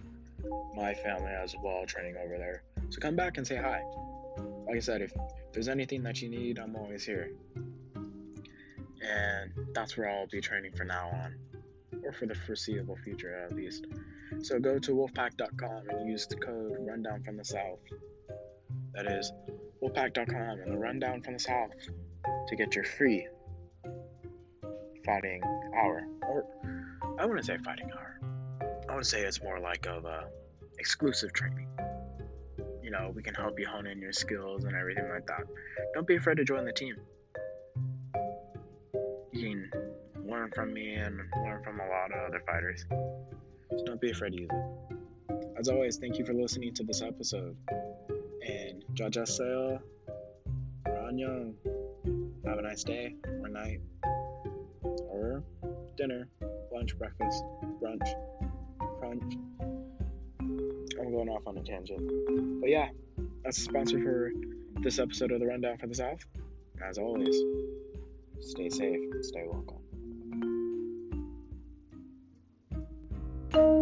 my 0.74 0.95
family 0.95 1.31
as 1.31 1.55
well 1.62 1.85
training 1.87 2.16
over 2.16 2.39
there. 2.39 2.62
So 2.91 3.01
come 3.01 3.16
back 3.16 3.39
and 3.39 3.47
say 3.47 3.57
hi. 3.57 3.82
Like 4.66 4.77
I 4.77 4.81
said, 4.81 5.03
if 5.03 5.12
there's 5.53 5.69
anything 5.69 6.03
that 6.05 6.23
you 6.23 6.28
need, 6.28 6.59
I'm 6.59 6.77
always 6.77 7.05
here. 7.05 7.31
And 7.95 9.53
that's 9.74 9.97
where 9.97 10.09
I'll 10.09 10.27
be 10.28 10.41
training 10.41 10.73
from 10.73 10.89
now 10.89 11.09
on, 11.09 11.35
or 12.05 12.12
for 12.12 12.27
the 12.27 12.35
foreseeable 12.35 12.97
future 12.97 13.35
at 13.35 13.55
least. 13.55 13.87
So 14.43 14.59
go 14.59 14.78
to 14.78 14.93
wolfpack.com 14.93 15.89
and 15.89 16.09
use 16.09 16.27
the 16.27 16.36
code 16.36 16.77
Rundown 16.81 17.23
from 17.23 17.36
the 17.36 17.44
South. 17.44 17.81
That 18.94 19.07
is 19.07 19.32
wolfpack.com 19.82 20.61
and 20.61 20.73
the 20.73 20.78
Rundown 20.78 21.23
from 21.23 21.35
the 21.35 21.40
South 21.40 21.70
to 22.48 22.57
get 22.57 22.74
your 22.74 22.85
free 22.85 23.27
fighting 25.05 25.43
hour. 25.74 26.07
Or 26.23 26.44
I 27.19 27.27
wouldn't 27.27 27.47
say 27.47 27.57
fighting 27.59 27.90
hour. 27.93 28.20
I 28.89 28.94
would 28.94 29.07
say 29.07 29.23
it's 29.23 29.43
more 29.43 29.61
like 29.61 29.86
of 29.86 30.05
a 30.05 30.28
exclusive 30.78 31.32
training. 31.32 31.69
You 32.82 32.90
know, 32.90 33.12
we 33.15 33.23
can 33.23 33.35
help 33.35 33.59
you 33.59 33.66
hone 33.66 33.86
in 33.86 34.01
your 34.01 34.12
skills 34.12 34.65
and 34.65 34.74
everything 34.74 35.09
like 35.09 35.27
that. 35.27 35.43
Don't 35.94 36.07
be 36.07 36.16
afraid 36.16 36.39
to 36.39 36.44
join 36.44 36.65
the 36.65 36.73
team. 36.73 36.97
You 39.32 39.40
can 39.40 39.70
learn 40.24 40.51
from 40.55 40.73
me 40.73 40.94
and 40.94 41.20
learn 41.44 41.62
from 41.62 41.78
a 41.81 41.86
lot 41.86 42.12
of 42.12 42.28
other 42.28 42.43
fighters. 42.47 42.85
So 43.70 43.84
don't 43.84 44.01
be 44.01 44.10
afraid 44.10 44.32
to 44.32 44.40
use 44.40 44.51
it. 44.52 44.97
As 45.59 45.68
always, 45.68 45.98
thank 45.98 46.18
you 46.18 46.24
for 46.24 46.34
listening 46.34 46.74
to 46.74 46.82
this 46.82 47.02
episode. 47.02 47.56
And 48.47 48.84
jajaseo, 48.94 49.80
Ranyong. 50.86 51.55
Have 52.47 52.59
a 52.59 52.62
nice 52.62 52.82
day 52.82 53.14
or 53.42 53.48
night 53.48 53.80
or 54.82 55.44
dinner, 55.97 56.28
lunch, 56.72 56.98
breakfast, 56.98 57.44
brunch, 57.80 58.09
crunch. 58.98 59.34
I'm 60.40 61.12
going 61.12 61.28
off 61.28 61.47
on 61.47 61.56
a 61.59 61.62
tangent. 61.62 62.60
But 62.60 62.70
yeah, 62.70 62.88
that's 63.44 63.59
the 63.59 63.64
sponsor 63.64 64.02
for 64.02 64.32
this 64.82 64.98
episode 64.98 65.30
of 65.30 65.40
the 65.40 65.47
Rundown 65.47 65.78
for 65.78 65.86
the 65.86 65.94
South. 65.94 66.24
As 66.84 66.98
always, 66.98 67.36
stay 68.40 68.68
safe, 68.68 69.01
stay 69.22 69.44
welcome. 69.47 69.89
thank 73.52 73.64
you 73.64 73.80